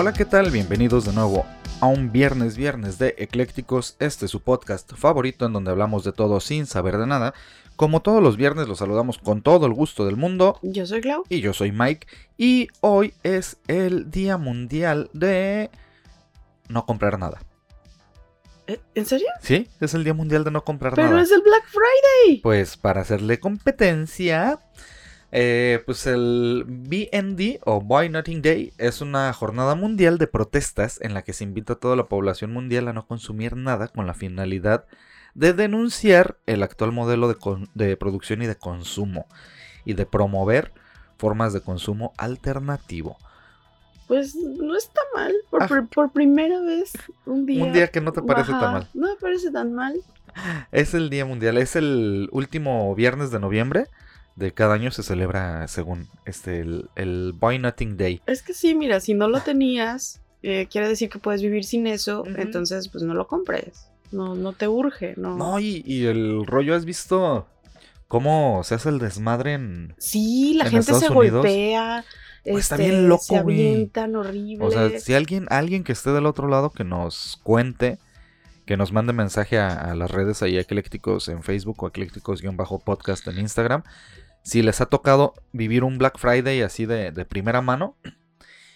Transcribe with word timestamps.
Hola, 0.00 0.14
¿qué 0.14 0.24
tal? 0.24 0.50
Bienvenidos 0.50 1.04
de 1.04 1.12
nuevo 1.12 1.44
a 1.82 1.86
un 1.86 2.10
viernes 2.10 2.56
viernes 2.56 2.96
de 2.96 3.14
Eclécticos, 3.18 3.96
este 3.98 4.24
es 4.24 4.30
su 4.30 4.40
podcast 4.40 4.90
favorito 4.94 5.44
en 5.44 5.52
donde 5.52 5.72
hablamos 5.72 6.04
de 6.04 6.12
todo 6.12 6.40
sin 6.40 6.64
saber 6.64 6.96
de 6.96 7.06
nada. 7.06 7.34
Como 7.76 8.00
todos 8.00 8.22
los 8.22 8.38
viernes 8.38 8.66
los 8.66 8.78
saludamos 8.78 9.18
con 9.18 9.42
todo 9.42 9.66
el 9.66 9.74
gusto 9.74 10.06
del 10.06 10.16
mundo. 10.16 10.58
Yo 10.62 10.86
soy 10.86 11.02
Clau. 11.02 11.24
Y 11.28 11.42
yo 11.42 11.52
soy 11.52 11.70
Mike. 11.70 12.06
Y 12.38 12.68
hoy 12.80 13.12
es 13.24 13.58
el 13.68 14.10
Día 14.10 14.38
Mundial 14.38 15.10
de 15.12 15.68
no 16.70 16.86
comprar 16.86 17.18
nada. 17.18 17.42
¿Eh? 18.68 18.80
¿En 18.94 19.04
serio? 19.04 19.28
Sí, 19.42 19.68
es 19.80 19.92
el 19.92 20.02
Día 20.02 20.14
Mundial 20.14 20.44
de 20.44 20.50
no 20.50 20.64
comprar 20.64 20.94
Pero 20.94 21.08
nada. 21.08 21.16
Pero 21.16 21.24
es 21.26 21.30
el 21.30 21.42
Black 21.42 21.64
Friday. 21.66 22.40
Pues 22.40 22.78
para 22.78 23.02
hacerle 23.02 23.38
competencia, 23.38 24.60
eh, 25.32 25.82
pues 25.86 26.06
el 26.06 26.64
BND 26.66 27.60
o 27.64 27.80
Buy 27.80 28.08
Nothing 28.08 28.42
Day 28.42 28.72
es 28.78 29.00
una 29.00 29.32
jornada 29.32 29.74
mundial 29.74 30.18
de 30.18 30.26
protestas 30.26 31.00
en 31.00 31.14
la 31.14 31.22
que 31.22 31.32
se 31.32 31.44
invita 31.44 31.74
a 31.74 31.76
toda 31.76 31.94
la 31.94 32.08
población 32.08 32.52
mundial 32.52 32.88
a 32.88 32.92
no 32.92 33.06
consumir 33.06 33.56
nada 33.56 33.88
con 33.88 34.06
la 34.06 34.14
finalidad 34.14 34.86
de 35.34 35.52
denunciar 35.52 36.36
el 36.46 36.62
actual 36.62 36.90
modelo 36.90 37.28
de, 37.28 37.36
de 37.74 37.96
producción 37.96 38.42
y 38.42 38.46
de 38.46 38.56
consumo 38.56 39.26
y 39.84 39.94
de 39.94 40.04
promover 40.04 40.72
formas 41.16 41.52
de 41.52 41.60
consumo 41.60 42.12
alternativo. 42.16 43.16
Pues 44.08 44.34
no 44.34 44.76
está 44.76 45.00
mal. 45.14 45.32
Por, 45.50 45.62
ah, 45.62 45.86
por, 45.94 46.10
primera 46.10 46.60
vez 46.62 46.92
un 47.26 47.46
día. 47.46 47.62
Un 47.62 47.72
día 47.72 47.86
que 47.86 48.00
no 48.00 48.10
te 48.10 48.22
parece 48.22 48.50
tan 48.50 48.72
mal. 48.72 48.88
No 48.92 49.06
me 49.06 49.14
parece 49.14 49.52
tan 49.52 49.72
mal. 49.72 50.00
Es 50.72 50.94
el 50.94 51.10
Día 51.10 51.24
Mundial, 51.24 51.58
es 51.58 51.76
el 51.76 52.28
último 52.32 52.92
viernes 52.94 53.30
de 53.30 53.38
noviembre 53.38 53.86
de 54.40 54.52
cada 54.52 54.74
año 54.74 54.90
se 54.90 55.02
celebra 55.04 55.68
según 55.68 56.08
este 56.24 56.60
el, 56.60 56.88
el 56.96 57.32
Buy 57.38 57.58
Nothing 57.60 57.96
Day. 57.96 58.20
Es 58.26 58.42
que 58.42 58.54
sí, 58.54 58.74
mira, 58.74 58.98
si 58.98 59.14
no 59.14 59.28
lo 59.28 59.40
tenías, 59.40 60.20
eh, 60.42 60.66
quiere 60.70 60.88
decir 60.88 61.10
que 61.10 61.18
puedes 61.18 61.42
vivir 61.42 61.64
sin 61.64 61.86
eso, 61.86 62.22
uh 62.22 62.24
-huh. 62.24 62.40
entonces 62.42 62.88
pues 62.88 63.04
no 63.04 63.14
lo 63.14 63.26
compres. 63.28 63.86
No, 64.10 64.34
no 64.34 64.52
te 64.54 64.66
urge, 64.66 65.14
no. 65.16 65.36
No, 65.36 65.60
y, 65.60 65.84
y 65.86 66.06
el 66.06 66.44
rollo, 66.46 66.74
¿has 66.74 66.84
visto 66.84 67.46
cómo 68.08 68.62
se 68.64 68.74
hace 68.74 68.88
el 68.88 68.98
desmadre 68.98 69.52
en. 69.52 69.94
Sí, 69.98 70.54
la 70.56 70.64
en 70.64 70.70
gente 70.70 70.80
Estados 70.92 71.04
se 71.04 71.12
Unidos? 71.12 71.42
golpea. 71.42 72.04
Pues 72.42 72.56
está 72.64 72.76
este, 72.76 72.88
bien 72.88 73.08
loco, 73.08 73.22
se 73.22 73.42
güey. 73.42 73.60
avientan 73.60 74.16
horrible. 74.16 74.64
O 74.64 74.70
sea, 74.70 74.98
si 74.98 75.12
alguien, 75.14 75.46
alguien 75.50 75.84
que 75.84 75.92
esté 75.92 76.10
del 76.10 76.24
otro 76.24 76.48
lado 76.48 76.70
que 76.70 76.84
nos 76.84 77.38
cuente, 77.42 77.98
que 78.64 78.78
nos 78.78 78.92
mande 78.92 79.12
mensaje 79.12 79.58
a, 79.58 79.68
a 79.68 79.94
las 79.94 80.10
redes 80.10 80.42
ahí 80.42 80.56
eclécticos 80.56 81.28
en 81.28 81.42
Facebook 81.42 81.82
o 81.82 81.88
eclécticos-podcast 81.88 83.28
en 83.28 83.38
Instagram, 83.40 83.82
si 84.42 84.62
les 84.62 84.80
ha 84.80 84.86
tocado 84.86 85.34
vivir 85.52 85.84
un 85.84 85.98
Black 85.98 86.18
Friday 86.18 86.62
así 86.62 86.86
de, 86.86 87.12
de 87.12 87.24
primera 87.24 87.60
mano 87.60 87.96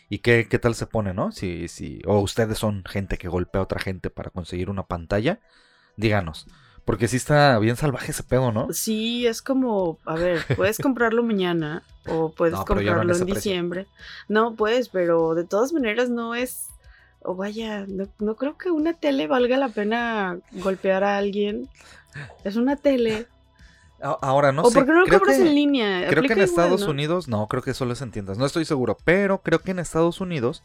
y 0.08 0.18
qué, 0.18 0.46
qué, 0.48 0.58
tal 0.58 0.74
se 0.74 0.86
pone, 0.86 1.14
¿no? 1.14 1.32
Si, 1.32 1.68
si, 1.68 2.00
o 2.06 2.18
ustedes 2.20 2.58
son 2.58 2.84
gente 2.84 3.16
que 3.18 3.28
golpea 3.28 3.60
a 3.60 3.64
otra 3.64 3.80
gente 3.80 4.10
para 4.10 4.30
conseguir 4.30 4.70
una 4.70 4.84
pantalla, 4.84 5.40
díganos. 5.96 6.46
Porque 6.84 7.08
sí 7.08 7.16
está 7.16 7.58
bien 7.58 7.76
salvaje 7.76 8.12
ese 8.12 8.22
pedo, 8.22 8.52
¿no? 8.52 8.68
Sí, 8.70 9.26
es 9.26 9.40
como, 9.40 9.98
a 10.04 10.16
ver, 10.16 10.44
puedes 10.54 10.78
comprarlo 10.78 11.22
mañana 11.24 11.82
o 12.06 12.30
puedes 12.30 12.54
No, 12.54 12.64
pero 12.66 12.82
ya 12.82 12.94
no 12.94 13.02
en 13.02 13.08
comprarlo 13.08 13.26
en, 13.26 13.34
diciembre. 13.34 13.86
No, 14.28 14.54
pues, 14.54 14.90
pero 14.90 15.34
de 15.34 15.44
todas 15.44 15.72
maneras 15.72 16.10
no 16.10 16.34
es, 16.34 16.66
o 17.22 17.34
vaya, 17.34 17.86
no, 17.88 18.06
no 18.18 18.36
creo 18.36 18.58
que 18.58 18.70
una 18.70 18.92
tele 18.92 19.26
valga 19.26 19.56
la 19.56 19.70
pena 19.70 20.38
golpear 20.52 21.04
a 21.04 21.16
alguien. 21.16 21.70
Es 22.44 22.56
una 22.56 22.76
tele. 22.76 23.26
Ahora 24.20 24.52
no 24.52 24.62
o 24.62 24.70
sé. 24.70 24.74
porque 24.78 24.92
no 24.92 25.00
lo 25.00 25.06
creo 25.06 25.18
compras 25.20 25.38
que- 25.38 25.46
en 25.48 25.54
línea. 25.54 26.08
Creo 26.08 26.22
que 26.22 26.26
en 26.34 26.38
igual, 26.38 26.48
Estados 26.48 26.80
¿no? 26.82 26.90
Unidos, 26.90 27.26
no, 27.28 27.48
creo 27.48 27.62
que 27.62 27.72
solo 27.74 27.94
es 27.94 28.02
en 28.02 28.10
tiendas, 28.10 28.36
no 28.38 28.44
estoy 28.46 28.64
seguro, 28.66 28.98
pero 29.04 29.42
creo 29.42 29.60
que 29.60 29.70
en 29.70 29.78
Estados 29.78 30.20
Unidos 30.20 30.62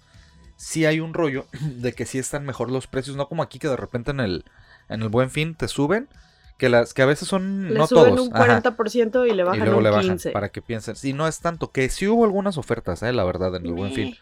sí 0.57 0.85
hay 0.85 0.99
un 0.99 1.13
rollo 1.13 1.45
de 1.77 1.93
que 1.93 2.05
sí 2.05 2.17
están 2.19 2.45
mejor 2.45 2.69
los 2.69 2.87
precios, 2.87 3.15
no 3.15 3.27
como 3.29 3.41
aquí 3.43 3.57
que 3.59 3.67
de 3.69 3.77
repente 3.77 4.11
en 4.11 4.19
el, 4.19 4.45
en 4.89 5.01
el 5.01 5.09
buen 5.09 5.29
fin 5.29 5.55
te 5.55 5.67
suben, 5.69 6.09
que 6.57 6.67
las 6.67 6.93
que 6.93 7.01
a 7.01 7.05
veces 7.05 7.29
son, 7.29 7.69
Le 7.69 7.79
no 7.79 7.87
suben 7.87 8.15
todos, 8.15 8.27
un 8.27 8.35
ajá, 8.35 8.61
40% 8.61 9.25
y 9.25 9.33
le 9.33 9.43
bajan 9.45 9.61
y 9.61 9.63
luego 9.63 9.77
un 9.77 9.83
le 9.85 9.89
bajan 9.91 10.17
15%. 10.17 10.33
para 10.33 10.49
que 10.49 10.61
piensen, 10.61 10.97
si 10.97 11.13
no 11.13 11.25
es 11.25 11.39
tanto, 11.39 11.71
que 11.71 11.87
sí 11.87 12.07
hubo 12.07 12.25
algunas 12.25 12.57
ofertas, 12.57 13.01
eh, 13.03 13.13
la 13.13 13.23
verdad, 13.23 13.55
en 13.55 13.65
el 13.65 13.71
buen 13.71 13.93
fin, 13.93 14.17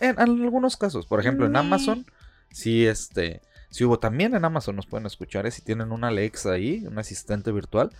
en, 0.00 0.18
en 0.18 0.18
algunos 0.18 0.76
casos, 0.76 1.06
por 1.06 1.20
ejemplo 1.20 1.46
en 1.46 1.52
Meh. 1.52 1.60
Amazon, 1.60 2.04
sí 2.50 2.84
este, 2.84 3.42
sí 3.70 3.84
hubo 3.84 4.00
también 4.00 4.34
en 4.34 4.44
Amazon 4.44 4.74
nos 4.74 4.86
pueden 4.86 5.06
escuchar, 5.06 5.46
eh, 5.46 5.52
si 5.52 5.62
tienen 5.62 5.92
una 5.92 6.08
Alexa 6.08 6.50
ahí, 6.50 6.84
un 6.90 6.98
asistente 6.98 7.52
virtual, 7.52 7.92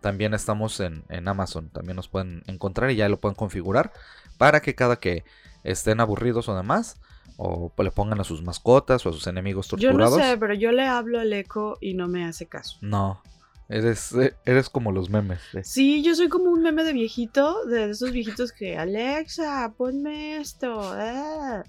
también 0.00 0.34
estamos 0.34 0.80
en, 0.80 1.04
en 1.08 1.28
Amazon. 1.28 1.68
También 1.70 1.96
nos 1.96 2.08
pueden 2.08 2.42
encontrar 2.46 2.90
y 2.90 2.96
ya 2.96 3.08
lo 3.08 3.18
pueden 3.18 3.36
configurar 3.36 3.92
para 4.38 4.60
que 4.60 4.74
cada 4.74 4.96
que 4.96 5.24
estén 5.64 6.00
aburridos 6.00 6.48
o 6.48 6.56
demás, 6.56 6.96
o 7.36 7.72
le 7.78 7.90
pongan 7.90 8.20
a 8.20 8.24
sus 8.24 8.42
mascotas 8.42 9.04
o 9.06 9.10
a 9.10 9.12
sus 9.12 9.26
enemigos 9.26 9.68
Yo 9.68 9.92
no 9.92 9.98
torturados. 9.98 10.18
sé, 10.20 10.36
pero 10.38 10.54
yo 10.54 10.72
le 10.72 10.86
hablo 10.86 11.20
al 11.20 11.32
eco 11.32 11.78
y 11.80 11.94
no 11.94 12.08
me 12.08 12.24
hace 12.24 12.46
caso. 12.46 12.78
No, 12.80 13.22
eres, 13.68 14.12
eh, 14.12 14.34
eres 14.44 14.68
como 14.70 14.92
los 14.92 15.10
memes. 15.10 15.40
Sí, 15.62 16.02
yo 16.02 16.14
soy 16.14 16.28
como 16.28 16.50
un 16.50 16.62
meme 16.62 16.84
de 16.84 16.92
viejito, 16.92 17.64
de 17.66 17.90
esos 17.90 18.12
viejitos 18.12 18.52
que, 18.52 18.76
Alexa, 18.78 19.72
ponme 19.76 20.36
esto. 20.38 20.80
ah". 20.82 21.62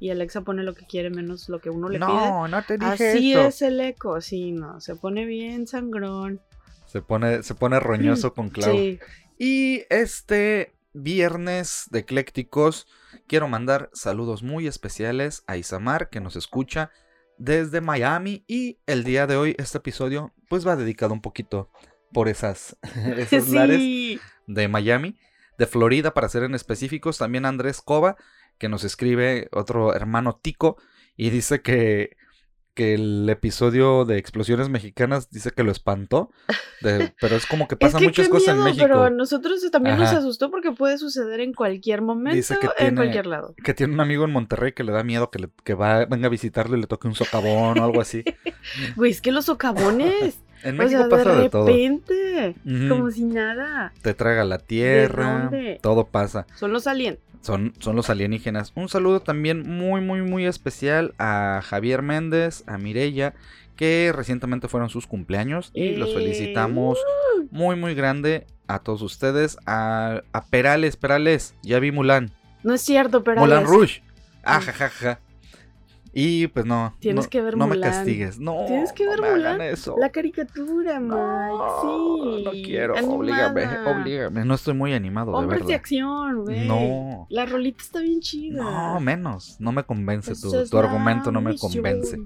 Y 0.00 0.10
Alexa 0.10 0.40
pone 0.40 0.64
lo 0.64 0.74
que 0.74 0.84
quiere 0.86 1.10
menos 1.10 1.48
lo 1.48 1.60
que 1.60 1.70
uno 1.70 1.88
le 1.88 1.98
pide. 2.00 2.08
No, 2.08 2.48
no 2.48 2.62
te 2.64 2.76
dije 2.76 3.10
Así 3.12 3.32
eso. 3.32 3.42
es 3.42 3.62
el 3.62 3.80
eco, 3.80 4.20
sí, 4.20 4.50
no, 4.50 4.80
se 4.80 4.96
pone 4.96 5.24
bien 5.24 5.68
sangrón. 5.68 6.40
Se 6.92 7.00
pone, 7.00 7.42
se 7.42 7.54
pone 7.54 7.80
roñoso 7.80 8.34
con 8.34 8.50
Clau. 8.50 8.76
Sí, 8.76 9.00
Y 9.38 9.84
este 9.88 10.74
viernes 10.92 11.86
de 11.90 12.00
Eclécticos, 12.00 12.86
quiero 13.26 13.48
mandar 13.48 13.88
saludos 13.94 14.42
muy 14.42 14.66
especiales 14.66 15.42
a 15.46 15.56
Isamar, 15.56 16.10
que 16.10 16.20
nos 16.20 16.36
escucha 16.36 16.90
desde 17.38 17.80
Miami. 17.80 18.44
Y 18.46 18.78
el 18.84 19.04
día 19.04 19.26
de 19.26 19.36
hoy, 19.36 19.56
este 19.58 19.78
episodio, 19.78 20.34
pues 20.50 20.66
va 20.66 20.76
dedicado 20.76 21.14
un 21.14 21.22
poquito 21.22 21.70
por 22.12 22.28
esas, 22.28 22.76
esos 23.16 23.48
lares 23.48 24.20
de 24.46 24.68
Miami, 24.68 25.18
de 25.56 25.66
Florida, 25.66 26.12
para 26.12 26.28
ser 26.28 26.42
en 26.42 26.54
específicos. 26.54 27.16
También 27.16 27.46
Andrés 27.46 27.80
Cova, 27.80 28.18
que 28.58 28.68
nos 28.68 28.84
escribe 28.84 29.48
otro 29.52 29.94
hermano 29.94 30.38
Tico, 30.42 30.76
y 31.16 31.30
dice 31.30 31.62
que, 31.62 32.18
que 32.74 32.94
el 32.94 33.28
episodio 33.28 34.04
de 34.04 34.16
explosiones 34.18 34.68
mexicanas 34.68 35.30
dice 35.30 35.50
que 35.50 35.62
lo 35.62 35.70
espantó. 35.72 36.30
de- 36.80 37.12
pero 37.20 37.36
es 37.36 37.46
como 37.46 37.68
que 37.68 37.74
Es 37.74 37.78
pasan 37.78 38.00
que 38.00 38.06
muchas 38.06 38.28
cosas 38.28 38.54
miedo, 38.54 38.58
en 38.58 38.64
México. 38.64 38.84
pero 38.86 39.02
a 39.04 39.10
nosotros 39.10 39.60
también 39.70 39.98
nos 39.98 40.10
asustó 40.10 40.50
porque 40.50 40.72
puede 40.72 40.98
suceder 40.98 41.40
en 41.40 41.52
cualquier 41.52 42.00
momento, 42.02 42.36
Dice 42.36 42.56
que 42.58 42.66
en 42.66 42.72
tiene- 42.76 42.96
cualquier 42.96 43.26
lado. 43.26 43.54
Que 43.62 43.74
tiene 43.74 43.92
un 43.94 44.00
amigo 44.00 44.24
en 44.24 44.32
Monterrey 44.32 44.72
que 44.72 44.84
le 44.84 44.92
da 44.92 45.04
miedo 45.04 45.30
que, 45.30 45.38
le- 45.40 45.50
que 45.64 45.74
va, 45.74 46.04
venga 46.06 46.26
a 46.28 46.30
visitarlo 46.30 46.76
y 46.76 46.80
le 46.80 46.86
toque 46.86 47.08
un 47.08 47.14
socavón 47.14 47.78
o 47.78 47.84
algo 47.84 48.00
así. 48.00 48.24
Güey, 48.96 49.10
es 49.10 49.20
que 49.20 49.32
los 49.32 49.44
socavones, 49.46 50.38
En 50.64 50.74
o 50.74 50.78
México 50.82 51.00
sea, 51.00 51.08
pasa 51.08 51.34
de 51.36 51.42
de 51.42 51.50
todo. 51.50 51.66
repente, 51.66 52.54
como 52.88 53.10
si 53.10 53.24
nada. 53.24 53.92
Te 54.02 54.14
traga 54.14 54.44
la 54.44 54.58
tierra, 54.58 55.48
dónde? 55.50 55.78
todo 55.82 56.06
pasa. 56.06 56.46
Son 56.54 56.72
los 56.72 56.86
aliens. 56.86 57.18
Son, 57.40 57.74
son 57.80 57.96
los 57.96 58.08
alienígenas. 58.08 58.72
Un 58.76 58.88
saludo 58.88 59.20
también 59.20 59.68
muy, 59.68 60.00
muy, 60.00 60.22
muy 60.22 60.46
especial 60.46 61.12
a 61.18 61.60
Javier 61.64 62.00
Méndez, 62.02 62.62
a 62.68 62.78
Mirella, 62.78 63.34
que 63.76 64.12
recientemente 64.14 64.68
fueron 64.68 64.90
sus 64.90 65.08
cumpleaños 65.08 65.70
y 65.74 65.96
los 65.96 66.10
Eh, 66.10 66.14
felicitamos 66.14 66.98
muy, 67.50 67.74
muy 67.74 67.94
grande 67.94 68.46
a 68.68 68.78
todos 68.78 69.02
ustedes. 69.02 69.56
A, 69.66 70.22
a 70.32 70.44
Perales, 70.46 70.96
Perales, 70.96 71.54
ya 71.62 71.80
vi 71.80 71.90
Mulan. 71.90 72.30
No 72.62 72.74
es 72.74 72.80
cierto, 72.82 73.24
pero 73.24 73.40
Mulan 73.40 73.58
Alex, 73.66 73.70
Rouge. 73.70 74.02
Y 76.14 76.46
pues 76.48 76.66
no. 76.66 76.94
Tienes 76.98 77.24
no- 77.24 77.30
que 77.30 77.40
ver 77.40 77.56
No 77.56 77.66
me 77.66 77.80
castigues. 77.80 78.38
No. 78.38 78.64
Tienes 78.66 78.92
que 78.92 79.06
no 79.06 79.16
me 79.16 79.28
hagan 79.28 79.60
eso. 79.62 79.96
La 79.98 80.10
caricatura, 80.10 81.00
Mike. 81.00 81.14
No, 81.14 81.80
sí. 82.36 82.44
no 82.44 82.50
quiero. 82.50 82.94
animada. 82.96 83.16
Oblígame, 83.16 83.78
oblígame. 83.90 84.44
No 84.44 84.54
estoy 84.54 84.74
muy 84.74 84.92
animado, 84.92 85.32
de 85.32 85.38
Hombres 85.38 85.60
de 85.60 85.66
verdad. 85.66 85.80
acción, 85.80 86.44
güey. 86.44 86.68
No. 86.68 87.26
La 87.30 87.46
rolita 87.46 87.82
está 87.82 88.00
bien 88.00 88.20
chida. 88.20 88.62
No, 88.62 89.00
menos. 89.00 89.56
No 89.58 89.72
me 89.72 89.84
convence 89.84 90.34
tu, 90.34 90.50
tu 90.68 90.78
argumento, 90.78 91.32
no 91.32 91.40
me 91.40 91.56
convence. 91.56 92.18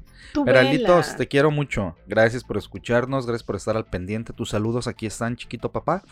Peralitos, 0.45 1.17
te 1.17 1.29
quiero 1.29 1.51
mucho. 1.51 1.97
Gracias 2.07 2.43
por 2.45 2.57
escucharnos, 2.57 3.27
gracias 3.27 3.45
por 3.45 3.57
estar 3.57 3.77
al 3.77 3.85
pendiente. 3.87 4.33
Tus 4.33 4.51
saludos 4.51 4.89
aquí 4.89 5.07
están, 5.07 5.37
chiquito 5.37 5.71
papá. 5.71 6.03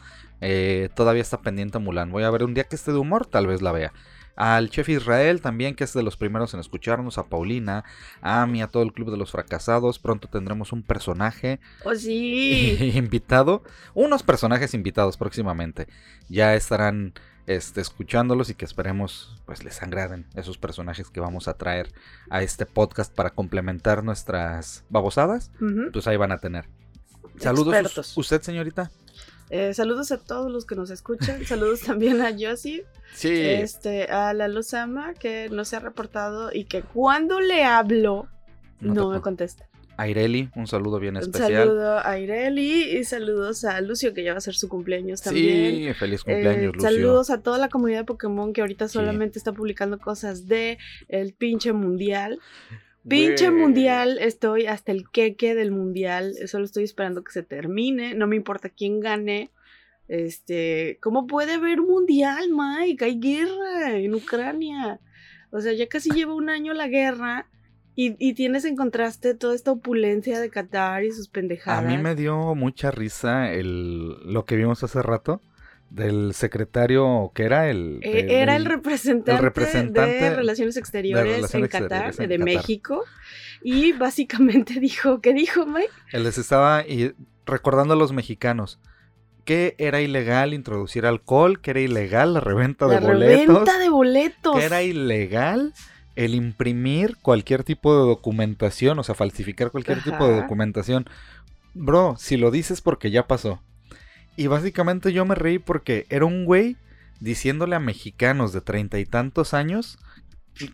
Eh, 0.41 0.91
todavía 0.95 1.23
está 1.23 1.41
pendiente 1.41 1.79
Mulan. 1.79 2.11
Voy 2.11 2.23
a 2.23 2.31
ver 2.31 2.45
un 2.45 2.55
día 2.55 2.65
que 2.65 2.77
esté 2.77 2.93
de 2.93 2.99
humor, 2.99 3.27
tal 3.27 3.47
vez 3.47 3.63
la 3.63 3.73
vea. 3.73 3.93
Al 4.37 4.71
chef 4.71 4.89
Israel 4.89 5.41
también, 5.41 5.75
que 5.75 5.85
es 5.85 5.93
de 5.93 6.03
los 6.03 6.17
primeros 6.17 6.55
en 6.55 6.61
escucharnos, 6.61 7.19
a 7.19 7.27
Paulina, 7.27 7.85
a 8.21 8.43
Ami, 8.43 8.63
a 8.63 8.69
todo 8.69 8.83
el 8.83 8.93
Club 8.93 9.11
de 9.11 9.17
los 9.17 9.31
Fracasados. 9.31 9.99
Pronto 9.99 10.29
tendremos 10.29 10.73
un 10.73 10.83
personaje 10.83 11.61
¡Oh, 11.85 11.95
sí! 11.95 12.93
invitado, 12.95 13.63
unos 13.95 14.23
personajes 14.23 14.75
invitados 14.75 15.17
próximamente. 15.17 15.87
Ya 16.29 16.55
estarán 16.55 17.15
este, 17.47 17.81
escuchándolos 17.81 18.51
y 18.51 18.55
que 18.55 18.65
esperemos 18.65 19.43
pues 19.47 19.65
les 19.65 19.83
agraden 19.83 20.27
esos 20.35 20.59
personajes 20.59 21.11
que 21.11 21.21
vamos 21.21 21.47
a 21.47 21.55
traer 21.55 21.93
a 22.31 22.43
este 22.43 22.67
podcast 22.67 23.15
para 23.15 23.31
complementar 23.31 24.03
nuestras 24.03 24.85
babosadas. 24.89 25.51
Ujú. 25.61 25.93
Pues 25.93 26.07
ahí 26.07 26.17
van 26.17 26.33
a 26.33 26.39
tener. 26.39 26.69
Saludos. 27.39 27.75
Expertos. 27.75 28.17
¿Usted, 28.17 28.43
señorita? 28.43 28.91
Eh, 29.51 29.75
saludos 29.75 30.11
a 30.13 30.19
todos 30.19 30.51
los 30.51 30.65
que 30.67 30.75
nos 30.75 30.91
escuchan. 30.91 31.45
Saludos 31.47 31.81
también 31.81 32.21
a 32.23 32.33
Josie. 32.39 32.85
Sí. 33.15 33.29
Este, 33.33 34.05
a 34.05 34.33
la 34.35 34.49
Luzama, 34.49 35.15
que 35.15 35.49
no 35.51 35.65
se 35.65 35.77
ha 35.77 35.81
reportado 35.81 36.51
y 36.53 36.65
que 36.65 36.83
cuando 36.83 37.41
le 37.41 37.65
hablo, 37.65 38.29
No 38.81 39.11
me 39.11 39.21
contesta. 39.21 39.69
A 39.97 40.09
Ireli, 40.09 40.51
un 40.57 40.67
saludo 40.67 40.99
bien 40.99 41.17
Un 41.17 41.23
especial. 41.23 41.53
saludo 41.69 41.99
a 42.05 42.19
Ireli 42.19 42.97
y 42.99 43.05
saludos 43.05 43.65
a 43.65 43.81
Lucio, 43.81 44.13
que 44.13 44.25
ya 44.25 44.33
va 44.33 44.39
a 44.39 44.41
ser 44.41 44.55
su 44.57 44.69
cumpleaños 44.69 45.23
también. 45.23 45.77
Sí, 45.93 45.95
feliz 45.95 46.23
Eh, 46.23 46.33
cumpleaños, 46.33 46.75
Lucio. 46.75 46.91
saludos 46.91 47.31
a 47.31 47.41
toda 47.43 47.59
la 47.59 47.69
comunidad 47.69 48.01
de 48.01 48.05
Pokémon 48.05 48.53
que 48.53 48.63
ahorita 48.63 48.89
solamente 48.89 49.39
está 49.39 49.53
publicando 49.53 50.01
cosas 50.01 50.49
de 50.49 50.79
el 51.09 51.33
pinche 51.35 51.73
mundial. 51.73 52.41
Pinche 53.09 53.51
mundial, 53.51 54.19
estoy 54.19 54.67
hasta 54.67 54.93
el 54.93 55.09
queque 55.11 55.55
del 55.55 55.71
mundial, 55.71 56.35
solo 56.47 56.65
estoy 56.65 56.85
esperando 56.85 57.23
que 57.23 57.33
se 57.33 57.43
termine, 57.43 58.15
no 58.15 58.27
me 58.27 58.37
importa 58.37 58.69
quién 58.71 59.01
gane. 59.01 59.51
Este, 60.09 60.99
¿cómo 61.01 61.27
puede 61.27 61.55
haber 61.55 61.81
mundial, 61.81 62.49
Mike? 62.51 63.05
Hay 63.05 63.21
guerra 63.21 63.97
en 63.97 64.15
Ucrania. 64.15 65.01
O 65.51 65.61
sea, 65.61 65.73
ya 65.73 65.87
casi 65.89 66.11
lleva 66.11 66.35
un 66.35 66.51
año 66.51 66.73
la 66.75 66.89
guerra 66.89 67.47
y, 67.95 68.17
y 68.19 68.35
tienes 68.35 68.65
en 68.65 68.77
contraste 68.77 69.35
toda 69.35 69.55
esta 69.55 69.71
opulencia 69.73 70.41
de 70.41 70.51
Qatar 70.51 71.05
y 71.05 71.13
sus 71.13 71.29
A 71.29 71.33
pendejadas. 71.33 71.85
mí 71.85 71.97
me 71.99 72.15
dio 72.15 72.55
mucha 72.55 72.91
risa 72.91 73.53
el, 73.53 74.09
lo 74.25 74.45
que 74.45 74.57
vimos 74.57 74.83
hace 74.83 75.01
rato 75.03 75.41
del 75.95 76.35
secretario 76.35 77.31
que 77.35 77.45
era 77.45 77.71
el... 77.71 78.01
Eh, 78.03 78.27
era 78.43 78.57
el 78.57 78.65
representante, 78.65 79.41
representante 79.41 80.25
de 80.25 80.37
Relaciones 80.37 80.77
Exteriores 80.77 81.37
Relaciones 81.37 81.75
en 81.75 81.81
Qatar, 81.81 82.07
Exteriores 82.07 82.19
en 82.19 82.29
de 82.29 82.39
Qatar. 82.39 82.63
México, 82.63 83.05
y 83.63 83.93
básicamente 83.93 84.75
dijo, 84.81 85.21
¿qué 85.21 85.33
dijo 85.33 85.67
Mike? 85.67 85.93
Él 86.13 86.25
les 86.25 86.39
estaba 86.39 86.85
recordando 87.47 87.95
a 87.95 87.97
los 87.97 88.13
mexicanos 88.13 88.81
que 89.45 89.75
era 89.79 90.01
ilegal 90.01 90.55
introducir 90.55 91.07
alcohol, 91.07 91.61
que 91.61 91.73
era 91.73 91.81
ilegal 91.81 92.35
la 92.35 92.41
reventa 92.41 92.87
de 92.87 93.01
La 93.01 93.07
boletos, 93.07 93.47
reventa 93.47 93.79
de 93.79 93.89
boletos. 93.91 94.57
que 94.57 94.65
era 94.65 94.83
ilegal 94.83 95.75
el 96.17 96.35
imprimir 96.35 97.17
cualquier 97.21 97.63
tipo 97.63 97.95
de 97.95 98.07
documentación, 98.07 98.99
o 98.99 99.03
sea, 99.05 99.15
falsificar 99.15 99.71
cualquier 99.71 100.03
tipo 100.03 100.27
de 100.27 100.41
documentación. 100.41 101.07
Bro, 101.75 102.17
si 102.19 102.37
lo 102.37 102.51
dices 102.51 102.81
porque 102.81 103.11
ya 103.11 103.27
pasó. 103.27 103.61
Y 104.37 104.47
básicamente 104.49 105.13
yo 105.13 105.25
me 105.25 105.35
reí 105.35 105.59
porque 105.59 106.07
era 106.09 106.25
un 106.25 106.45
güey 106.45 106.77
diciéndole 107.21 107.77
a 107.77 107.81
mexicanos 107.81 108.53
de 108.53 108.61
treinta 108.61 108.99
y 108.99 109.07
tantos 109.07 109.55
años 109.55 109.99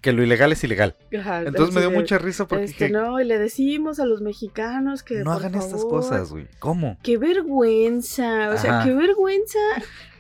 que 0.03 0.13
lo 0.13 0.23
ilegal 0.23 0.53
es 0.53 0.63
ilegal. 0.63 0.97
Ajá, 1.19 1.43
Entonces 1.43 1.75
me 1.75 1.81
dio 1.81 1.91
de, 1.91 1.97
mucha 1.97 2.19
risa 2.19 2.47
porque 2.47 2.65
este, 2.65 2.87
dije, 2.87 2.93
no, 2.93 3.21
y 3.21 3.25
le 3.25 3.39
decimos 3.39 3.99
a 3.99 4.05
los 4.05 4.21
mexicanos 4.21 5.03
que 5.03 5.19
no 5.19 5.33
por 5.33 5.35
hagan 5.35 5.55
estas 5.55 5.85
cosas, 5.85 6.31
güey. 6.31 6.47
¿Cómo? 6.59 6.99
Qué 7.03 7.17
vergüenza, 7.17 8.51
o 8.51 8.59
sea, 8.59 8.83
qué 8.85 8.93
vergüenza 8.93 9.59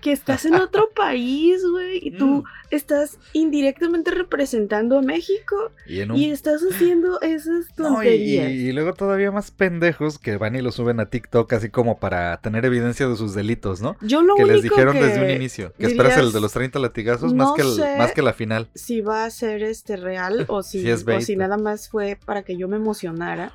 que 0.00 0.12
estás 0.12 0.44
en 0.44 0.54
otro 0.54 0.88
país, 0.96 1.62
güey, 1.70 1.98
y 2.02 2.10
tú 2.12 2.26
Mm. 2.42 2.44
estás 2.70 3.18
indirectamente 3.32 4.10
representando 4.10 4.98
a 4.98 5.02
México 5.02 5.72
Y 5.86 6.00
en 6.00 6.12
un 6.12 6.16
y 6.16 6.30
estás 6.30 6.62
haciendo 6.62 7.20
esas 7.20 7.66
No, 7.76 7.88
y, 8.02 8.06
tonterías. 8.06 8.50
y- 8.50 8.68
y 8.68 8.72
luego 8.72 8.94
todavía 8.94 9.30
más 9.32 9.50
pendejos 9.50 10.18
que 10.18 10.36
van 10.36 10.54
y 10.56 10.62
lo 10.62 10.70
suben 10.72 11.00
a 11.00 11.06
TikTok 11.06 11.52
así 11.52 11.68
como 11.68 11.98
para 11.98 12.40
tener 12.40 12.64
evidencia 12.64 13.08
de 13.08 13.16
sus 13.16 13.34
delitos, 13.34 13.80
¿no? 13.80 13.96
Yo 14.00 14.22
lo 14.22 14.34
que 14.36 14.44
les 14.46 14.62
dijeron 14.62 14.94
que 14.94 15.04
desde 15.04 15.24
un 15.24 15.30
inicio. 15.30 15.72
Que 15.78 15.86
esperas 15.86 16.16
el 16.18 16.32
de 16.32 16.40
los 16.40 16.52
30 16.52 16.78
latigazos 16.78 17.32
no 17.32 17.44
más, 17.44 17.52
que 17.56 17.62
el- 17.62 17.74
sé. 17.74 17.96
más 17.96 18.12
que 18.12 18.22
la 18.22 18.32
final. 18.32 18.68
si 18.74 19.00
va 19.00 19.24
a 19.24 19.30
ser 19.30 19.62
este 19.62 19.96
real 19.96 20.44
o 20.48 20.62
si, 20.62 20.80
Si 20.82 20.90
es 20.90 21.02
o 21.02 21.06
bait. 21.06 21.20
si 21.22 21.36
nada 21.36 21.56
más 21.58 21.88
fue 21.88 22.18
para 22.24 22.42
que 22.42 22.56
yo 22.56 22.68
me 22.68 22.76
emocionara. 22.76 23.52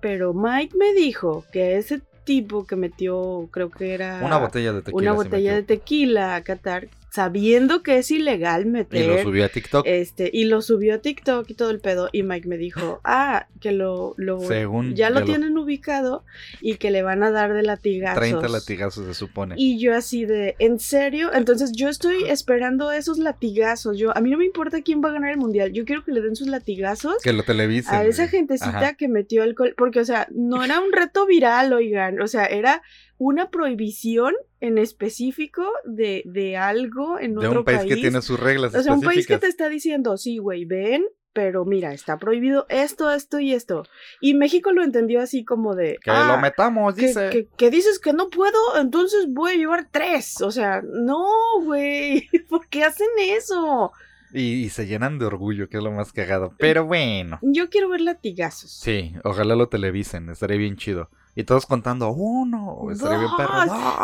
Pero 0.00 0.32
Mike 0.34 0.74
me 0.78 0.92
dijo 0.94 1.44
que 1.52 1.76
ese 1.76 2.00
tipo 2.26 2.66
que 2.66 2.76
metió, 2.76 3.48
creo 3.50 3.70
que 3.70 3.94
era 3.94 4.20
Una 4.22 4.36
botella 4.36 4.74
de 4.74 4.82
tequila. 4.82 5.00
una 5.00 5.12
botella 5.14 5.54
de 5.54 5.62
tequila 5.62 6.34
a 6.36 6.42
Qatar, 6.42 6.88
sabiendo 7.16 7.82
que 7.82 7.96
es 7.96 8.10
ilegal 8.10 8.62
Y 8.62 8.64
lo 8.66 8.70
meter. 8.72 9.22
subió 9.22 9.46
a 9.46 9.48
TikTok. 9.48 9.86
Este, 9.86 10.30
y 10.32 10.44
lo 10.44 10.60
subió 10.60 10.96
a 10.96 10.98
TikTok 10.98 11.48
y 11.48 11.54
todo 11.54 11.70
el 11.70 11.80
pedo. 11.80 12.10
Y 12.12 12.22
Mike 12.22 12.46
me 12.46 12.58
dijo, 12.58 13.00
ah, 13.04 13.46
que 13.60 13.72
lo, 13.72 14.12
lo 14.18 14.40
Según 14.40 14.94
ya 14.94 15.08
lo 15.08 15.24
tienen 15.24 15.56
ubicado 15.56 16.24
y 16.60 16.76
que 16.76 16.90
le 16.90 17.02
van 17.02 17.22
a 17.22 17.30
dar 17.30 17.54
de 17.54 17.62
latigazos. 17.62 18.20
30 18.20 18.48
latigazos 18.48 19.06
se 19.06 19.14
supone. 19.14 19.54
Y 19.56 19.78
yo 19.80 19.96
así 19.96 20.26
de, 20.26 20.56
¿en 20.58 20.78
serio? 20.78 21.30
Entonces 21.32 21.72
yo 21.72 21.88
estoy 21.88 22.24
esperando 22.24 22.92
esos 22.92 23.16
latigazos. 23.18 23.96
Yo, 23.96 24.14
a 24.14 24.20
mí 24.20 24.30
no 24.30 24.36
me 24.36 24.44
importa 24.44 24.82
quién 24.82 25.02
va 25.02 25.08
a 25.08 25.12
ganar 25.12 25.30
el 25.30 25.38
mundial. 25.38 25.72
Yo 25.72 25.86
quiero 25.86 26.04
que 26.04 26.12
le 26.12 26.20
den 26.20 26.36
sus 26.36 26.48
latigazos 26.48 27.16
Que 27.22 27.32
lo 27.32 27.44
televisen. 27.44 27.94
a 27.94 28.04
esa 28.04 28.28
gentecita 28.28 28.78
Ajá. 28.78 28.94
que 28.94 29.08
metió 29.08 29.42
alcohol. 29.42 29.74
Porque, 29.76 30.00
o 30.00 30.04
sea, 30.04 30.28
no 30.30 30.62
era 30.62 30.80
un 30.80 30.92
reto 30.92 31.24
viral, 31.26 31.72
oigan. 31.72 32.20
O 32.20 32.26
sea, 32.28 32.44
era 32.44 32.82
una 33.18 33.50
prohibición 33.50 34.34
en 34.60 34.78
específico 34.78 35.64
de, 35.84 36.22
de 36.26 36.56
algo 36.56 37.18
en 37.18 37.34
De 37.34 37.46
otro 37.46 37.60
un 37.60 37.64
país, 37.64 37.84
que 37.84 37.96
tiene 37.96 38.20
sus 38.22 38.38
reglas 38.40 38.74
O 38.74 38.82
sea, 38.82 38.94
un 38.94 39.00
país 39.02 39.26
que 39.26 39.38
te 39.38 39.46
está 39.48 39.68
diciendo, 39.68 40.16
sí, 40.16 40.38
güey, 40.38 40.64
ven, 40.64 41.04
pero 41.32 41.64
mira, 41.66 41.92
está 41.92 42.16
prohibido 42.18 42.64
esto, 42.70 43.10
esto 43.10 43.38
y 43.40 43.52
esto. 43.52 43.84
Y 44.22 44.32
México 44.34 44.72
lo 44.72 44.82
entendió 44.82 45.20
así 45.20 45.44
como 45.44 45.74
de... 45.74 45.98
Que 46.02 46.10
"Ah, 46.10 46.28
lo 46.34 46.40
metamos, 46.40 46.94
que, 46.94 47.08
dice. 47.08 47.28
que- 47.30 47.48
que 47.56 47.70
dices 47.70 47.98
que 47.98 48.12
no 48.14 48.28
puedo, 48.30 48.56
entonces 48.80 49.26
voy 49.28 49.52
a 49.52 49.56
llevar 49.56 49.88
tres. 49.90 50.40
O 50.40 50.50
sea, 50.50 50.82
no, 50.82 51.26
güey. 51.62 52.26
¿Por 52.48 52.66
qué 52.68 52.84
hacen 52.84 53.08
eso? 53.18 53.92
Y, 54.32 54.64
y 54.64 54.68
se 54.70 54.86
llenan 54.86 55.18
de 55.18 55.26
orgullo, 55.26 55.68
que 55.68 55.76
es 55.76 55.82
lo 55.82 55.92
más 55.92 56.12
cagado. 56.12 56.54
Pero 56.58 56.86
bueno. 56.86 57.38
Yo 57.42 57.68
quiero 57.68 57.90
ver 57.90 58.00
latigazos. 58.00 58.70
Sí, 58.72 59.14
ojalá 59.22 59.56
lo 59.56 59.68
televisen, 59.68 60.30
estaría 60.30 60.56
bien 60.56 60.76
chido. 60.76 61.10
Y 61.38 61.44
todos 61.44 61.66
contando 61.66 62.10
uno, 62.12 62.88
estaría 62.90 63.18
bien 63.18 63.30
perro. 63.36 63.52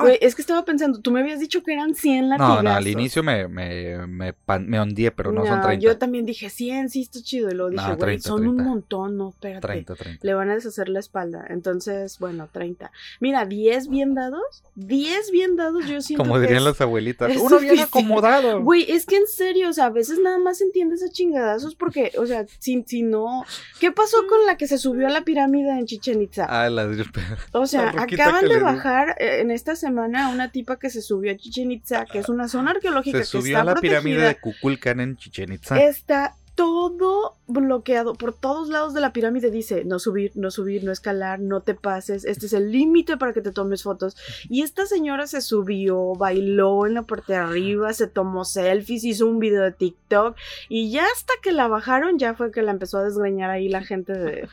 Güey, 0.02 0.18
es 0.20 0.34
que 0.34 0.42
estaba 0.42 0.66
pensando, 0.66 1.00
tú 1.00 1.10
me 1.10 1.20
habías 1.20 1.40
dicho 1.40 1.62
que 1.62 1.72
eran 1.72 1.94
100 1.94 2.28
latigazos. 2.28 2.56
No, 2.56 2.62
no, 2.70 2.76
al 2.76 2.86
inicio 2.86 3.22
me, 3.22 3.48
me, 3.48 4.06
me, 4.06 4.34
me 4.60 4.78
ondeé, 4.78 5.10
pero 5.10 5.32
no, 5.32 5.44
son 5.46 5.62
30. 5.62 5.82
Yo 5.82 5.96
también 5.96 6.26
dije 6.26 6.50
100, 6.50 6.90
sí, 6.90 7.00
está 7.00 7.20
chido. 7.22 7.48
Y 7.50 7.54
luego 7.54 7.70
dije, 7.70 7.82
No, 7.82 7.88
güey, 7.96 7.98
30, 8.18 8.28
son 8.28 8.46
un 8.46 8.56
30. 8.56 8.64
montón, 8.70 9.16
no, 9.16 9.30
espérate. 9.30 9.66
30, 9.66 9.94
30. 9.94 10.26
Le 10.26 10.34
van 10.34 10.50
a 10.50 10.54
deshacer 10.54 10.90
la 10.90 11.00
espalda. 11.00 11.46
Entonces, 11.48 12.18
bueno, 12.18 12.50
30. 12.52 12.92
Mira, 13.20 13.46
10 13.46 13.88
bien 13.88 14.14
dados. 14.14 14.62
10 14.74 15.30
bien 15.30 15.56
dados, 15.56 15.86
yo 15.86 16.02
siento 16.02 16.22
Como 16.22 16.34
que 16.34 16.40
dirían 16.42 16.58
es- 16.58 16.64
las 16.64 16.80
abuelitas. 16.82 17.34
Uno 17.38 17.58
bien 17.60 17.80
acomodado. 17.80 18.60
Güey, 18.62 18.90
es 18.90 19.06
que 19.06 19.16
en 19.16 19.26
serio, 19.26 19.70
o 19.70 19.72
sea, 19.72 19.86
a 19.86 19.90
veces 19.90 20.18
nada 20.22 20.38
más 20.38 20.60
entiendes 20.60 21.02
a 21.02 21.08
chingadazos 21.10 21.74
porque, 21.76 22.12
o 22.18 22.26
sea, 22.26 22.44
si, 22.58 22.82
si 22.86 23.02
no... 23.02 23.44
¿Qué 23.80 23.90
pasó 23.90 24.18
con 24.28 24.44
la 24.46 24.58
que 24.58 24.66
se 24.66 24.76
subió 24.76 25.06
a 25.06 25.10
la 25.10 25.22
pirámide 25.24 25.70
en 25.70 25.86
Chichen 25.86 26.20
Itza? 26.20 26.44
Ah, 26.48 26.68
la 26.68 26.86
de- 26.86 27.02
O 27.52 27.66
sea, 27.66 27.90
acaban 27.98 28.48
de 28.48 28.58
bajar 28.58 29.16
eh, 29.18 29.40
en 29.40 29.50
esta 29.50 29.76
semana 29.76 30.26
a 30.26 30.28
una 30.30 30.50
tipa 30.50 30.78
que 30.78 30.90
se 30.90 31.02
subió 31.02 31.32
a 31.32 31.36
Chichen 31.36 31.70
Itza, 31.70 32.04
que 32.06 32.18
es 32.18 32.28
una 32.28 32.48
zona 32.48 32.72
arqueológica 32.72 33.18
Se 33.18 33.22
que 33.22 33.26
subió 33.26 33.58
está 33.58 33.70
a 33.70 33.74
la 33.74 33.80
pirámide 33.80 34.22
de 34.22 34.34
Kukulkan 34.36 35.00
en 35.00 35.16
Chichen 35.16 35.52
Itza. 35.52 35.80
Está 35.80 36.36
todo 36.54 37.36
bloqueado 37.60 38.14
por 38.14 38.32
todos 38.32 38.68
lados 38.68 38.94
de 38.94 39.00
la 39.00 39.12
pirámide. 39.12 39.50
Dice, 39.50 39.84
no 39.84 39.98
subir, 39.98 40.32
no 40.34 40.50
subir, 40.50 40.84
no 40.84 40.92
escalar, 40.92 41.40
no 41.40 41.60
te 41.60 41.74
pases. 41.74 42.24
Este 42.24 42.46
es 42.46 42.52
el 42.52 42.72
límite 42.72 43.16
para 43.16 43.32
que 43.32 43.40
te 43.42 43.52
tomes 43.52 43.82
fotos. 43.82 44.16
Y 44.48 44.62
esta 44.62 44.86
señora 44.86 45.26
se 45.26 45.40
subió, 45.40 46.14
bailó 46.14 46.86
en 46.86 46.94
la 46.94 47.02
parte 47.02 47.32
de 47.34 47.38
arriba, 47.38 47.92
se 47.92 48.06
tomó 48.06 48.44
selfies, 48.44 49.04
hizo 49.04 49.26
un 49.26 49.38
video 49.38 49.62
de 49.62 49.72
TikTok. 49.72 50.36
Y 50.68 50.90
ya 50.90 51.04
hasta 51.14 51.32
que 51.42 51.52
la 51.52 51.68
bajaron, 51.68 52.18
ya 52.18 52.34
fue 52.34 52.50
que 52.50 52.62
la 52.62 52.72
empezó 52.72 52.98
a 52.98 53.04
desgreñar 53.04 53.50
ahí 53.50 53.68
la 53.68 53.82
gente 53.84 54.12
de, 54.12 54.48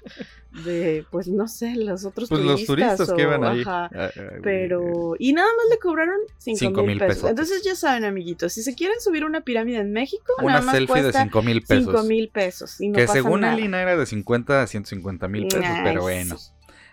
de 0.65 1.05
pues 1.11 1.27
no 1.27 1.47
sé, 1.47 1.75
los 1.75 2.05
otros 2.05 2.29
Pues 2.29 2.41
los 2.41 2.65
turistas 2.65 3.09
o- 3.09 3.15
que 3.15 3.21
iban 3.23 3.43
ahí. 3.43 3.61
ajá. 3.61 3.89
Pero, 4.43 5.15
y 5.19 5.33
nada 5.33 5.47
más 5.55 5.65
le 5.69 5.77
cobraron 5.79 6.17
5 6.37 6.57
Cinco 6.57 6.83
mil 6.83 6.97
pesos. 6.99 7.29
Entonces 7.29 7.61
ya 7.63 7.75
saben, 7.75 8.03
amiguitos, 8.05 8.53
si 8.53 8.63
se 8.63 8.73
quieren 8.75 8.99
subir 8.99 9.25
una 9.25 9.41
pirámide 9.41 9.77
en 9.77 9.91
México, 9.91 10.33
Una 10.39 10.53
nada 10.53 10.65
más 10.65 10.75
selfie 10.75 10.95
de 10.95 11.01
cuesta 11.03 11.23
5 11.23 11.41
mil 11.43 11.61
pesos. 11.61 11.85
5 11.85 12.03
mil 12.03 12.29
pesos. 12.29 12.71
Y 12.89 12.91
no 12.91 12.97
que 12.97 13.05
pasa 13.05 13.13
según 13.13 13.41
nada. 13.41 13.53
el 13.53 13.63
INA 13.65 13.81
era 13.81 13.95
de 13.97 14.05
50 14.05 14.61
a 14.61 14.67
150 14.67 15.27
mil 15.27 15.43
pesos, 15.47 15.63
Ay, 15.65 15.81
pero 15.83 16.01
bueno. 16.01 16.37
sí. 16.37 16.51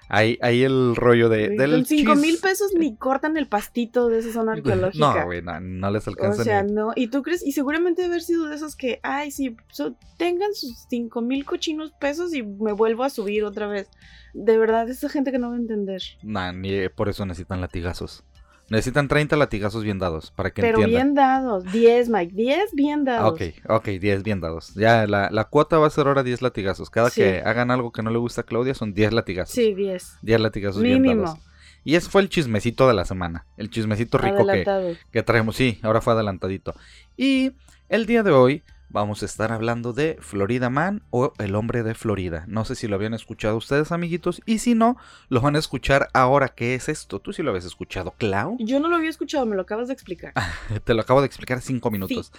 Ahí, 0.09 0.39
ahí 0.41 0.63
el 0.63 0.95
rollo 0.95 1.29
de, 1.29 1.49
del 1.49 1.73
Con 1.73 1.85
5 1.87 2.13
chis- 2.15 2.21
mil 2.21 2.39
pesos 2.39 2.73
ni 2.79 2.97
cortan 2.97 3.37
el 3.37 3.49
pastito 3.49 4.09
de 4.09 4.21
esa 4.21 4.33
zona 4.33 4.53
arqueológica. 4.93 5.19
No, 5.21 5.25
güey, 5.27 5.43
no, 5.43 5.59
no 5.59 5.91
les 5.91 6.07
o 6.07 6.11
alcanza 6.11 6.45
sea, 6.45 6.63
ni. 6.63 6.71
no. 6.73 6.93
Y 6.95 7.09
tú 7.09 7.23
crees, 7.25 7.45
y 7.45 7.51
seguramente 7.51 8.03
debe 8.03 8.15
haber 8.15 8.23
sido 8.23 8.47
de 8.47 8.55
esos 8.55 8.77
que, 8.77 9.01
ay, 9.03 9.33
sí, 9.33 9.57
so- 9.73 9.97
tengan 10.17 10.55
sus 10.55 10.87
5 10.89 11.23
mil 11.23 11.45
cochinos 11.45 11.91
pesos 12.01 12.33
y 12.35 12.45
me 12.45 12.71
vuelvo 12.73 13.03
a 13.03 13.11
subir 13.11 13.43
otra 13.43 13.67
vez. 13.67 13.89
De 14.33 14.57
verdad, 14.57 14.89
esa 14.89 15.09
gente 15.09 15.33
que 15.33 15.39
no 15.41 15.49
va 15.49 15.57
a 15.57 15.59
entender. 15.59 16.01
Nah, 16.23 16.53
ni 16.53 16.89
por 16.91 17.09
eso 17.09 17.27
necesitan 17.27 17.61
latigazos. 17.61 18.23
Necesitan 18.69 19.07
30 19.07 19.37
latigazos 19.37 19.85
bien 19.85 19.99
dados 20.01 20.33
para 20.33 20.51
que 20.51 20.61
Pero 20.61 20.79
entiendan. 20.81 21.05
bien 21.07 21.15
dados. 21.15 21.65
10, 21.73 22.09
Mike. 22.09 22.33
10 22.35 22.73
bien 22.75 23.05
dados. 23.05 23.33
Ok, 23.33 23.43
ok, 23.69 23.85
10 24.01 24.23
bien 24.25 24.41
dados. 24.41 24.75
Ya 24.75 25.07
la, 25.07 25.31
la 25.31 25.45
cuota 25.45 25.79
va 25.79 25.87
a 25.87 25.91
ser 25.91 26.09
ahora 26.09 26.25
10 26.25 26.43
latigazos. 26.43 26.91
Cada 26.91 27.11
Sí. 27.11 27.21
que 27.21 27.43
hagan 27.45 27.71
algo 27.71 27.93
que 27.93 28.03
no 28.03 28.11
le 28.11 28.19
gusta 28.19 28.41
a 28.41 28.45
Claudia 28.45 28.75
son 28.75 28.93
10 28.93 29.13
latigazos. 29.13 29.55
Sí, 29.55 29.73
10. 29.75 30.19
10 30.23 30.41
latigazos 30.41 30.83
bien 30.83 31.01
Mínimo. 31.01 31.23
dados. 31.23 31.39
Y 31.85 31.95
ese 31.95 32.11
fue 32.11 32.23
el 32.23 32.29
chismecito 32.29 32.89
de 32.89 32.95
la 32.95 33.05
semana. 33.05 33.47
El 33.57 33.71
chismecito 33.71 34.19
rico 34.19 34.45
que, 34.45 34.97
que 35.13 35.23
traemos. 35.23 35.55
Sí, 35.55 35.79
ahora 35.83 36.01
fue 36.01 36.15
adelantadito. 36.15 36.75
Y 37.17 37.53
el 37.89 38.07
día 38.07 38.25
de 38.25 38.33
hoy 38.33 38.65
vamos 38.97 39.23
a 39.23 39.27
estar 39.27 39.53
hablando 39.53 39.93
de 39.93 40.17
Florida 40.21 40.71
Man 40.71 41.03
o 41.11 41.35
El 41.39 41.55
Hombre 41.55 41.83
de 41.83 41.95
Florida. 41.95 42.45
No 42.49 42.65
sé 42.65 42.75
si 42.75 42.89
lo 42.89 42.97
habían 42.97 43.13
escuchado 43.13 43.55
ustedes, 43.59 43.93
amiguitos. 43.93 44.41
Y 44.47 44.59
si 44.59 44.75
no, 44.75 44.97
lo 45.29 45.43
van 45.43 45.55
a 45.55 45.59
escuchar 45.59 46.09
ahora. 46.15 46.49
¿Qué 46.49 46.75
es 46.75 46.89
esto? 46.89 47.21
¿Tú 47.21 47.35
sí 47.35 47.43
lo 47.43 47.51
habías 47.51 47.67
escuchado, 47.67 48.15
Clau? 48.17 48.57
Yo 48.59 48.81
no 48.81 48.89
lo 48.89 48.97
había 48.97 49.11
escuchado, 49.11 49.45
me 49.45 49.55
lo 49.55 49.63
acabas 49.63 49.89
de 49.89 49.93
explicar. 49.93 50.33
Te 50.85 50.95
lo 50.95 51.03
acabo 51.03 51.21
de 51.21 51.27
explicar 51.27 51.61
cinco 51.61 51.91
minutos. 51.91 52.33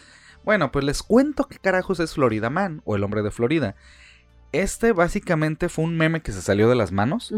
Bueno, 0.43 0.71
pues 0.71 0.83
les 0.83 1.03
cuento 1.03 1.43
qué 1.43 1.59
carajos 1.59 1.99
es 1.99 2.15
Florida 2.15 2.49
Man 2.49 2.81
o 2.85 2.95
El 2.95 3.03
Hombre 3.03 3.21
de 3.21 3.29
Florida. 3.29 3.75
Este 4.51 4.93
básicamente 4.93 5.69
fue 5.69 5.85
un 5.85 5.95
meme 5.95 6.21
que 6.21 6.31
se 6.31 6.41
salió 6.41 6.69
de 6.69 6.75
las 6.75 6.91
manos 6.91 7.31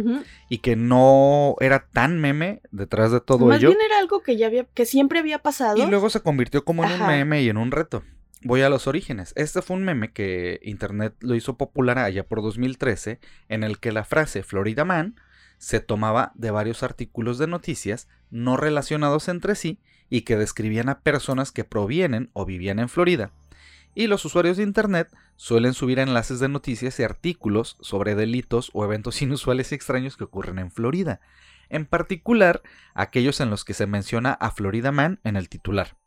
y 0.47 0.59
que 0.59 0.77
no 0.77 1.55
era 1.59 1.87
tan 1.91 2.21
meme 2.21 2.61
detrás 2.71 3.11
de 3.11 3.19
todo 3.19 3.47
Más 3.47 3.57
ello. 3.57 3.69
bien 3.69 3.81
era 3.85 3.99
algo 3.99 4.21
que 4.21 4.37
ya 4.37 4.47
había, 4.47 4.63
que 4.63 4.85
siempre 4.85 5.19
había 5.19 5.39
pasado. 5.39 5.75
Y 5.77 5.87
luego 5.87 6.09
se 6.09 6.21
convirtió 6.21 6.63
como 6.63 6.85
en 6.85 7.01
un 7.01 7.07
meme 7.07 7.41
y 7.41 7.49
en 7.49 7.57
un 7.57 7.71
reto. 7.71 8.03
Voy 8.41 8.61
a 8.61 8.69
los 8.69 8.87
orígenes. 8.87 9.33
Este 9.35 9.61
fue 9.61 9.75
un 9.75 9.83
meme 9.83 10.13
que 10.13 10.61
Internet 10.63 11.13
lo 11.19 11.35
hizo 11.35 11.57
popular 11.57 11.99
allá 11.99 12.25
por 12.25 12.41
2013, 12.41 13.19
en 13.49 13.63
el 13.63 13.79
que 13.79 13.91
la 13.91 14.05
frase 14.05 14.43
Florida 14.43 14.85
Man 14.85 15.19
se 15.57 15.81
tomaba 15.81 16.31
de 16.35 16.49
varios 16.49 16.81
artículos 16.81 17.37
de 17.37 17.47
noticias 17.47 18.07
no 18.31 18.55
relacionados 18.55 19.27
entre 19.27 19.55
sí 19.55 19.81
y 20.09 20.21
que 20.21 20.37
describían 20.37 20.87
a 20.87 21.01
personas 21.01 21.51
que 21.51 21.65
provienen 21.65 22.29
o 22.31 22.45
vivían 22.45 22.79
en 22.79 22.87
Florida. 22.87 23.31
Y 23.93 24.07
los 24.07 24.23
usuarios 24.23 24.55
de 24.55 24.63
Internet 24.63 25.09
suelen 25.35 25.73
subir 25.73 25.99
enlaces 25.99 26.39
de 26.39 26.47
noticias 26.47 26.97
y 26.99 27.03
artículos 27.03 27.75
sobre 27.81 28.15
delitos 28.15 28.69
o 28.73 28.85
eventos 28.85 29.21
inusuales 29.21 29.73
y 29.73 29.75
extraños 29.75 30.15
que 30.15 30.23
ocurren 30.23 30.59
en 30.59 30.71
Florida. 30.71 31.19
En 31.67 31.85
particular, 31.85 32.61
aquellos 32.93 33.41
en 33.41 33.49
los 33.49 33.65
que 33.65 33.73
se 33.73 33.85
menciona 33.85 34.31
a 34.31 34.51
Florida 34.51 34.93
Man 34.93 35.19
en 35.25 35.35
el 35.35 35.49
titular. 35.49 35.98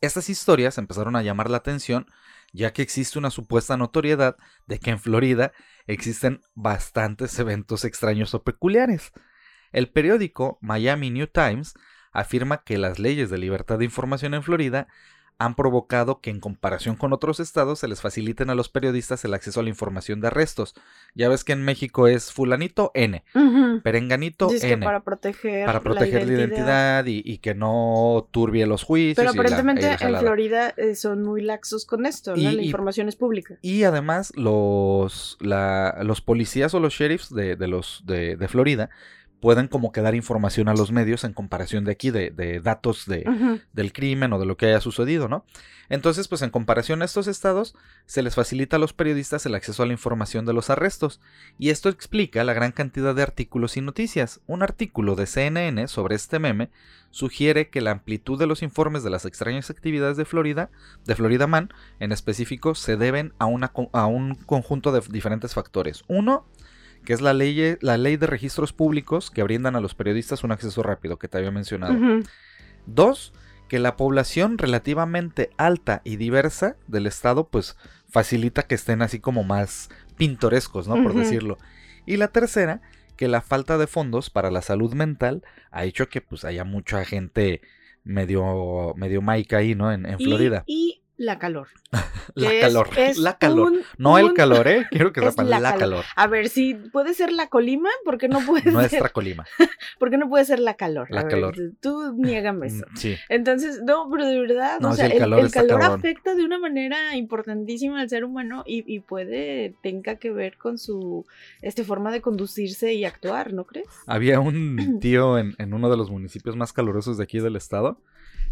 Estas 0.00 0.30
historias 0.30 0.78
empezaron 0.78 1.14
a 1.16 1.22
llamar 1.22 1.50
la 1.50 1.58
atención 1.58 2.06
ya 2.52 2.72
que 2.72 2.82
existe 2.82 3.18
una 3.18 3.30
supuesta 3.30 3.76
notoriedad 3.76 4.36
de 4.66 4.78
que 4.78 4.90
en 4.90 4.98
Florida 4.98 5.52
existen 5.86 6.40
bastantes 6.54 7.38
eventos 7.38 7.84
extraños 7.84 8.34
o 8.34 8.42
peculiares. 8.42 9.12
El 9.72 9.90
periódico 9.90 10.58
Miami 10.60 11.10
New 11.10 11.28
Times 11.28 11.74
afirma 12.12 12.64
que 12.64 12.78
las 12.78 12.98
leyes 12.98 13.30
de 13.30 13.38
libertad 13.38 13.78
de 13.78 13.84
información 13.84 14.34
en 14.34 14.42
Florida 14.42 14.88
han 15.40 15.54
provocado 15.56 16.20
que 16.20 16.28
en 16.30 16.38
comparación 16.38 16.96
con 16.96 17.12
otros 17.14 17.40
estados 17.40 17.78
se 17.78 17.88
les 17.88 18.00
faciliten 18.02 18.50
a 18.50 18.54
los 18.54 18.68
periodistas 18.68 19.24
el 19.24 19.32
acceso 19.34 19.58
a 19.58 19.62
la 19.62 19.70
información 19.70 20.20
de 20.20 20.26
arrestos. 20.26 20.74
Ya 21.14 21.28
ves 21.30 21.44
que 21.44 21.52
en 21.52 21.62
México 21.64 22.06
es 22.06 22.30
fulanito 22.30 22.90
N, 22.94 23.24
perenganito 23.82 24.48
Dice 24.48 24.66
que 24.68 24.72
N 24.74 24.84
para 24.84 25.00
proteger, 25.00 25.64
para 25.66 25.80
proteger 25.80 26.26
la 26.26 26.32
identidad, 26.34 27.06
y, 27.06 27.22
y 27.24 27.38
que 27.38 27.54
no 27.54 28.28
turbie 28.30 28.66
los 28.66 28.82
juicios. 28.84 29.16
Pero 29.16 29.30
aparentemente 29.30 29.96
la 29.98 30.08
en. 30.08 30.16
Florida 30.18 30.74
eh, 30.76 30.94
son 30.94 31.22
muy 31.22 31.40
laxos 31.42 31.86
con 31.86 32.04
esto, 32.06 32.32
¿no? 32.32 32.38
Y- 32.38 32.44
la 32.56 32.62
y- 32.62 32.66
información 32.66 33.08
es 33.08 33.16
pública. 33.16 33.56
Y 33.62 33.84
además 33.84 34.32
los, 34.36 35.38
la- 35.40 36.00
los 36.02 36.20
policías 36.20 36.74
o 36.74 36.80
los 36.80 36.92
sheriffs 36.92 37.32
de, 37.34 37.56
de 37.56 37.66
los, 37.66 38.02
de, 38.06 38.36
de 38.36 38.48
Florida 38.48 38.90
pueden 39.40 39.68
como 39.68 39.90
que 39.92 40.02
dar 40.02 40.14
información 40.14 40.68
a 40.68 40.74
los 40.74 40.92
medios 40.92 41.24
en 41.24 41.32
comparación 41.32 41.84
de 41.84 41.92
aquí, 41.92 42.10
de, 42.10 42.30
de 42.30 42.60
datos 42.60 43.06
de, 43.06 43.24
del 43.72 43.92
crimen 43.92 44.32
o 44.32 44.38
de 44.38 44.46
lo 44.46 44.56
que 44.56 44.66
haya 44.66 44.80
sucedido, 44.80 45.28
¿no? 45.28 45.44
Entonces, 45.88 46.28
pues 46.28 46.42
en 46.42 46.50
comparación 46.50 47.02
a 47.02 47.04
estos 47.04 47.26
estados, 47.26 47.74
se 48.06 48.22
les 48.22 48.36
facilita 48.36 48.76
a 48.76 48.78
los 48.78 48.92
periodistas 48.92 49.44
el 49.46 49.56
acceso 49.56 49.82
a 49.82 49.86
la 49.86 49.92
información 49.92 50.46
de 50.46 50.52
los 50.52 50.70
arrestos, 50.70 51.20
y 51.58 51.70
esto 51.70 51.88
explica 51.88 52.44
la 52.44 52.52
gran 52.52 52.70
cantidad 52.70 53.12
de 53.14 53.22
artículos 53.22 53.76
y 53.76 53.80
noticias. 53.80 54.40
Un 54.46 54.62
artículo 54.62 55.16
de 55.16 55.26
CNN 55.26 55.88
sobre 55.88 56.14
este 56.14 56.38
meme 56.38 56.70
sugiere 57.10 57.70
que 57.70 57.80
la 57.80 57.90
amplitud 57.90 58.38
de 58.38 58.46
los 58.46 58.62
informes 58.62 59.02
de 59.02 59.10
las 59.10 59.24
extrañas 59.24 59.68
actividades 59.68 60.16
de 60.16 60.24
Florida, 60.24 60.70
de 61.06 61.16
Florida 61.16 61.48
Man, 61.48 61.72
en 61.98 62.12
específico, 62.12 62.76
se 62.76 62.96
deben 62.96 63.32
a, 63.38 63.46
una 63.46 63.68
co- 63.72 63.90
a 63.92 64.06
un 64.06 64.36
conjunto 64.36 64.92
de 64.92 65.00
diferentes 65.10 65.54
factores. 65.54 66.04
Uno, 66.06 66.46
que 67.04 67.12
es 67.12 67.20
la 67.20 67.32
ley, 67.34 67.76
la 67.80 67.96
ley 67.96 68.16
de 68.16 68.26
registros 68.26 68.72
públicos 68.72 69.30
que 69.30 69.42
brindan 69.42 69.76
a 69.76 69.80
los 69.80 69.94
periodistas 69.94 70.44
un 70.44 70.52
acceso 70.52 70.82
rápido, 70.82 71.18
que 71.18 71.28
te 71.28 71.38
había 71.38 71.50
mencionado. 71.50 71.94
Dos, 72.86 73.32
que 73.68 73.78
la 73.78 73.96
población 73.96 74.58
relativamente 74.58 75.50
alta 75.56 76.02
y 76.04 76.16
diversa 76.16 76.76
del 76.86 77.06
estado, 77.06 77.48
pues 77.48 77.76
facilita 78.08 78.64
que 78.64 78.74
estén 78.74 79.02
así 79.02 79.20
como 79.20 79.44
más 79.44 79.88
pintorescos, 80.16 80.88
¿no? 80.88 81.02
Por 81.02 81.14
decirlo. 81.14 81.58
Y 82.06 82.16
la 82.16 82.28
tercera, 82.28 82.80
que 83.16 83.28
la 83.28 83.40
falta 83.42 83.78
de 83.78 83.86
fondos 83.86 84.30
para 84.30 84.50
la 84.50 84.62
salud 84.62 84.94
mental 84.94 85.42
ha 85.70 85.84
hecho 85.84 86.08
que 86.08 86.20
pues 86.20 86.44
haya 86.44 86.64
mucha 86.64 87.04
gente 87.04 87.60
medio, 88.02 88.94
medio 88.96 89.22
maica 89.22 89.58
ahí, 89.58 89.74
¿no? 89.74 89.92
En, 89.92 90.06
en 90.06 90.16
Y- 90.18 90.24
Florida. 90.24 90.64
Y, 90.66 90.99
la 91.20 91.38
calor. 91.38 91.68
La 92.34 92.52
es- 92.52 92.60
calor, 92.62 92.88
es 92.96 93.18
la 93.18 93.36
calor. 93.38 93.72
un- 93.72 93.80
no 93.98 94.16
el 94.16 94.34
calor, 94.34 94.68
¿eh? 94.68 94.86
Quiero 94.90 95.12
que 95.12 95.20
sepan, 95.20 95.50
la 95.50 95.58
la, 95.58 95.70
calor. 95.72 95.80
calor. 95.80 96.04
A 96.14 96.26
ver, 96.28 96.48
si 96.48 96.74
puede 96.74 97.12
ser 97.12 97.32
la 97.32 97.48
colima, 97.48 97.88
¿por 98.04 98.18
qué 98.18 98.28
no 98.28 98.38
puede 98.46 98.70
Nuestra 98.70 99.00
ser? 99.00 99.12
Colima. 99.12 99.44
¿Por 99.98 100.10
qué 100.10 100.16
no 100.16 100.28
puede 100.28 100.44
ser 100.44 100.60
la 100.60 100.74
calor? 100.74 101.08
La 101.10 101.20
A 101.20 101.24
ver, 101.24 101.30
calor. 101.32 101.56
Tú 101.80 102.14
niégame 102.16 102.68
eso. 102.68 102.86
Mm, 102.90 102.96
Sí. 102.96 103.16
Entonces, 103.28 103.82
no, 103.84 104.08
pero 104.10 104.26
de 104.26 104.38
verdad, 104.38 104.78
No, 104.80 104.90
o 104.90 104.92
sea, 104.94 105.06
el 105.06 105.12
el, 105.12 105.18
calor 105.50 105.80
el 105.82 105.86
afecta 105.86 106.34
de 106.36 106.44
una 106.44 106.58
manera 106.58 107.16
importantísima 107.16 108.00
al 108.00 108.08
ser 108.08 108.24
humano 108.24 108.62
y, 108.64 108.84
y 108.86 109.00
puede, 109.00 109.74
tenga 109.82 110.14
que 110.16 110.30
ver 110.30 110.56
con 110.56 110.78
su 110.78 111.26
este, 111.62 111.82
forma 111.84 112.12
de 112.12 112.20
conducirse 112.20 112.92
y 112.94 113.04
actuar, 113.04 113.52
¿no 113.52 113.64
crees? 113.64 113.88
Había 114.06 114.38
un 114.40 114.98
tío 115.00 115.36
en, 115.36 115.54
en 115.58 115.74
uno 115.74 115.90
de 115.90 115.96
los 115.96 116.10
municipios 116.10 116.54
más 116.56 116.72
calurosos 116.72 117.18
de 117.18 117.24
aquí 117.24 117.40
del 117.40 117.56
estado 117.56 117.98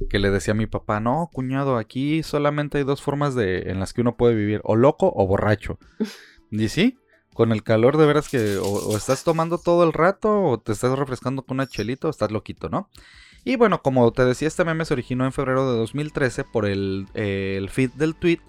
que 0.09 0.19
le 0.19 0.31
decía 0.31 0.53
a 0.53 0.57
mi 0.57 0.67
papá, 0.67 1.01
no, 1.01 1.31
cuñado, 1.33 1.77
aquí 1.77 2.23
solamente 2.23 2.79
hay 2.79 2.85
dos 2.85 3.03
formas 3.03 3.35
de 3.35 3.71
en 3.71 3.81
las 3.81 3.93
que 3.93 4.01
uno 4.01 4.17
puede 4.17 4.35
vivir, 4.35 4.61
o 4.65 4.77
loco 4.77 5.13
o 5.15 5.27
borracho. 5.27 5.79
Y 6.51 6.69
sí, 6.69 6.99
con 7.35 7.53
el 7.53 7.63
calor 7.63 7.97
de 7.97 8.07
veras 8.07 8.29
que 8.29 8.59
o, 8.59 8.97
estás 8.97 9.23
tomando 9.25 9.59
todo 9.59 9.85
el 9.85 9.93
rato 9.93 10.43
o 10.43 10.59
te 10.59 10.73
estás 10.73 10.99
refrescando 10.99 11.43
con 11.43 11.57
una 11.57 11.67
chelita 11.67 12.09
o 12.09 12.11
estás 12.11 12.31
loquito, 12.31 12.69
¿no? 12.69 12.89
Y 13.45 13.57
bueno, 13.57 13.83
como 13.83 14.11
te 14.13 14.25
decía, 14.25 14.49
este 14.49 14.65
meme 14.65 14.85
se 14.85 14.95
originó 14.95 15.25
en 15.25 15.33
febrero 15.33 15.71
de 15.71 15.79
2013 15.79 16.45
por 16.45 16.67
el, 16.67 17.07
eh, 17.15 17.55
el 17.57 17.71
feed 17.71 17.91
del 17.93 18.15
tweet, 18.15 18.41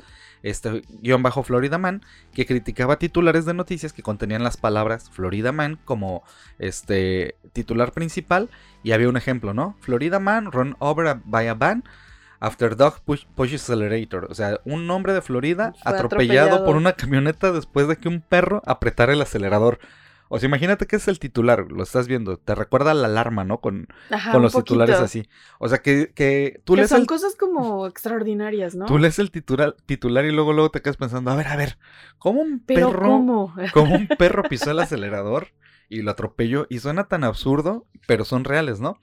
este 0.43 0.83
guion 1.01 1.21
bajo 1.23 1.43
Florida 1.43 1.77
Man, 1.77 2.01
que 2.33 2.45
criticaba 2.45 2.97
titulares 2.99 3.45
de 3.45 3.53
noticias 3.53 3.93
que 3.93 4.03
contenían 4.03 4.43
las 4.43 4.57
palabras 4.57 5.09
Florida 5.09 5.51
Man 5.51 5.77
como 5.85 6.23
este 6.57 7.35
titular 7.53 7.91
principal 7.91 8.49
y 8.83 8.91
había 8.91 9.09
un 9.09 9.17
ejemplo, 9.17 9.53
¿no? 9.53 9.75
Florida 9.81 10.19
Man 10.19 10.51
run 10.51 10.75
over 10.79 11.07
a- 11.07 11.21
by 11.25 11.47
a 11.47 11.53
van 11.55 11.83
after 12.39 12.77
dog 12.77 13.01
push, 13.01 13.25
push 13.35 13.53
accelerator, 13.53 14.27
o 14.29 14.33
sea, 14.33 14.59
un 14.63 14.89
hombre 14.91 15.11
de 15.13 15.21
Florida 15.21 15.73
atropellado. 15.83 16.63
por 16.65 16.75
una 16.77 16.93
camioneta 16.93 17.51
después 17.51 17.87
de 17.89 17.97
que 17.97 18.07
un 18.07 18.21
perro 18.21 18.61
apretara 18.65 19.11
el 19.13 19.21
acelerador. 19.21 19.79
O 20.31 20.39
sea, 20.39 20.47
imagínate 20.47 20.85
que 20.85 20.95
es 20.95 21.07
el 21.07 21.17
titular, 21.17 21.71
lo 21.71 21.81
estás 21.81 22.07
viendo, 22.07 22.37
te 22.37 22.53
recuerda 22.53 22.93
la 22.93 23.07
alarma, 23.07 23.43
¿no? 23.43 23.59
Con, 23.61 23.87
Ajá, 24.11 24.31
con 24.31 24.43
los 24.43 24.53
titulares 24.53 24.97
así. 24.97 25.27
O 25.57 25.67
sea, 25.67 25.79
que, 25.79 26.13
que 26.13 26.61
tú 26.63 26.73
Que 26.73 26.81
lees 26.81 26.91
son 26.91 27.01
el 27.01 27.07
cosas 27.07 27.35
como 27.39 27.87
extraordinarias, 27.87 28.75
¿no? 28.75 28.85
Tú 28.85 28.99
lees 28.99 29.17
el 29.17 29.31
titular, 29.31 29.75
titular 29.87 30.25
y 30.25 30.31
luego 30.31 30.53
luego 30.53 30.69
te 30.69 30.81
quedas 30.81 30.97
pensando, 30.97 31.31
a 31.31 31.35
ver, 31.35 31.47
a 31.47 31.55
ver, 31.55 31.79
¿cómo 32.19 32.41
un 32.41 32.59
Pero 32.59 32.91
perro, 32.91 33.07
¿cómo? 33.07 33.55
cómo 33.73 33.95
un 33.95 34.07
perro 34.19 34.43
pisó 34.43 34.69
el 34.69 34.79
acelerador 34.79 35.47
y 35.89 36.03
lo 36.03 36.11
atropelló? 36.11 36.67
Y 36.69 36.77
suena 36.77 37.07
tan 37.07 37.23
absurdo, 37.23 37.87
pero 38.05 38.23
son 38.23 38.43
reales, 38.43 38.79
¿no? 38.79 38.99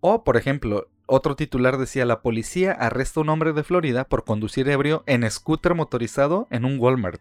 O, 0.00 0.24
por 0.24 0.36
ejemplo, 0.36 0.88
otro 1.06 1.36
titular 1.36 1.78
decía, 1.78 2.04
la 2.04 2.20
policía 2.20 2.72
arresta 2.72 3.20
a 3.20 3.22
un 3.22 3.28
hombre 3.28 3.52
de 3.52 3.62
Florida 3.62 4.04
por 4.04 4.24
conducir 4.24 4.68
ebrio 4.68 5.04
en 5.06 5.28
scooter 5.30 5.74
motorizado 5.74 6.48
en 6.50 6.64
un 6.64 6.80
Walmart. 6.80 7.20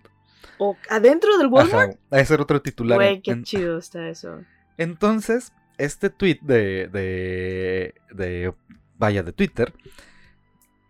O 0.57 0.75
adentro 0.89 1.37
del 1.37 1.47
Walmart. 1.47 1.97
Ajá, 2.11 2.21
ese 2.21 2.33
era 2.33 2.43
otro 2.43 2.61
titular. 2.61 2.97
Güey, 2.97 3.21
qué 3.21 3.31
En- 3.31 3.43
chido 3.43 3.77
está 3.77 4.07
eso. 4.09 4.41
Entonces, 4.77 5.53
este 5.77 6.09
tweet 6.09 6.39
de, 6.41 6.87
de, 6.91 7.93
de, 8.11 8.53
vaya, 8.97 9.23
de 9.23 9.31
Twitter, 9.33 9.73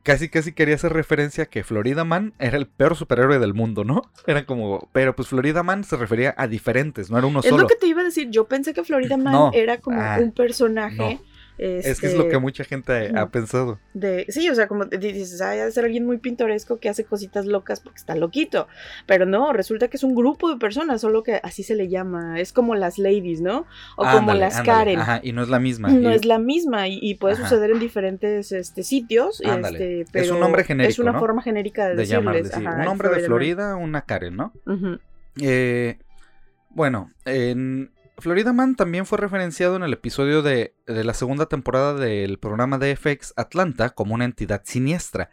casi 0.03 0.29
casi 0.29 0.51
quería 0.53 0.75
hacer 0.75 0.93
referencia 0.93 1.45
a 1.45 1.47
que 1.47 1.63
Florida 1.63 2.03
Man 2.03 2.33
era 2.39 2.57
el 2.57 2.67
peor 2.67 2.95
superhéroe 2.95 3.39
del 3.39 3.53
mundo, 3.53 3.83
¿no? 3.83 4.03
Era 4.27 4.45
como, 4.45 4.89
pero 4.91 5.15
pues 5.15 5.27
Florida 5.29 5.63
Man 5.63 5.83
se 5.83 5.97
refería 5.97 6.33
a 6.37 6.47
diferentes, 6.47 7.09
no 7.09 7.17
era 7.17 7.25
uno 7.27 7.39
Es 7.39 7.45
solo. 7.47 7.63
lo 7.63 7.67
que 7.67 7.75
te 7.75 7.87
iba 7.87 8.01
a 8.01 8.03
decir. 8.03 8.29
Yo 8.29 8.45
pensé 8.47 8.73
que 8.73 8.83
Florida 8.83 9.17
Man 9.17 9.33
No. 9.33 9.51
era 9.53 9.79
como 9.79 9.99
Ah, 9.99 10.17
un 10.21 10.31
personaje 10.31 11.19
Es 11.57 11.99
que 12.01 12.07
es 12.07 12.13
lo 12.15 12.23
que 12.23 12.29
este, 12.29 12.39
mucha 12.39 12.63
gente 12.65 13.11
ha 13.17 13.29
pensado. 13.29 13.79
de, 13.93 14.25
sí, 14.29 14.49
o 14.49 14.55
sea, 14.55 14.67
como 14.67 14.85
dices, 14.85 15.39
ay, 15.41 15.59
ha 15.59 15.65
de 15.65 15.71
ser 15.71 15.85
alguien 15.85 16.05
muy 16.05 16.17
pintoresco 16.17 16.79
que 16.79 16.89
hace 16.89 17.05
cositas 17.05 17.45
locas 17.45 17.79
porque 17.79 17.97
está 17.97 18.15
loquito. 18.15 18.67
Pero 19.05 19.25
no, 19.25 19.53
resulta 19.53 19.87
que 19.87 19.97
es 19.97 20.03
un 20.03 20.15
grupo 20.15 20.49
de 20.51 20.57
personas, 20.57 21.01
solo 21.01 21.23
que 21.23 21.39
así 21.43 21.63
se 21.63 21.75
le 21.75 21.87
llama. 21.87 22.39
Es 22.39 22.51
como 22.51 22.75
las 22.75 22.97
ladies, 22.97 23.41
¿no? 23.41 23.65
O 23.95 24.03
como 24.03 24.33
las 24.33 24.57
ándale, 24.57 24.65
Karen. 24.79 24.99
Ajá, 24.99 25.19
y 25.23 25.31
no 25.31 25.43
es 25.43 25.49
la 25.49 25.59
misma. 25.59 25.89
No 25.89 26.11
y- 26.11 26.15
es 26.15 26.25
la 26.25 26.39
misma 26.39 26.87
y, 26.87 26.99
y 27.01 27.15
puede 27.15 27.35
Ajá. 27.35 27.43
suceder 27.47 27.71
en 27.71 27.79
diferentes 27.79 28.51
este, 28.51 28.83
sitios. 28.83 29.41
Este, 29.41 30.05
Es 30.13 30.29
un 30.31 30.39
nombre 30.39 30.63
genérico, 30.63 30.89
Es 30.91 30.99
una 30.99 31.13
¿no? 31.13 31.19
forma 31.19 31.41
genérica 31.41 31.87
de, 31.87 31.95
de 31.95 32.05
llamarle, 32.05 32.43
decirles. 32.43 32.61
sí. 32.63 32.67
ajá, 32.67 32.81
Un 32.81 32.87
hombre 32.87 33.09
de. 33.09 33.25
Florida, 33.25 33.75
una 33.75 34.01
Karen, 34.01 34.35
¿no? 34.35 34.53
Eh, 35.41 35.97
bueno, 36.69 37.11
en 37.25 37.91
Florida 38.17 38.53
Man 38.53 38.75
también 38.75 39.05
fue 39.05 39.17
referenciado 39.17 39.75
en 39.75 39.83
el 39.83 39.93
episodio 39.93 40.41
de, 40.41 40.73
de 40.87 41.03
la 41.03 41.13
segunda 41.13 41.47
temporada 41.47 41.93
del 41.93 42.39
programa 42.39 42.77
de 42.77 42.95
FX 42.95 43.33
Atlanta 43.35 43.89
como 43.89 44.15
una 44.15 44.25
entidad 44.25 44.61
siniestra, 44.63 45.29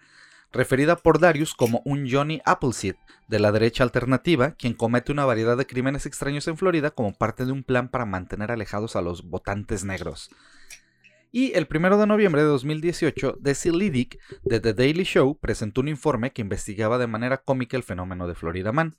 referida 0.52 0.96
por 0.96 1.18
Darius 1.18 1.54
como 1.54 1.80
un 1.84 2.10
Johnny 2.10 2.42
Appleseed 2.44 2.96
de 3.28 3.38
la 3.38 3.52
derecha 3.52 3.84
alternativa, 3.84 4.52
quien 4.52 4.74
comete 4.74 5.12
una 5.12 5.24
variedad 5.24 5.56
de 5.56 5.66
crímenes 5.66 6.06
extraños 6.06 6.46
en 6.48 6.56
Florida 6.56 6.90
como 6.90 7.14
parte 7.14 7.46
de 7.46 7.52
un 7.52 7.62
plan 7.62 7.88
para 7.88 8.04
mantener 8.04 8.50
alejados 8.50 8.96
a 8.96 9.02
los 9.02 9.28
votantes 9.28 9.84
negros. 9.84 10.30
Y 11.34 11.54
el 11.54 11.66
1 11.74 11.96
de 11.96 12.06
noviembre 12.06 12.42
de 12.42 12.48
2018, 12.48 13.38
Desi 13.40 13.70
Liddick 13.70 14.18
de 14.44 14.60
The 14.60 14.74
Daily 14.74 15.04
Show 15.04 15.38
presentó 15.38 15.80
un 15.80 15.88
informe 15.88 16.30
que 16.32 16.42
investigaba 16.42 16.98
de 16.98 17.06
manera 17.06 17.38
cómica 17.38 17.74
el 17.76 17.82
fenómeno 17.82 18.28
de 18.28 18.34
Florida 18.34 18.70
Man. 18.70 18.94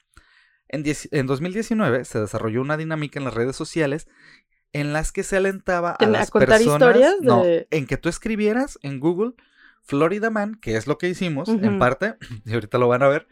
En, 0.74 0.84
en 1.12 1.28
2019 1.28 2.04
se 2.06 2.20
desarrolló 2.20 2.62
una 2.62 2.78
dinámica 2.78 3.20
en 3.20 3.26
las 3.26 3.34
redes 3.34 3.56
sociales 3.56 4.08
en 4.74 4.92
las 4.92 5.12
que 5.12 5.24
se 5.24 5.38
alentaba 5.38 5.92
a 5.92 5.98
¿Te- 5.98 6.06
a 6.06 6.10
las 6.10 6.32
contar 6.32 6.50
personas 6.50 6.82
historias 6.82 7.16
no, 7.22 7.44
en 7.70 7.86
que 7.86 7.98
tú 7.98 8.10
escribieras 8.10 8.80
en 8.82 9.00
Google 9.00 9.34
Florida 9.84 10.30
Man, 10.30 10.56
que 10.56 10.76
es 10.76 10.88
lo 10.88 10.98
que 10.98 11.10
hicimos 11.10 11.48
en 11.50 11.78
parte, 11.80 12.16
y 12.46 12.54
ahorita 12.54 12.78
lo 12.80 12.88
van 12.88 13.04
a 13.04 13.08
ver, 13.08 13.28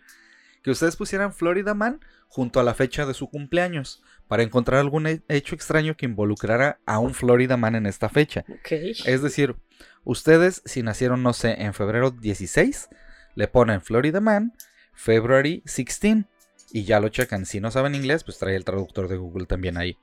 que 0.64 0.70
ustedes 0.72 0.96
pusieran 0.96 1.34
Florida 1.34 1.74
Man 1.74 2.00
junto 2.28 2.60
a 2.60 2.64
la 2.64 2.74
fecha 2.76 3.06
de 3.06 3.14
su 3.16 3.30
cumpleaños 3.30 4.04
para 4.28 4.44
encontrar 4.44 4.80
algún 4.80 5.08
he- 5.08 5.24
hecho 5.28 5.56
extraño 5.56 5.98
que 5.98 6.06
involucrara 6.06 6.80
a 6.86 7.00
un 7.00 7.14
Florida 7.14 7.58
Man 7.58 7.76
en 7.76 7.86
esta 7.88 8.08
fecha. 8.10 8.46
Ok. 8.48 8.72
Es 9.06 9.22
decir, 9.24 9.56
ustedes 10.04 10.62
si 10.66 10.84
nacieron, 10.84 11.24
no 11.24 11.34
sé, 11.34 11.62
en 11.64 11.74
febrero 11.74 12.12
16, 12.12 12.90
le 13.36 13.48
ponen 13.48 13.82
Florida 13.82 14.22
Man, 14.22 14.54
February 14.94 15.64
16 15.66 16.26
y 16.74 16.84
ya 16.84 17.00
lo 17.00 17.10
checan. 17.10 17.46
Si 17.46 17.60
no 17.60 17.72
saben 17.72 17.96
inglés, 17.96 18.24
pues 18.24 18.38
trae 18.38 18.56
el 18.56 18.66
traductor 18.66 19.08
de 19.08 19.18
Google 19.18 19.46
también 19.46 19.78
ahí. 19.78 19.98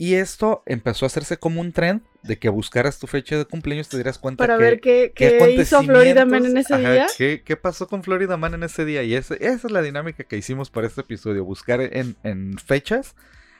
Y 0.00 0.14
esto 0.14 0.62
empezó 0.66 1.06
a 1.06 1.08
hacerse 1.08 1.38
como 1.38 1.60
un 1.60 1.72
trend 1.72 2.02
de 2.22 2.38
que 2.38 2.48
buscaras 2.48 3.00
tu 3.00 3.08
fecha 3.08 3.36
de 3.36 3.44
cumpleaños 3.44 3.88
te 3.88 3.96
dieras 3.96 4.18
cuenta 4.18 4.44
Para 4.44 4.56
que, 4.56 4.62
ver 4.62 4.80
qué, 4.80 5.12
qué 5.14 5.38
qué 5.38 5.50
hizo 5.60 5.82
Florida 5.82 6.24
Man 6.24 6.46
en 6.46 6.56
ese 6.56 6.76
día. 6.78 7.06
¿qué, 7.16 7.42
qué 7.44 7.56
pasó 7.56 7.88
con 7.88 8.04
Florida 8.04 8.36
Man 8.36 8.54
en 8.54 8.62
ese 8.62 8.84
día? 8.84 9.02
Y 9.02 9.14
ese- 9.14 9.38
esa 9.44 9.66
es 9.66 9.70
la 9.72 9.82
dinámica 9.82 10.22
que 10.22 10.36
hicimos 10.36 10.70
para 10.70 10.86
este 10.86 11.00
episodio, 11.00 11.44
buscar 11.44 11.80
en, 11.80 12.16
en 12.22 12.58
fechas 12.58 13.16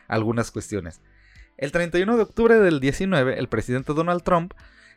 algunas 0.07 0.53
cuestiones. 0.53 1.00
El 1.57 1.73
31 1.73 2.17
de 2.17 2.23
octubre 2.23 2.59
del 2.61 2.79
19, 2.79 3.37
el 3.37 3.49
presidente 3.49 3.93
Donald 3.93 4.23
Trump 4.23 4.53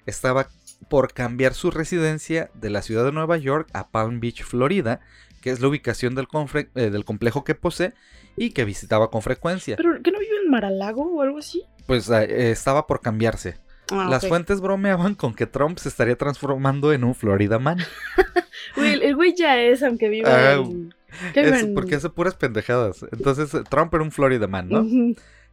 estaba 0.05 0.47
por 0.89 1.11
cambiar 1.13 1.55
su 1.55 1.71
residencia 1.71 2.51
de 2.53 2.69
la 2.69 2.83
ciudad 2.83 3.03
de 3.03 3.11
Nueva 3.11 3.37
York 3.37 3.67
a 3.73 3.89
Palm 3.89 4.19
Beach, 4.19 4.43
Florida, 4.43 4.99
que 5.41 5.49
es 5.49 5.59
la 5.59 5.67
ubicación 5.67 6.15
del, 6.15 6.27
eh, 6.75 6.89
del 6.89 7.03
complejo 7.05 7.43
que 7.43 7.55
posee 7.55 7.93
y 8.37 8.51
que 8.51 8.63
visitaba 8.65 9.09
con 9.09 9.21
frecuencia. 9.21 9.75
¿Pero 9.75 10.01
que 10.01 10.11
no 10.11 10.19
vive 10.19 10.37
en 10.43 10.49
Maralago 10.49 11.03
o 11.03 11.21
algo 11.21 11.39
así? 11.39 11.63
Pues 11.87 12.09
eh, 12.09 12.51
estaba 12.51 12.87
por 12.87 13.01
cambiarse. 13.01 13.57
Ah, 13.91 14.07
Las 14.09 14.25
fuentes 14.25 14.61
bromeaban 14.61 15.15
con 15.15 15.33
que 15.33 15.47
Trump 15.47 15.77
se 15.79 15.89
estaría 15.89 16.15
transformando 16.17 16.93
en 16.93 17.03
un 17.03 17.13
Florida 17.15 17.59
Man. 17.59 17.79
Güey, 18.75 19.03
el- 19.03 19.15
güey 19.15 19.33
ya 19.35 19.59
es, 19.59 19.83
aunque 19.83 20.07
viva 20.07 20.29
Ah, 20.31 20.53
en... 20.53 20.93
¿qué 21.33 21.41
Es 21.41 21.63
en- 21.63 21.73
porque 21.73 21.95
hace 21.95 22.09
puras 22.09 22.35
pendejadas. 22.35 23.03
Entonces, 23.11 23.49
Trump 23.69 23.93
era 23.93 24.03
un 24.03 24.11
Florida 24.11 24.47
Man, 24.47 24.69
¿no? 24.69 24.85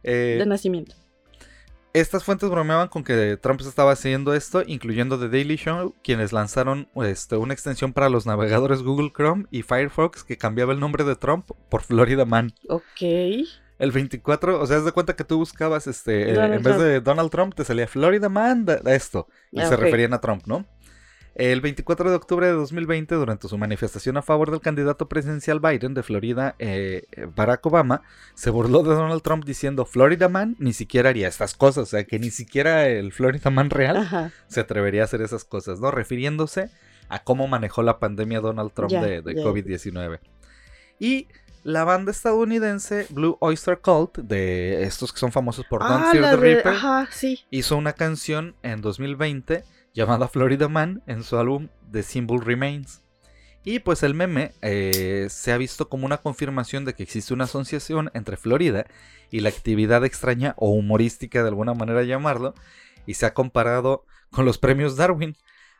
Eh, 0.03 0.37
De 0.39 0.45
nacimiento. 0.45 0.95
Estas 1.93 2.23
fuentes 2.23 2.49
bromeaban 2.49 2.87
con 2.87 3.03
que 3.03 3.37
Trump 3.37 3.61
estaba 3.61 3.93
haciendo 3.93 4.33
esto, 4.33 4.63
incluyendo 4.65 5.19
The 5.19 5.29
Daily 5.29 5.55
Show, 5.55 5.95
quienes 6.03 6.31
lanzaron 6.31 6.87
este, 6.95 7.35
una 7.35 7.53
extensión 7.53 7.93
para 7.93 8.09
los 8.09 8.25
navegadores 8.25 8.83
Google 8.83 9.11
Chrome 9.15 9.45
y 9.51 9.63
Firefox 9.63 10.23
que 10.23 10.37
cambiaba 10.37 10.73
el 10.73 10.79
nombre 10.79 11.03
de 11.03 11.15
Trump 11.15 11.49
por 11.69 11.81
Florida 11.81 12.25
Man. 12.25 12.53
Ok. 12.67 13.01
El 13.79 13.91
24, 13.91 14.61
o 14.61 14.67
sea, 14.67 14.77
haz 14.77 14.85
de 14.85 14.91
cuenta 14.91 15.15
que 15.15 15.23
tú 15.23 15.37
buscabas, 15.37 15.87
este, 15.87 16.31
eh, 16.31 16.55
en 16.55 16.61
vez 16.61 16.77
de 16.77 16.99
Donald 16.99 17.31
Trump, 17.31 17.55
te 17.55 17.63
salía 17.63 17.87
Florida 17.87 18.27
Man, 18.27 18.65
esto. 18.85 19.27
Y 19.51 19.61
se 19.61 19.77
referían 19.77 20.13
a 20.13 20.19
Trump, 20.19 20.43
¿no? 20.45 20.65
El 21.39 21.61
24 21.61 22.09
de 22.09 22.17
octubre 22.17 22.47
de 22.47 22.51
2020, 22.51 23.15
durante 23.15 23.47
su 23.47 23.57
manifestación 23.57 24.17
a 24.17 24.21
favor 24.21 24.51
del 24.51 24.59
candidato 24.59 25.07
presidencial 25.07 25.61
Biden 25.61 25.93
de 25.93 26.03
Florida, 26.03 26.55
eh, 26.59 27.03
Barack 27.33 27.65
Obama, 27.65 28.01
se 28.33 28.49
burló 28.49 28.83
de 28.83 28.93
Donald 28.93 29.21
Trump 29.21 29.45
diciendo 29.45 29.85
Florida 29.85 30.27
Man 30.27 30.57
ni 30.59 30.73
siquiera 30.73 31.11
haría 31.11 31.29
estas 31.29 31.53
cosas, 31.53 31.83
o 31.83 31.85
sea, 31.85 32.03
que 32.03 32.19
ni 32.19 32.29
siquiera 32.29 32.87
el 32.89 33.13
Florida 33.13 33.49
Man 33.51 33.69
real 33.69 33.95
Ajá. 33.95 34.33
se 34.47 34.59
atrevería 34.59 35.03
a 35.03 35.05
hacer 35.05 35.21
esas 35.21 35.45
cosas, 35.45 35.79
¿no? 35.79 35.91
Refiriéndose 35.91 36.71
a 37.07 37.23
cómo 37.23 37.47
manejó 37.47 37.83
la 37.83 37.99
pandemia 37.99 38.41
Donald 38.41 38.73
Trump 38.73 38.91
de, 38.91 39.21
de 39.21 39.35
ya. 39.35 39.41
COVID-19. 39.41 40.19
Y 40.99 41.29
la 41.63 41.85
banda 41.85 42.11
estadounidense 42.11 43.07
Blue 43.11 43.37
Oyster 43.39 43.79
Cult, 43.79 44.17
de 44.17 44.83
estos 44.83 45.13
que 45.13 45.19
son 45.19 45.31
famosos 45.31 45.65
por 45.69 45.79
Don't 45.87 46.03
Ah, 46.05 46.11
Fear 46.11 46.23
the 46.25 46.29
de... 46.31 46.35
Reaper, 46.35 46.73
Ajá, 46.73 47.07
sí. 47.11 47.39
hizo 47.49 47.77
una 47.77 47.93
canción 47.93 48.55
en 48.61 48.81
2020 48.81 49.63
llamada 49.93 50.27
Florida 50.29 50.67
Man 50.67 51.03
en 51.07 51.23
su 51.23 51.37
álbum 51.37 51.69
The 51.91 52.03
Symbol 52.03 52.41
Remains. 52.41 53.01
Y 53.63 53.79
pues 53.79 54.03
el 54.03 54.13
meme 54.13 54.53
eh, 54.61 55.27
se 55.29 55.51
ha 55.51 55.57
visto 55.57 55.89
como 55.89 56.05
una 56.05 56.19
confirmación 56.19 56.85
de 56.85 56.93
que 56.93 57.03
existe 57.03 57.33
una 57.33 57.43
asociación 57.43 58.09
entre 58.13 58.37
Florida 58.37 58.85
y 59.31 59.41
la 59.41 59.49
actividad 59.49 60.05
extraña 60.05 60.53
o 60.57 60.69
humorística 60.69 61.41
de 61.41 61.49
alguna 61.49 61.73
manera 61.73 62.03
llamarlo, 62.03 62.53
y 63.05 63.15
se 63.15 63.25
ha 63.25 63.33
comparado 63.33 64.05
con 64.31 64.45
los 64.45 64.57
premios 64.57 64.95
Darwin. 64.95 65.35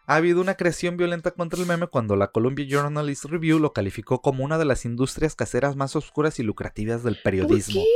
Ha 0.06 0.15
habido 0.15 0.41
una 0.41 0.56
creación 0.56 0.98
violenta 0.98 1.32
contra 1.32 1.60
el 1.60 1.67
meme 1.67 1.86
cuando 1.86 2.15
la 2.15 2.30
Columbia 2.30 2.65
Journalist 2.67 3.26
Review 3.26 3.60
lo 3.60 3.74
calificó 3.74 4.22
como 4.22 4.43
una 4.43 4.58
de 4.58 4.65
las 4.65 4.84
industrias 4.84 5.36
caseras 5.36 5.76
más 5.76 5.95
oscuras 5.95 6.39
y 6.39 6.43
lucrativas 6.43 7.04
del 7.04 7.19
periodismo. 7.24 7.82
qué? 7.82 7.88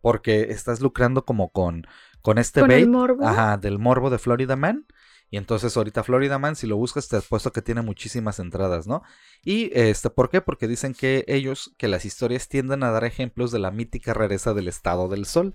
Porque 0.00 0.46
estás 0.50 0.80
lucrando 0.80 1.26
como 1.26 1.50
con, 1.50 1.86
con 2.22 2.38
este 2.38 2.60
¿Con 2.60 2.70
el 2.70 2.84
bait, 2.84 2.88
morbo? 2.88 3.26
Ajá, 3.26 3.58
del 3.58 3.78
morbo 3.78 4.08
de 4.08 4.18
Florida 4.18 4.56
Man. 4.56 4.86
Y 5.30 5.36
entonces 5.36 5.76
ahorita 5.76 6.02
Florida 6.04 6.38
Man, 6.38 6.56
si 6.56 6.66
lo 6.66 6.76
buscas, 6.76 7.08
te 7.08 7.16
apuesto 7.16 7.52
que 7.52 7.60
tiene 7.60 7.82
muchísimas 7.82 8.38
entradas, 8.38 8.86
¿no? 8.86 9.02
Y 9.44 9.70
este, 9.78 10.08
¿por 10.08 10.30
qué? 10.30 10.40
Porque 10.40 10.66
dicen 10.66 10.94
que 10.94 11.24
ellos, 11.28 11.74
que 11.76 11.88
las 11.88 12.04
historias 12.04 12.48
tienden 12.48 12.82
a 12.82 12.90
dar 12.90 13.04
ejemplos 13.04 13.50
de 13.50 13.58
la 13.58 13.70
mítica 13.70 14.14
rareza 14.14 14.54
del 14.54 14.68
estado 14.68 15.08
del 15.08 15.26
sol. 15.26 15.54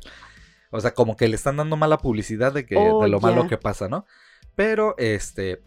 O 0.70 0.80
sea, 0.80 0.94
como 0.94 1.16
que 1.18 1.28
le 1.28 1.36
están 1.36 1.58
dando 1.58 1.76
mala 1.76 1.98
publicidad 1.98 2.54
de 2.54 2.66
que, 2.66 2.76
Oh, 2.78 3.02
de 3.02 3.10
lo 3.10 3.20
malo 3.20 3.48
que 3.48 3.58
pasa, 3.58 3.88
¿no? 3.88 4.06
Pero 4.56 4.96
este. 4.98 5.62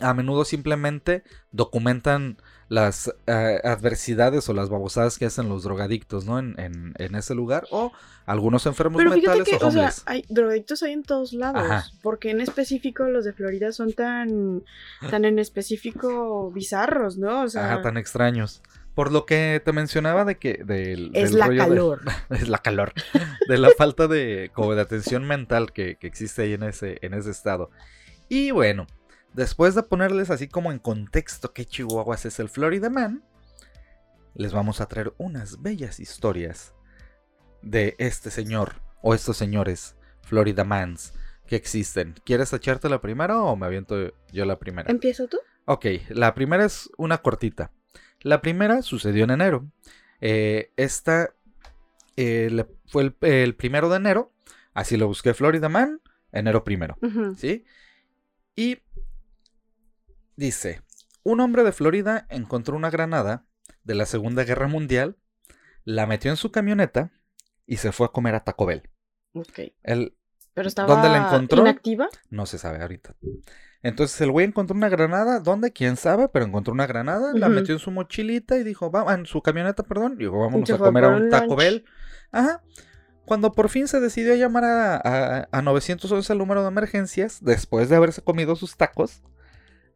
A 0.00 0.14
menudo 0.14 0.44
simplemente 0.44 1.24
documentan 1.50 2.40
las 2.68 3.12
eh, 3.26 3.60
adversidades 3.64 4.48
o 4.48 4.52
las 4.54 4.68
babosadas 4.68 5.16
que 5.18 5.24
hacen 5.24 5.48
los 5.48 5.62
drogadictos, 5.62 6.26
¿no? 6.26 6.38
En, 6.38 6.54
en- 6.58 6.94
en 6.98 7.14
ese 7.14 7.34
lugar. 7.34 7.66
O 7.70 7.92
algunos 8.26 8.66
enfermos 8.66 8.98
Pero 8.98 9.10
mentales 9.10 9.48
que, 9.48 9.56
o 9.56 9.68
o 9.68 9.70
sea, 9.70 9.90
hay 10.04 10.24
drogadictos 10.28 10.82
hay 10.82 10.92
en 10.92 11.02
todos 11.02 11.32
lados. 11.32 11.62
Ajá. 11.62 11.86
Porque 12.02 12.30
en 12.30 12.40
específico 12.42 13.04
los 13.04 13.24
de 13.24 13.32
Florida 13.32 13.72
son 13.72 13.92
tan, 13.94 14.64
tan 15.10 15.24
en 15.24 15.38
específico 15.38 16.50
bizarros, 16.52 17.16
¿no? 17.16 17.42
O 17.44 17.48
sea, 17.48 17.72
Ajá, 17.72 17.82
tan 17.82 17.96
extraños. 17.96 18.62
Por 18.94 19.12
lo 19.12 19.24
que 19.26 19.62
te 19.64 19.72
mencionaba 19.72 20.24
de 20.24 20.38
que 20.38 20.62
del, 20.64 21.12
es 21.14 21.30
del 21.30 21.38
la 21.38 21.46
rollo 21.46 21.62
de- 21.62 21.68
calor. 21.68 22.00
es 22.30 22.48
la 22.48 22.58
calor. 22.58 22.92
De 23.48 23.56
la 23.56 23.70
falta 23.78 24.08
de 24.08 24.50
como 24.52 24.74
de 24.74 24.82
atención 24.82 25.24
mental 25.26 25.72
que, 25.72 25.96
que 25.96 26.06
existe 26.08 26.42
ahí 26.42 26.52
en 26.54 26.64
ese, 26.64 26.98
en 27.00 27.14
ese 27.14 27.30
estado. 27.30 27.70
Y 28.28 28.50
bueno, 28.50 28.86
después 29.38 29.74
de 29.74 29.82
ponerles 29.82 30.30
así 30.30 30.48
como 30.48 30.70
en 30.72 30.78
contexto 30.78 31.52
qué 31.54 31.64
chihuahuas 31.64 32.26
es 32.26 32.38
el 32.40 32.48
Florida 32.48 32.90
Man, 32.90 33.22
les 34.34 34.52
vamos 34.52 34.80
a 34.80 34.86
traer 34.86 35.14
unas 35.16 35.62
bellas 35.62 35.98
historias 36.00 36.74
de 37.62 37.94
este 37.98 38.30
señor 38.30 38.74
o 39.02 39.14
estos 39.14 39.36
señores 39.36 39.96
Florida 40.22 40.64
Mans 40.64 41.14
que 41.46 41.56
existen. 41.56 42.14
¿Quieres 42.24 42.52
echarte 42.52 42.88
la 42.88 43.00
primera 43.00 43.40
o 43.40 43.56
me 43.56 43.66
aviento 43.66 44.12
yo 44.32 44.44
la 44.44 44.58
primera? 44.58 44.90
¿Empieza 44.90 45.26
tú? 45.26 45.38
Ok, 45.64 45.86
la 46.10 46.34
primera 46.34 46.64
es 46.64 46.90
una 46.98 47.18
cortita. 47.18 47.72
La 48.20 48.40
primera 48.40 48.82
sucedió 48.82 49.24
en 49.24 49.30
enero. 49.30 49.66
Eh, 50.20 50.72
esta 50.76 51.32
eh, 52.16 52.48
le- 52.50 52.66
fue 52.86 53.04
el, 53.04 53.16
el 53.22 53.54
primero 53.54 53.88
de 53.88 53.96
enero. 53.96 54.32
Así 54.74 54.96
lo 54.96 55.06
busqué 55.06 55.32
Florida 55.34 55.68
Man, 55.68 56.00
enero 56.32 56.64
primero. 56.64 56.96
¿Sí? 57.36 57.64
Y 58.56 58.78
dice: 60.38 60.82
Un 61.22 61.40
hombre 61.40 61.64
de 61.64 61.72
Florida 61.72 62.26
encontró 62.30 62.76
una 62.76 62.90
granada 62.90 63.44
de 63.84 63.94
la 63.94 64.06
Segunda 64.06 64.44
Guerra 64.44 64.68
Mundial, 64.68 65.16
la 65.84 66.06
metió 66.06 66.30
en 66.30 66.36
su 66.36 66.50
camioneta 66.50 67.10
y 67.66 67.78
se 67.78 67.92
fue 67.92 68.06
a 68.06 68.10
comer 68.10 68.34
a 68.34 68.44
Taco 68.44 68.66
Bell. 68.66 68.88
Ok. 69.34 69.60
El, 69.82 70.16
Pero 70.54 70.68
estaba 70.68 70.92
¿Dónde 70.94 71.08
la 71.08 71.26
encontró? 71.26 71.60
inactiva. 71.62 72.08
No 72.30 72.46
se 72.46 72.58
sabe 72.58 72.80
ahorita. 72.80 73.14
Entonces 73.82 74.20
el 74.20 74.30
güey 74.32 74.46
encontró 74.46 74.74
una 74.76 74.88
granada, 74.88 75.38
¿dónde? 75.40 75.72
¿Quién 75.72 75.96
sabe? 75.96 76.28
Pero 76.28 76.44
encontró 76.44 76.72
una 76.72 76.86
granada, 76.86 77.32
la 77.34 77.48
metió 77.48 77.74
en 77.74 77.78
su 77.78 77.90
mochilita 77.90 78.56
y 78.56 78.64
dijo, 78.64 78.90
en 79.10 79.26
su 79.26 79.40
camioneta, 79.40 79.84
perdón, 79.84 80.14
y 80.14 80.24
dijo, 80.24 80.38
vámonos 80.40 80.68
a 80.70 80.78
comer 80.78 81.04
a 81.04 81.08
un 81.08 81.22
un 81.24 81.30
Taco 81.30 81.46
lunch. 81.46 81.58
Bell. 81.58 81.84
Ajá. 82.32 82.62
Cuando 83.24 83.52
por 83.52 83.68
fin 83.68 83.86
se 83.86 84.00
decidió 84.00 84.34
llamar 84.34 84.64
a, 84.64 84.96
a, 84.96 85.48
a 85.52 85.62
911 85.62 86.32
al 86.32 86.38
número 86.38 86.62
de 86.62 86.68
emergencias, 86.68 87.38
después 87.42 87.88
de 87.88 87.96
haberse 87.96 88.22
comido 88.22 88.56
sus 88.56 88.76
tacos, 88.76 89.22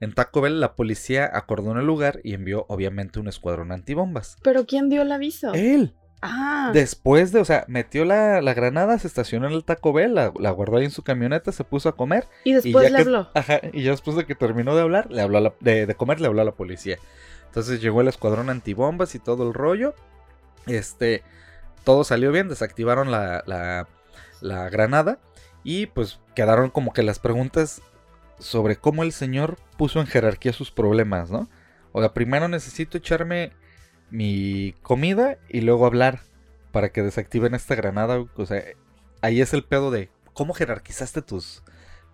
en 0.02 0.12
Taco 0.12 0.40
Bell 0.40 0.60
la 0.60 0.74
policía 0.74 1.30
acordonó 1.32 1.80
el 1.80 1.86
lugar 1.86 2.20
y 2.24 2.34
envió 2.34 2.66
obviamente 2.68 3.20
un 3.20 3.28
escuadrón 3.28 3.72
antibombas. 3.72 4.36
Pero 4.42 4.66
¿quién 4.66 4.88
dio 4.88 5.02
el 5.02 5.12
aviso? 5.12 5.52
Él, 5.54 5.94
ah, 6.22 6.70
después 6.74 7.30
de, 7.32 7.40
o 7.40 7.44
sea, 7.44 7.64
metió 7.68 8.04
la, 8.04 8.42
la 8.42 8.52
granada, 8.54 8.98
se 8.98 9.06
estacionó 9.06 9.46
en 9.46 9.52
el 9.54 9.64
Taco 9.64 9.92
Bell, 9.92 10.14
la, 10.14 10.32
la 10.38 10.50
guardó 10.50 10.78
ahí 10.78 10.84
en 10.84 10.90
su 10.90 11.02
camioneta, 11.02 11.52
se 11.52 11.64
puso 11.64 11.88
a 11.88 11.96
comer 11.96 12.26
y 12.44 12.52
después 12.52 12.90
le 12.90 12.96
que- 12.96 13.02
habló. 13.02 13.30
Ajá, 13.34 13.60
y 13.72 13.82
ya 13.84 13.92
después 13.92 14.16
de 14.16 14.26
que 14.26 14.34
terminó 14.34 14.74
de 14.74 14.82
hablar, 14.82 15.10
le 15.10 15.22
habló 15.22 15.38
a 15.38 15.40
la- 15.40 15.54
de, 15.60 15.86
de 15.86 15.94
comer, 15.94 16.20
le 16.20 16.26
habló 16.26 16.42
a 16.42 16.44
la 16.46 16.52
policía. 16.52 16.98
Entonces 17.46 17.80
llegó 17.80 18.00
el 18.00 18.08
escuadrón 18.08 18.50
antibombas 18.50 19.14
y 19.14 19.18
todo 19.20 19.46
el 19.46 19.54
rollo. 19.54 19.94
Este, 20.66 21.22
todo 21.84 22.04
salió 22.04 22.32
bien, 22.32 22.48
desactivaron 22.48 23.10
la, 23.10 23.42
la, 23.46 23.88
la 24.40 24.68
granada 24.70 25.18
y 25.64 25.86
pues 25.86 26.18
quedaron 26.34 26.70
como 26.70 26.92
que 26.92 27.02
las 27.02 27.18
preguntas 27.18 27.82
sobre 28.42 28.76
cómo 28.76 29.02
el 29.02 29.12
señor 29.12 29.58
puso 29.78 30.00
en 30.00 30.06
jerarquía 30.06 30.52
sus 30.52 30.70
problemas, 30.70 31.30
¿no? 31.30 31.48
O 31.92 32.00
sea, 32.00 32.12
primero 32.12 32.48
necesito 32.48 32.98
echarme 32.98 33.52
mi 34.10 34.74
comida 34.82 35.38
y 35.48 35.60
luego 35.60 35.86
hablar 35.86 36.20
para 36.72 36.90
que 36.90 37.02
desactiven 37.02 37.54
esta 37.54 37.74
granada. 37.74 38.24
O 38.34 38.46
sea, 38.46 38.62
ahí 39.20 39.40
es 39.40 39.54
el 39.54 39.64
pedo 39.64 39.90
de 39.90 40.10
cómo 40.34 40.54
jerarquizaste 40.54 41.22
tus, 41.22 41.62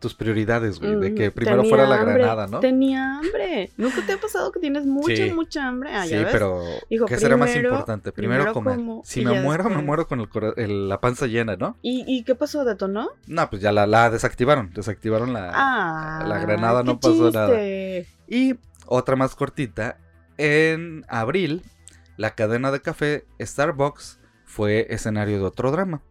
tus 0.01 0.15
prioridades, 0.15 0.79
güey. 0.79 0.95
De 0.97 1.15
que 1.15 1.31
primero 1.31 1.59
tenía 1.63 1.69
fuera 1.71 1.89
la 1.89 1.97
hambre, 2.01 2.15
granada, 2.15 2.47
¿no? 2.47 2.61
Tenía 2.61 3.19
hambre. 3.19 3.71
¿Nunca 3.77 4.05
te 4.07 4.13
ha 4.13 4.17
pasado 4.19 4.53
que 4.53 4.61
tienes 4.61 4.87
mucha, 4.87 5.17
Sí. 5.17 5.31
mucha 5.33 5.67
hambre? 5.67 5.91
Ah, 5.95 6.07
sí, 6.07 6.15
ves. 6.15 6.29
pero 6.31 6.63
Dijo, 6.89 7.07
¿qué 7.07 7.17
será 7.19 7.37
más 7.37 7.55
importante? 7.55 8.13
Primero, 8.13 8.43
primero 8.45 8.55
comer. 8.55 8.77
como 8.77 9.03
si 9.05 9.25
me 9.25 9.41
muero, 9.41 9.69
me 9.69 9.83
muero 9.83 10.07
con 10.07 10.21
el 10.21 10.29
cora- 10.29 10.55
el- 10.57 10.89
la 10.89 11.01
panza 11.01 11.27
llena, 11.27 11.57
¿no? 11.57 11.77
¿Y, 11.83 12.05
¿Y 12.07 12.23
qué 12.23 12.35
pasó? 12.35 12.65
¿Detonó? 12.65 13.09
No, 13.27 13.51
pues 13.51 13.61
ya 13.61 13.73
la, 13.73 13.87
la 13.87 14.11
desactivaron. 14.11 14.71
Desactivaron 14.73 15.33
la, 15.33 15.51
Ah, 15.53 16.25
la 16.27 16.39
granada 16.39 16.83
no 16.83 17.01
pasó 17.01 17.31
nada. 17.31 17.57
Y 18.29 18.55
otra 18.87 19.17
más 19.17 19.35
cortita. 19.35 19.99
En 20.37 21.05
abril, 21.09 21.63
la 22.17 22.35
cadena 22.37 22.71
de 22.71 22.81
café 22.81 23.25
Starbucks 23.41 24.21
fue 24.45 24.87
escenario 24.91 25.39
de 25.39 25.45
otro 25.45 25.71
drama. 25.73 26.03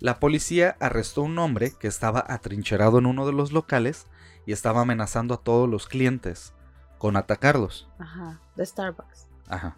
La 0.00 0.18
policía 0.18 0.78
arrestó 0.80 1.20
a 1.20 1.24
un 1.24 1.38
hombre 1.38 1.74
que 1.78 1.86
estaba 1.86 2.24
atrincherado 2.26 2.98
en 2.98 3.04
uno 3.04 3.26
de 3.26 3.34
los 3.34 3.52
locales 3.52 4.06
y 4.46 4.52
estaba 4.52 4.80
amenazando 4.80 5.34
a 5.34 5.42
todos 5.42 5.68
los 5.68 5.86
clientes 5.86 6.54
con 6.96 7.18
atacarlos. 7.18 7.86
Ajá, 7.98 8.40
de 8.56 8.64
Starbucks. 8.64 9.28
Ajá. 9.46 9.76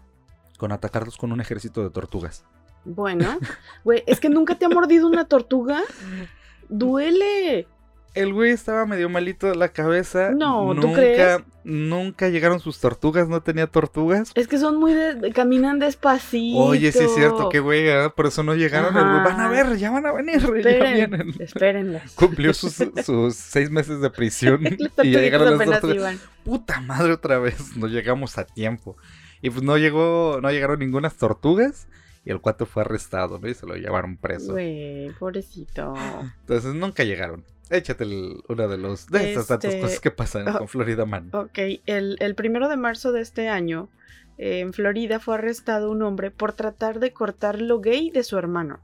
Con 0.57 0.71
atacarlos 0.71 1.17
con 1.17 1.33
un 1.33 1.41
ejército 1.41 1.83
de 1.83 1.89
tortugas. 1.89 2.45
Bueno, 2.85 3.37
güey, 3.83 4.03
es 4.07 4.21
que 4.21 4.29
nunca 4.29 4.55
te 4.55 4.63
ha 4.63 4.69
mordido 4.69 5.07
una 5.07 5.25
tortuga. 5.25 5.81
Duele. 6.69 7.67
El 8.13 8.31
güey 8.31 8.51
estaba 8.51 8.85
medio 8.85 9.09
malito 9.09 9.47
de 9.47 9.55
la 9.55 9.69
cabeza. 9.69 10.31
No, 10.31 10.73
¿tú 10.75 10.81
nunca, 10.81 10.95
crees? 10.97 11.41
Nunca 11.63 12.29
llegaron 12.29 12.59
sus 12.59 12.79
tortugas, 12.79 13.27
no 13.27 13.41
tenía 13.41 13.65
tortugas. 13.67 14.31
Es 14.35 14.47
que 14.47 14.59
son 14.59 14.79
muy 14.79 14.93
de, 14.93 15.31
caminan 15.33 15.79
despacito. 15.79 16.59
Oye, 16.59 16.91
sí 16.91 17.03
es 17.03 17.15
cierto, 17.15 17.49
qué 17.49 17.59
güey, 17.59 17.87
¿eh? 17.89 18.09
por 18.15 18.27
eso 18.27 18.43
no 18.43 18.53
llegaron. 18.53 18.95
el 18.95 19.03
güey, 19.03 19.15
Ajá. 19.15 19.23
Van 19.23 19.39
a 19.41 19.49
ver, 19.49 19.77
ya 19.77 19.89
van 19.89 20.05
a 20.05 20.11
venir. 20.11 20.39
ya 20.63 20.69
Esperen, 20.69 20.93
vienen. 20.93 21.33
espérenlas. 21.39 22.11
Cumplió 22.13 22.53
sus, 22.53 22.75
sus 23.03 23.35
seis 23.35 23.71
meses 23.71 23.99
de 23.99 24.09
prisión 24.11 24.61
y 25.03 25.11
ya 25.11 25.19
llegaron 25.19 25.57
las 25.57 25.67
tortugas. 25.67 25.95
iban. 25.95 26.19
Puta 26.43 26.81
madre, 26.81 27.13
otra 27.13 27.39
vez, 27.39 27.75
no 27.77 27.87
llegamos 27.87 28.37
a 28.37 28.45
tiempo. 28.45 28.95
Y 29.41 29.49
pues 29.49 29.63
no 29.63 29.77
llegó, 29.77 30.39
no 30.41 30.51
llegaron 30.51 30.79
ninguna 30.79 31.09
tortugas 31.09 31.87
y 32.25 32.31
el 32.31 32.39
cuate 32.41 32.65
fue 32.65 32.83
arrestado, 32.83 33.39
¿no? 33.39 33.47
Y 33.47 33.53
se 33.53 33.65
lo 33.65 33.75
llevaron 33.75 34.17
preso. 34.17 34.53
Güey, 34.53 35.11
pobrecito. 35.19 35.93
Entonces 36.41 36.73
nunca 36.73 37.03
llegaron. 37.03 37.43
Échate 37.69 38.03
el- 38.03 38.43
una 38.49 38.67
de 38.67 38.77
los 38.77 39.07
de 39.07 39.29
estas 39.29 39.47
tantas 39.47 39.73
Este, 39.73 39.81
cosas 39.81 39.99
que 39.99 40.11
pasan 40.11 40.47
oh, 40.47 40.57
con 40.59 40.67
Florida 40.67 41.05
Man. 41.05 41.29
Ok, 41.33 41.57
el, 41.85 42.17
el 42.19 42.35
primero 42.35 42.69
de 42.69 42.77
marzo 42.77 43.11
de 43.11 43.21
este 43.21 43.49
año, 43.49 43.89
eh, 44.37 44.59
en 44.59 44.73
Florida 44.73 45.19
fue 45.19 45.35
arrestado 45.35 45.89
un 45.91 46.01
hombre 46.03 46.29
por 46.31 46.53
tratar 46.53 46.99
de 46.99 47.11
cortar 47.13 47.61
lo 47.61 47.79
gay 47.79 48.09
de 48.11 48.23
su 48.23 48.37
hermano. 48.37 48.79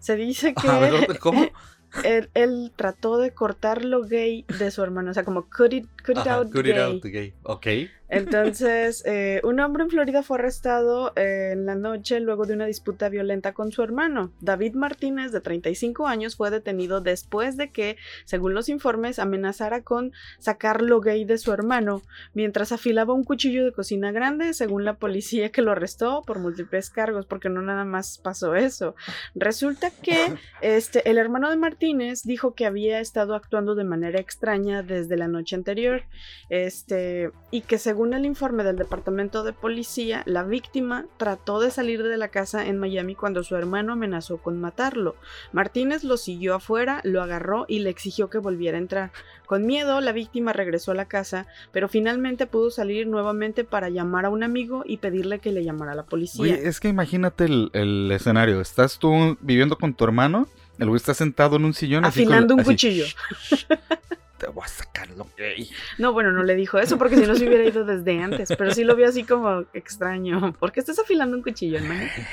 Se 0.00 0.16
dice 0.16 0.54
que 0.54 0.68
A 0.68 0.78
ver, 0.78 1.18
¿cómo? 1.18 1.44
él, 2.04 2.30
él 2.34 2.72
trató 2.76 3.18
de 3.18 3.32
cortar 3.32 3.84
lo 3.84 4.02
gay 4.02 4.44
de 4.58 4.70
su 4.70 4.82
hermano, 4.82 5.10
o 5.10 5.14
sea, 5.14 5.24
como 5.24 5.48
cut 5.50 5.72
it, 5.72 5.86
cut 6.04 6.10
it 6.12 6.18
Ajá, 6.18 6.34
out 6.36 6.50
cut 6.52 6.66
it 6.66 6.74
gay. 6.74 6.80
out 6.80 7.02
gay. 7.04 7.34
Ok. 7.42 7.66
Entonces, 8.08 9.02
eh, 9.04 9.40
un 9.44 9.60
hombre 9.60 9.84
en 9.84 9.90
Florida 9.90 10.22
fue 10.22 10.38
arrestado 10.38 11.12
eh, 11.14 11.50
en 11.52 11.66
la 11.66 11.74
noche 11.74 12.20
luego 12.20 12.46
de 12.46 12.54
una 12.54 12.64
disputa 12.64 13.08
violenta 13.10 13.52
con 13.52 13.70
su 13.70 13.82
hermano. 13.82 14.32
David 14.40 14.74
Martínez, 14.74 15.30
de 15.30 15.40
35 15.40 16.06
años, 16.06 16.36
fue 16.36 16.50
detenido 16.50 17.02
después 17.02 17.56
de 17.56 17.70
que, 17.70 17.96
según 18.24 18.54
los 18.54 18.70
informes, 18.70 19.18
amenazara 19.18 19.82
con 19.82 20.12
sacar 20.38 20.80
lo 20.80 21.00
gay 21.00 21.24
de 21.24 21.36
su 21.36 21.52
hermano 21.52 22.02
mientras 22.32 22.72
afilaba 22.72 23.12
un 23.12 23.24
cuchillo 23.24 23.64
de 23.64 23.72
cocina 23.72 24.10
grande, 24.10 24.54
según 24.54 24.84
la 24.84 24.94
policía 24.94 25.50
que 25.50 25.62
lo 25.62 25.72
arrestó 25.72 26.22
por 26.26 26.38
múltiples 26.38 26.88
cargos, 26.88 27.26
porque 27.26 27.50
no 27.50 27.60
nada 27.60 27.84
más 27.84 28.18
pasó 28.18 28.54
eso. 28.54 28.94
Resulta 29.34 29.90
que 29.90 30.16
este, 30.62 31.08
el 31.10 31.18
hermano 31.18 31.50
de 31.50 31.56
Martínez 31.56 32.22
dijo 32.22 32.54
que 32.54 32.64
había 32.64 33.00
estado 33.00 33.34
actuando 33.34 33.74
de 33.74 33.84
manera 33.84 34.18
extraña 34.18 34.82
desde 34.82 35.16
la 35.18 35.28
noche 35.28 35.56
anterior. 35.56 36.04
Este, 36.48 37.30
y 37.50 37.60
que 37.62 37.76
según 37.76 37.97
el 38.06 38.24
informe 38.24 38.64
del 38.64 38.76
departamento 38.76 39.42
de 39.42 39.52
policía, 39.52 40.22
la 40.26 40.42
víctima 40.44 41.06
trató 41.16 41.60
de 41.60 41.70
salir 41.70 42.02
de 42.02 42.16
la 42.16 42.28
casa 42.28 42.66
en 42.66 42.78
Miami 42.78 43.14
cuando 43.14 43.42
su 43.42 43.56
hermano 43.56 43.92
amenazó 43.92 44.38
con 44.38 44.60
matarlo. 44.60 45.16
Martínez 45.52 46.04
lo 46.04 46.16
siguió 46.16 46.54
afuera, 46.54 47.00
lo 47.04 47.22
agarró 47.22 47.64
y 47.68 47.80
le 47.80 47.90
exigió 47.90 48.30
que 48.30 48.38
volviera 48.38 48.78
a 48.78 48.80
entrar. 48.80 49.10
Con 49.46 49.66
miedo, 49.66 50.00
la 50.00 50.12
víctima 50.12 50.52
regresó 50.52 50.92
a 50.92 50.94
la 50.94 51.06
casa, 51.06 51.46
pero 51.72 51.88
finalmente 51.88 52.46
pudo 52.46 52.70
salir 52.70 53.06
nuevamente 53.06 53.64
para 53.64 53.88
llamar 53.88 54.26
a 54.26 54.30
un 54.30 54.42
amigo 54.42 54.82
y 54.86 54.98
pedirle 54.98 55.38
que 55.38 55.52
le 55.52 55.64
llamara 55.64 55.92
a 55.92 55.94
la 55.96 56.04
policía. 56.04 56.42
Oye, 56.42 56.68
es 56.68 56.80
que 56.80 56.88
imagínate 56.88 57.44
el, 57.46 57.70
el 57.72 58.10
escenario. 58.12 58.60
Estás 58.60 58.98
tú 58.98 59.36
viviendo 59.40 59.76
con 59.76 59.94
tu 59.94 60.04
hermano, 60.04 60.46
el 60.78 60.86
güey 60.88 60.96
está 60.98 61.14
sentado 61.14 61.56
en 61.56 61.64
un 61.64 61.74
sillón 61.74 62.04
así 62.04 62.24
con- 62.24 62.32
Afilando 62.32 62.54
un 62.54 62.60
así, 62.60 62.70
cuchillo. 62.70 63.04
Te 64.38 64.46
voy 64.46 64.64
a 64.64 64.68
sacar 64.68 65.10
lo 65.10 65.26
gay. 65.36 65.68
No, 65.98 66.12
bueno, 66.12 66.32
no 66.32 66.44
le 66.44 66.54
dijo 66.54 66.78
eso 66.78 66.96
porque 66.96 67.16
si 67.16 67.26
no 67.26 67.34
se 67.34 67.46
hubiera 67.46 67.64
ido 67.64 67.84
desde 67.84 68.20
antes, 68.20 68.48
pero 68.56 68.72
sí 68.72 68.84
lo 68.84 68.94
vio 68.94 69.08
así 69.08 69.24
como 69.24 69.64
extraño. 69.72 70.52
¿Por 70.52 70.72
qué 70.72 70.80
estás 70.80 70.98
afilando 70.98 71.36
un 71.36 71.42
cuchillo, 71.42 71.78
hermano? 71.78 72.04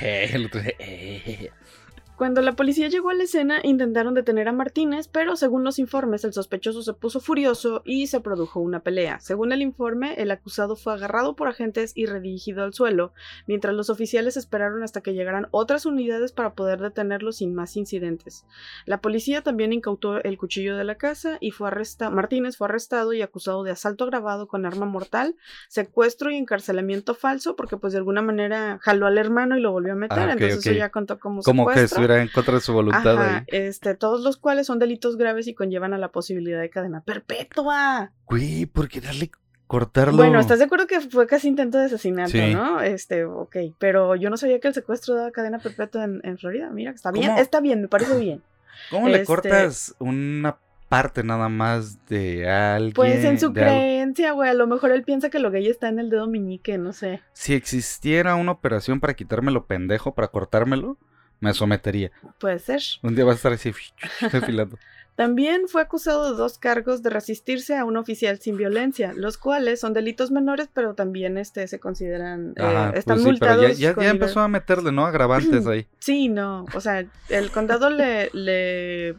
Cuando 2.16 2.40
la 2.40 2.52
policía 2.56 2.88
llegó 2.88 3.10
a 3.10 3.14
la 3.14 3.24
escena, 3.24 3.60
intentaron 3.62 4.14
detener 4.14 4.48
a 4.48 4.52
Martínez, 4.52 5.06
pero 5.06 5.36
según 5.36 5.64
los 5.64 5.78
informes, 5.78 6.24
el 6.24 6.32
sospechoso 6.32 6.80
se 6.82 6.94
puso 6.94 7.20
furioso 7.20 7.82
y 7.84 8.06
se 8.06 8.20
produjo 8.20 8.58
una 8.58 8.80
pelea. 8.80 9.20
Según 9.20 9.52
el 9.52 9.60
informe, 9.60 10.14
el 10.14 10.30
acusado 10.30 10.76
fue 10.76 10.94
agarrado 10.94 11.36
por 11.36 11.48
agentes 11.48 11.92
y 11.94 12.06
redirigido 12.06 12.64
al 12.64 12.72
suelo, 12.72 13.12
mientras 13.46 13.74
los 13.74 13.90
oficiales 13.90 14.38
esperaron 14.38 14.82
hasta 14.82 15.02
que 15.02 15.12
llegaran 15.12 15.48
otras 15.50 15.84
unidades 15.84 16.32
para 16.32 16.54
poder 16.54 16.80
detenerlo 16.80 17.32
sin 17.32 17.54
más 17.54 17.76
incidentes. 17.76 18.46
La 18.86 19.02
policía 19.02 19.42
también 19.42 19.74
incautó 19.74 20.22
el 20.22 20.38
cuchillo 20.38 20.76
de 20.78 20.84
la 20.84 20.94
casa 20.94 21.36
y 21.40 21.50
fue 21.50 21.68
arrestado. 21.68 22.12
Martínez 22.12 22.56
fue 22.56 22.66
arrestado 22.68 23.12
y 23.12 23.20
acusado 23.20 23.62
de 23.62 23.72
asalto 23.72 24.04
agravado 24.04 24.48
con 24.48 24.64
arma 24.64 24.86
mortal, 24.86 25.36
secuestro 25.68 26.30
y 26.30 26.36
encarcelamiento 26.36 27.14
falso, 27.14 27.56
porque 27.56 27.76
pues 27.76 27.92
de 27.92 27.98
alguna 27.98 28.22
manera 28.22 28.78
jaló 28.80 29.06
al 29.06 29.18
hermano 29.18 29.58
y 29.58 29.60
lo 29.60 29.70
volvió 29.72 29.92
a 29.92 29.96
meter, 29.96 30.18
Ah, 30.18 30.32
entonces 30.32 30.58
ok. 30.60 30.66
eso 30.66 30.72
ya 30.78 30.88
contó 30.90 31.18
como 31.18 31.42
Como 31.42 31.66
que 31.66 31.74
secuestro. 31.74 32.05
Estuviera 32.06 32.22
en 32.22 32.28
contra 32.28 32.54
de 32.54 32.60
su 32.60 32.72
voluntad 32.72 33.18
Ajá, 33.18 33.36
ahí. 33.38 33.44
este, 33.48 33.94
todos 33.94 34.20
los 34.22 34.36
cuales 34.36 34.66
son 34.66 34.78
delitos 34.78 35.16
graves 35.16 35.46
y 35.48 35.54
conllevan 35.54 35.92
a 35.94 35.98
la 35.98 36.08
posibilidad 36.12 36.60
de 36.60 36.70
cadena 36.70 37.00
perpetua. 37.02 38.12
Güey, 38.26 38.66
¿por 38.66 38.88
qué 38.88 39.00
darle 39.00 39.30
cortarlo? 39.66 40.16
Bueno, 40.16 40.38
¿estás 40.40 40.58
de 40.58 40.66
acuerdo 40.66 40.86
que 40.86 41.00
fue 41.00 41.26
casi 41.26 41.48
intento 41.48 41.78
de 41.78 41.86
asesinato, 41.86 42.30
Sí. 42.30 42.54
no? 42.54 42.80
Este, 42.80 43.24
ok, 43.24 43.56
pero 43.78 44.14
yo 44.16 44.30
no 44.30 44.36
sabía 44.36 44.60
que 44.60 44.68
el 44.68 44.74
secuestro 44.74 45.14
daba 45.14 45.30
cadena 45.32 45.58
perpetua 45.58 46.04
en, 46.04 46.20
en 46.24 46.38
Florida. 46.38 46.70
Mira, 46.70 46.92
está 46.92 47.10
bien, 47.10 47.26
¿Cómo? 47.30 47.38
está 47.40 47.60
bien, 47.60 47.82
me 47.82 47.88
parece 47.88 48.16
bien. 48.20 48.42
¿Cómo 48.90 49.08
le 49.08 49.14
este- 49.16 49.26
cortas 49.26 49.94
una 49.98 50.58
parte 50.88 51.24
nada 51.24 51.48
más 51.48 52.06
de 52.06 52.48
alguien? 52.48 52.92
Pues 52.92 53.24
en 53.24 53.40
su 53.40 53.52
creencia, 53.52 54.32
güey, 54.32 54.50
a 54.50 54.54
lo 54.54 54.66
mejor 54.68 54.92
él 54.92 55.02
piensa 55.02 55.30
que 55.30 55.40
lo 55.40 55.50
gay 55.50 55.66
está 55.66 55.88
en 55.88 55.98
el 55.98 56.10
dedo 56.10 56.28
meñique, 56.28 56.78
no 56.78 56.92
sé. 56.92 57.20
Si 57.32 57.54
existiera 57.54 58.36
una 58.36 58.52
operación 58.52 59.00
para 59.00 59.14
quitármelo 59.14 59.66
pendejo, 59.66 60.14
para 60.14 60.28
cortármelo, 60.28 60.96
me 61.40 61.52
sometería. 61.54 62.10
Puede 62.38 62.58
ser. 62.58 62.80
Un 63.02 63.14
día 63.14 63.24
vas 63.24 63.34
a 63.34 63.36
estar 63.36 63.52
así, 63.52 63.72
afilando. 64.20 64.78
También 65.16 65.66
fue 65.66 65.80
acusado 65.80 66.30
de 66.30 66.36
dos 66.36 66.58
cargos 66.58 67.02
de 67.02 67.08
resistirse 67.08 67.74
a 67.74 67.86
un 67.86 67.96
oficial 67.96 68.38
sin 68.38 68.58
violencia, 68.58 69.14
los 69.14 69.38
cuales 69.38 69.80
son 69.80 69.94
delitos 69.94 70.30
menores, 70.30 70.68
pero 70.72 70.94
también 70.94 71.38
este, 71.38 71.66
se 71.68 71.80
consideran, 71.80 72.52
eh, 72.56 72.90
están 72.94 73.16
pues 73.22 73.34
sí, 73.34 73.40
pero 73.40 73.54
multados. 73.56 73.78
ya, 73.78 73.94
ya, 73.94 74.02
ya 74.02 74.10
empezó 74.10 74.40
a 74.40 74.48
meterle, 74.48 74.92
¿no? 74.92 75.06
Agravantes 75.06 75.66
ahí. 75.68 75.86
Sí, 76.00 76.28
no, 76.28 76.66
o 76.74 76.80
sea, 76.82 77.06
el 77.30 77.50
condado 77.50 77.88
le, 77.88 78.28
le 78.34 79.16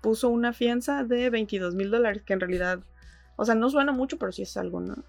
puso 0.00 0.28
una 0.28 0.52
fianza 0.52 1.02
de 1.02 1.30
22 1.30 1.74
mil 1.74 1.90
dólares, 1.90 2.22
que 2.24 2.32
en 2.32 2.40
realidad, 2.40 2.78
o 3.34 3.44
sea, 3.44 3.56
no 3.56 3.70
suena 3.70 3.90
mucho, 3.90 4.18
pero 4.18 4.30
sí 4.30 4.42
es 4.42 4.56
algo, 4.56 4.78
¿no? 4.78 5.02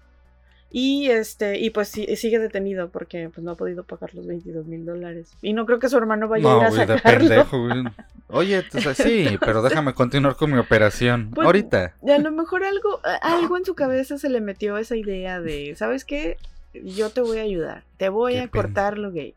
Y 0.74 1.10
este, 1.10 1.58
y 1.58 1.68
pues 1.68 1.88
sí, 1.88 2.06
sigue 2.16 2.38
detenido 2.38 2.88
porque 2.88 3.28
pues 3.28 3.44
no 3.44 3.50
ha 3.50 3.56
podido 3.56 3.84
pagar 3.84 4.14
los 4.14 4.26
22 4.26 4.64
mil 4.66 4.86
dólares. 4.86 5.30
Y 5.42 5.52
no 5.52 5.66
creo 5.66 5.78
que 5.78 5.90
su 5.90 5.98
hermano 5.98 6.28
vaya 6.28 6.50
a 6.50 6.56
ir 6.56 6.64
a 6.64 6.68
güey, 6.70 6.86
de 6.86 6.94
sacarlo. 6.96 7.18
pendejo, 7.28 7.66
güey. 7.68 7.84
Oye, 8.28 8.64
sí, 8.94 9.36
pero 9.40 9.60
déjame 9.60 9.92
continuar 9.92 10.36
con 10.36 10.50
mi 10.50 10.56
operación. 10.58 11.30
Pues, 11.34 11.44
Ahorita. 11.44 11.94
A 12.08 12.18
lo 12.18 12.30
mejor 12.30 12.64
algo, 12.64 13.00
algo 13.20 13.58
en 13.58 13.66
su 13.66 13.74
cabeza 13.74 14.16
se 14.16 14.30
le 14.30 14.40
metió 14.40 14.78
esa 14.78 14.96
idea 14.96 15.38
de, 15.42 15.74
¿sabes 15.76 16.06
qué? 16.06 16.38
Yo 16.72 17.10
te 17.10 17.20
voy 17.20 17.38
a 17.38 17.42
ayudar, 17.42 17.84
te 17.98 18.08
voy 18.08 18.32
Qué 18.32 18.40
a 18.40 18.48
cortar 18.48 18.96
lo 18.96 19.12
gay. 19.12 19.34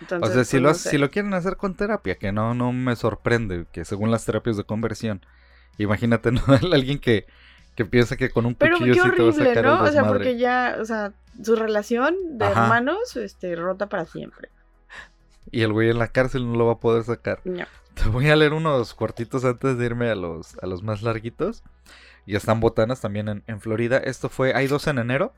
Entonces, 0.00 0.30
o 0.30 0.32
sea, 0.34 0.44
si 0.44 0.50
pues, 0.56 0.62
lo, 0.62 0.68
no 0.68 0.70
hace- 0.72 0.82
sé. 0.82 0.90
si 0.90 0.98
lo 0.98 1.10
quieren 1.12 1.32
hacer 1.34 1.56
con 1.56 1.76
terapia, 1.76 2.16
que 2.16 2.32
no, 2.32 2.54
no 2.54 2.72
me 2.72 2.96
sorprende, 2.96 3.66
que 3.70 3.84
según 3.84 4.10
las 4.10 4.24
terapias 4.24 4.56
de 4.56 4.64
conversión, 4.64 5.20
imagínate, 5.78 6.32
¿no? 6.32 6.42
Alguien 6.72 6.98
que, 6.98 7.26
que 7.74 7.84
piensa 7.84 8.16
que 8.16 8.30
con 8.30 8.46
un 8.46 8.54
Pero 8.54 8.78
cuchillo 8.78 8.94
qué 8.94 9.10
sí 9.10 9.16
te 9.16 9.22
va 9.22 9.28
a 9.28 9.30
horrible, 9.30 9.54
sacar 9.54 9.64
¿no? 9.64 9.82
el 9.82 9.88
O 9.88 9.92
sea, 9.92 10.06
porque 10.06 10.36
ya, 10.36 10.76
o 10.80 10.84
sea, 10.84 11.12
su 11.42 11.56
relación 11.56 12.14
de 12.38 12.46
Ajá. 12.46 12.62
hermanos, 12.64 13.16
este, 13.16 13.56
rota 13.56 13.88
para 13.88 14.04
siempre. 14.04 14.48
Y 15.50 15.62
el 15.62 15.72
güey 15.72 15.90
en 15.90 15.98
la 15.98 16.08
cárcel 16.08 16.46
no 16.50 16.56
lo 16.56 16.66
va 16.66 16.72
a 16.74 16.80
poder 16.80 17.04
sacar. 17.04 17.40
No. 17.44 17.64
Te 17.94 18.08
voy 18.08 18.28
a 18.30 18.36
leer 18.36 18.52
unos 18.54 18.94
cuartitos 18.94 19.44
antes 19.44 19.76
de 19.76 19.84
irme 19.84 20.08
a 20.08 20.14
los, 20.14 20.56
a 20.62 20.66
los 20.66 20.82
más 20.82 21.02
larguitos. 21.02 21.62
Y 22.24 22.36
están 22.36 22.60
botanas 22.60 23.00
también 23.00 23.28
en, 23.28 23.42
en 23.46 23.60
Florida. 23.60 23.98
Esto 23.98 24.28
fue, 24.28 24.54
hay 24.54 24.66
dos 24.66 24.86
en 24.86 24.98
enero. 24.98 25.32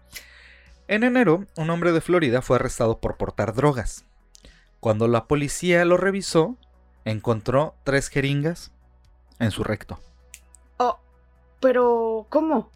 En 0.86 1.02
enero, 1.02 1.46
un 1.56 1.70
hombre 1.70 1.92
de 1.92 2.00
Florida 2.00 2.42
fue 2.42 2.56
arrestado 2.56 2.98
por 3.00 3.16
portar 3.16 3.54
drogas. 3.54 4.04
Cuando 4.80 5.08
la 5.08 5.24
policía 5.24 5.84
lo 5.86 5.96
revisó, 5.96 6.58
encontró 7.06 7.74
tres 7.84 8.08
jeringas 8.08 8.70
en 9.38 9.50
su 9.50 9.64
recto. 9.64 9.98
Pero, 11.64 12.26
¿cómo? 12.28 12.70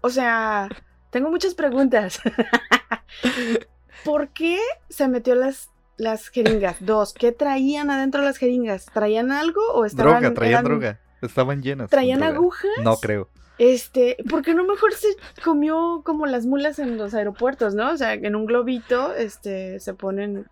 O 0.00 0.10
sea, 0.10 0.68
tengo 1.10 1.30
muchas 1.30 1.54
preguntas. 1.54 2.20
¿Por 4.04 4.30
qué 4.30 4.58
se 4.88 5.06
metió 5.06 5.36
las, 5.36 5.70
las 5.96 6.26
jeringas? 6.26 6.78
Dos, 6.80 7.12
¿qué 7.12 7.30
traían 7.30 7.88
adentro 7.88 8.20
las 8.20 8.38
jeringas? 8.38 8.86
¿Traían 8.86 9.30
algo 9.30 9.60
o 9.74 9.84
estaban... 9.84 10.20
droga, 10.22 10.34
traían 10.34 10.52
eran- 10.54 10.64
droga. 10.64 11.00
Estaban 11.22 11.62
llenas. 11.62 11.88
¿Traían 11.88 12.24
agujas? 12.24 12.72
No 12.82 12.96
creo. 12.96 13.28
Este, 13.58 14.16
¿por 14.28 14.42
qué 14.42 14.54
no 14.54 14.64
mejor 14.64 14.92
se 14.92 15.06
comió 15.44 16.02
como 16.04 16.26
las 16.26 16.44
mulas 16.44 16.80
en 16.80 16.98
los 16.98 17.14
aeropuertos, 17.14 17.76
no? 17.76 17.92
O 17.92 17.96
sea, 17.96 18.14
en 18.14 18.34
un 18.34 18.46
globito, 18.46 19.14
este, 19.14 19.78
se 19.78 19.94
ponen... 19.94 20.48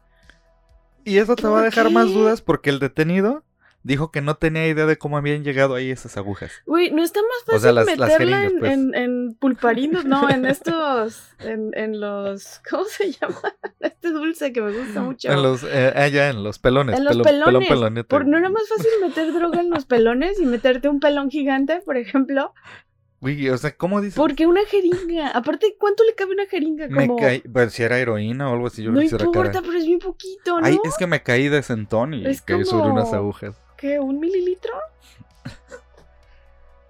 Y 1.02 1.18
eso 1.18 1.34
te 1.34 1.42
va 1.48 1.54
a 1.54 1.62
¿Por 1.62 1.64
dejar 1.64 1.90
más 1.90 2.06
dudas 2.06 2.40
porque 2.40 2.70
el 2.70 2.78
detenido 2.78 3.42
dijo 3.82 4.10
que 4.10 4.20
no 4.20 4.36
tenía 4.36 4.66
idea 4.68 4.86
de 4.86 4.98
cómo 4.98 5.16
habían 5.16 5.42
llegado 5.44 5.74
ahí 5.74 5.90
esas 5.90 6.16
agujas. 6.16 6.52
Güey, 6.66 6.90
¿no 6.90 7.02
está 7.02 7.20
más 7.20 7.42
O 7.42 7.46
fácil 7.46 7.60
sea, 7.62 7.72
las- 7.72 7.86
las 7.86 7.98
meterla 8.10 8.36
jeringas, 8.40 8.52
pues. 8.60 8.72
en, 8.72 8.94
en 8.94 9.34
pulparinos? 9.34 10.04
No, 10.04 10.28
en 10.28 10.44
estos, 10.46 11.30
en, 11.40 11.70
en 11.74 12.00
los, 12.00 12.60
¿cómo 12.70 12.84
se 12.84 13.12
llama? 13.12 13.40
Este 13.80 14.10
dulce 14.10 14.52
que 14.52 14.60
me 14.62 14.72
gusta 14.72 15.00
mucho. 15.02 15.30
En 15.30 15.42
los, 15.42 15.62
eh, 15.64 15.92
allá 15.94 16.28
en 16.30 16.42
los 16.44 16.58
pelones. 16.58 16.98
En 16.98 17.04
los 17.04 17.16
pelón- 17.18 17.24
pelones. 17.68 17.68
pelón. 17.68 18.04
Por, 18.08 18.26
¿No 18.26 18.38
era 18.38 18.48
más 18.50 18.68
fácil 18.68 18.90
meter 19.02 19.32
droga 19.32 19.60
en 19.60 19.70
los 19.70 19.84
pelones 19.86 20.40
y 20.40 20.46
meterte 20.46 20.88
un 20.88 21.00
pelón 21.00 21.30
gigante, 21.30 21.80
por 21.84 21.96
ejemplo? 21.96 22.52
Güey, 23.22 23.50
o 23.50 23.58
sea, 23.58 23.76
¿cómo 23.76 24.00
dices? 24.00 24.16
Porque 24.16 24.46
una 24.46 24.64
jeringa. 24.64 25.28
Aparte, 25.30 25.76
¿cuánto 25.78 26.04
le 26.04 26.14
cabe 26.14 26.32
una 26.32 26.46
jeringa? 26.46 26.88
Me 26.88 27.06
Como... 27.06 27.18
caí, 27.18 27.40
pues 27.40 27.72
si 27.74 27.82
era 27.82 27.98
heroína 27.98 28.48
o 28.50 28.54
algo 28.54 28.68
así, 28.68 28.82
yo 28.82 28.90
no 28.92 29.02
importa, 29.02 29.30
cara. 29.52 29.60
pero 29.60 29.76
es 29.76 29.84
bien 29.84 29.98
poquito, 29.98 30.58
¿no? 30.58 30.66
Ay, 30.66 30.78
es 30.84 30.96
que 30.96 31.06
me 31.06 31.22
caí 31.22 31.48
de 31.50 31.62
sentón 31.62 32.14
y 32.14 32.26
Es 32.26 32.40
caí 32.40 32.64
sobre 32.64 32.84
como- 32.84 32.94
unas 32.94 33.12
agujas. 33.12 33.56
¿Qué? 33.80 33.98
¿Un 33.98 34.20
mililitro? 34.20 34.74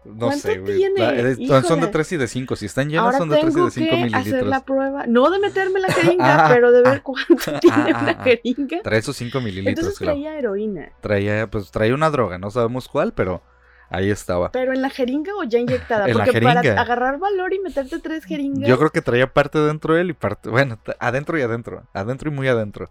No 0.02 0.26
¿Cuánto 0.28 0.48
sé, 0.48 0.58
güey. 0.58 0.82
La- 0.96 1.12
es- 1.14 1.36
son 1.36 1.78
de 1.80 1.86
Híjole. 1.86 1.86
3 1.88 2.12
y 2.12 2.16
de 2.16 2.26
5. 2.26 2.56
Si 2.56 2.66
están 2.66 2.88
llenas 2.88 3.04
Ahora 3.04 3.18
son 3.18 3.28
de 3.28 3.36
3 3.38 3.54
y 3.54 3.60
de 3.60 3.70
5 3.70 3.90
que 3.90 3.96
hacer 3.96 4.10
mililitros. 4.10 4.48
la 4.48 4.64
prueba. 4.64 5.06
No 5.06 5.30
de 5.30 5.38
meterme 5.38 5.78
la 5.78 5.88
jeringa, 5.92 6.46
Ah, 6.46 6.48
pero 6.52 6.72
de 6.72 6.82
ver 6.82 6.98
ah, 6.98 7.02
cuánto 7.02 7.34
ah, 7.54 7.60
tiene 7.60 7.92
ah, 7.92 7.98
una 8.02 8.10
ah. 8.18 8.24
jeringa. 8.24 8.78
3 8.82 9.08
o 9.08 9.12
5 9.12 9.40
mililitros, 9.40 9.78
Entonces 9.78 9.98
traía 9.98 10.38
heroína. 10.38 10.90
Traía, 11.00 11.48
pues 11.50 11.70
traía 11.70 11.94
una 11.94 12.10
droga, 12.10 12.38
no 12.38 12.50
sabemos 12.50 12.88
cuál, 12.88 13.12
pero 13.12 13.42
ahí 13.90 14.10
estaba. 14.10 14.50
¿Pero 14.52 14.72
en 14.72 14.80
la 14.80 14.88
jeringa 14.88 15.32
o 15.36 15.44
ya 15.44 15.58
inyectada? 15.58 16.08
En 16.08 16.16
la 16.16 16.24
Porque 16.24 16.40
para 16.40 16.62
jeringa. 16.62 16.80
agarrar 16.80 17.18
valor 17.18 17.52
y 17.52 17.58
meterte 17.60 17.98
tres 18.00 18.24
jeringas. 18.24 18.68
Yo 18.68 18.78
creo 18.78 18.90
que 18.90 19.02
traía 19.02 19.30
parte 19.32 19.58
dentro 19.58 19.94
de 19.94 20.00
él 20.00 20.10
y 20.10 20.14
parte, 20.14 20.48
bueno, 20.48 20.78
adentro 20.98 21.38
y 21.38 21.42
adentro, 21.42 21.86
adentro 21.92 22.30
y 22.30 22.34
muy 22.34 22.48
adentro. 22.48 22.88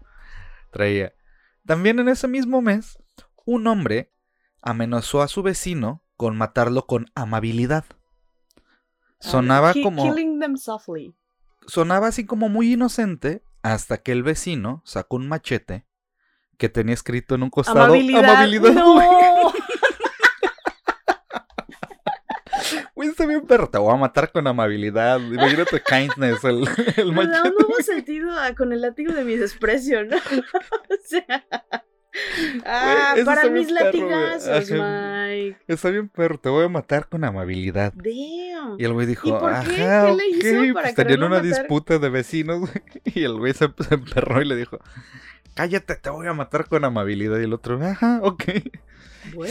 Traía. 0.70 1.12
También 1.66 1.98
en 2.00 2.08
ese 2.08 2.28
mismo 2.28 2.62
mes, 2.62 3.00
un 3.52 3.66
hombre 3.68 4.12
amenazó 4.62 5.22
a 5.22 5.28
su 5.28 5.42
vecino 5.42 6.04
con 6.18 6.38
matarlo 6.38 6.86
con 6.86 7.08
amabilidad. 7.16 7.86
Sonaba 9.20 9.74
Ki- 9.74 9.82
como 9.84 10.04
Killing 10.04 10.40
them 10.40 10.56
softly. 10.58 11.16
sonaba 11.68 12.08
así 12.08 12.26
como 12.26 12.48
muy 12.50 12.74
inocente 12.74 13.42
hasta 13.64 13.98
que 13.98 14.12
el 14.12 14.24
vecino 14.24 14.82
sacó 14.86 15.16
un 15.18 15.28
machete 15.28 15.86
que 16.58 16.70
tenía 16.70 16.94
escrito 16.94 17.36
en 17.36 17.44
un 17.44 17.50
costado 17.50 17.80
Amabilidad. 17.86 18.24
amabilidad. 18.30 18.74
No. 18.74 19.54
Güey, 22.96 23.10
está 23.12 23.26
bien 23.26 23.46
perro, 23.48 23.70
te 23.70 23.78
voy 23.78 23.94
a 23.94 23.98
matar 23.98 24.32
con 24.32 24.46
amabilidad. 24.46 25.20
Imagínate 25.20 25.82
kindness, 25.82 26.44
el, 26.44 26.68
el 26.98 27.12
Me 27.14 27.26
da 27.26 27.30
machete. 27.44 27.48
un 27.50 27.56
nuevo 27.56 27.82
sentido 27.82 28.40
a- 28.40 28.54
con 28.56 28.74
el 28.74 28.82
látigo 28.82 29.14
de 29.14 29.24
mi 29.24 29.36
desprecio, 29.38 30.06
¿no? 30.06 30.18
o 30.90 30.98
sea. 31.04 31.46
Ah, 32.66 33.16
para 33.24 33.50
mis 33.50 33.68
perro, 33.72 33.86
latigazos. 33.86 34.72
Mike. 34.72 35.58
Está 35.68 35.90
bien 35.92 36.10
perro, 36.10 36.40
te 36.40 36.50
voy 36.50 36.66
a 36.66 36.70
matar 36.70 37.08
con 37.08 37.24
amabilidad. 37.24 37.94
Damn. 37.94 38.80
Y 38.80 38.84
el 38.84 38.94
güey 38.94 39.06
dijo, 39.08 39.28
¿Y 39.28 39.32
por 39.32 39.52
qué? 39.64 39.84
ajá, 39.84 40.06
¿Qué 40.08 40.16
le 40.16 40.28
hizo 40.30 40.40
ok", 40.62 40.74
para 40.74 40.84
pues 40.88 40.96
tenían 40.96 40.96
quererlo 40.96 41.26
una 41.28 41.36
matar? 41.42 41.44
disputa 41.60 42.00
de 42.00 42.10
vecinos, 42.10 42.70
y 43.06 43.24
el 43.24 43.38
güey 43.38 43.54
se, 43.54 43.70
se 43.88 43.94
emperró 43.94 44.42
y 44.42 44.46
le 44.46 44.56
dijo, 44.56 44.80
cállate, 45.54 45.96
te 45.96 46.10
voy 46.10 46.28
a 46.28 46.34
matar 46.34 46.68
con 46.68 46.84
amabilidad. 46.84 47.40
Y 47.40 47.44
el 47.44 47.54
otro, 47.54 47.80
ajá, 47.86 48.20
ok. 48.24 48.44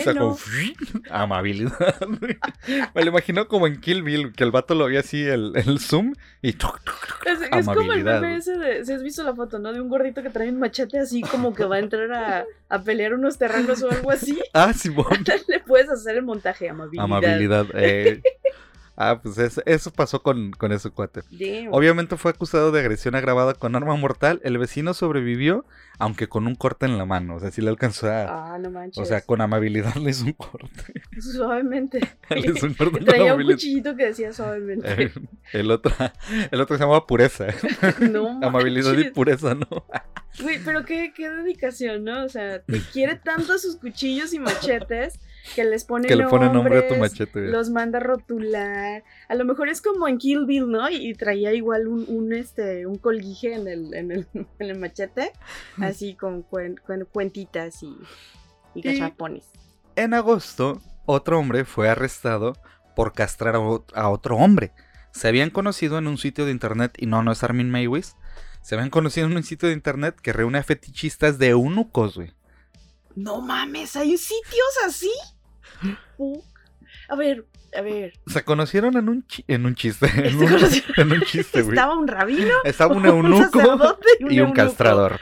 Sacó 0.04 0.36
Bueno. 0.36 0.36
amabilidad. 1.10 1.96
Me 2.94 3.02
lo 3.02 3.08
imagino 3.08 3.48
como 3.48 3.66
en 3.66 3.80
Kill 3.80 4.02
Bill, 4.02 4.32
que 4.32 4.44
el 4.44 4.50
vato 4.50 4.74
lo 4.74 4.86
veía 4.86 5.00
así, 5.00 5.22
el, 5.22 5.52
el 5.54 5.78
zoom, 5.78 6.14
y 6.42 6.52
tuc, 6.52 6.80
tuc, 6.84 7.06
tuc, 7.06 7.26
Es, 7.26 7.40
es 7.42 7.66
como 7.66 7.92
el 7.92 8.06
ese 8.24 8.56
de. 8.58 8.84
Si 8.84 8.92
has 8.92 9.02
visto 9.02 9.22
la 9.22 9.34
foto, 9.34 9.58
¿no? 9.58 9.72
De 9.72 9.80
un 9.80 9.88
gordito 9.88 10.22
que 10.22 10.30
trae 10.30 10.48
un 10.48 10.58
machete 10.58 10.98
así 10.98 11.20
como 11.22 11.54
que 11.54 11.64
va 11.64 11.76
a 11.76 11.78
entrar 11.80 12.12
a, 12.12 12.44
a 12.68 12.82
pelear 12.82 13.14
unos 13.14 13.38
terrenos 13.38 13.82
o 13.82 13.90
algo 13.90 14.10
así. 14.10 14.38
Ah, 14.52 14.72
Simón. 14.72 15.06
Le 15.48 15.60
puedes 15.60 15.88
hacer 15.90 16.16
el 16.16 16.22
montaje, 16.22 16.68
amabilidad. 16.68 17.04
Amabilidad. 17.04 17.66
eh. 17.74 18.22
Ah, 19.00 19.20
pues 19.22 19.38
eso, 19.38 19.62
eso 19.64 19.92
pasó 19.92 20.24
con, 20.24 20.50
con 20.50 20.72
ese 20.72 20.90
cuate. 20.90 21.20
Damn. 21.30 21.72
Obviamente 21.72 22.16
fue 22.16 22.32
acusado 22.32 22.72
de 22.72 22.80
agresión 22.80 23.14
agravada 23.14 23.54
con 23.54 23.76
arma 23.76 23.94
mortal. 23.94 24.40
El 24.42 24.58
vecino 24.58 24.92
sobrevivió, 24.92 25.64
aunque 26.00 26.28
con 26.28 26.48
un 26.48 26.56
corte 26.56 26.86
en 26.86 26.98
la 26.98 27.04
mano. 27.04 27.36
O 27.36 27.40
sea, 27.40 27.52
sí 27.52 27.62
le 27.62 27.68
alcanzó 27.68 28.08
a. 28.08 28.54
Ah, 28.54 28.58
no 28.58 28.72
manches. 28.72 29.00
O 29.00 29.04
sea, 29.04 29.20
con 29.20 29.40
amabilidad 29.40 29.94
le 29.94 30.10
hizo 30.10 30.24
un 30.24 30.32
corte. 30.32 31.00
Suavemente. 31.20 32.00
le 32.28 32.50
hizo 32.50 32.66
un 32.66 32.74
corte 32.74 33.04
Traía 33.04 33.36
un 33.36 33.44
cuchillito 33.44 33.94
que 33.94 34.06
decía 34.06 34.32
suavemente. 34.32 35.04
Eh, 35.04 35.12
el 35.52 35.70
otro, 35.70 35.94
el 36.50 36.60
otro 36.60 36.76
se 36.76 36.82
llamaba 36.82 37.06
pureza. 37.06 37.46
no 38.00 38.40
Amabilidad 38.42 38.98
y 38.98 39.10
pureza, 39.10 39.54
¿no? 39.54 39.86
Güey, 40.42 40.58
pero 40.64 40.84
qué, 40.84 41.12
qué 41.14 41.30
dedicación, 41.30 42.02
¿no? 42.02 42.24
O 42.24 42.28
sea, 42.28 42.62
te 42.62 42.80
quiere 42.92 43.14
tanto 43.14 43.52
a 43.52 43.58
sus 43.58 43.76
cuchillos 43.76 44.34
y 44.34 44.40
machetes 44.40 45.20
que 45.54 45.64
les 45.64 45.84
pone 45.84 46.06
Que 46.08 46.16
le 46.16 46.26
pone 46.26 46.48
nombre 46.50 46.78
a 46.78 46.88
tu 46.88 46.96
machete. 46.96 47.40
Los 47.48 47.70
manda 47.70 47.98
a 47.98 48.02
rotular. 48.02 49.02
A 49.28 49.34
lo 49.34 49.44
mejor 49.44 49.68
es 49.68 49.80
como 49.80 50.06
en 50.08 50.18
Kill 50.18 50.46
Bill, 50.46 50.68
¿no? 50.70 50.88
Y, 50.90 51.08
y 51.08 51.14
traía 51.14 51.52
igual 51.54 51.88
un, 51.88 52.04
un, 52.08 52.32
este, 52.32 52.86
un 52.86 52.98
colguije 52.98 53.54
en 53.54 53.66
el, 53.68 53.94
en 53.94 54.10
el, 54.12 54.26
en 54.34 54.46
el 54.70 54.78
machete. 54.78 55.32
Así 55.80 56.14
con, 56.14 56.44
cuen- 56.48 56.78
cuentitas 57.10 57.82
y, 57.82 57.86
y 58.74 58.80
Y- 58.80 58.82
cachapones. 58.82 59.44
En 59.96 60.14
agosto, 60.14 60.80
otro 61.06 61.38
hombre 61.38 61.64
fue 61.64 61.88
arrestado 61.88 62.54
por 62.94 63.12
castrar 63.12 63.56
a 63.56 64.08
otro 64.10 64.36
hombre. 64.36 64.72
Se 65.10 65.26
habían 65.28 65.50
conocido 65.50 65.98
en 65.98 66.06
un 66.06 66.18
sitio 66.18 66.44
de 66.44 66.52
internet, 66.52 66.92
y 66.98 67.06
no, 67.06 67.22
no 67.22 67.32
es 67.32 67.42
Armin 67.42 67.70
Maywis. 67.70 68.14
Se 68.60 68.74
habían 68.74 68.90
conocido 68.90 69.26
en 69.26 69.36
un 69.36 69.42
sitio 69.42 69.68
de 69.68 69.74
internet 69.74 70.16
que 70.20 70.32
reúne 70.32 70.58
a 70.58 70.62
fetichistas 70.62 71.38
de 71.38 71.48
eunucos, 71.48 72.16
güey. 72.16 72.32
No 73.18 73.40
mames, 73.40 73.96
¿hay 73.96 74.16
sitios 74.16 74.74
así? 74.86 75.10
Fuck. 76.16 76.44
A 77.10 77.16
ver, 77.16 77.46
a 77.76 77.80
ver. 77.80 78.12
Se 78.26 78.44
conocieron 78.44 78.96
en 78.96 79.08
un, 79.08 79.26
chi- 79.26 79.44
en 79.48 79.64
un 79.66 79.74
chiste. 79.74 80.06
En 80.14 80.30
Se 80.30 80.44
un, 80.44 80.46
conocieron- 80.50 80.94
en 80.98 81.12
un 81.12 81.20
chiste, 81.22 81.62
güey. 81.62 81.74
Estaba 81.74 81.96
un 81.98 82.06
rabino, 82.08 82.52
Estaba 82.64 82.94
un 82.94 82.98
un 83.06 83.06
eunuco 83.06 83.58
sacerdote 83.60 84.06
y 84.20 84.24
un, 84.24 84.30
y 84.32 84.34
un 84.34 84.40
eunuco. 84.48 84.56
castrador. 84.56 85.20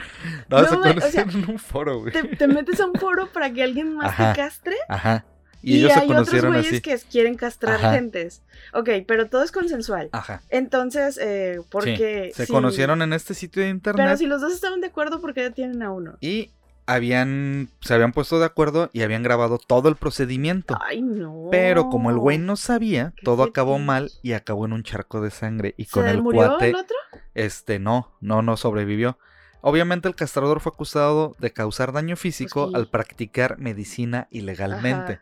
No, 0.49 0.61
No, 0.61 0.67
se 0.69 0.75
güey, 0.75 0.91
o 0.91 0.93
conocieron 0.95 1.29
en 1.31 1.49
un 1.49 1.59
foro, 1.59 1.99
güey. 2.01 2.11
Te, 2.13 2.23
te 2.23 2.47
metes 2.47 2.79
a 2.81 2.85
un 2.87 2.93
foro 2.95 3.31
para 3.31 3.51
que 3.53 3.63
alguien 3.63 3.95
más 3.95 4.07
Ajá. 4.07 4.33
te 4.33 4.39
castre. 4.41 4.75
Ajá. 4.89 5.25
Y, 5.61 5.75
Y, 5.75 5.79
ellos 5.79 5.93
se 5.93 5.99
hay 5.99 6.05
otros 6.05 6.17
conocieron 6.29 6.53
güeyes 6.53 6.71
así. 6.73 6.81
que 6.81 6.97
quieren 7.09 7.35
castrar 7.35 7.75
Ajá. 7.75 7.93
gentes. 7.93 8.43
Ok, 8.73 8.89
pero 9.07 9.27
todo 9.29 9.43
es 9.43 9.51
consensual. 9.51 10.09
Ajá. 10.11 10.41
Entonces, 10.49 11.17
eh, 11.21 11.59
porque. 11.69 12.31
Se 12.35 12.45
si- 12.45 12.51
conocieron 12.51 13.01
en 13.01 13.13
este 13.13 13.33
sitio 13.33 13.63
de 13.63 13.69
internet. 13.69 14.05
Pero 14.05 14.17
si 14.17 14.25
los 14.25 14.41
dos 14.41 14.53
estaban 14.53 14.81
de 14.81 14.87
acuerdo, 14.87 15.19
porque 15.21 15.41
ya 15.41 15.51
tienen 15.51 15.81
a 15.83 15.91
uno? 15.91 16.17
Y 16.21 16.51
habían, 16.87 17.69
se 17.81 17.93
habían 17.93 18.13
puesto 18.13 18.39
de 18.39 18.45
acuerdo 18.45 18.89
y 18.93 19.03
habían 19.03 19.21
grabado 19.21 19.59
todo 19.59 19.89
el 19.89 19.95
procedimiento. 19.97 20.75
Ay, 20.81 21.01
no. 21.01 21.49
Pero 21.51 21.89
como 21.89 22.09
el 22.09 22.17
güey 22.17 22.37
no 22.39 22.55
sabía, 22.55 23.13
todo 23.23 23.43
acabó 23.43 23.77
mal 23.77 24.09
y 24.23 24.33
acabó 24.33 24.65
en 24.65 24.73
un 24.73 24.83
charco 24.83 25.21
de 25.21 25.29
sangre. 25.29 25.75
Y 25.77 25.85
¿Se 25.85 25.91
con 25.91 26.07
el 26.07 26.23
murió 26.23 26.47
cuate, 26.47 26.69
el 26.69 26.75
otro? 26.75 26.95
este, 27.35 27.77
no, 27.77 28.15
no, 28.21 28.41
no 28.41 28.57
sobrevivió. 28.57 29.19
Obviamente 29.61 30.07
el 30.07 30.15
castrador 30.15 30.61
fue 30.61 30.71
acusado 30.73 31.35
de 31.39 31.51
causar 31.51 31.91
daño 31.91 32.15
físico 32.15 32.69
sí. 32.69 32.75
al 32.75 32.87
practicar 32.89 33.59
medicina 33.59 34.27
ilegalmente. 34.31 35.19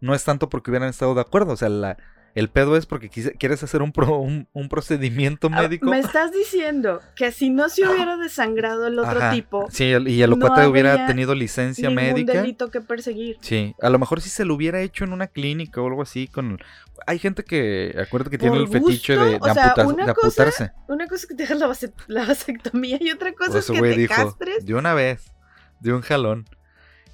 No 0.00 0.14
es 0.14 0.24
tanto 0.24 0.48
porque 0.48 0.70
hubieran 0.70 0.88
estado 0.88 1.14
de 1.14 1.20
acuerdo, 1.20 1.52
o 1.52 1.56
sea, 1.56 1.68
la, 1.68 1.98
el 2.34 2.48
pedo 2.48 2.76
es 2.76 2.86
porque 2.86 3.08
quise- 3.10 3.32
quieres 3.38 3.62
hacer 3.62 3.82
un, 3.82 3.92
pro- 3.92 4.18
un, 4.18 4.46
un 4.52 4.68
procedimiento 4.68 5.48
Ah, 5.52 5.62
médico. 5.62 5.90
Me 5.90 5.98
estás 5.98 6.32
diciendo 6.32 7.00
que 7.16 7.32
si 7.32 7.50
no 7.50 7.68
se 7.68 7.86
hubiera 7.88 8.16
desangrado 8.16 8.86
el 8.86 8.98
otro 8.98 9.18
Ajá, 9.18 9.32
tipo, 9.32 9.66
Sí, 9.70 9.84
y 10.06 10.22
el 10.22 10.30
no 10.30 10.38
cuate 10.38 10.66
hubiera 10.66 11.06
tenido 11.06 11.34
licencia 11.34 11.88
ningún 11.88 12.04
médica. 12.04 12.32
delito 12.34 12.70
que 12.70 12.80
perseguir. 12.80 13.36
Sí, 13.40 13.74
a 13.82 13.90
lo 13.90 13.98
mejor 13.98 14.20
si 14.20 14.28
se 14.30 14.44
lo 14.44 14.54
hubiera 14.54 14.80
hecho 14.80 15.04
en 15.04 15.12
una 15.12 15.26
clínica 15.26 15.80
o 15.80 15.86
algo 15.88 16.02
así 16.02 16.28
con... 16.28 16.58
Hay 17.06 17.18
gente 17.18 17.42
que, 17.44 17.96
acuérdate 18.00 18.30
que 18.30 18.38
tiene 18.38 18.58
el 18.58 18.68
¿Por 18.68 18.80
fetiche 18.80 19.16
de, 19.16 19.24
de? 19.30 19.36
O 19.40 19.54
sea, 19.54 19.74
una 19.86 20.06
de 20.06 20.14
cosa 20.14 20.26
amputarse. 20.44 20.70
Una 20.86 21.06
cosa 21.06 21.16
es 21.22 21.26
que 21.26 21.34
te 21.34 21.44
hagas 21.44 21.58
la, 21.58 21.66
vase- 21.66 21.92
la 22.08 22.26
vasectomía 22.26 22.98
y 23.00 23.10
otra 23.10 23.32
cosa 23.32 23.58
es 23.58 23.66
que 23.70 23.80
te 23.80 23.88
dijo, 23.96 24.14
castres. 24.14 24.64
de 24.66 24.74
una 24.74 24.92
vez, 24.94 25.32
de 25.80 25.92
un 25.94 26.02
jalón. 26.02 26.44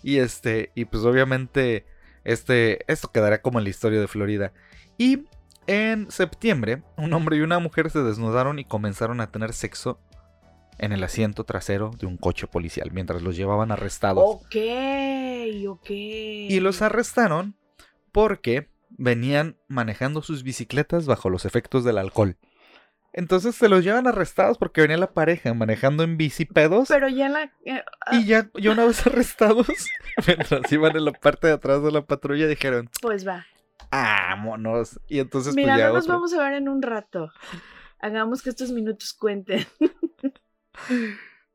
Y 0.03 0.19
este, 0.19 0.71
y 0.75 0.85
pues 0.87 1.05
obviamente, 1.05 1.87
este, 2.25 2.81
esto 2.93 3.11
quedará 3.13 3.41
como 3.43 3.59
en 3.59 3.65
la 3.65 3.71
historia 3.71 4.01
de 4.01 4.09
Florida. 4.09 4.53
Y 4.99 5.25
en 5.67 6.11
septiembre, 6.11 6.83
un 6.97 7.13
hombre 7.13 7.37
y 7.37 7.41
una 7.41 7.59
mujer 7.59 7.91
se 7.91 8.03
desnudaron 8.03 8.59
y 8.59 8.65
comenzaron 8.65 9.21
a 9.21 9.31
tener 9.31 9.53
sexo 9.53 10.01
en 10.79 10.93
el 10.93 11.03
asiento 11.03 11.45
trasero 11.45 11.91
de 11.99 12.07
un 12.07 12.17
coche 12.17 12.47
policial 12.47 12.91
mientras 12.93 13.23
los 13.23 13.37
llevaban 13.37 13.73
arrestados. 13.73 14.23
Ok, 14.27 14.57
ok. 15.69 15.91
Y 15.91 16.61
los 16.61 16.83
arrestaron 16.83 17.57
porque 18.13 18.69
venían 18.91 19.57
manejando 19.69 20.23
sus 20.23 20.43
bicicletas 20.43 21.07
bajo 21.07 21.31
los 21.31 21.45
efectos 21.45 21.85
del 21.85 21.99
alcohol. 21.99 22.37
Entonces 23.13 23.55
se 23.55 23.71
los 23.71 23.83
llevan 23.83 24.07
arrestados 24.07 24.59
porque 24.59 24.83
venía 24.83 24.99
la 24.99 25.13
pareja 25.13 25.55
manejando 25.55 26.03
en 26.03 26.19
bici 26.19 26.45
pedos. 26.45 26.89
Pero 26.89 27.09
ya 27.09 27.27
en 27.27 27.33
la... 27.33 27.43
eh, 27.65 27.83
ah, 28.05 28.15
Y 28.15 28.27
ya, 28.27 28.51
ya 28.55 28.73
una 28.73 28.85
vez 28.85 29.07
arrestados, 29.07 29.67
mientras 30.27 30.71
iban 30.71 30.95
en 30.97 31.07
la 31.07 31.13
parte 31.13 31.47
de 31.47 31.55
atrás 31.55 31.83
de 31.83 31.93
la 31.93 32.05
patrulla, 32.05 32.47
dijeron, 32.47 32.91
pues 33.01 33.27
va. 33.27 33.47
¡Vámonos! 33.91 35.01
Y 35.09 35.19
entonces 35.21 35.55
Mira, 35.55 35.75
pues 35.75 35.79
ya 35.79 35.89
no 35.89 35.95
nos 35.95 36.05
otro- 36.05 36.15
vamos 36.15 36.33
a 36.35 36.43
ver 36.43 36.55
en 36.55 36.69
un 36.69 36.83
rato. 36.83 37.31
Hagamos 37.99 38.43
que 38.43 38.51
estos 38.51 38.71
minutos 38.73 39.13
cuenten. 39.15 39.67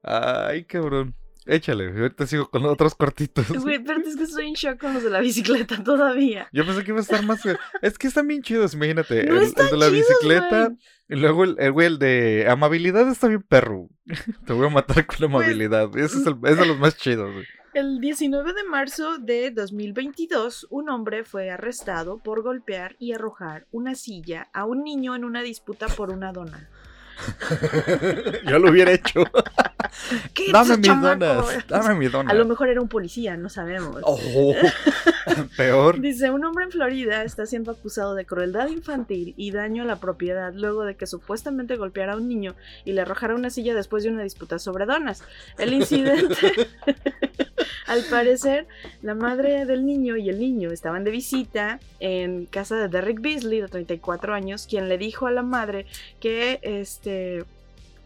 Ay, 0.03 0.65
cabrón. 0.65 1.15
Échale, 1.47 1.88
ahorita 1.89 2.27
sigo 2.27 2.49
con 2.51 2.65
otros 2.65 2.93
cortitos. 2.93 3.47
Güey, 3.63 3.84
pero 3.84 3.99
es 4.01 4.15
que 4.15 4.23
estoy 4.23 4.47
en 4.47 4.53
shock 4.53 4.79
con 4.79 4.93
los 4.93 5.03
de 5.03 5.10
la 5.10 5.19
bicicleta 5.19 5.84
todavía. 5.84 6.47
Yo 6.53 6.65
pensé 6.65 6.84
que 6.84 6.91
iba 6.91 6.99
a 6.99 7.01
estar 7.01 7.23
más... 7.25 7.41
Es 7.81 7.97
que 7.97 8.07
están 8.07 8.27
bien 8.27 8.43
chidos, 8.43 8.75
imagínate. 8.75 9.25
No 9.25 9.41
el, 9.41 9.51
de 9.51 9.63
la 9.77 9.89
chidos, 9.89 9.91
bicicleta, 9.91 10.71
y 11.10 11.15
luego 11.15 11.43
el, 11.43 11.55
el 11.57 11.71
güey, 11.71 11.88
el 11.88 11.97
de 11.99 12.45
amabilidad 12.47 13.10
está 13.10 13.27
bien 13.27 13.41
perro. 13.41 13.89
Te 14.45 14.53
voy 14.53 14.67
a 14.67 14.69
matar 14.69 15.05
con 15.07 15.17
Pues, 15.17 15.29
amabilidad. 15.29 15.89
Ese 15.97 16.19
es, 16.19 16.27
el, 16.27 16.36
es 16.43 16.57
de 16.57 16.65
los 16.67 16.77
más 16.77 16.95
chidos, 16.95 17.31
güey. 17.34 17.45
El 17.73 18.01
19 18.01 18.51
de 18.51 18.65
marzo 18.65 19.17
de 19.17 19.49
2022, 19.49 20.67
un 20.71 20.89
hombre 20.89 21.23
fue 21.23 21.49
arrestado 21.51 22.17
por 22.17 22.43
golpear 22.43 22.97
y 22.99 23.13
arrojar 23.13 23.65
una 23.71 23.95
silla 23.95 24.49
a 24.51 24.65
un 24.65 24.84
niño 24.84 25.15
en 25.15 25.23
una 25.23 25.41
disputa 25.41 25.88
por 25.88 26.10
una 26.10 26.34
dona. 26.34 26.69
Yo 28.47 28.60
lo 28.60 28.69
hubiera 28.71 28.91
hecho. 28.91 29.23
¿Qué 30.34 30.51
Dame 30.51 30.77
mis 30.77 30.88
chamaco? 30.88 31.25
donas. 31.25 31.67
Dame 31.67 31.95
mi 31.95 32.07
dona. 32.07 32.31
A 32.31 32.34
lo 32.34 32.45
mejor 32.45 32.69
era 32.69 32.81
un 32.81 32.88
policía, 32.88 33.38
no 33.38 33.49
sabemos. 33.49 34.01
Oh, 34.03 34.53
peor. 35.57 35.99
Dice, 35.99 36.31
un 36.31 36.43
hombre 36.45 36.65
en 36.65 36.71
Florida 36.71 37.23
está 37.23 37.45
siendo 37.45 37.71
acusado 37.71 38.15
de 38.15 38.25
crueldad 38.25 38.67
infantil 38.67 39.34
y 39.38 39.51
daño 39.51 39.84
a 39.84 39.86
la 39.86 39.97
propiedad 39.97 40.53
luego 40.53 40.84
de 40.84 40.95
que 40.95 41.07
supuestamente 41.07 41.75
golpeara 41.75 42.13
a 42.13 42.17
un 42.17 42.27
niño 42.27 42.55
y 42.86 42.93
le 42.93 43.01
arrojara 43.01 43.36
una 43.36 43.49
silla 43.49 43.73
después 43.73 44.03
de 44.03 44.10
una 44.10 44.23
disputa 44.23 44.60
sobre 44.60 44.86
donas. 44.86 45.23
El 45.57 45.73
incidente, 45.73 46.36
al 47.88 48.03
parecer, 48.10 48.67
la 49.01 49.15
madre 49.15 49.65
del 49.65 49.86
niño 49.86 50.15
y 50.17 50.29
el 50.29 50.39
niño 50.39 50.71
estaban 50.71 51.03
de 51.03 51.12
visita 51.12 51.79
en 51.99 52.45
casa 52.45 52.75
de 52.77 52.88
Derrick 52.88 53.21
Beasley, 53.21 53.62
de 53.62 53.67
34 53.67 54.34
años, 54.34 54.67
quien 54.67 54.89
le 54.89 54.97
dijo 54.97 55.27
a 55.27 55.31
la 55.31 55.43
madre 55.43 55.86
que, 56.19 56.60
este, 56.63 57.11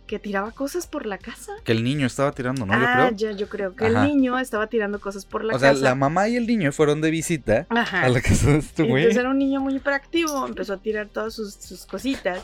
que 0.06 0.20
tiraba 0.20 0.52
cosas 0.52 0.88
por 0.88 1.06
la 1.06 1.18
casa. 1.18 1.54
Que 1.64 1.72
el 1.72 1.84
niño 1.84 2.06
estaba 2.08 2.32
tirando, 2.32 2.66
¿no? 2.66 2.74
Yo 2.74 2.86
ah, 2.88 3.08
creo. 3.08 3.32
ya, 3.32 3.38
yo 3.38 3.50
creo 3.50 3.76
que 3.76 3.86
Ajá. 3.86 4.06
el 4.06 4.10
niño 4.10 4.38
estaba 4.38 4.68
tirando 4.68 5.00
cosas 5.00 5.26
por 5.26 5.44
la 5.44 5.56
o 5.56 5.60
sea, 5.60 5.72
casa. 5.72 5.82
la 5.82 5.96
mamá 5.96 6.30
y 6.30 6.36
el 6.36 6.46
niño 6.46 6.72
fueron 6.72 7.02
de 7.02 7.10
visita 7.10 7.66
Ajá. 7.70 8.04
a 8.04 8.10
la 8.10 8.22
casa 8.22 8.52
de 8.52 8.60
este 8.60 8.84
güey. 8.84 9.04
Entonces 9.04 9.20
era 9.20 9.30
un 9.30 9.40
niño 9.40 9.60
muy 9.62 9.76
hiperactivo, 9.76 10.46
empezó 10.46 10.74
a 10.74 10.78
tirar 10.78 11.08
todas 11.08 11.34
sus, 11.34 11.56
sus 11.56 11.86
cositas 11.86 12.44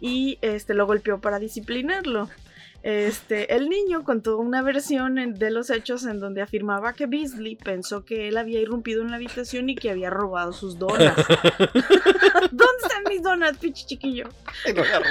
y 0.00 0.38
este 0.42 0.74
lo 0.74 0.86
golpeó 0.86 1.20
para 1.20 1.38
disciplinarlo. 1.38 2.28
Este, 2.88 3.52
el 3.56 3.68
niño 3.68 4.04
contó 4.04 4.38
una 4.38 4.62
versión 4.62 5.18
en- 5.18 5.34
de 5.34 5.50
los 5.50 5.70
hechos 5.70 6.06
en 6.06 6.20
donde 6.20 6.40
afirmaba 6.40 6.92
que 6.92 7.06
Beasley 7.06 7.56
pensó 7.56 8.04
que 8.04 8.28
él 8.28 8.36
había 8.36 8.60
irrumpido 8.60 9.02
en 9.02 9.10
la 9.10 9.16
habitación 9.16 9.68
y 9.68 9.74
que 9.74 9.90
había 9.90 10.08
robado 10.08 10.52
sus 10.52 10.78
donas. 10.78 11.16
¿Dónde 12.52 12.82
están 12.82 13.02
mis 13.08 13.24
donas, 13.24 13.56
pinche 13.58 13.86
chiquillo? 13.86 14.28
Putazos. 14.64 15.02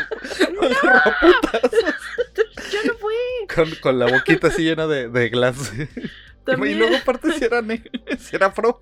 Yo 2.71 2.79
no 2.85 2.93
fui. 2.97 3.13
con, 3.53 3.69
con 3.81 3.99
la 3.99 4.05
boquita 4.07 4.47
así 4.47 4.63
llena 4.63 4.88
de, 4.88 5.09
de 5.09 5.29
glass. 5.29 5.73
Y 5.77 6.75
luego 6.75 6.95
aparte 6.95 7.31
si 7.33 7.43
era 7.43 7.61
negro, 7.61 7.89
si 8.19 8.35
era 8.35 8.47
afro, 8.47 8.81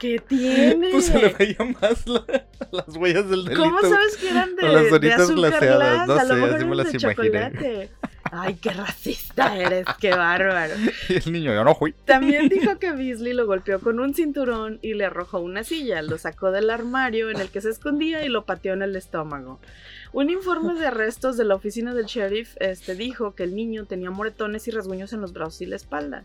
¿Qué 0.00 0.18
tiene? 0.18 0.88
pues 0.90 1.06
se 1.06 1.18
le 1.18 1.28
veía 1.28 1.56
más 1.80 2.06
la- 2.08 2.24
las 2.72 2.96
huellas 2.96 3.28
del 3.28 3.44
delito. 3.44 3.62
¿Cómo 3.62 3.80
sabes 3.82 4.16
que 4.16 4.30
eran 4.30 4.56
de, 4.56 4.62
Con 4.62 4.72
las 4.74 4.84
de 4.84 4.90
donitas 4.90 5.20
azúcar 5.20 5.36
glaseadas, 5.36 5.94
glass? 5.94 6.06
no 6.08 6.14
a 6.14 6.24
lo 6.24 6.28
sé, 6.28 6.34
mejor 6.40 6.54
así 6.56 6.64
me 6.64 6.76
las 6.76 6.94
imaginé. 6.94 7.14
chocolate. 7.14 7.90
Ay, 8.34 8.54
qué 8.54 8.70
racista 8.70 9.54
eres, 9.58 9.84
qué 10.00 10.10
bárbaro. 10.10 10.74
Y 11.10 11.16
el 11.16 11.32
niño, 11.32 11.52
yo 11.52 11.64
no 11.64 11.74
fui. 11.74 11.92
También 12.06 12.48
dijo 12.48 12.78
que 12.80 12.90
Beasley 12.92 13.34
lo 13.34 13.44
golpeó 13.44 13.78
con 13.78 14.00
un 14.00 14.14
cinturón 14.14 14.78
y 14.80 14.94
le 14.94 15.04
arrojó 15.04 15.40
una 15.40 15.64
silla, 15.64 16.00
lo 16.00 16.16
sacó 16.16 16.50
del 16.50 16.70
armario 16.70 17.30
en 17.30 17.38
el 17.40 17.50
que 17.50 17.60
se 17.60 17.68
escondía 17.68 18.24
y 18.24 18.30
lo 18.30 18.46
pateó 18.46 18.72
en 18.72 18.80
el 18.80 18.96
estómago. 18.96 19.60
Un 20.14 20.30
informe 20.30 20.72
de 20.74 20.86
arrestos 20.86 21.36
de 21.36 21.44
la 21.44 21.54
oficina 21.54 21.92
del 21.92 22.06
sheriff 22.06 22.56
este, 22.58 22.94
dijo 22.94 23.34
que 23.34 23.44
el 23.44 23.54
niño 23.54 23.84
tenía 23.84 24.10
moretones 24.10 24.66
y 24.66 24.70
rasguños 24.70 25.12
en 25.12 25.20
los 25.20 25.34
brazos 25.34 25.60
y 25.60 25.66
la 25.66 25.76
espalda. 25.76 26.24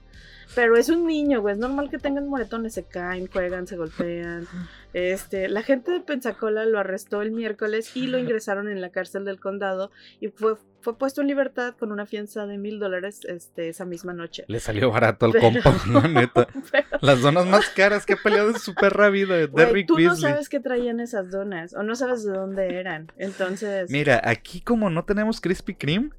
Pero 0.56 0.78
es 0.78 0.88
un 0.88 1.06
niño, 1.06 1.42
güey, 1.42 1.54
es 1.54 1.60
normal 1.60 1.90
que 1.90 1.98
tengan 1.98 2.30
moretones, 2.30 2.74
se 2.74 2.84
caen, 2.84 3.28
juegan, 3.28 3.68
se 3.68 3.76
golpean. 3.76 4.48
Este, 4.94 5.50
la 5.50 5.62
gente 5.62 5.92
de 5.92 6.00
Pensacola 6.00 6.66
lo 6.66 6.80
arrestó 6.80 7.22
el 7.22 7.32
miércoles 7.32 7.96
y 7.96 8.08
lo 8.08 8.18
ingresaron 8.18 8.70
en 8.70 8.82
la 8.82 8.90
cárcel 8.90 9.26
del 9.26 9.40
condado 9.40 9.92
y 10.22 10.30
fue, 10.30 10.56
fue 10.88 10.98
puesto 10.98 11.20
en 11.20 11.28
libertad 11.28 11.76
con 11.78 11.92
una 11.92 12.06
fianza 12.06 12.48
de 12.48 12.58
mil 12.58 12.80
dólares 12.80 13.20
este, 13.28 13.68
esa 13.68 13.84
misma 13.84 14.14
noche. 14.14 14.46
Le 14.48 14.62
salió 14.62 14.90
barato 14.90 15.26
al 15.26 15.34
Pero- 15.34 15.44
compa, 15.62 15.76
la 15.92 16.08
neta. 16.08 16.48
Pero- 16.72 16.88
Las 17.02 17.22
donas 17.22 17.46
más 17.46 17.68
caras 17.72 18.06
que 18.06 18.14
ha 18.14 18.18
peleado 18.24 18.52
en 18.52 18.60
su 18.60 18.74
perra 18.74 19.10
vida, 19.10 19.36
de 19.36 19.48
Güey, 19.48 19.66
Derrick 19.66 19.88
tú 19.88 19.96
no 19.96 20.00
Beasley. 20.00 20.32
sabes 20.32 20.48
qué 20.48 20.62
traían 20.62 21.02
esas 21.02 21.30
donas 21.30 21.74
o 21.74 21.84
no 21.84 21.94
sabes 21.98 22.24
de 22.24 22.32
dónde 22.32 22.80
eran. 22.80 23.12
Entonces, 23.18 23.90
Mira, 23.92 24.22
aquí 24.24 24.62
como 24.62 24.90
no 24.90 25.04
tenemos 25.04 25.42
Krispy 25.42 25.76
Kreme, 25.76 26.12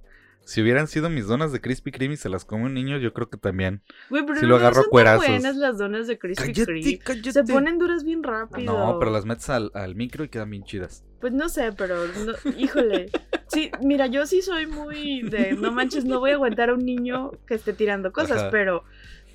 si 0.49 0.63
hubieran 0.63 0.89
sido 0.89 1.11
mis 1.11 1.27
donas 1.27 1.53
de 1.53 1.61
Krispy 1.61 1.91
Kreme 1.93 2.15
y 2.15 2.17
se 2.17 2.29
las 2.31 2.45
come 2.45 2.65
un 2.65 2.75
niño, 2.75 2.97
yo 2.99 3.13
creo 3.13 3.29
que 3.29 3.37
también. 3.37 3.83
güey, 4.09 4.25
pero 4.25 4.41
si 4.41 4.47
lo 4.47 4.53
no 4.53 4.57
agarro 4.57 4.75
son 4.77 4.85
tan 4.85 4.91
cuerazos. 4.91 5.27
buenas 5.29 5.57
las 5.57 5.77
donas 5.79 6.07
de 6.07 6.19
Krispy 6.19 6.43
Cállate, 6.43 6.65
Kreme. 6.65 6.99
cállate. 6.99 7.33
Se 7.33 7.45
ponen 7.45 7.79
duras 7.79 8.03
bien 8.05 8.23
rápido. 8.23 8.73
No, 8.73 8.99
pero 8.99 9.11
las 9.11 9.25
metes 9.27 9.51
al, 9.51 9.71
al 9.75 9.95
micro 9.95 10.25
y 10.25 10.29
quedan 10.31 10.51
bien 10.51 10.65
chidas. 10.65 11.05
Pues 11.21 11.33
no 11.35 11.49
sé, 11.49 11.73
pero 11.73 11.97
no- 12.07 12.53
híjole. 12.59 13.11
Sí, 13.49 13.71
mira, 13.83 14.07
yo 14.07 14.27
sí 14.27 14.41
soy 14.43 14.67
muy 14.67 15.23
de 15.23 15.53
no 15.53 15.71
manches, 15.73 16.05
no 16.05 16.19
voy 16.21 16.31
a 16.31 16.35
aguantar 16.35 16.71
a 16.71 16.75
un 16.75 16.85
niño 16.85 17.33
que 17.47 17.55
esté 17.55 17.73
tirando 17.73 18.13
cosas, 18.13 18.39
Ajá. 18.43 18.51
pero 18.51 18.85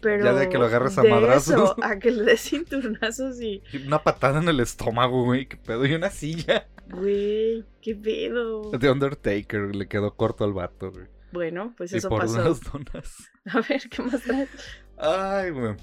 pero 0.02 0.26
Ya 0.26 0.34
de 0.34 0.50
que 0.50 0.58
lo 0.58 0.66
agarres 0.66 0.98
a 0.98 1.02
de 1.02 1.10
madrazos. 1.10 1.54
eso 1.56 1.76
a 1.82 1.98
que 1.98 2.12
le 2.12 2.24
des 2.26 2.42
cinturnazos 2.42 3.40
y 3.42 3.62
Y 3.72 3.88
Una 3.88 4.04
patada 4.04 4.40
en 4.42 4.50
el 4.50 4.60
estómago, 4.60 5.24
güey, 5.24 5.46
que 5.48 5.56
pedo. 5.58 5.86
Y 5.86 5.94
una 5.94 6.10
silla 6.10 6.68
güey, 6.90 7.66
qué 7.82 7.96
pedo. 7.96 8.72
de 8.72 8.92
Undertaker. 8.92 9.76
Le 9.76 9.88
quedó 9.88 10.16
corto 10.16 10.44
al 10.44 10.54
vato, 10.54 10.92
güey. 10.92 11.06
Bueno, 11.32 11.74
pues 11.78 11.92
y 11.94 11.98
eso 11.98 12.10
por 12.10 12.22
pasó. 12.22 12.42
unas 12.42 12.62
donas. 12.62 13.32
A 13.52 13.62
ver, 13.62 13.82
¿qué 13.90 14.02
más 14.04 14.22
traes? 14.22 14.50
Ay, 14.98 15.50
güey. 15.52 15.76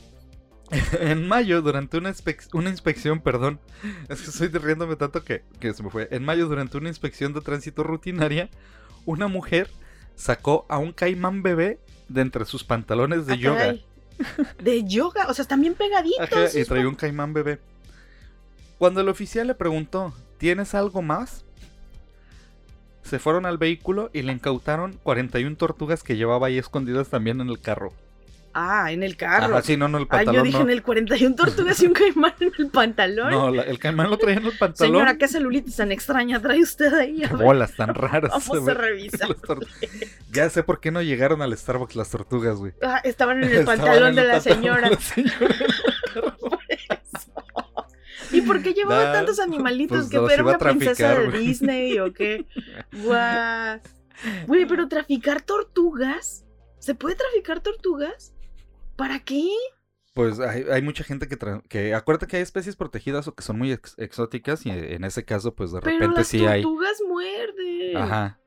En 1.01 1.27
mayo, 1.27 1.63
durante 1.63 1.99
una, 1.99 2.11
inspec- 2.11 2.49
una 2.55 2.71
inspección, 2.71 3.21
perdón, 3.21 3.59
es 4.09 4.21
que 4.23 4.31
estoy 4.31 4.47
riéndome 4.49 4.95
tanto 4.95 5.25
que, 5.25 5.43
que 5.59 5.75
se 5.75 5.83
me 5.83 5.91
fue. 5.91 6.07
En 6.13 6.25
mayo, 6.25 6.47
durante 6.47 6.77
una 6.79 6.89
inspección 6.89 7.33
de 7.35 7.41
tránsito 7.41 7.83
rutinaria, 7.83 8.49
una 9.05 9.27
mujer 9.27 9.69
sacó 10.15 10.67
a 10.69 10.79
un 10.79 10.93
caimán 10.93 11.43
bebé 11.43 11.81
de 12.09 12.21
entre 12.21 12.45
sus 12.45 12.63
pantalones 12.63 13.27
de 13.27 13.33
Ah, 13.33 13.37
yoga. 13.37 13.59
caray. 13.59 13.85
De 14.63 14.85
yoga, 14.85 15.27
o 15.29 15.35
sea, 15.35 15.43
están 15.43 15.61
bien 15.61 15.75
pegaditos. 15.75 16.21
Ajá, 16.21 16.57
y 16.57 16.65
traía 16.65 16.87
un 16.87 16.95
caimán 16.95 17.33
bebé. 17.33 17.59
Cuando 18.79 19.01
el 19.01 19.09
oficial 19.09 19.49
le 19.49 19.55
preguntó, 19.57 20.15
¿tienes 20.41 20.75
algo 20.75 21.03
más? 21.03 21.45
Se 23.05 23.19
fueron 23.19 23.45
al 23.47 23.59
vehículo 23.59 24.11
y 24.13 24.23
le 24.23 24.33
incautaron 24.33 24.99
41 25.03 25.57
tortugas 25.57 26.03
que 26.03 26.17
llevaba 26.17 26.47
ahí 26.49 26.59
escondidas 26.59 27.09
también 27.09 27.41
en 27.41 27.49
el 27.49 27.61
carro. 27.61 27.93
Ah, 28.53 28.91
en 28.91 29.05
el 29.05 29.17
carro. 29.17 29.55
Ajá, 29.55 29.63
sí, 29.63 29.77
no, 29.77 29.87
no, 29.87 29.99
el 29.99 30.09
pantalón 30.09 30.35
yo 30.35 30.43
dije 30.43 30.59
no. 30.59 30.65
en 30.65 30.71
el 30.71 30.83
41 30.83 31.37
tortugas 31.37 31.81
y 31.83 31.87
un 31.87 31.93
caimán 31.93 32.35
en 32.41 32.51
el 32.59 32.67
pantalón. 32.69 33.31
No, 33.31 33.51
la- 33.51 33.63
el 33.63 33.79
caimán 33.79 34.11
lo 34.11 34.19
traía 34.19 34.39
en 34.39 34.47
el 34.47 34.59
pantalón. 34.59 34.93
Señora, 34.93 35.17
¿qué 35.19 35.29
celulitis 35.29 35.77
tan 35.77 35.93
extraña 35.93 36.41
trae 36.43 36.61
usted 36.61 36.93
ahí? 36.95 37.21
Qué 37.21 37.29
bolas 37.37 37.77
tan 37.77 37.95
raras. 37.95 38.31
Vamos 38.49 38.67
a 38.69 38.75
revisar. 38.75 39.29
Ya 40.33 40.51
sé 40.51 40.65
por 40.65 40.81
qué 40.81 40.91
no 40.91 41.01
llegaron 41.01 41.43
al 41.43 41.57
Starbucks 41.57 41.95
las 41.95 42.11
tortugas, 42.11 42.57
güey. 42.57 42.73
Ah, 42.83 43.01
estaban 43.05 43.39
en 43.39 43.51
el 43.51 43.59
Estaban 43.59 43.79
pantalón 43.79 44.09
en 44.11 44.15
de 44.17 44.25
la 44.25 44.33
pantalón 44.35 44.57
señora. 44.59 44.89
de 44.89 44.95
la 44.97 45.01
señora. 45.01 45.57
¿Y 48.41 48.47
por 48.47 48.63
qué 48.63 48.73
llevaba 48.75 49.05
Nah, 49.05 49.13
tantos 49.13 49.39
animalitos? 49.41 50.09
pues 50.11 50.11
¿Que 50.11 50.35
era 50.35 50.43
una 50.45 50.59
princesa 50.59 51.15
de. 51.19 51.39
Disney 51.39 51.99
o 51.99 52.13
qué? 52.13 52.47
Guau. 53.05 53.81
Güey, 54.47 54.67
pero 54.67 54.89
traficar 54.89 55.41
tortugas. 55.43 56.45
¿Se 56.79 56.95
puede 56.95 57.15
traficar 57.17 57.61
tortugas? 57.61 58.35
¿Para 58.97 59.21
qué? 59.21 59.49
Pues 60.15 60.41
hay, 60.41 60.65
hay 60.71 60.83
mucha 60.83 61.05
gente 61.05 61.29
que, 61.29 61.39
que... 61.69 61.95
Acuérdate 61.95 62.27
que 62.27 62.37
hay 62.37 62.43
especies 62.43 62.75
protegidas 62.77 63.29
o 63.29 63.35
que 63.35 63.43
son 63.43 63.57
muy 63.59 63.73
ex- 63.73 63.95
exóticas 63.99 64.67
y 64.67 64.71
en 64.71 65.05
ese 65.05 65.25
caso, 65.25 65.55
pues 65.55 65.73
de 65.73 65.81
Pero 65.81 65.99
repente 65.99 66.19
las 66.21 66.27
sí 66.27 66.45
hay... 66.47 66.63
tortugas 66.63 66.99
muerden. 67.09 67.97
Ajá. 67.97 68.41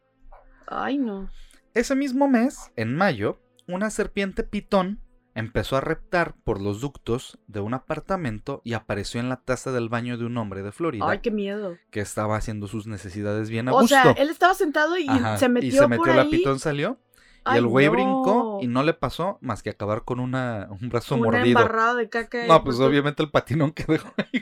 Ay, 0.67 0.97
no. 0.97 1.29
Ese 1.73 1.95
mismo 1.95 2.27
mes, 2.27 2.71
en 2.75 2.95
mayo, 2.95 3.39
una 3.67 3.89
serpiente 3.89 4.43
pitón 4.43 4.99
empezó 5.36 5.77
a 5.77 5.81
reptar 5.81 6.36
por 6.43 6.61
los 6.61 6.81
ductos 6.81 7.39
de 7.47 7.59
un 7.59 7.73
apartamento 7.73 8.61
y 8.63 8.73
apareció 8.73 9.19
en 9.19 9.29
la 9.29 9.38
taza 9.38 9.71
del 9.71 9.89
baño 9.89 10.17
de 10.17 10.25
un 10.25 10.38
hombre 10.38 10.61
de 10.63 10.71
Florida 10.71 11.05
Ay, 11.09 11.19
qué 11.19 11.31
miedo. 11.31 11.77
que 11.89 11.99
estaba 12.01 12.36
haciendo 12.38 12.67
sus 12.67 12.86
necesidades 12.88 13.49
bien 13.49 13.67
a 13.67 13.73
O 13.73 13.81
gusto. 13.81 13.88
sea, 13.95 14.11
él 14.11 14.29
estaba 14.29 14.53
sentado 14.53 14.97
y 14.97 15.07
Ajá, 15.09 15.38
se 15.38 15.49
metió, 15.49 15.69
y 15.69 15.71
se 15.71 15.88
metió 15.88 16.03
por 16.05 16.15
la 16.15 16.21
ahí. 16.23 16.29
pitón, 16.29 16.59
salió 16.59 16.99
y 17.11 17.41
Ay, 17.45 17.57
el 17.57 17.67
güey 17.67 17.88
no. 17.88 17.91
brincó 17.91 18.59
y 18.61 18.67
no 18.67 18.84
le 18.84 18.93
pasó 18.93 19.38
más 19.41 19.63
que 19.63 19.69
acabar 19.71 20.03
con 20.05 20.19
una, 20.21 20.67
un 20.79 20.88
brazo 20.89 21.15
Una 21.15 21.25
mordido. 21.25 21.59
embarrada 21.59 21.95
de 21.95 22.07
caca. 22.09 22.45
No, 22.47 22.63
pues 22.63 22.77
por 22.77 22.86
tu- 22.86 22.89
obviamente 22.89 23.21
el 23.23 23.29
patinón 23.31 23.71
que 23.71 23.84
dejó 23.86 24.13
ahí. 24.17 24.41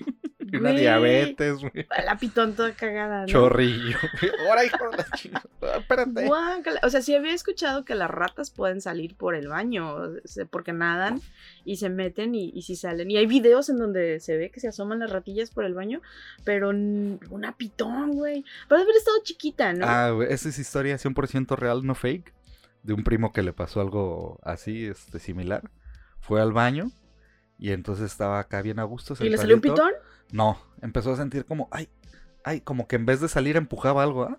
Una 0.53 0.71
diabetes, 0.71 1.59
güey. 1.59 1.87
La 2.05 2.17
pitón 2.17 2.55
toda 2.55 2.73
cagada, 2.73 3.21
¿no? 3.21 3.27
Chorrillo. 3.27 3.97
Ahora, 4.47 4.65
hijo 4.65 4.77
de 4.89 4.97
la 4.97 5.77
Espérate. 5.77 6.25
Guácala. 6.25 6.79
O 6.83 6.89
sea, 6.89 7.01
sí 7.01 7.15
había 7.15 7.33
escuchado 7.33 7.85
que 7.85 7.95
las 7.95 8.09
ratas 8.09 8.51
pueden 8.51 8.81
salir 8.81 9.15
por 9.15 9.35
el 9.35 9.47
baño, 9.47 9.97
porque 10.49 10.73
nadan 10.73 11.21
y 11.63 11.77
se 11.77 11.89
meten 11.89 12.35
y, 12.35 12.49
y 12.53 12.63
sí 12.63 12.75
salen. 12.75 13.09
Y 13.11 13.17
hay 13.17 13.27
videos 13.27 13.69
en 13.69 13.77
donde 13.77 14.19
se 14.19 14.37
ve 14.37 14.51
que 14.51 14.59
se 14.59 14.67
asoman 14.67 14.99
las 14.99 15.11
ratillas 15.11 15.51
por 15.51 15.65
el 15.65 15.73
baño, 15.73 16.01
pero 16.43 16.69
una 16.69 17.55
pitón, 17.57 18.11
güey. 18.13 18.43
Puede 18.67 18.83
haber 18.83 18.95
estado 18.95 19.17
chiquita, 19.23 19.73
¿no? 19.73 19.85
Ah, 19.87 20.11
güey, 20.11 20.31
esa 20.31 20.49
es 20.49 20.59
historia 20.59 20.95
100% 20.95 21.55
real, 21.55 21.85
no 21.85 21.95
fake. 21.95 22.33
De 22.83 22.93
un 22.93 23.03
primo 23.03 23.31
que 23.31 23.43
le 23.43 23.53
pasó 23.53 23.79
algo 23.79 24.39
así, 24.43 24.85
este, 24.85 25.19
similar. 25.19 25.69
Fue 26.19 26.41
al 26.41 26.51
baño 26.51 26.91
y 27.61 27.71
entonces 27.71 28.11
estaba 28.11 28.39
acá 28.39 28.63
bien 28.63 28.79
a 28.79 28.83
gusto. 28.83 29.15
¿Y 29.19 29.29
le 29.29 29.37
salió 29.37 29.55
un 29.55 29.61
pitón? 29.61 29.91
No, 30.31 30.57
empezó 30.81 31.11
a 31.13 31.17
sentir 31.17 31.45
como, 31.45 31.67
ay, 31.71 31.89
ay, 32.43 32.61
como 32.61 32.87
que 32.87 32.95
en 32.95 33.05
vez 33.05 33.19
de 33.21 33.27
salir 33.27 33.57
empujaba 33.57 34.03
algo, 34.03 34.23
¿ah? 34.23 34.37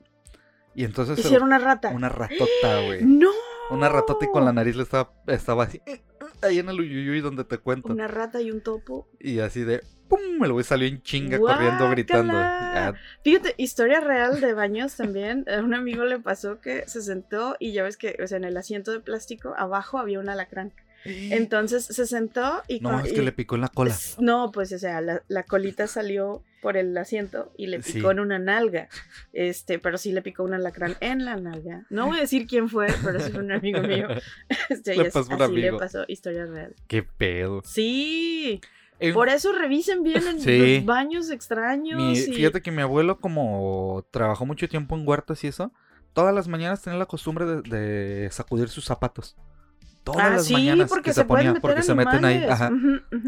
Y 0.74 0.84
entonces 0.84 1.16
se- 1.16 1.22
Hicieron 1.22 1.48
una 1.48 1.58
rata. 1.58 1.90
una 1.90 2.08
ratota, 2.08 2.80
güey. 2.86 3.04
¡No! 3.04 3.30
Una 3.70 3.88
ratota 3.88 4.24
y 4.24 4.28
con 4.28 4.44
la 4.44 4.52
nariz 4.52 4.76
le 4.76 4.82
estaba, 4.82 5.12
estaba 5.26 5.64
así, 5.64 5.80
eh, 5.86 6.02
eh, 6.20 6.26
ahí 6.42 6.58
en 6.58 6.68
el 6.68 6.80
uyuyuy 6.80 7.20
donde 7.20 7.44
te 7.44 7.58
cuento. 7.58 7.92
Una 7.92 8.08
rata 8.08 8.40
y 8.40 8.50
un 8.50 8.60
topo. 8.62 9.08
Y 9.18 9.38
así 9.38 9.62
de, 9.64 9.82
¡pum! 10.08 10.42
El 10.44 10.52
güey 10.52 10.64
salió 10.64 10.86
en 10.88 11.00
chinga 11.02 11.38
corriendo, 11.38 11.88
gritando. 11.90 12.32
Ya, 12.34 12.94
Fíjate, 13.22 13.54
historia 13.58 14.00
real 14.00 14.40
de 14.40 14.52
baños 14.52 14.96
también. 14.96 15.46
A 15.48 15.60
un 15.60 15.72
amigo 15.74 16.04
le 16.04 16.18
pasó 16.18 16.60
que 16.60 16.86
se 16.86 17.00
sentó 17.00 17.56
y 17.60 17.72
ya 17.72 17.82
ves 17.82 17.96
que, 17.96 18.18
o 18.22 18.26
sea, 18.26 18.36
en 18.38 18.44
el 18.44 18.56
asiento 18.56 18.90
de 18.92 19.00
plástico 19.00 19.54
abajo 19.56 19.98
había 19.98 20.18
un 20.20 20.28
alacrán. 20.28 20.72
Entonces 21.04 21.84
se 21.86 22.06
sentó 22.06 22.62
y... 22.68 22.80
no, 22.80 23.00
es 23.00 23.10
y- 23.12 23.14
que 23.14 23.22
le 23.22 23.32
picó 23.32 23.54
en 23.56 23.62
la 23.62 23.68
cola. 23.68 23.94
No, 24.18 24.50
pues, 24.52 24.72
o 24.72 24.78
sea, 24.78 25.00
la, 25.00 25.22
la 25.28 25.42
colita 25.44 25.86
salió 25.86 26.42
por 26.60 26.76
el 26.76 26.96
asiento 26.96 27.52
y 27.56 27.66
le 27.66 27.80
picó 27.80 28.08
Sí. 28.08 28.12
en 28.12 28.20
una 28.20 28.38
nalga. 28.38 28.88
Este, 29.32 29.78
pero 29.80 29.98
sí 29.98 30.12
le 30.12 30.22
picó 30.22 30.44
un 30.44 30.54
alacrán 30.54 30.94
en 31.00 31.24
la 31.24 31.36
nalga. 31.36 31.84
No 31.90 32.06
voy 32.06 32.18
a 32.18 32.20
decir 32.20 32.46
quién 32.46 32.68
fue, 32.68 32.86
pero 33.04 33.18
sí 33.20 33.32
fue 33.32 33.42
un 33.42 33.50
amigo 33.52 33.80
mío. 33.82 34.06
Este, 34.68 34.94
Le 34.96 35.10
pasó 35.10 35.34
un 35.34 35.42
así 35.42 35.52
le 35.54 35.60
amigo. 35.68 35.78
pasó, 35.78 36.04
historia 36.06 36.46
real. 36.46 36.74
Qué 36.86 37.02
pedo. 37.02 37.62
Sí, 37.64 38.60
por 39.12 39.28
eso 39.28 39.52
revisen 39.52 40.04
bien 40.04 40.22
en 40.26 40.40
Sí. 40.40 40.76
los 40.76 40.84
baños 40.84 41.30
extraños. 41.30 42.00
mi- 42.00 42.12
y- 42.12 42.32
Fíjate 42.32 42.62
que 42.62 42.70
mi 42.70 42.82
abuelo, 42.82 43.18
como 43.18 44.06
trabajó 44.12 44.46
mucho 44.46 44.68
tiempo 44.68 44.96
en 44.96 45.06
huertas 45.06 45.42
y 45.42 45.48
eso, 45.48 45.72
todas 46.12 46.32
las 46.32 46.46
mañanas 46.46 46.80
tenía 46.82 46.98
la 46.98 47.06
costumbre 47.06 47.44
de, 47.44 47.62
de 47.62 48.30
sacudir 48.30 48.68
sus 48.68 48.84
zapatos. 48.84 49.36
Todas 50.04 50.20
Ah, 50.20 50.30
las 50.30 50.46
sí, 50.46 50.52
mañanas 50.54 50.88
porque 50.88 51.10
que 51.10 51.14
se, 51.14 51.24
ponía, 51.24 51.48
meter 51.50 51.62
porque 51.62 51.82
se 51.82 51.94
meten 51.94 52.24
ahí. 52.24 52.44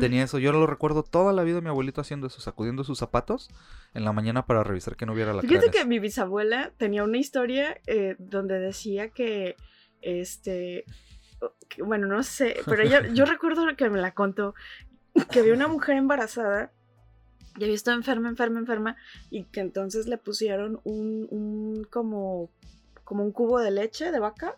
Tenía 0.01 0.25
eso, 0.25 0.39
yo 0.41 0.51
lo 0.51 0.67
recuerdo 0.67 1.05
toda 1.05 1.33
la 1.33 1.45
vida 1.45 1.61
mi 1.61 1.69
abuelito 1.69 2.01
haciendo 2.01 2.27
eso, 2.27 2.41
sacudiendo 2.41 2.83
sus 2.83 2.99
zapatos 2.99 3.49
en 3.95 4.05
la 4.05 4.13
mañana 4.13 4.45
para 4.47 4.65
revisar 4.65 4.97
que 4.97 5.07
no 5.07 5.13
hubiera 5.13 5.33
la 5.33 5.43
Fíjate 5.43 5.71
que 5.71 5.85
mi 5.85 6.01
bisabuela 6.01 6.73
tenía 6.77 7.05
una 7.05 7.19
historia 7.19 7.81
eh, 7.87 8.17
donde 8.19 8.59
decía 8.59 9.11
que, 9.11 9.55
este, 10.03 10.85
que- 11.69 11.83
bueno, 11.85 12.09
no 12.09 12.23
sé, 12.25 12.57
pero 12.67 12.83
ella, 12.83 13.07
yo 13.15 13.25
recuerdo 13.25 13.65
que 13.77 13.89
me 13.89 14.01
la 14.01 14.13
contó, 14.13 14.55
que 15.31 15.41
había 15.41 15.55
una 15.55 15.69
mujer 15.69 15.97
embarazada 15.97 16.73
y 17.57 17.63
había 17.63 17.77
estado 17.77 17.97
enferma, 17.97 18.29
enferma, 18.29 18.59
enferma, 18.59 18.97
y 19.31 19.45
que 19.45 19.61
entonces 19.61 20.09
le 20.09 20.19
pusieron 20.19 20.81
un, 20.83 21.29
un 21.31 21.85
como, 21.89 22.51
como 23.05 23.23
un 23.23 23.31
cubo 23.31 23.61
de 23.61 23.71
leche 23.71 24.11
de 24.11 24.19
vaca 24.19 24.57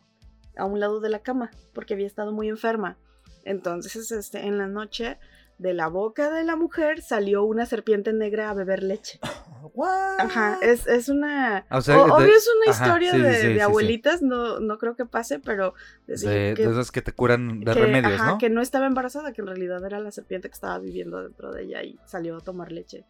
a 0.57 0.65
un 0.65 0.81
lado 0.81 1.01
de 1.01 1.09
la 1.11 1.21
cama, 1.21 1.51
porque 1.75 1.95
había 1.95 2.07
estado 2.07 2.33
muy 2.33 2.49
enferma. 2.49 2.97
Entonces, 3.45 4.11
este, 4.13 4.47
en 4.47 4.59
la 4.59 4.67
noche, 4.67 5.19
de 5.59 5.73
la 5.73 5.87
boca 5.89 6.31
de 6.31 6.45
la 6.45 6.57
mujer 6.57 7.01
salió 7.01 7.45
una 7.45 7.65
serpiente 7.65 8.13
negra 8.13 8.51
a 8.51 8.55
beber 8.55 8.83
leche. 8.83 9.19
Ajá, 10.19 10.59
es, 10.63 10.87
es 10.87 11.09
una... 11.09 11.67
O 11.71 11.81
sea, 11.81 12.01
o- 12.01 12.07
de- 12.07 12.13
obvio 12.13 12.37
es 12.37 12.49
una 12.63 12.73
ajá, 12.73 12.87
historia 12.87 13.13
sí, 13.13 13.19
de, 13.21 13.35
sí, 13.35 13.47
de 13.47 13.49
sí, 13.49 13.55
sí. 13.55 13.61
abuelitas, 13.61 14.23
No, 14.23 14.61
no 14.61 14.79
creo 14.79 14.97
que 14.97 15.05
pase, 15.07 15.39
pero... 15.39 15.75
de, 16.07 16.55
que, 16.57 16.65
de 16.67 16.71
esas 16.73 16.91
que 16.91 17.03
te 17.03 17.13
curan 17.13 17.61
de 17.61 17.73
que- 17.73 17.81
remedios, 17.81 18.15
ajá, 18.21 18.27
¿no? 18.33 18.39
que 18.39 18.49
no 18.51 18.61
estaba 18.63 18.87
embarazada, 18.87 19.33
que 19.33 19.41
en 19.43 19.49
realidad 19.49 19.85
era 19.85 20.01
la 20.01 20.11
serpiente 20.13 20.49
que 20.49 20.55
estaba 20.55 20.79
viviendo 20.79 21.23
dentro 21.23 21.53
de 21.53 21.65
ella 21.65 21.83
y 21.83 21.99
salió 22.07 22.37
a 22.37 22.41
tomar 22.41 22.73
leche. 22.73 23.05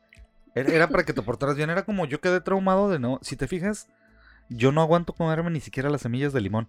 Era, 0.54 0.72
era 0.72 0.88
para 0.88 1.04
que 1.04 1.12
te 1.12 1.22
portaras 1.22 1.56
bien, 1.56 1.70
era 1.70 1.84
como 1.84 2.06
yo 2.06 2.20
quedé 2.20 2.40
traumado 2.40 2.88
de 2.90 2.98
no. 2.98 3.18
Si 3.22 3.36
te 3.36 3.46
fijas, 3.46 3.88
yo 4.48 4.72
no 4.72 4.80
aguanto 4.80 5.12
comerme 5.12 5.50
ni 5.50 5.60
siquiera 5.60 5.90
las 5.90 6.00
semillas 6.02 6.32
de 6.32 6.40
limón. 6.40 6.68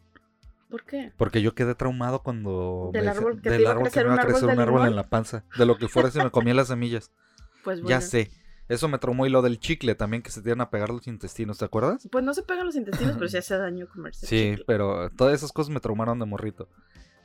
¿Por 0.70 0.84
qué? 0.84 1.14
Porque 1.18 1.42
yo 1.42 1.56
quedé 1.56 1.76
traumado 1.76 2.24
cuando. 2.24 2.90
Del 2.94 3.06
me- 3.06 3.12
árbol 3.12 3.36
que 3.38 3.42
te 3.44 3.50
del 3.52 3.62
iba 3.62 3.70
a 3.70 3.74
árbol 3.74 3.90
que 3.90 4.00
me 4.00 4.06
iba 4.06 4.14
un 4.14 4.20
a 4.20 4.22
crecer 4.24 4.44
árbol 4.50 4.54
un 4.56 4.60
árbol 4.62 4.88
en 4.88 4.96
la 4.96 5.04
panza. 5.10 5.46
De 5.58 5.66
lo 5.66 5.78
que 5.78 5.88
fuera 5.88 6.12
si 6.12 6.20
me 6.20 6.30
comía 6.32 6.54
las 6.54 6.68
semillas. 6.68 7.12
Pues 7.64 7.82
bueno. 7.82 7.90
Ya 7.90 8.00
sé. 8.02 8.32
Eso 8.70 8.88
me 8.88 8.98
traumó 8.98 9.26
y 9.26 9.30
lo 9.30 9.42
del 9.42 9.60
chicle 9.60 9.94
también 9.96 10.22
que 10.24 10.30
se 10.32 10.42
te 10.42 10.50
iban 10.50 10.62
a 10.62 10.70
pegar 10.70 10.90
los 10.90 11.06
intestinos, 11.08 11.58
¿te 11.58 11.66
acuerdas? 11.66 12.08
Pues 12.12 12.24
no 12.24 12.34
se 12.34 12.44
pegan 12.44 12.66
los 12.66 12.76
intestinos, 12.78 13.16
pero 13.18 13.28
sí 13.30 13.36
hace 13.38 13.58
daño 13.58 13.88
comerse. 13.90 14.26
Sí, 14.26 14.50
chicle. 14.52 14.64
pero 14.66 15.10
todas 15.12 15.34
esas 15.36 15.52
cosas 15.52 15.70
me 15.74 15.80
traumaron 15.82 16.18
de 16.20 16.26
morrito. 16.26 16.70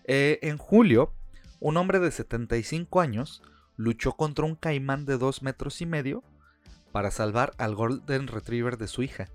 Eh, 0.04 0.40
en 0.42 0.58
julio, 0.58 1.12
un 1.60 1.76
hombre 1.76 2.00
de 2.00 2.10
75 2.10 3.00
años 3.00 3.42
luchó 3.76 4.12
contra 4.12 4.44
un 4.44 4.56
caimán 4.56 5.04
de 5.04 5.16
2 5.18 5.42
metros 5.42 5.80
y 5.80 5.86
medio 5.86 6.24
para 6.90 7.10
salvar 7.12 7.52
al 7.58 7.74
Golden 7.76 8.26
Retriever 8.26 8.78
de 8.78 8.88
su 8.88 9.02
hija. 9.04 9.28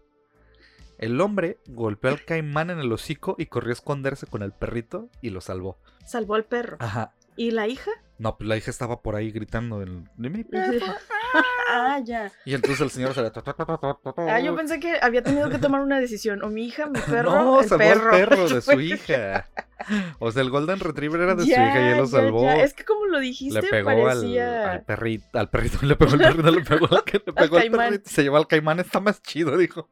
El 0.98 1.22
hombre 1.22 1.60
golpeó 1.68 2.12
al 2.12 2.26
caimán 2.26 2.70
en 2.70 2.80
el 2.80 2.92
hocico 2.92 3.36
y 3.38 3.48
corrió 3.48 3.70
a 3.70 3.74
esconderse 3.74 4.26
con 4.26 4.42
el 4.42 4.52
perrito 4.52 5.10
y 5.22 5.30
lo 5.30 5.42
salvó. 5.42 5.78
Salvó 6.06 6.36
al 6.36 6.46
perro. 6.46 6.78
Ajá. 6.80 7.14
¿Y 7.36 7.52
la 7.52 7.68
hija? 7.68 7.92
No, 8.20 8.38
pues 8.38 8.48
la 8.48 8.58
hija 8.58 8.72
estaba 8.72 9.02
por 9.02 9.16
ahí 9.16 9.32
gritando 9.32 9.82
el, 9.82 10.04
mi 10.18 10.44
ah, 11.70 12.00
ya. 12.04 12.32
Y 12.46 12.56
entonces 12.56 12.82
el 12.82 12.90
señor 12.90 13.14
se 13.14 13.22
le... 13.22 13.32
Ah, 14.30 14.40
yo 14.40 14.56
pensé 14.56 14.80
que 14.80 14.98
había 15.02 15.24
tenido 15.24 15.50
que 15.50 15.60
tomar 15.60 15.82
una 15.82 16.00
decisión. 16.00 16.44
O 16.44 16.50
mi 16.50 16.66
hija, 16.66 16.88
mi 16.88 17.00
perro, 17.08 17.32
no, 17.32 17.62
el 17.62 17.70
perro. 17.70 18.12
al 18.12 18.20
perro 18.20 18.50
de 18.50 18.62
su 18.62 18.80
hija. 18.82 19.48
O 20.20 20.32
sea, 20.32 20.42
el 20.42 20.50
Golden 20.50 20.80
Retriever 20.80 21.22
era 21.22 21.36
de 21.36 21.44
su 21.44 21.50
Ya, 21.50 21.70
hija 21.70 21.80
y 21.80 21.92
él 21.92 21.98
lo 21.98 22.06
ya, 22.06 22.12
salvó. 22.12 22.42
ya. 22.44 22.64
Es 22.64 22.74
que 22.74 22.84
como 22.86 23.06
lo 23.06 23.20
dijiste, 23.20 23.62
le 23.62 23.68
pegó 23.68 24.04
parecía... 24.04 24.64
al, 24.64 24.78
al 24.78 24.86
perrito, 24.86 25.40
al 25.40 25.50
perrito, 25.50 25.78
le 25.86 25.96
pegó 25.96 26.12
al 26.14 26.20
perrito, 26.20 26.52
le 26.52 26.62
pegó 26.64 26.88
al, 26.96 27.04
que 27.04 27.22
le 27.24 27.34
pegó 27.34 27.56
al 27.58 27.62
caimán. 27.62 27.80
perrito, 27.90 28.10
se 28.10 28.24
llevó 28.24 28.38
al 28.38 28.48
caimán, 28.48 28.80
está 28.80 29.00
más 29.00 29.22
chido, 29.22 29.56
dijo. 29.58 29.90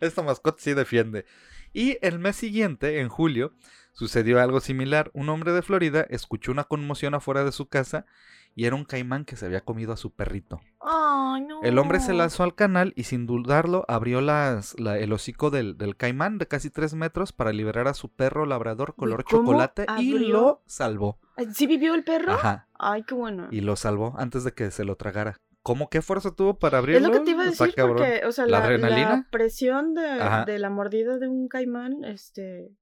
Esta 0.00 0.22
mascota 0.22 0.58
sí 0.62 0.74
defiende. 0.74 1.24
Y 1.72 1.98
el 2.02 2.18
mes 2.18 2.36
siguiente, 2.36 3.00
en 3.00 3.08
julio, 3.08 3.52
sucedió 3.92 4.40
algo 4.40 4.60
similar. 4.60 5.10
Un 5.14 5.28
hombre 5.28 5.52
de 5.52 5.62
Florida 5.62 6.06
escuchó 6.10 6.52
una 6.52 6.64
conmoción 6.64 7.14
afuera 7.14 7.44
de 7.44 7.52
su 7.52 7.68
casa 7.68 8.06
y 8.54 8.66
era 8.66 8.76
un 8.76 8.84
caimán 8.84 9.24
que 9.24 9.36
se 9.36 9.46
había 9.46 9.62
comido 9.62 9.92
a 9.92 9.96
su 9.96 10.10
perrito. 10.12 10.60
Ay, 10.80 11.42
no. 11.42 11.62
El 11.62 11.78
hombre 11.78 12.00
se 12.00 12.12
lanzó 12.12 12.42
al 12.42 12.54
canal 12.54 12.92
y 12.96 13.04
sin 13.04 13.26
dudarlo 13.26 13.84
abrió 13.88 14.20
las, 14.20 14.78
la- 14.78 14.98
el 14.98 15.12
hocico 15.12 15.50
del, 15.50 15.78
del 15.78 15.96
caimán 15.96 16.36
de 16.38 16.46
casi 16.48 16.68
3 16.68 16.94
metros 16.94 17.32
para 17.32 17.52
liberar 17.52 17.88
a 17.88 17.94
su 17.94 18.10
perro 18.10 18.44
labrador 18.44 18.94
color 18.94 19.24
¿cómo 19.24 19.42
chocolate 19.44 19.86
y 19.98 20.18
lo 20.18 20.62
salvó. 20.66 21.18
Ay, 21.36 21.46
¿Sí 21.54 21.66
vivió 21.66 21.94
el 21.94 22.04
perro? 22.04 22.32
Ajá. 22.32 22.68
Ay, 22.78 23.04
qué 23.04 23.14
bueno. 23.14 23.48
Y 23.50 23.62
lo 23.62 23.76
salvó 23.76 24.14
antes 24.18 24.44
de 24.44 24.52
que 24.52 24.70
se 24.70 24.84
lo 24.84 24.96
tragara. 24.96 25.40
¿Cómo 25.62 25.88
qué 25.88 26.02
fuerza 26.02 26.34
tuvo 26.34 26.58
para 26.58 26.78
abrirlo? 26.78 27.06
Es 27.06 27.12
lo 27.14 27.18
que 27.20 27.24
te 27.24 27.30
iba 27.30 27.42
a 27.44 27.46
decir, 27.46 27.72
porque, 27.76 28.22
o 28.26 28.32
sea, 28.32 28.44
¿La 28.46 28.58
la, 28.58 28.64
adrenalina? 28.64 29.10
la 29.10 29.26
presión 29.30 29.94
de, 29.94 30.02
de 30.46 30.58
la 30.58 30.68
mordida 30.70 31.18
de 31.18 31.28
un 31.28 31.46
caimán, 31.48 32.04
este, 32.04 32.72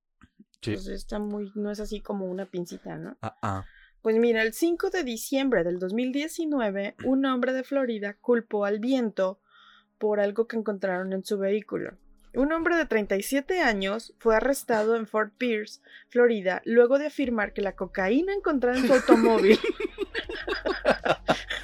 Sí. 0.60 0.72
Pues 0.72 0.86
está 0.88 1.18
muy, 1.18 1.50
no 1.54 1.70
es 1.70 1.80
así 1.80 2.00
como 2.00 2.26
una 2.26 2.46
pincita, 2.46 2.96
¿no? 2.96 3.16
Ah, 3.22 3.36
ah. 3.42 3.64
Pues 4.02 4.16
mira, 4.16 4.42
el 4.42 4.54
5 4.54 4.90
de 4.90 5.04
diciembre 5.04 5.62
del 5.62 5.78
2019, 5.78 6.96
un 7.04 7.24
hombre 7.26 7.52
de 7.52 7.64
Florida 7.64 8.14
culpó 8.14 8.64
al 8.64 8.78
viento 8.78 9.40
por 9.98 10.20
algo 10.20 10.46
que 10.46 10.56
encontraron 10.56 11.12
en 11.12 11.24
su 11.24 11.38
vehículo. 11.38 11.98
Un 12.32 12.52
hombre 12.52 12.76
de 12.76 12.86
37 12.86 13.60
años 13.60 14.14
fue 14.18 14.36
arrestado 14.36 14.96
en 14.96 15.06
Fort 15.06 15.34
Pierce, 15.36 15.80
Florida, 16.08 16.62
luego 16.64 16.98
de 16.98 17.06
afirmar 17.06 17.52
que 17.52 17.60
la 17.60 17.74
cocaína 17.74 18.32
encontrada 18.32 18.78
en 18.78 18.86
su 18.86 18.94
automóvil 18.94 19.58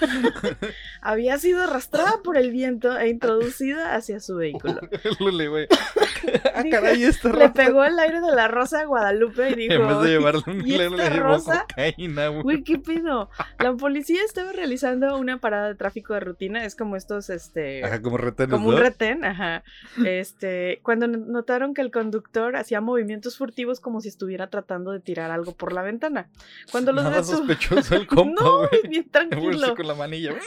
había 1.11 1.39
sido 1.39 1.63
arrastrada 1.63 2.21
por 2.23 2.37
el 2.37 2.51
viento 2.51 2.97
e 2.99 3.09
introducida 3.09 3.95
hacia 3.95 4.21
su 4.21 4.37
vehículo. 4.37 4.81
Lule, 5.21 5.49
güey. 5.49 5.67
ah, 6.55 6.63
caray, 6.71 7.05
esta 7.05 7.29
Le 7.31 7.39
rata. 7.47 7.65
pegó 7.65 7.85
el 7.85 7.99
aire 7.99 8.21
de 8.21 8.33
la 8.35 8.49
rosa 8.49 8.79
de 8.81 8.87
Guadalupe 8.87 9.51
y 9.51 9.55
dijo, 9.55 9.75
En 9.75 9.89
vez 9.89 10.01
de 10.01 10.09
llevarle 10.09 10.43
un 10.47 10.67
"¿Y 10.67 10.77
le 10.79 10.89
llevó 10.91 11.19
rosa?" 11.23 11.67
cocaína, 11.69 12.29
güey. 12.29 12.43
Güey, 12.43 12.63
¿qué 12.65 12.79
pido? 12.79 13.31
La 13.59 13.73
policía 13.75 14.21
estaba 14.25 14.53
realizando 14.53 15.17
una 15.19 15.39
parada 15.39 15.69
de 15.69 15.75
tráfico 15.75 16.15
de 16.15 16.21
rutina. 16.21 16.65
Es 16.65 16.75
como 16.77 16.97
estos, 16.97 17.31
este. 17.31 17.85
Ajá, 17.85 18.03
como 18.03 18.17
retenes, 18.17 18.51
como 18.53 18.69
un 18.69 18.77
retén, 18.79 19.25
ajá. 19.25 19.63
Este, 20.05 20.81
cuando 20.83 21.07
notaron 21.09 21.75
que 21.75 21.83
el 21.83 21.91
conductor 21.91 22.57
hacía 22.57 22.81
movimientos 22.81 23.37
furtivos 23.39 23.81
como 23.81 24.01
si 24.01 24.09
estuviera 24.09 24.49
tratando 24.49 24.93
de 24.93 25.01
tirar 25.01 25.31
algo 25.31 25.53
por 25.53 25.73
la 25.73 25.83
ventana. 25.83 26.29
Cuando 26.71 26.93
los 26.93 27.05
Nada 27.05 27.21
detu- 27.21 27.25
sospechoso 27.25 27.95
el 27.97 28.07
compa, 28.07 28.43
No, 28.43 28.59
güey. 28.59 28.89
bien 28.89 29.09
tranquilo. 29.11 29.75
con 29.75 29.87
la 29.87 29.95
manilla. 29.95 30.31
güey. 30.31 30.43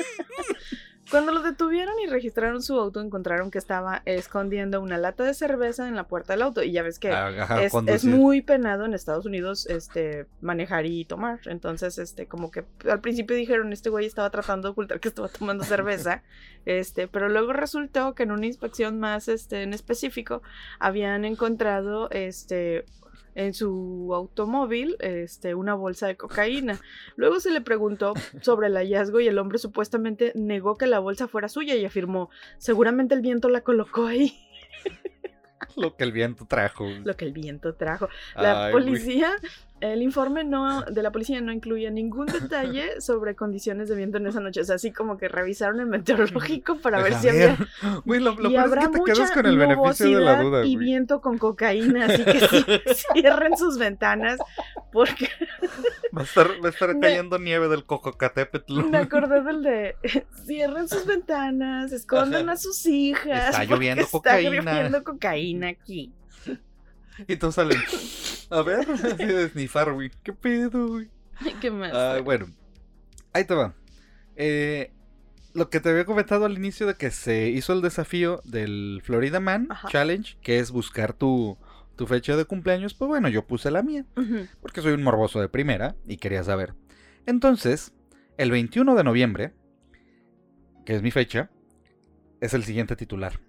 Cuando 1.10 1.32
lo 1.32 1.42
detuvieron 1.42 1.96
y 2.00 2.08
registraron 2.08 2.62
su 2.62 2.80
auto, 2.80 3.02
encontraron 3.02 3.50
que 3.50 3.58
estaba 3.58 4.04
escondiendo 4.06 4.80
una 4.80 4.98
lata 4.98 5.24
de 5.24 5.34
cerveza 5.34 5.88
en 5.88 5.96
la 5.96 6.08
puerta 6.08 6.34
del 6.34 6.44
auto. 6.44 6.62
Y 6.62 6.72
ya 6.72 6.84
ves 6.84 7.00
que 7.00 7.12
Ah, 7.12 7.28
Ajá, 7.28 7.64
es, 7.64 8.06
muy 8.06 8.42
penado 8.42 8.86
en 8.86 8.94
Estados 8.94 9.26
Unidos 9.26 9.66
este 9.68 10.28
manejar 10.42 10.86
y 10.86 11.06
tomar. 11.06 11.40
Entonces, 11.46 11.98
este, 11.98 12.28
como 12.28 12.52
que 12.52 12.66
al 12.88 13.02
principio 13.02 13.36
dijeron, 13.36 13.74
este 13.74 13.90
güey 13.90 14.06
estaba 14.06 14.30
tratando 14.30 14.68
de 14.68 14.72
ocultar 14.74 15.00
que 15.00 15.08
estaba 15.08 15.28
tomando 15.28 15.64
cerveza. 15.64 16.24
Este, 16.66 17.08
pero 17.08 17.30
luego 17.30 17.54
resultó 17.54 18.14
que 18.14 18.24
en 18.24 18.32
una 18.32 18.46
inspección 18.46 19.00
más 19.00 19.28
este, 19.28 19.64
en 19.64 19.74
específico, 19.74 20.44
habían 20.78 21.26
encontrado 21.26 22.12
este 22.12 22.86
en 23.36 23.54
su 23.54 24.12
automóvil 24.14 24.96
este, 25.00 25.56
una 25.56 25.74
bolsa 25.74 26.08
de 26.08 26.18
cocaína. 26.18 26.80
Luego 27.16 27.40
se 27.40 27.52
le 27.52 27.62
preguntó 27.62 28.14
sobre 28.42 28.68
el 28.68 28.76
hallazgo 28.76 29.20
y 29.20 29.28
el 29.28 29.38
hombre 29.40 29.58
supuestamente 29.58 30.32
negó 30.36 30.78
que 30.78 30.88
la 30.88 31.00
bolsa 31.00 31.28
fuera 31.28 31.50
suya 31.50 31.76
y 31.76 31.86
afirmó, 31.86 32.30
seguramente 32.58 33.16
el 33.16 33.22
viento 33.22 33.50
la 33.50 33.62
colocó 33.62 34.06
ahí, 34.06 34.38
Lo 35.76 35.96
que 35.96 36.04
el 36.04 36.12
viento 36.12 36.46
trajo. 36.46 36.88
lo 37.04 37.16
que 37.16 37.26
el 37.26 37.32
viento 37.34 37.76
trajo. 37.76 38.10
La 38.36 38.66
Ay, 38.68 38.74
policía, 38.74 39.36
el 39.82 40.02
informe 40.02 40.44
no, 40.44 40.82
de 40.84 41.02
la 41.04 41.12
policía 41.12 41.40
no 41.42 41.52
incluía 41.52 41.90
ningún 41.92 42.26
detalle 42.26 43.00
sobre 43.02 43.36
condiciones 43.36 43.90
de 43.90 43.96
viento 43.96 44.18
en 44.18 44.28
esa 44.28 44.40
noche. 44.40 44.62
O 44.62 44.64
sea, 44.64 44.76
así 44.76 44.92
como 44.92 45.18
que 45.18 45.28
revisaron 45.28 45.80
el 45.80 45.86
meteorológico 45.88 46.78
para 46.78 47.02
ver 47.02 47.14
si 47.16 47.30
había. 47.30 47.58
Güey, 48.06 48.20
lo, 48.20 48.36
lo 48.36 48.50
y 48.50 48.54
peor 48.54 48.66
es 48.66 48.72
habrá 48.72 48.82
que 48.84 48.88
te 49.00 49.04
quedas 49.06 49.20
mucha 49.20 49.34
con 49.34 49.46
el 49.46 49.58
beneficio 49.58 50.18
de 50.20 50.24
la 50.26 50.42
duda, 50.42 50.66
y 50.66 50.76
güey. 50.76 50.86
viento 50.86 51.22
con 51.22 51.38
cocaína, 51.38 52.06
así 52.06 52.24
que 52.26 52.40
sí, 52.48 52.66
cierren 53.14 53.58
sus 53.58 53.78
ventanas 53.78 54.40
porque 54.92 55.30
Va 56.18 56.22
a 56.22 56.24
estar, 56.24 56.48
va 56.64 56.68
a 56.68 56.70
estar 56.72 56.94
Me- 56.96 57.00
cayendo 57.02 57.38
nieve 57.38 57.68
del 57.70 57.86
Cococatépetl. 57.86 58.84
me 58.86 58.98
acordé 58.98 59.42
del 59.44 59.62
de 59.64 59.96
cierren 60.46 60.90
sus 60.90 61.06
ventanas, 61.06 61.92
escondan 61.92 62.50
a 62.50 62.58
sus 62.58 62.86
hijas. 62.88 63.50
Está 63.52 63.64
lloviendo 63.66 64.02
está 64.04 64.12
cocaína. 64.18 64.74
lloviendo 64.74 65.04
cocaína 65.04 65.68
aquí. 65.70 66.12
Y 67.28 67.36
todos 67.36 67.56
salen. 67.56 67.78
A 68.50 68.62
ver, 68.62 68.80
así 68.92 69.26
de 69.26 69.50
snifar, 69.50 69.94
güey. 69.94 70.12
¿Qué 70.24 70.34
pedo, 70.34 70.88
güey? 70.88 71.10
¿Qué 71.62 71.72
más? 71.72 71.94
Ah, 71.94 72.20
bueno, 72.24 72.48
ahí 73.34 73.46
te 73.46 73.54
va. 73.54 73.74
Eh, 74.36 74.92
lo 75.54 75.70
que 75.70 75.80
te 75.80 75.90
había 75.90 76.06
comentado 76.06 76.46
al 76.46 76.58
inicio 76.58 76.88
de 76.88 76.96
que 76.96 77.12
se 77.12 77.50
hizo 77.50 77.74
el 77.74 77.82
desafío 77.82 78.42
del 78.46 79.02
Florida 79.04 79.40
Man 79.40 79.68
Ajá. 79.70 79.88
Challenge, 79.90 80.38
que 80.42 80.60
es 80.60 80.72
buscar 80.72 81.14
tu, 81.14 81.58
tu 81.96 82.08
fecha 82.08 82.38
de 82.38 82.46
cumpleaños, 82.46 82.94
pues 82.94 83.10
bueno, 83.10 83.28
yo 83.30 83.46
puse 83.46 83.72
la 83.72 83.84
mía, 83.84 84.06
porque 84.62 84.82
soy 84.82 84.94
un 84.94 85.04
morboso 85.04 85.42
de 85.42 85.50
primera 85.50 85.96
y 86.08 86.18
quería 86.18 86.44
saber. 86.44 86.74
Entonces, 87.26 87.94
el 88.38 88.52
21 88.52 88.96
de 88.96 89.04
noviembre, 89.04 89.54
que 90.86 90.96
es 90.96 91.02
mi 91.02 91.12
fecha, 91.12 91.52
es 92.40 92.54
el 92.54 92.64
siguiente 92.64 92.96
titular. 92.96 93.42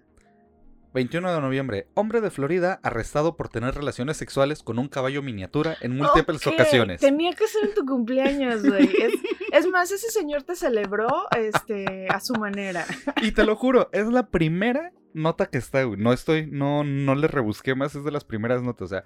21 0.93 1.33
de 1.33 1.39
noviembre, 1.39 1.87
hombre 1.93 2.19
de 2.19 2.29
Florida 2.29 2.81
arrestado 2.83 3.37
por 3.37 3.47
tener 3.47 3.75
relaciones 3.75 4.17
sexuales 4.17 4.61
con 4.61 4.77
un 4.77 4.89
caballo 4.89 5.21
miniatura 5.21 5.77
en 5.79 5.95
múltiples 5.95 6.45
ocasiones. 6.45 6.99
Tenía 6.99 7.33
que 7.33 7.47
ser 7.47 7.69
en 7.69 7.73
tu 7.73 7.85
cumpleaños, 7.85 8.67
güey. 8.67 8.89
Es, 9.01 9.13
es 9.53 9.67
más, 9.67 9.91
ese 9.91 10.09
señor 10.09 10.43
te 10.43 10.55
celebró 10.55 11.07
este, 11.37 12.07
a 12.09 12.19
su 12.19 12.33
manera. 12.35 12.85
Y 13.21 13.31
te 13.31 13.45
lo 13.45 13.55
juro, 13.55 13.89
es 13.93 14.07
la 14.07 14.27
primera 14.27 14.91
nota 15.13 15.45
que 15.45 15.57
está, 15.57 15.83
güey. 15.83 15.99
No 15.99 16.11
estoy, 16.11 16.47
no, 16.47 16.83
no 16.83 17.15
le 17.15 17.27
rebusqué 17.27 17.73
más, 17.73 17.95
es 17.95 18.03
de 18.03 18.11
las 18.11 18.25
primeras 18.25 18.61
notas. 18.61 18.85
O 18.85 18.87
sea, 18.89 19.03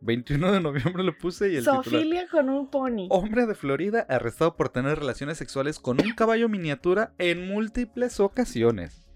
21 0.00 0.52
de 0.52 0.60
noviembre 0.60 1.04
lo 1.04 1.16
puse 1.16 1.52
y 1.52 1.56
el 1.56 1.62
titular. 1.62 1.84
Sofilia 1.84 2.28
con 2.28 2.48
un 2.48 2.68
pony. 2.68 3.06
Hombre 3.10 3.46
de 3.46 3.54
Florida 3.54 4.04
arrestado 4.08 4.56
por 4.56 4.70
tener 4.70 4.98
relaciones 4.98 5.38
sexuales 5.38 5.78
con 5.78 6.00
un 6.00 6.12
caballo 6.14 6.48
miniatura 6.48 7.14
en 7.18 7.46
múltiples 7.46 8.18
ocasiones. 8.18 9.07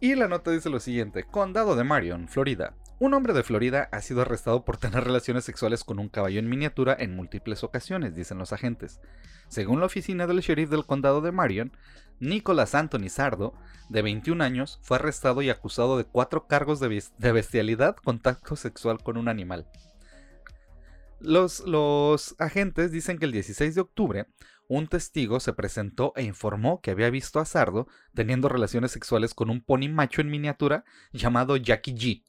Y 0.00 0.14
la 0.14 0.28
nota 0.28 0.50
dice 0.50 0.70
lo 0.70 0.80
siguiente: 0.80 1.24
Condado 1.24 1.74
de 1.74 1.84
Marion, 1.84 2.28
Florida. 2.28 2.74
Un 3.00 3.14
hombre 3.14 3.32
de 3.32 3.42
Florida 3.42 3.88
ha 3.92 4.00
sido 4.00 4.22
arrestado 4.22 4.64
por 4.64 4.76
tener 4.76 5.04
relaciones 5.04 5.44
sexuales 5.44 5.84
con 5.84 5.98
un 5.98 6.08
caballo 6.08 6.38
en 6.38 6.48
miniatura 6.48 6.96
en 6.98 7.14
múltiples 7.14 7.62
ocasiones, 7.62 8.14
dicen 8.14 8.38
los 8.38 8.52
agentes. 8.52 9.00
Según 9.48 9.80
la 9.80 9.86
oficina 9.86 10.26
del 10.26 10.40
sheriff 10.40 10.70
del 10.70 10.84
condado 10.84 11.20
de 11.20 11.32
Marion, 11.32 11.72
Nicholas 12.20 12.74
Anthony 12.74 13.08
Sardo, 13.08 13.54
de 13.88 14.02
21 14.02 14.42
años, 14.42 14.78
fue 14.82 14.96
arrestado 14.96 15.42
y 15.42 15.50
acusado 15.50 15.96
de 15.96 16.04
cuatro 16.04 16.46
cargos 16.46 16.80
de 16.80 17.32
bestialidad, 17.32 17.96
contacto 17.96 18.56
sexual 18.56 19.02
con 19.02 19.16
un 19.16 19.28
animal. 19.28 19.66
Los, 21.20 21.60
los 21.60 22.36
agentes 22.38 22.92
dicen 22.92 23.18
que 23.18 23.24
el 23.24 23.32
16 23.32 23.74
de 23.74 23.80
octubre, 23.80 24.26
un 24.68 24.86
testigo 24.86 25.40
se 25.40 25.52
presentó 25.52 26.12
e 26.14 26.22
informó 26.22 26.80
que 26.80 26.90
había 26.90 27.10
visto 27.10 27.40
a 27.40 27.44
Sardo 27.44 27.88
teniendo 28.14 28.48
relaciones 28.48 28.92
sexuales 28.92 29.34
con 29.34 29.50
un 29.50 29.62
pony 29.62 29.88
macho 29.90 30.20
en 30.20 30.30
miniatura 30.30 30.84
llamado 31.12 31.56
Jackie 31.56 31.94
G. 31.94 32.24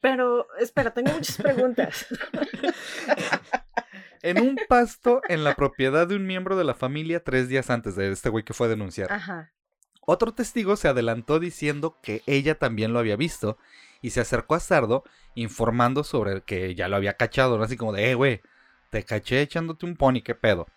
Pero, 0.00 0.46
espera, 0.58 0.92
tengo 0.94 1.12
muchas 1.12 1.36
preguntas. 1.36 2.06
En 4.22 4.40
un 4.40 4.56
pasto 4.70 5.20
en 5.28 5.44
la 5.44 5.54
propiedad 5.54 6.06
de 6.06 6.16
un 6.16 6.26
miembro 6.26 6.56
de 6.56 6.64
la 6.64 6.72
familia 6.72 7.22
tres 7.22 7.46
días 7.50 7.68
antes 7.68 7.94
de 7.94 8.10
este 8.10 8.30
güey 8.30 8.42
que 8.42 8.54
fue 8.54 8.68
a 8.68 8.70
denunciar. 8.70 9.12
Ajá. 9.12 9.52
Otro 10.00 10.32
testigo 10.32 10.76
se 10.76 10.88
adelantó 10.88 11.38
diciendo 11.38 11.98
que 12.02 12.22
ella 12.24 12.58
también 12.58 12.94
lo 12.94 13.00
había 13.00 13.16
visto 13.16 13.58
y 14.00 14.10
se 14.10 14.22
acercó 14.22 14.54
a 14.54 14.60
Sardo 14.60 15.04
informando 15.34 16.04
sobre 16.04 16.40
que 16.40 16.74
ya 16.74 16.88
lo 16.88 16.96
había 16.96 17.18
cachado, 17.18 17.58
¿no? 17.58 17.64
Así 17.64 17.76
como 17.76 17.92
de, 17.92 18.12
eh, 18.12 18.14
güey, 18.14 18.40
te 18.94 19.02
caché 19.02 19.42
echándote 19.42 19.86
un 19.86 19.96
pony, 19.96 20.20
¿qué 20.22 20.36
pedo? 20.36 20.68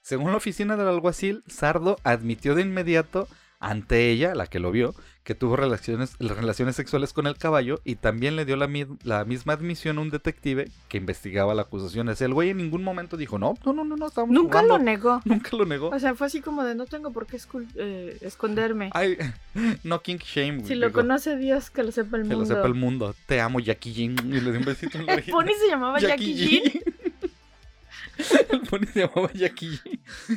Según 0.00 0.32
la 0.32 0.36
oficina 0.38 0.76
del 0.76 0.88
alguacil, 0.88 1.44
Sardo 1.46 1.96
admitió 2.02 2.56
de 2.56 2.62
inmediato 2.62 3.28
ante 3.60 4.10
ella, 4.10 4.34
la 4.34 4.48
que 4.48 4.58
lo 4.58 4.72
vio, 4.72 4.92
que 5.22 5.36
tuvo 5.36 5.54
relaciones, 5.54 6.16
relaciones 6.18 6.74
sexuales 6.74 7.12
con 7.12 7.28
el 7.28 7.36
caballo 7.38 7.78
y 7.84 7.94
también 7.94 8.34
le 8.34 8.44
dio 8.44 8.56
la, 8.56 8.66
mi- 8.66 8.86
la 9.04 9.24
misma 9.24 9.52
admisión 9.52 9.98
a 9.98 10.00
un 10.00 10.10
detective 10.10 10.68
que 10.88 10.98
investigaba 10.98 11.54
la 11.54 11.62
acusación. 11.62 12.08
Ese 12.08 12.24
el 12.24 12.34
güey 12.34 12.50
en 12.50 12.56
ningún 12.56 12.82
momento 12.82 13.16
dijo, 13.16 13.38
no, 13.38 13.54
no, 13.64 13.72
no, 13.72 13.84
no, 13.84 13.94
no, 13.96 14.08
estábamos 14.08 14.34
Nunca 14.34 14.62
lo 14.62 14.70
jugando". 14.70 14.84
negó. 14.90 15.20
Nunca 15.24 15.56
lo 15.56 15.64
negó. 15.64 15.90
O 15.90 15.98
sea, 16.00 16.16
fue 16.16 16.26
así 16.26 16.40
como 16.40 16.64
de 16.64 16.74
no 16.74 16.86
tengo 16.86 17.12
por 17.12 17.28
qué 17.28 17.38
eh, 17.76 18.18
esconderme. 18.22 18.90
Ay, 18.94 19.16
no 19.84 20.02
king 20.02 20.16
shame, 20.18 20.56
güey. 20.56 20.66
si 20.66 20.74
lo 20.74 20.88
digo, 20.88 21.00
conoce 21.02 21.36
Dios, 21.36 21.70
que 21.70 21.84
lo 21.84 21.92
sepa 21.92 22.16
el 22.16 22.24
Que 22.24 22.30
mundo. 22.34 22.40
lo 22.40 22.46
sepa 22.56 22.66
el 22.66 22.74
mundo. 22.74 23.14
Te 23.26 23.40
amo, 23.40 23.60
Jackie 23.60 23.92
Jean. 23.92 24.16
Y 24.28 24.40
le 24.40 24.50
di 24.50 24.58
un 24.58 24.64
besito 24.64 24.98
en 24.98 25.06
la 25.06 25.14
El 25.14 25.22
pony 25.22 25.52
se 25.60 25.68
llamaba 25.68 26.00
Jackie 26.00 26.34
Jean. 26.34 26.62
El 28.50 28.60
pony 28.70 28.86
se 28.92 29.00
llamaba 29.00 29.30
Jackie. 29.32 29.78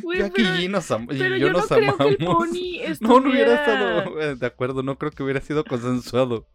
Güey, 0.01 0.19
Jackie 0.19 0.43
pero, 0.43 0.55
Jean 0.55 0.71
nos 0.71 0.91
am- 0.91 1.03
y 1.03 1.17
pero 1.17 1.35
yo 1.37 1.47
yo 1.47 1.53
no 1.53 1.59
nos 1.59 1.67
creo 1.67 1.97
que 1.97 2.07
el 2.07 2.17
amamos. 2.21 2.47
pony 2.47 2.79
estuviera... 2.81 2.97
No, 3.01 3.19
no 3.19 3.29
hubiera 3.29 3.55
estado 3.55 4.21
eh, 4.21 4.35
de 4.35 4.45
acuerdo, 4.45 4.83
no 4.83 4.97
creo 4.97 5.11
que 5.11 5.23
hubiera 5.23 5.41
sido 5.41 5.63
consensuado. 5.63 6.47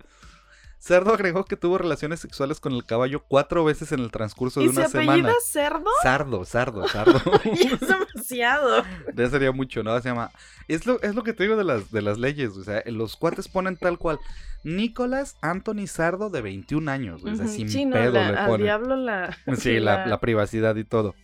Cerdo 0.83 1.13
agregó 1.13 1.45
que 1.45 1.57
tuvo 1.57 1.77
relaciones 1.77 2.21
sexuales 2.21 2.59
con 2.59 2.73
el 2.73 2.87
caballo 2.87 3.23
cuatro 3.29 3.65
veces 3.65 3.93
en 3.93 4.01
el 4.01 4.11
transcurso 4.11 4.61
de 4.61 4.67
¿Y 4.67 4.69
se 4.71 4.77
una 4.79 4.87
apellida 4.87 5.13
semana. 5.15 5.33
Cerdo? 5.45 5.91
Sardo, 6.03 6.45
sardo, 6.47 6.89
sardo. 6.89 7.21
Es 7.45 7.81
demasiado. 7.81 8.83
ya 9.15 9.29
sería 9.29 9.53
mucho, 9.53 9.83
¿no? 9.83 9.95
Se 10.01 10.09
llama. 10.09 10.31
Es 10.69 10.87
lo, 10.87 10.99
es 11.03 11.15
lo 11.15 11.23
que 11.23 11.35
te 11.35 11.43
digo 11.45 11.57
de 11.57 11.65
las, 11.65 11.91
de 11.93 12.01
las 12.01 12.19
leyes. 12.19 12.57
O 12.57 12.65
sea, 12.65 12.83
los 12.87 13.17
cuates 13.17 13.47
ponen 13.49 13.77
tal 13.77 13.99
cual. 13.99 14.19
Nicolás 14.65 15.37
Anthony 15.43 15.87
Sardo 15.87 16.31
de 16.31 16.41
21 16.41 16.91
años. 16.91 17.23
O 17.25 17.35
sea, 17.37 17.45
Ujú. 17.45 17.55
sin 17.55 17.69
sí, 17.69 17.85
no, 17.85 17.97
pedo 17.97 18.13
la- 18.13 18.33
le 18.33 18.39
al 18.39 18.63
diablo 18.63 18.97
la... 18.97 19.37
Sí, 19.57 19.81
la, 19.81 20.07
la 20.07 20.19
privacidad 20.19 20.77
y 20.77 20.85
todo. 20.85 21.15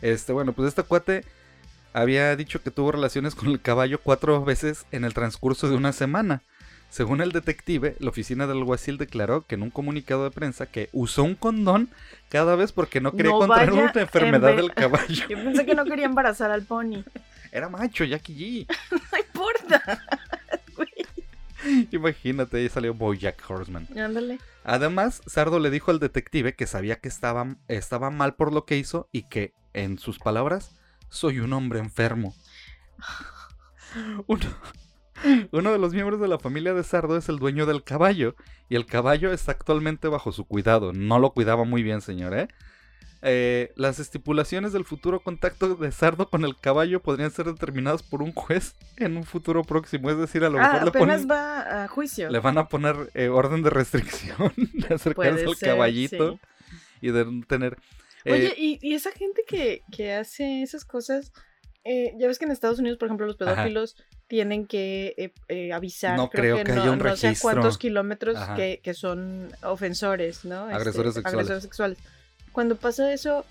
Este, 0.00 0.32
bueno, 0.32 0.52
pues 0.54 0.68
este 0.68 0.82
cuate 0.82 1.24
había 1.92 2.34
dicho 2.36 2.62
que 2.62 2.70
tuvo 2.70 2.92
relaciones 2.92 3.34
con 3.34 3.48
el 3.48 3.60
caballo 3.60 4.00
cuatro 4.02 4.42
veces 4.44 4.86
en 4.92 5.04
el 5.04 5.12
transcurso 5.14 5.68
de 5.68 5.76
una 5.76 5.92
semana. 5.92 6.42
Según 6.94 7.20
el 7.20 7.32
detective, 7.32 7.96
la 7.98 8.10
oficina 8.10 8.46
del 8.46 8.58
alguacil 8.58 8.98
declaró 8.98 9.44
que 9.44 9.56
en 9.56 9.62
un 9.62 9.70
comunicado 9.70 10.22
de 10.22 10.30
prensa 10.30 10.66
que 10.66 10.90
usó 10.92 11.24
un 11.24 11.34
condón 11.34 11.88
cada 12.28 12.54
vez 12.54 12.70
porque 12.70 13.00
no 13.00 13.10
quería 13.10 13.32
No 13.32 13.40
contraer 13.40 13.72
una 13.72 13.92
enfermedad 13.96 14.50
en 14.50 14.56
del 14.58 14.72
caballo. 14.74 15.26
Yo 15.28 15.36
pensé 15.36 15.66
que 15.66 15.74
no 15.74 15.86
quería 15.86 16.04
embarazar 16.04 16.52
al 16.52 16.62
pony. 16.62 17.02
Era 17.50 17.68
macho, 17.68 18.04
Jackie 18.04 18.66
G. 18.68 18.76
No 19.10 19.18
importa. 19.18 20.04
Imagínate, 21.90 22.58
ahí 22.58 22.68
salió 22.68 22.94
Bojack 22.94 23.42
Horseman. 23.50 23.88
Ándale. 23.98 24.38
Además, 24.62 25.20
Sardo 25.26 25.58
le 25.58 25.70
dijo 25.70 25.90
al 25.90 25.98
detective 25.98 26.54
que 26.54 26.68
sabía 26.68 27.00
que 27.00 27.08
estaba, 27.08 27.56
estaba 27.66 28.10
mal 28.10 28.36
por 28.36 28.52
lo 28.52 28.66
que 28.66 28.76
hizo 28.76 29.08
y 29.10 29.24
que, 29.24 29.52
en 29.72 29.98
sus 29.98 30.20
palabras, 30.20 30.76
soy 31.08 31.40
un 31.40 31.54
hombre 31.54 31.80
enfermo. 31.80 32.36
Uno, 34.28 34.46
uno 35.52 35.72
de 35.72 35.78
los 35.78 35.92
miembros 35.94 36.20
de 36.20 36.28
la 36.28 36.38
familia 36.38 36.74
de 36.74 36.82
Sardo 36.84 37.16
es 37.16 37.28
el 37.28 37.38
dueño 37.38 37.66
del 37.66 37.82
caballo 37.84 38.34
y 38.68 38.76
el 38.76 38.86
caballo 38.86 39.32
está 39.32 39.52
actualmente 39.52 40.08
bajo 40.08 40.32
su 40.32 40.44
cuidado. 40.44 40.92
No 40.92 41.18
lo 41.18 41.30
cuidaba 41.32 41.64
muy 41.64 41.82
bien, 41.82 42.00
señor, 42.00 42.36
¿eh? 42.36 42.48
Eh, 43.26 43.72
las 43.76 44.00
estipulaciones 44.00 44.74
del 44.74 44.84
futuro 44.84 45.20
contacto 45.20 45.76
de 45.76 45.90
Sardo 45.92 46.28
con 46.28 46.44
el 46.44 46.56
caballo 46.56 47.00
podrían 47.00 47.30
ser 47.30 47.46
determinadas 47.46 48.02
por 48.02 48.20
un 48.20 48.32
juez 48.32 48.74
en 48.98 49.16
un 49.16 49.24
futuro 49.24 49.62
próximo. 49.64 50.10
Es 50.10 50.18
decir, 50.18 50.44
a 50.44 50.50
lo 50.50 50.58
Ah, 50.60 50.72
mejor 50.74 50.84
le 50.84 50.90
ponen- 50.92 51.30
va 51.30 51.84
a 51.84 51.88
juicio. 51.88 52.28
le 52.30 52.38
van 52.40 52.58
a 52.58 52.68
poner 52.68 52.94
eh, 53.14 53.28
orden 53.28 53.62
de 53.62 53.70
restricción 53.70 54.52
de 54.74 54.94
acercarse 54.94 55.44
al 55.46 55.56
caballito 55.56 56.32
sí. 56.34 56.76
y 57.00 57.10
de 57.12 57.42
tener. 57.48 57.78
eh, 58.26 58.32
Oye, 58.32 58.54
y, 58.58 58.78
y 58.82 58.92
esa 58.94 59.10
gente 59.12 59.42
que, 59.48 59.84
que 59.90 60.12
hace 60.12 60.62
esas 60.62 60.84
cosas, 60.84 61.32
ya 61.86 62.26
ves 62.26 62.38
que 62.38 62.44
en 62.44 62.50
Estados 62.50 62.78
Unidos, 62.78 62.98
por 62.98 63.06
ejemplo, 63.08 63.26
los 63.26 63.40
Ajá. 63.40 63.62
Tienen 64.34 64.66
que 64.66 65.14
eh, 65.16 65.32
eh, 65.46 65.72
avisar, 65.72 66.16
No 66.16 66.28
creo 66.28 66.56
que 66.64 66.72
no, 66.72 66.82
haya 66.82 66.90
un 66.90 66.98
no 66.98 67.16
sé 67.16 67.28
registro. 67.28 67.50
cuántos 67.52 67.78
kilómetros 67.78 68.36
que, 68.56 68.80
que 68.82 68.92
son 68.92 69.52
ofensores, 69.62 70.44
¿no? 70.44 70.64
Este, 70.64 70.74
Agresores 70.74 71.14
sexuales. 71.14 71.34
agresores 71.38 71.62
sexuales. 71.62 71.98
Cuando 72.50 72.74
pasa 72.74 73.12
eso 73.12 73.44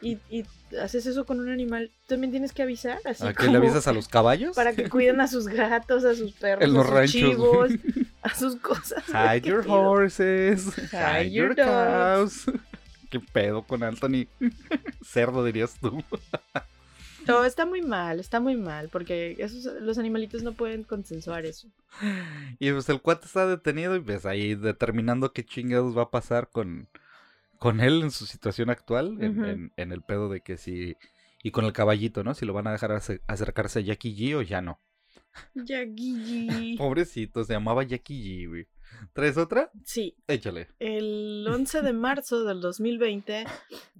y, 0.00 0.16
y 0.30 0.46
haces 0.82 1.04
eso 1.04 1.26
con 1.26 1.38
un 1.40 1.50
animal, 1.50 1.90
también 2.06 2.30
tienes 2.30 2.52
que 2.52 2.62
avisar, 2.62 2.98
así 3.04 3.26
¿A 3.26 3.34
qué 3.34 3.48
le 3.48 3.58
avisas 3.58 3.86
a 3.88 3.92
los 3.92 4.08
caballos? 4.08 4.56
para 4.56 4.72
que 4.72 4.88
cuiden 4.88 5.20
a 5.20 5.28
sus 5.28 5.48
gatos, 5.48 6.02
a 6.06 6.14
sus 6.14 6.32
perros, 6.40 6.64
En 6.64 6.72
los 6.72 6.84
a 6.84 6.88
sus 6.88 6.94
ranchos. 6.94 7.12
chivos, 7.14 7.70
a 8.22 8.34
sus 8.34 8.56
cosas. 8.56 9.04
Hide 9.08 9.42
your 9.46 9.62
pedo. 9.64 9.74
horses. 9.74 10.66
Hide 10.92 11.24
Hide 11.26 11.30
your 11.30 11.54
your 11.54 11.56
cows. 11.56 12.44
¿Qué 13.10 13.20
pedo 13.20 13.62
con 13.64 13.82
Anthony? 13.82 14.26
Cerdo 15.04 15.44
dirías 15.44 15.74
tú. 15.78 16.02
No, 17.26 17.44
está 17.44 17.66
muy 17.66 17.82
mal, 17.82 18.20
está 18.20 18.40
muy 18.40 18.56
mal, 18.56 18.88
porque 18.90 19.36
esos, 19.38 19.64
los 19.80 19.98
animalitos 19.98 20.42
no 20.42 20.52
pueden 20.52 20.82
consensuar 20.84 21.46
eso. 21.46 21.68
Y 22.58 22.70
pues 22.72 22.88
el 22.88 23.00
cuate 23.00 23.26
está 23.26 23.46
detenido 23.46 23.94
y 23.96 24.00
pues 24.00 24.26
ahí 24.26 24.54
determinando 24.54 25.32
qué 25.32 25.44
chingados 25.44 25.96
va 25.96 26.02
a 26.02 26.10
pasar 26.10 26.48
con, 26.50 26.88
con 27.58 27.80
él 27.80 28.02
en 28.02 28.10
su 28.10 28.26
situación 28.26 28.70
actual, 28.70 29.18
en, 29.20 29.44
en- 29.44 29.72
en 29.76 29.92
el 29.92 30.02
pedo 30.02 30.28
de 30.28 30.40
que 30.40 30.56
si... 30.56 30.96
Y 31.44 31.50
con 31.50 31.64
el 31.64 31.72
caballito, 31.72 32.22
¿no? 32.22 32.34
Si 32.34 32.46
lo 32.46 32.52
van 32.52 32.68
a 32.68 32.72
dejar 32.72 32.92
ace- 32.92 33.20
acercarse 33.26 33.80
a 33.80 33.82
Jackie 33.82 34.14
G 34.16 34.36
o 34.36 34.42
ya 34.42 34.60
no. 34.62 34.78
Ya, 35.54 35.80
Guille. 35.84 36.76
Pobrecito, 36.78 37.42
se 37.44 37.52
llamaba 37.54 37.82
Jackie 37.82 38.22
G, 38.22 38.48
güey. 38.48 38.66
¿Traes 39.12 39.36
otra? 39.36 39.70
Sí, 39.84 40.14
Échale. 40.26 40.68
el 40.78 41.46
11 41.52 41.82
de 41.82 41.92
marzo 41.92 42.44
del 42.44 42.60
2020, 42.60 43.44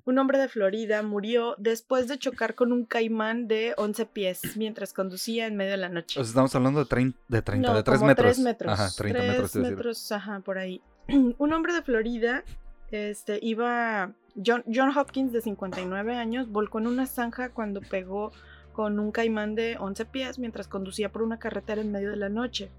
un 0.04 0.18
hombre 0.18 0.38
de 0.38 0.48
Florida 0.48 1.02
murió 1.02 1.54
después 1.58 2.08
de 2.08 2.18
chocar 2.18 2.54
con 2.54 2.72
un 2.72 2.84
caimán 2.86 3.46
de 3.48 3.74
11 3.76 4.06
pies 4.06 4.56
mientras 4.56 4.92
conducía 4.92 5.46
en 5.46 5.56
medio 5.56 5.72
de 5.72 5.76
la 5.76 5.88
noche. 5.88 6.18
O 6.18 6.24
sea, 6.24 6.30
estamos 6.30 6.54
hablando 6.54 6.80
de, 6.80 6.86
trein- 6.86 7.14
de 7.28 7.42
30, 7.42 7.68
No, 7.68 7.74
de 7.76 7.82
3 7.82 7.98
como 7.98 8.06
metros. 8.08 8.26
tres 8.34 8.38
metros. 8.44 8.72
Ajá, 8.72 8.88
30 8.96 9.18
Tres 9.20 9.30
metros. 9.32 9.56
metros, 9.56 10.12
ajá, 10.12 10.40
por 10.40 10.58
ahí. 10.58 10.80
Un 11.38 11.52
hombre 11.52 11.72
de 11.74 11.82
Florida, 11.82 12.44
este, 12.90 13.38
iba... 13.42 14.12
John, 14.44 14.64
John 14.72 14.96
Hopkins, 14.96 15.30
de 15.32 15.42
59 15.42 16.14
años, 16.16 16.48
volcó 16.48 16.78
en 16.78 16.86
una 16.86 17.04
zanja 17.04 17.50
cuando 17.50 17.82
pegó 17.82 18.32
con 18.72 18.98
un 18.98 19.12
caimán 19.12 19.54
de 19.54 19.76
11 19.78 20.06
pies 20.06 20.38
mientras 20.38 20.68
conducía 20.68 21.12
por 21.12 21.22
una 21.22 21.38
carretera 21.38 21.82
en 21.82 21.92
medio 21.92 22.08
de 22.08 22.16
la 22.16 22.30
noche. 22.30 22.70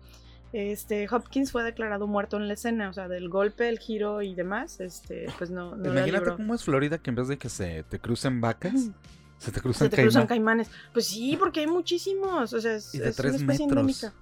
Este, 0.54 1.08
Hopkins 1.10 1.52
fue 1.52 1.64
declarado 1.64 2.06
muerto 2.06 2.38
en 2.38 2.48
la 2.48 2.54
escena, 2.54 2.88
o 2.88 2.94
sea, 2.94 3.08
del 3.08 3.28
golpe, 3.28 3.68
el 3.68 3.80
giro 3.80 4.22
y 4.22 4.36
demás, 4.36 4.80
este, 4.80 5.26
pues 5.40 5.50
no, 5.50 5.76
no 5.76 5.92
Imagínate 5.92 6.32
cómo 6.36 6.54
es 6.54 6.64
Florida 6.64 7.00
que 7.00 7.10
en 7.10 7.16
vez 7.16 7.28
de 7.28 7.40
que 7.40 7.50
se 7.50 7.84
te 7.84 8.00
crucen 8.00 8.40
vacas, 8.40 8.92
se 9.40 9.52
te 9.52 9.60
cruzan 9.60 9.90
Se 9.90 9.96
te 9.96 10.02
cruzan 10.04 10.28
caimanes. 10.28 10.70
Pues 10.94 11.08
sí, 11.08 11.36
porque 11.38 11.62
hay 11.62 11.68
muchísimos. 11.68 12.54
O 12.54 12.62
sea, 12.62 12.76
es, 12.76 12.94
Y 12.94 13.00
de 13.00 13.10
es 13.10 13.16
tres 13.16 13.32
una 13.34 13.42
especie 13.42 13.66
metros. 13.66 13.82
endémica. 13.82 14.14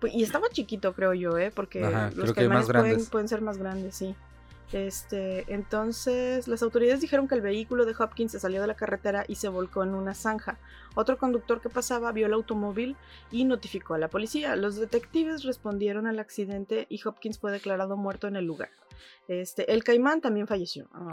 Pues, 0.00 0.14
y 0.14 0.22
estaba 0.22 0.48
chiquito, 0.48 0.94
creo 0.94 1.12
yo, 1.12 1.36
¿eh? 1.36 1.52
Porque 1.54 1.84
Ajá, 1.84 2.10
los 2.16 2.32
caimanes 2.32 3.10
pueden 3.10 3.28
ser 3.28 3.42
más 3.42 3.58
grandes, 3.58 3.94
sí. 3.94 4.14
Este, 4.72 5.52
entonces, 5.52 6.46
las 6.46 6.62
autoridades 6.62 7.00
dijeron 7.00 7.26
que 7.26 7.34
el 7.34 7.40
vehículo 7.40 7.84
de 7.86 7.94
Hopkins 7.98 8.32
se 8.32 8.38
salió 8.40 8.60
de 8.60 8.66
la 8.68 8.74
carretera 8.76 9.24
y 9.26 9.34
se 9.34 9.48
volcó 9.48 9.82
en 9.82 9.94
una 9.94 10.14
zanja. 10.14 10.58
Otro 10.94 11.18
conductor 11.18 11.60
que 11.60 11.68
pasaba 11.68 12.12
vio 12.12 12.26
el 12.26 12.32
automóvil 12.32 12.96
y 13.32 13.44
notificó 13.44 13.94
a 13.94 13.98
la 13.98 14.08
policía. 14.08 14.54
Los 14.56 14.76
detectives 14.76 15.42
respondieron 15.42 16.06
al 16.06 16.18
accidente 16.20 16.86
y 16.88 17.00
Hopkins 17.04 17.38
fue 17.38 17.50
declarado 17.50 17.96
muerto 17.96 18.28
en 18.28 18.36
el 18.36 18.44
lugar. 18.44 18.70
Este, 19.28 19.72
el 19.72 19.82
caimán 19.82 20.20
también 20.20 20.46
falleció. 20.46 20.88
Ah, 20.92 21.12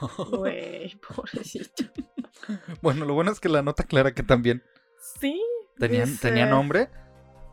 Ah. 0.00 0.08
Güey, 0.30 0.94
pobrecito. 1.16 1.84
bueno, 2.82 3.04
lo 3.06 3.14
bueno 3.14 3.32
es 3.32 3.40
que 3.40 3.48
la 3.48 3.62
nota 3.62 3.82
clara 3.84 4.12
que 4.14 4.22
también 4.22 4.62
Sí. 5.20 5.40
tenían, 5.78 6.06
dice- 6.10 6.28
tenía 6.28 6.46
nombre. 6.46 6.90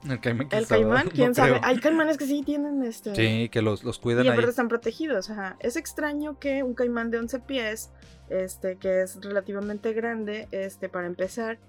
El 0.09 0.19
caimán, 0.19 0.47
quién 0.47 0.59
El 0.59 0.65
sabe, 0.65 0.81
caimán, 0.81 1.05
no 1.05 1.11
quién 1.11 1.35
sabe. 1.35 1.51
creo. 1.51 1.61
Hay 1.63 1.79
caimanes 1.79 2.17
que 2.17 2.25
sí 2.25 2.43
tienen 2.43 2.83
este. 2.83 3.15
Sí, 3.15 3.49
que 3.49 3.61
los, 3.61 3.83
los 3.83 3.99
cuidan 3.99 4.25
y 4.25 4.29
ahí. 4.29 4.33
aparte 4.33 4.49
están 4.49 4.67
protegidos. 4.67 5.29
Ajá. 5.29 5.57
Es 5.59 5.75
extraño 5.75 6.39
que 6.39 6.63
un 6.63 6.73
caimán 6.73 7.11
de 7.11 7.19
11 7.19 7.39
pies, 7.41 7.91
este, 8.29 8.77
que 8.77 9.01
es 9.01 9.19
relativamente 9.21 9.93
grande, 9.93 10.47
este, 10.51 10.89
para 10.89 11.07
empezar, 11.07 11.59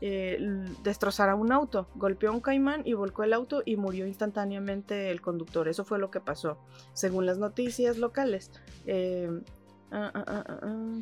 eh, 0.00 0.38
destrozara 0.82 1.34
un 1.34 1.52
auto. 1.52 1.88
Golpeó 1.94 2.30
a 2.30 2.32
un 2.32 2.40
caimán 2.40 2.82
y 2.84 2.94
volcó 2.94 3.22
el 3.24 3.32
auto 3.32 3.62
y 3.64 3.76
murió 3.76 4.06
instantáneamente 4.06 5.10
el 5.10 5.20
conductor. 5.20 5.68
Eso 5.68 5.84
fue 5.84 5.98
lo 5.98 6.10
que 6.10 6.20
pasó, 6.20 6.58
según 6.92 7.24
las 7.24 7.38
noticias 7.38 7.98
locales. 7.98 8.50
Eh, 8.86 9.30
ah, 9.92 10.10
ah, 10.14 10.24
ah, 10.26 10.44
ah, 10.48 10.58
ah. 10.62 11.00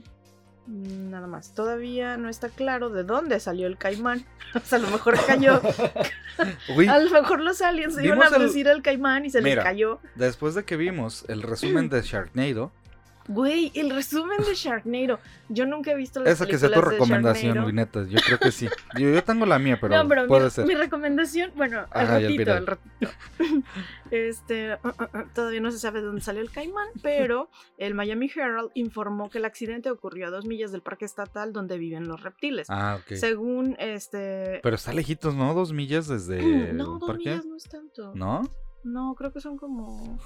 Nada 0.66 1.26
más. 1.26 1.52
Todavía 1.54 2.16
no 2.16 2.28
está 2.28 2.48
claro 2.48 2.88
de 2.90 3.04
dónde 3.04 3.38
salió 3.40 3.66
el 3.66 3.76
caimán. 3.76 4.24
O 4.54 4.60
sea, 4.60 4.78
a 4.78 4.82
lo 4.82 4.88
mejor 4.88 5.16
cayó. 5.26 5.60
Uy, 6.76 6.86
A 6.86 6.98
lo 7.00 7.10
mejor 7.10 7.40
los 7.40 7.60
aliens 7.60 7.96
se 7.96 8.04
iban 8.04 8.22
a 8.22 8.30
Vimos 8.30 8.54
el- 8.54 8.68
al 8.68 8.82
caimán 8.82 9.24
y 9.24 9.30
se 9.30 9.42
Mira. 9.42 9.56
les 9.56 9.64
cayó. 9.64 9.98
después 10.14 10.54
de 10.54 10.64
que 10.64 10.76
vimos 10.76 11.24
el 11.28 11.42
resumen 11.42 11.88
de 11.88 12.00
Sharknado, 12.02 12.70
Güey, 13.26 13.72
el 13.74 13.88
resumen 13.90 14.38
de 14.46 14.54
Sharknado. 14.54 15.18
Yo 15.48 15.64
nunca 15.66 15.92
he 15.92 15.94
visto 15.96 16.20
las 16.20 16.34
esa 16.34 16.46
que 16.46 16.58
sea 16.58 16.70
tu 16.70 16.80
recomendación, 16.82 17.74
neta, 17.74 18.04
yo 18.06 18.18
creo 18.24 18.38
que 18.38 18.52
sí. 18.52 18.68
Yo, 18.98 19.08
yo 19.10 19.24
tengo 19.24 19.46
la 19.46 19.58
mía, 19.58 19.78
pero, 19.80 19.96
no, 20.02 20.08
pero 20.08 20.26
puede 20.26 20.44
mi, 20.44 20.50
ser. 20.50 20.66
mi 20.66 20.74
recomendación, 20.74 21.50
bueno, 21.56 21.80
al 21.90 22.04
Ajá, 22.06 22.16
al 22.16 22.22
ratito, 22.22 22.52
al 22.52 22.66
ratito. 22.66 23.10
Este, 24.10 24.74
uh, 24.74 24.88
uh, 24.88 25.18
uh, 25.18 25.28
todavía 25.34 25.60
no 25.60 25.70
se 25.70 25.78
sabe 25.78 26.00
de 26.00 26.06
dónde 26.06 26.20
salió 26.20 26.42
el 26.42 26.50
caimán, 26.50 26.88
pero 27.02 27.48
el 27.78 27.94
Miami 27.94 28.30
Herald 28.34 28.70
informó 28.74 29.30
que 29.30 29.38
el 29.38 29.44
accidente 29.44 29.90
ocurrió 29.90 30.26
a 30.28 30.30
dos 30.30 30.44
millas 30.46 30.72
del 30.72 30.82
parque 30.82 31.04
estatal 31.04 31.52
donde 31.52 31.78
viven 31.78 32.06
los 32.08 32.22
reptiles. 32.22 32.68
Ah, 32.70 32.98
ok. 33.00 33.14
Según 33.16 33.76
este. 33.78 34.60
Pero 34.62 34.76
está 34.76 34.92
lejitos, 34.92 35.34
¿no? 35.34 35.54
Dos 35.54 35.72
millas 35.72 36.08
desde 36.08 36.38
no, 36.72 36.94
el 36.94 37.00
dos 37.00 37.04
parque. 37.06 37.30
millas 37.30 37.46
no 37.46 37.56
es 37.56 37.64
tanto. 37.64 38.12
¿No? 38.14 38.42
No, 38.84 39.14
creo 39.14 39.32
que 39.32 39.40
son 39.40 39.56
como. 39.56 40.18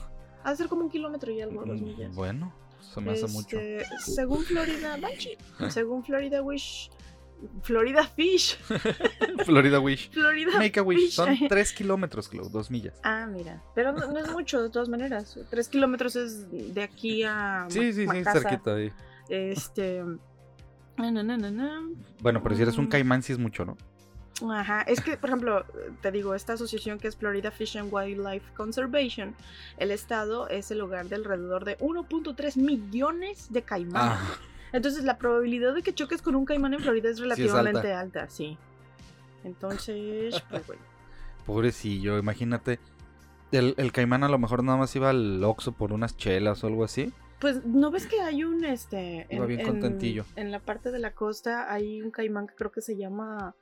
Ha 0.45 0.51
de 0.51 0.57
ser 0.57 0.69
como 0.69 0.83
un 0.83 0.91
kilómetro 0.91 1.31
y 1.33 1.41
algo, 1.41 1.65
dos 1.65 1.81
Mm, 1.81 1.85
millas. 1.85 2.15
Bueno, 2.15 2.53
se 2.81 3.01
me 3.01 3.13
hace 3.13 3.27
mucho. 3.29 3.59
Este, 3.59 3.99
Según 3.99 4.45
Florida 4.45 4.97
Banshee, 5.01 5.37
según 5.71 6.05
Florida 6.05 6.43
Wish, 6.43 6.91
Florida 7.63 8.05
Fish, 8.05 8.57
Florida 9.45 9.79
Wish. 9.81 10.11
Florida 10.11 10.59
Make 10.59 10.81
a 10.81 10.83
wish. 10.83 10.99
Fish. 11.01 11.15
Son 11.15 11.37
tres 11.49 11.73
kilómetros, 11.73 12.29
Clau, 12.29 12.49
dos 12.49 12.71
millas. 12.71 12.95
Ah, 13.05 13.27
mira, 13.31 13.63
pero 13.75 13.93
no, 13.93 14.07
no 14.13 14.19
es 14.19 14.31
mucho 14.33 14.63
de 14.63 14.71
todas 14.71 14.89
maneras. 14.89 15.39
Tres 15.51 15.69
kilómetros 15.69 16.17
es 16.17 16.51
de 16.75 16.83
aquí 16.83 17.23
a 17.23 17.67
Sí, 17.69 17.93
sí, 17.93 18.01
sí, 18.01 18.07
Macasa. 18.07 18.41
cerquita 18.41 18.75
ahí. 18.75 18.93
Este, 19.29 20.03
na, 20.97 21.11
na, 21.13 21.23
na, 21.23 21.37
na, 21.37 21.51
na. 21.51 21.83
Bueno, 22.21 22.43
pero 22.43 22.57
si 22.57 22.63
eres 22.63 22.77
un 22.79 22.87
Mm. 22.87 22.89
caimán, 22.89 23.23
sí 23.23 23.33
es 23.33 23.39
mucho, 23.39 23.65
¿no? 23.65 23.77
Ajá, 24.43 24.83
es 24.83 25.01
que, 25.01 25.17
por 25.17 25.31
ejemplo, 25.31 25.65
te 26.01 26.13
digo, 26.13 26.35
esta 26.35 26.53
asociación 26.53 26.99
que 26.99 27.09
es 27.09 27.17
Florida 27.17 27.51
Fish 27.51 27.77
and 27.77 27.93
Wildlife 27.93 28.53
Conservation, 28.55 29.35
el 29.79 29.91
estado 29.91 30.49
es 30.49 30.71
el 30.71 30.81
hogar 30.81 31.09
de 31.09 31.17
alrededor 31.17 31.65
de 31.65 31.77
1.3 31.79 32.57
millones 32.57 33.53
de 33.53 33.63
caimanes. 33.63 34.19
Ah, 34.19 34.39
Entonces 34.73 35.05
la 35.05 35.19
probabilidad 35.19 35.75
de 35.75 35.83
que 35.83 35.93
choques 35.93 36.23
con 36.23 36.37
un 36.37 36.45
caimán 36.45 36.75
en 36.75 36.81
Florida 36.81 37.09
es 37.09 37.17
es 37.17 37.21
relativamente 37.21 37.93
alta. 37.93 38.29
sí. 38.29 38.57
Entonces, 39.45 40.43
pues 40.51 40.67
bueno. 40.67 40.83
pobrecillo, 41.47 42.19
imagínate. 42.19 42.81
El, 43.51 43.75
el 43.79 43.93
caimán 43.93 44.25
a 44.25 44.29
lo 44.29 44.39
mejor 44.39 44.63
nada 44.63 44.77
más 44.77 44.95
iba 44.95 45.11
al 45.11 45.43
Oxxo 45.43 45.73
por 45.73 45.93
unas 45.93 46.17
chelas 46.17 46.63
o 46.65 46.67
algo 46.67 46.85
así. 46.85 47.13
Pues, 47.41 47.65
¿no 47.65 47.91
ves 47.91 48.07
que 48.07 48.21
hay 48.21 48.43
un, 48.45 48.65
este... 48.65 49.27
Iba 49.31 49.47
bien 49.47 49.65
contentillo. 49.65 50.25
En 50.35 50.51
la 50.51 50.59
parte 50.59 50.91
de 50.91 50.99
la 50.99 51.13
costa 51.13 51.73
hay 51.73 52.03
un 52.03 52.11
caimán 52.11 52.49
que 52.49 52.55
creo 52.55 52.73
que 52.73 52.83
se 52.83 52.97
llama... 52.97 53.55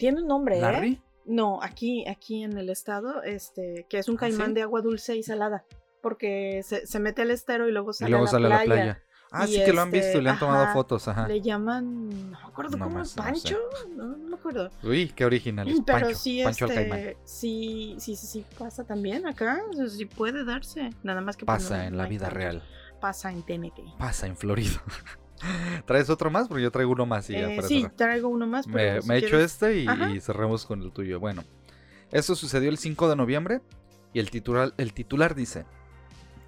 Tiene 0.00 0.22
un 0.22 0.26
nombre, 0.26 0.58
¿eh? 0.58 0.60
¿Larry? 0.60 1.00
No, 1.26 1.62
aquí, 1.62 2.08
aquí 2.08 2.42
en 2.42 2.56
el 2.58 2.70
estado, 2.70 3.22
este, 3.22 3.86
que 3.88 3.98
es 3.98 4.08
un 4.08 4.16
¿Ah, 4.16 4.20
caimán 4.20 4.48
sí? 4.48 4.54
de 4.54 4.62
agua 4.62 4.80
dulce 4.80 5.16
y 5.16 5.22
salada. 5.22 5.64
Porque 6.02 6.62
se, 6.64 6.86
se 6.86 6.98
mete 6.98 7.22
al 7.22 7.30
estero 7.30 7.68
y 7.68 7.72
luego 7.72 7.90
Y 7.90 7.94
sale, 7.94 8.10
luego 8.10 8.24
a, 8.24 8.26
la 8.26 8.30
sale 8.30 8.46
playa. 8.48 8.62
a 8.62 8.66
la 8.66 8.74
playa. 8.74 9.02
Ah, 9.32 9.44
Y 9.46 9.52
sí 9.52 9.64
que 9.64 9.72
lo 9.72 9.82
han 9.82 9.88
este, 9.94 10.00
visto 10.00 10.18
y 10.18 10.22
le 10.22 10.30
han 10.30 10.38
tomado 10.40 10.64
ajá, 10.64 10.72
fotos, 10.72 11.06
ajá. 11.06 11.28
Le 11.28 11.40
llaman, 11.40 12.08
no 12.08 12.40
me 12.40 12.46
acuerdo 12.48 12.76
No 12.78 12.84
cómo, 12.86 12.98
más, 12.98 13.16
no 13.16 13.22
sé. 13.22 13.30
Pancho, 13.30 13.58
no, 13.94 14.04
no 14.16 14.28
me 14.28 14.34
acuerdo. 14.34 14.70
Uy, 14.82 15.12
qué 15.14 15.24
original. 15.24 15.68
es 15.68 15.80
Pero 15.86 16.00
Pancho, 16.00 16.18
sí, 16.18 16.40
Pancho 16.42 16.66
caimán. 16.66 16.98
este, 16.98 17.18
sí, 17.24 17.94
sí, 18.00 18.16
sí, 18.16 18.26
sí, 18.26 18.46
pasa 18.58 18.82
también 18.82 19.28
acá, 19.28 19.60
sí 19.88 20.04
puede 20.06 20.44
darse, 20.44 20.90
nada 21.04 21.20
más 21.20 21.36
que 21.36 21.46
pues, 21.46 21.62
Pasa 21.62 21.86
en 21.86 21.96
la 21.96 22.06
vida 22.06 22.28
real. 22.28 22.62
Pasa 23.00 23.30
en 23.30 23.42
TNT. 23.42 23.80
Pasa 23.98 24.26
en 24.26 24.36
Florida. 24.36 24.82
¿Traes 25.86 26.10
otro 26.10 26.30
más? 26.30 26.48
Porque 26.48 26.62
yo 26.62 26.70
traigo 26.70 26.92
uno 26.92 27.06
más 27.06 27.28
y 27.30 27.34
ya 27.34 27.50
Eh, 27.52 27.56
para 27.56 27.68
sí, 27.68 27.80
cerrar. 27.82 27.96
traigo 27.96 28.28
uno 28.28 28.46
más, 28.46 28.66
pero 28.66 28.96
Me, 28.96 29.02
si 29.02 29.08
me 29.08 29.16
echo 29.18 29.38
este 29.38 29.78
y, 29.80 29.86
y 30.14 30.20
cerramos 30.20 30.66
con 30.66 30.82
el 30.82 30.92
tuyo. 30.92 31.18
Bueno, 31.20 31.44
esto 32.10 32.34
sucedió 32.34 32.68
el 32.70 32.78
5 32.78 33.08
de 33.08 33.16
noviembre 33.16 33.60
y 34.12 34.20
el 34.20 34.30
titular, 34.30 34.72
el 34.76 34.92
titular 34.92 35.34
dice, 35.34 35.64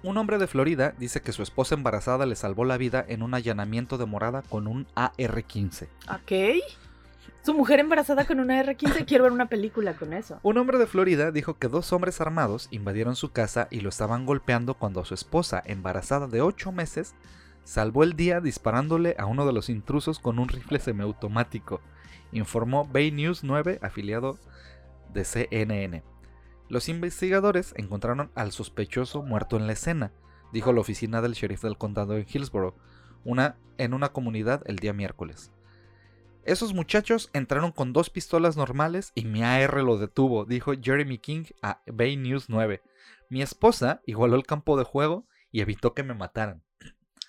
un 0.03 0.17
hombre 0.17 0.37
de 0.37 0.47
Florida 0.47 0.93
dice 0.99 1.21
que 1.21 1.31
su 1.31 1.43
esposa 1.43 1.75
embarazada 1.75 2.25
le 2.25 2.35
salvó 2.35 2.65
la 2.65 2.77
vida 2.77 3.05
en 3.07 3.23
un 3.23 3.33
allanamiento 3.33 3.97
de 3.97 4.05
morada 4.05 4.41
con 4.41 4.67
un 4.67 4.85
AR-15. 4.95 5.87
Ok. 6.09 6.61
Su 7.45 7.53
mujer 7.53 7.79
embarazada 7.81 8.25
con 8.25 8.39
una 8.39 8.61
R15, 8.63 9.05
quiero 9.07 9.23
ver 9.25 9.33
una 9.33 9.47
película 9.47 9.95
con 9.95 10.13
eso. 10.13 10.39
Un 10.43 10.57
hombre 10.57 10.77
de 10.77 10.87
Florida 10.87 11.31
dijo 11.31 11.57
que 11.57 11.67
dos 11.67 11.91
hombres 11.91 12.21
armados 12.21 12.67
invadieron 12.71 13.15
su 13.17 13.31
casa 13.31 13.67
y 13.69 13.81
lo 13.81 13.89
estaban 13.89 14.25
golpeando 14.25 14.75
cuando 14.75 15.03
su 15.03 15.13
esposa, 15.13 15.61
embarazada 15.65 16.27
de 16.27 16.41
8 16.41 16.71
meses, 16.71 17.15
salvó 17.63 18.03
el 18.03 18.13
día 18.13 18.41
disparándole 18.41 19.15
a 19.17 19.25
uno 19.25 19.45
de 19.45 19.53
los 19.53 19.69
intrusos 19.69 20.19
con 20.19 20.39
un 20.39 20.49
rifle 20.49 20.79
semiautomático, 20.79 21.81
informó 22.31 22.85
Bay 22.85 23.11
News 23.11 23.43
9, 23.43 23.79
afiliado 23.81 24.37
de 25.13 25.23
CNN. 25.23 26.03
Los 26.69 26.89
investigadores 26.89 27.73
encontraron 27.77 28.31
al 28.35 28.51
sospechoso 28.51 29.21
muerto 29.21 29.57
en 29.57 29.67
la 29.67 29.73
escena, 29.73 30.11
dijo 30.51 30.73
la 30.73 30.81
oficina 30.81 31.21
del 31.21 31.33
sheriff 31.33 31.61
del 31.61 31.77
condado 31.77 32.17
en 32.17 32.25
Hillsborough, 32.27 32.75
una, 33.23 33.57
en 33.77 33.93
una 33.93 34.09
comunidad 34.09 34.63
el 34.65 34.77
día 34.77 34.93
miércoles. 34.93 35.51
Esos 36.45 36.73
muchachos 36.73 37.29
entraron 37.31 37.71
con 37.71 37.93
dos 37.93 38.09
pistolas 38.09 38.57
normales 38.57 39.13
y 39.15 39.23
mi 39.23 39.43
AR 39.43 39.81
lo 39.81 39.97
detuvo, 39.97 40.43
dijo 40.43 40.73
Jeremy 40.79 41.17
King 41.17 41.45
a 41.61 41.81
Bay 41.87 42.17
News 42.17 42.49
9. 42.49 42.81
Mi 43.29 43.41
esposa 43.41 44.01
igualó 44.05 44.35
el 44.35 44.45
campo 44.45 44.77
de 44.77 44.83
juego 44.83 45.25
y 45.51 45.61
evitó 45.61 45.93
que 45.93 46.03
me 46.03 46.13
mataran. 46.13 46.61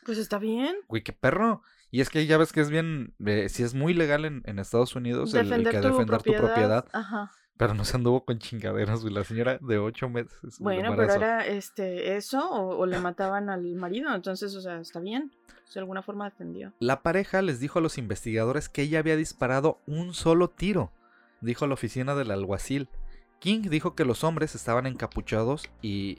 Pues 0.05 0.19
está 0.19 0.39
bien. 0.39 0.77
Güey, 0.89 1.03
qué 1.03 1.13
perro. 1.13 1.63
Y 1.91 2.01
es 2.01 2.11
que 2.11 2.27
ya 2.27 2.39
ves 2.39 2.53
que 2.53 2.61
es 2.61 2.71
bien, 2.71 3.15
eh, 3.25 3.49
si 3.49 3.63
es 3.63 3.75
muy 3.75 3.95
legal 3.95 4.25
en, 4.25 4.43
en 4.47 4.59
Estados 4.59 4.97
Unidos 4.97 5.33
el, 5.35 5.49
que 5.49 5.81
tu, 5.81 5.89
defender 5.89 6.07
propiedad. 6.07 6.41
tu 6.41 6.47
propiedad, 6.47 6.87
Aja. 6.93 7.31
pero 7.57 7.75
no 7.75 7.85
se 7.85 7.97
anduvo 7.97 8.25
con 8.25 8.39
chingaderas, 8.39 9.03
güey. 9.03 9.15
La 9.15 9.23
señora 9.23 9.59
de 9.61 9.79
ocho 9.79 10.09
meses. 10.09 10.59
Bueno, 10.59 10.95
pero 10.97 11.13
era 11.13 11.47
este 11.47 12.17
eso 12.17 12.51
o, 12.51 12.79
o 12.79 12.87
le 12.87 12.99
mataban 12.99 13.49
al 13.49 13.63
marido, 13.77 14.13
entonces, 14.13 14.55
o 14.57 14.61
sea, 14.61 14.81
está 14.81 14.99
bien. 14.99 15.31
De 15.73 15.81
alguna 15.81 16.03
forma 16.03 16.25
defendió. 16.27 16.73
La 16.79 17.03
pareja 17.03 17.43
les 17.43 17.59
dijo 17.59 17.79
a 17.79 17.83
los 17.83 17.99
investigadores 17.99 18.69
que 18.69 18.83
ella 18.83 19.01
había 19.01 19.17
disparado 19.17 19.81
un 19.87 20.15
solo 20.15 20.49
tiro, 20.49 20.93
dijo 21.41 21.67
la 21.67 21.75
oficina 21.75 22.15
del 22.15 22.31
alguacil. 22.31 22.89
King 23.41 23.63
dijo 23.63 23.95
que 23.95 24.05
los 24.05 24.25
hombres 24.25 24.55
estaban 24.55 24.87
encapuchados 24.87 25.69
y 25.83 26.19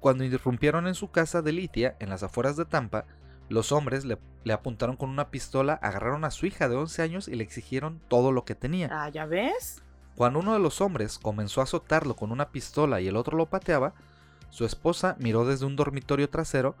cuando 0.00 0.24
irrumpieron 0.24 0.86
en 0.86 0.94
su 0.94 1.10
casa 1.10 1.42
de 1.42 1.52
Litia, 1.52 1.96
en 2.00 2.10
las 2.10 2.22
afueras 2.22 2.56
de 2.56 2.64
Tampa, 2.64 3.06
los 3.48 3.72
hombres 3.72 4.04
le, 4.04 4.18
le 4.44 4.52
apuntaron 4.52 4.96
con 4.96 5.10
una 5.10 5.30
pistola, 5.30 5.74
agarraron 5.74 6.24
a 6.24 6.30
su 6.30 6.46
hija 6.46 6.68
de 6.68 6.76
11 6.76 7.02
años 7.02 7.28
y 7.28 7.34
le 7.34 7.44
exigieron 7.44 8.00
todo 8.08 8.32
lo 8.32 8.44
que 8.44 8.54
tenía. 8.54 8.88
Ah, 8.90 9.08
¿ya 9.08 9.26
ves? 9.26 9.82
Cuando 10.14 10.38
uno 10.38 10.54
de 10.54 10.58
los 10.58 10.80
hombres 10.80 11.18
comenzó 11.18 11.60
a 11.60 11.64
azotarlo 11.64 12.16
con 12.16 12.32
una 12.32 12.50
pistola 12.50 13.00
y 13.00 13.08
el 13.08 13.16
otro 13.16 13.36
lo 13.36 13.46
pateaba, 13.46 13.94
su 14.50 14.64
esposa 14.64 15.16
miró 15.18 15.44
desde 15.44 15.66
un 15.66 15.76
dormitorio 15.76 16.30
trasero 16.30 16.74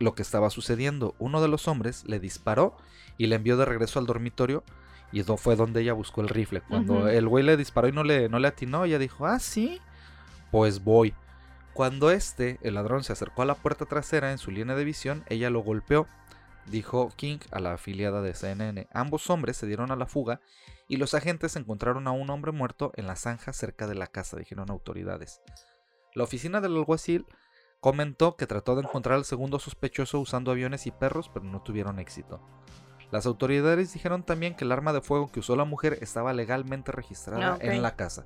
lo 0.00 0.14
que 0.14 0.22
estaba 0.22 0.50
sucediendo. 0.50 1.14
Uno 1.18 1.40
de 1.40 1.48
los 1.48 1.68
hombres 1.68 2.04
le 2.06 2.18
disparó 2.18 2.76
y 3.16 3.26
le 3.26 3.36
envió 3.36 3.56
de 3.56 3.64
regreso 3.64 3.98
al 3.98 4.06
dormitorio 4.06 4.64
y 5.12 5.22
fue 5.22 5.56
donde 5.56 5.82
ella 5.82 5.92
buscó 5.92 6.22
el 6.22 6.28
rifle. 6.28 6.62
Cuando 6.62 7.08
el 7.08 7.28
güey 7.28 7.44
le 7.44 7.56
disparó 7.56 7.88
y 7.88 7.92
no 7.92 8.02
le, 8.02 8.28
no 8.28 8.38
le 8.38 8.48
atinó, 8.48 8.84
ella 8.84 8.98
dijo, 8.98 9.26
ah, 9.26 9.38
sí, 9.38 9.80
pues 10.50 10.82
voy. 10.82 11.14
Cuando 11.74 12.10
este, 12.10 12.58
el 12.62 12.74
ladrón, 12.74 13.02
se 13.02 13.12
acercó 13.12 13.42
a 13.42 13.46
la 13.46 13.54
puerta 13.54 13.86
trasera 13.86 14.30
en 14.30 14.38
su 14.38 14.50
línea 14.50 14.76
de 14.76 14.84
visión, 14.84 15.24
ella 15.28 15.48
lo 15.48 15.60
golpeó, 15.60 16.06
dijo 16.66 17.08
King 17.16 17.38
a 17.50 17.60
la 17.60 17.74
afiliada 17.74 18.20
de 18.20 18.34
CNN. 18.34 18.88
Ambos 18.92 19.30
hombres 19.30 19.56
se 19.56 19.66
dieron 19.66 19.90
a 19.90 19.96
la 19.96 20.06
fuga 20.06 20.40
y 20.86 20.96
los 20.96 21.14
agentes 21.14 21.56
encontraron 21.56 22.06
a 22.06 22.12
un 22.12 22.28
hombre 22.30 22.52
muerto 22.52 22.92
en 22.96 23.06
la 23.06 23.16
zanja 23.16 23.52
cerca 23.52 23.86
de 23.86 23.94
la 23.94 24.06
casa, 24.06 24.36
dijeron 24.36 24.70
autoridades. 24.70 25.40
La 26.14 26.24
oficina 26.24 26.60
del 26.60 26.76
alguacil 26.76 27.26
comentó 27.80 28.36
que 28.36 28.46
trató 28.46 28.76
de 28.76 28.82
encontrar 28.82 29.16
al 29.16 29.24
segundo 29.24 29.58
sospechoso 29.58 30.20
usando 30.20 30.50
aviones 30.50 30.86
y 30.86 30.90
perros, 30.90 31.30
pero 31.32 31.46
no 31.46 31.62
tuvieron 31.62 31.98
éxito. 31.98 32.40
Las 33.10 33.26
autoridades 33.26 33.92
dijeron 33.92 34.22
también 34.22 34.54
que 34.54 34.64
el 34.64 34.72
arma 34.72 34.92
de 34.92 35.00
fuego 35.00 35.32
que 35.32 35.40
usó 35.40 35.56
la 35.56 35.64
mujer 35.64 35.98
estaba 36.00 36.32
legalmente 36.32 36.92
registrada 36.92 37.54
Ah, 37.54 37.58
en 37.60 37.82
la 37.82 37.96
casa. 37.96 38.24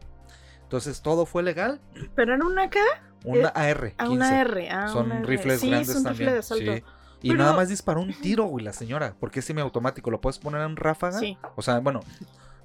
Entonces 0.67 1.01
todo 1.01 1.27
fue 1.27 1.43
legal. 1.45 1.81
Pero 2.17 2.35
en 2.35 2.43
una 2.43 2.65
acá, 2.65 2.81
Una 3.25 3.49
Eh, 3.49 3.53
AR. 3.71 3.95
a 3.99 4.09
una 4.09 4.29
15. 4.29 4.41
R. 4.41 4.71
Ah, 4.71 4.89
Son 4.89 5.07
una 5.07 5.19
R. 5.19 5.27
rifles 5.27 5.61
sí, 5.61 5.69
grandes 5.69 5.89
es 5.91 5.97
un 5.97 6.03
también. 6.05 6.19
rifle 6.21 6.33
de 6.33 6.39
asalto. 6.39 6.73
sí. 6.75 6.85
Y 7.23 7.29
Pero- 7.31 7.43
nada 7.43 7.57
más 7.57 7.69
disparó 7.69 8.01
un 8.01 8.13
tiro, 8.13 8.45
güey, 8.45 8.65
la 8.65 8.73
señora. 8.73 9.15
Porque 9.19 9.41
es 9.41 9.45
semiautomático. 9.47 10.11
¿Lo 10.11 10.21
puedes 10.21 10.39
poner 10.39 10.61
en 10.63 10.77
ráfaga? 10.77 11.19
Sí. 11.19 11.37
O 11.57 11.63
sea, 11.63 11.79
bueno, 11.81 12.01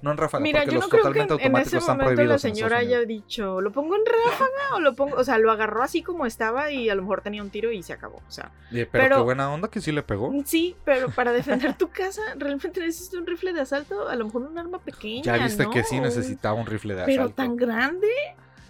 no 0.02 0.10
en 0.10 0.16
ráfaga, 0.18 0.42
Mira, 0.42 0.60
porque 0.60 0.74
yo 0.74 0.80
los 0.80 0.84
no 0.84 0.88
creo 0.90 1.02
que 1.02 1.08
totalmente 1.20 1.34
en, 1.34 1.40
en 1.40 1.46
automáticos 1.46 1.66
ese 1.72 1.78
están 1.78 1.96
momento 1.98 2.22
la 2.24 2.32
en 2.34 2.38
señora 2.38 2.76
haya 2.78 3.00
dicho, 3.00 3.60
¿lo 3.60 3.72
pongo 3.72 3.94
en 3.96 4.02
ráfaga 4.04 4.74
o 4.76 4.80
lo 4.80 4.94
pongo? 4.94 5.16
O 5.16 5.24
sea, 5.24 5.38
lo 5.38 5.50
agarró 5.50 5.82
así 5.82 6.02
como 6.02 6.26
estaba 6.26 6.70
y 6.70 6.88
a 6.90 6.94
lo 6.94 7.02
mejor 7.02 7.22
tenía 7.22 7.42
un 7.42 7.50
tiro 7.50 7.70
y 7.72 7.82
se 7.82 7.92
acabó. 7.92 8.16
O 8.16 8.30
sea, 8.30 8.50
pero, 8.70 8.88
pero- 8.90 9.16
qué 9.16 9.22
buena 9.22 9.50
onda 9.52 9.68
que 9.68 9.80
sí 9.80 9.92
le 9.92 10.02
pegó. 10.02 10.32
sí, 10.44 10.76
pero 10.84 11.08
para 11.10 11.32
defender 11.32 11.76
tu 11.78 11.88
casa, 11.88 12.20
realmente 12.36 12.80
necesitas 12.80 13.20
un 13.20 13.26
rifle 13.26 13.52
de 13.52 13.60
asalto, 13.60 14.08
a 14.08 14.16
lo 14.16 14.24
mejor 14.26 14.42
un 14.42 14.58
arma 14.58 14.78
pequeña. 14.78 15.22
Ya 15.22 15.36
viste 15.38 15.64
¿no? 15.64 15.70
que 15.70 15.84
sí 15.84 16.00
necesitaba 16.00 16.54
un 16.54 16.66
rifle 16.66 16.94
de 16.94 17.04
Pero 17.04 17.22
asalto. 17.22 17.36
tan 17.36 17.56
grande. 17.56 18.08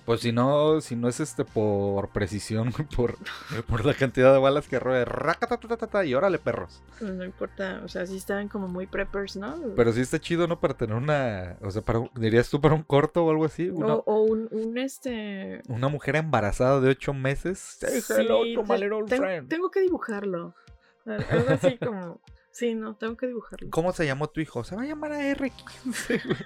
Pues 0.05 0.21
si 0.21 0.33
no, 0.33 0.81
si 0.81 0.97
no 0.97 1.09
es 1.09 1.21
este 1.21 1.45
por 1.45 2.09
precisión, 2.09 2.73
por, 2.97 3.17
por 3.69 3.85
la 3.85 3.95
cantidad 3.95 4.33
de 4.33 4.39
balas 4.41 4.67
que 4.67 4.81
racatatatata, 4.81 6.05
y 6.05 6.15
órale 6.15 6.39
perros. 6.41 6.83
Pues 6.99 7.13
no 7.13 7.25
importa, 7.25 7.81
o 7.85 7.89
sea, 7.89 8.05
sí 8.07 8.17
estaban 8.17 8.49
como 8.49 8.67
muy 8.67 8.89
preppers, 8.89 9.37
¿no? 9.37 9.55
Pero 9.77 9.93
sí 9.93 10.01
está 10.01 10.19
chido, 10.19 10.49
¿no? 10.49 10.59
Para 10.59 10.75
tener 10.75 10.97
una, 10.97 11.57
o 11.63 11.71
sea, 11.71 11.83
para, 11.83 12.03
dirías 12.17 12.51
tú 12.51 12.61
para 12.61 12.75
un 12.75 12.83
corto 12.83 13.25
o 13.25 13.31
algo 13.31 13.45
así, 13.45 13.71
una, 13.71 13.95
o, 13.95 14.03
o 14.07 14.23
un, 14.23 14.49
un 14.51 14.77
este... 14.77 15.63
una 15.69 15.87
mujer 15.89 16.17
embarazada 16.17 16.81
de 16.81 16.91
ocho 16.91 17.15
meses. 17.15 17.79
Hello 18.11 18.43
Sí, 18.43 18.55
to 18.55 18.63
my 18.65 18.69
te- 18.71 18.79
little 18.81 19.05
tengo, 19.07 19.23
friend. 19.23 19.49
tengo 19.49 19.71
que 19.71 19.81
dibujarlo. 19.83 20.55
Al- 21.07 21.25
Algo 21.31 21.51
así 21.53 21.79
como... 21.85 22.21
Sí, 22.51 22.75
no, 22.75 22.97
tengo 22.97 23.17
que 23.17 23.29
dibujarlo. 23.29 23.71
¿Cómo 23.71 23.93
se 23.93 24.05
llamó 24.05 24.27
tu 24.29 24.41
hijo? 24.41 24.63
Se 24.65 24.75
va 24.77 24.83
a 24.83 24.85
llamar 24.85 25.13
AR15. 25.13 26.23
güey. 26.25 26.37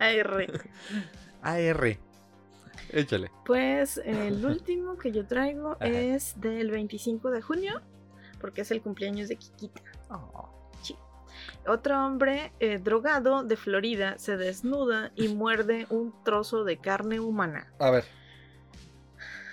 AR. 0.20 0.60
AR. 1.42 1.98
Échale. 2.90 3.30
Pues 3.44 3.98
el 4.04 4.44
último 4.44 4.96
que 4.96 5.12
yo 5.12 5.26
traigo 5.26 5.72
Ajá. 5.72 5.88
es 5.88 6.40
del 6.40 6.70
25 6.70 7.30
de 7.30 7.42
junio, 7.42 7.80
porque 8.40 8.62
es 8.62 8.70
el 8.70 8.82
cumpleaños 8.82 9.28
de 9.28 9.36
Kikita. 9.36 9.82
Oh. 10.10 10.54
Otro 11.66 12.04
hombre 12.04 12.52
eh, 12.60 12.78
drogado 12.78 13.44
de 13.44 13.56
Florida 13.56 14.18
se 14.18 14.36
desnuda 14.36 15.12
y 15.16 15.28
muerde 15.28 15.86
un 15.90 16.14
trozo 16.24 16.64
de 16.64 16.78
carne 16.78 17.20
humana. 17.20 17.72
A 17.78 17.90
ver. 17.90 18.04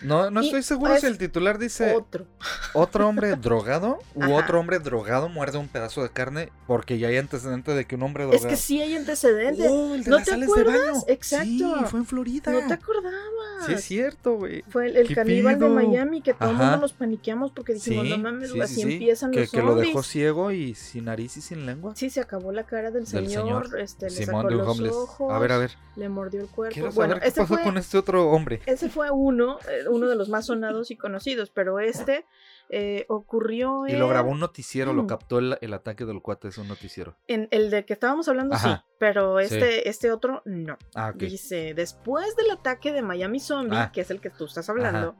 No, 0.06 0.30
no 0.32 0.42
Y 0.42 0.46
estoy 0.46 0.64
seguro 0.64 0.94
es 0.94 1.02
si 1.02 1.08
el 1.08 1.18
titular 1.18 1.58
dice 1.58 1.94
Otro. 1.96 2.26
otro 2.74 3.08
hombre 3.08 3.36
drogado 3.36 4.00
u 4.14 4.24
Ajá. 4.24 4.34
otro 4.34 4.60
hombre 4.60 4.80
drogado 4.80 5.30
muerde 5.30 5.58
un 5.58 5.68
pedazo 5.68 6.04
de 6.04 6.10
carne 6.10 6.50
porque 6.68 6.98
ya 7.00 7.08
hay 7.10 7.18
antecedente 7.18 7.72
de 7.74 7.86
que 7.86 7.96
un 7.96 8.04
hombre 8.04 8.24
Es 8.26 8.30
drogado. 8.32 8.50
que 8.50 8.56
sí 8.58 8.82
hay 8.82 8.96
antecedentes. 8.96 9.68
Oh, 9.70 9.94
el 9.96 10.04
de 10.04 10.10
¿No 10.10 10.16
las 10.18 10.26
te 10.26 10.32
sales 10.32 10.48
de 10.48 10.62
acuerdas? 10.62 10.86
baño. 10.94 11.04
Exacto. 11.08 11.46
Sí, 11.46 11.66
fue 11.90 12.00
en 12.00 12.06
Florida. 12.06 12.52
No 12.52 12.68
te 12.68 12.74
acordabas. 12.74 13.66
Sí, 13.66 13.74
es 13.74 13.84
cierto, 13.84 14.34
güey. 14.36 14.64
Fue 14.70 14.88
el, 14.88 14.98
el 14.98 15.08
¿Qué 15.08 15.16
caníbal 15.16 15.56
de 15.60 15.66
pido? 15.66 15.70
Miami 15.76 16.22
que 16.22 16.34
todo 16.34 16.50
el 16.52 16.56
mundo 16.58 16.78
nos 16.78 16.94
paniqueamos 16.94 17.52
porque 17.52 17.74
dijimos, 17.74 18.06
Sí, 18.06 18.10
no 18.12 18.18
mames, 18.18 18.52
sí, 18.52 18.62
así 18.62 18.76
sí, 18.76 18.82
sí. 18.84 18.94
empiezan 18.94 19.32
que, 19.32 19.42
los 19.42 19.52
que 19.52 19.62
lo 19.62 19.76
dejó 19.76 19.92
zombies. 19.94 20.08
ciego 20.08 20.52
y 20.52 20.76
sin 20.76 21.06
nariz 21.06 21.38
y 21.38 21.42
sin 21.42 21.66
lengua. 21.66 21.94
Sí, 21.96 22.10
se 22.10 22.20
acabó 22.22 22.52
la 22.52 22.64
cara 22.66 22.92
del 22.92 23.06
Del 23.06 23.28
señor, 23.30 23.68
señor 23.70 23.80
este, 23.80 24.06
le 24.10 24.12
Simón 24.12 24.42
sacó 24.44 24.50
de 24.50 24.56
los 24.56 24.68
homeless. 24.68 24.94
ojos, 24.96 25.34
A 25.34 25.40
ver, 25.40 25.52
a 25.54 25.58
ver. 25.58 25.72
le 25.96 26.10
mordió 26.10 26.42
el 26.42 26.48
cuerpo. 26.48 26.74
Quiero 26.74 26.92
bueno, 26.92 27.14
saber 27.16 27.24
qué 27.24 27.30
ese 27.30 27.42
pasó 27.42 27.54
fue, 27.56 27.64
con 27.64 27.78
este 27.78 27.98
otro 27.98 28.30
hombre. 28.30 28.62
ese 28.66 28.90
fue 28.90 29.10
uno, 29.12 29.58
eh, 29.70 29.88
uno 29.96 30.08
de 30.08 30.16
los 30.16 30.30
más 30.30 30.46
sonados 30.48 30.92
y 30.92 30.98
conocidos, 30.98 31.50
pero 31.50 31.80
este 31.80 32.26
eh, 32.70 33.06
ocurrió 33.10 33.86
Y 33.88 33.92
en, 33.92 34.00
lo 34.00 34.08
grabó 34.08 34.32
un 34.32 34.40
noticiero, 34.40 34.92
lo 34.92 35.04
Mm. 35.04 35.08
captó 35.08 35.38
el, 35.40 35.58
el 35.62 35.74
ataque 35.74 36.04
del 36.06 36.22
cuate, 36.22 36.48
es 36.48 36.58
un 36.58 36.68
noticiero. 36.68 37.16
en 37.28 37.48
el 37.52 37.70
de 37.70 37.86
que 37.86 37.94
estábamos 37.94 38.28
hablando, 38.28 38.58
sí, 38.58 38.70
pero 39.00 39.38
Sí. 39.40 39.46
este, 39.56 39.88
este 39.90 40.12
otro 40.12 40.42
no. 40.46 40.78
Ah. 40.96 41.14
Dice, 41.16 41.74
después 41.76 42.36
del 42.36 42.50
ataque 42.52 42.92
de 42.92 43.02
Miami 43.04 43.40
Zombie, 43.40 43.78
Ah. 43.78 43.92
que 43.94 44.02
es 44.02 44.10
el 44.10 44.20
que 44.20 44.32
tú 44.32 44.46
estás 44.46 44.68
hablando, 44.70 45.16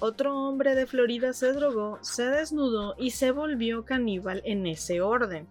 otro 0.00 0.36
hombre 0.36 0.74
de 0.74 0.86
Florida 0.86 1.32
se 1.34 1.52
drogó, 1.52 1.98
se 2.02 2.24
desnudó 2.26 2.94
y 2.98 3.12
se 3.12 3.30
volvió 3.30 3.84
caníbal 3.84 4.42
en 4.44 4.66
ese 4.66 5.00
orden. 5.00 5.46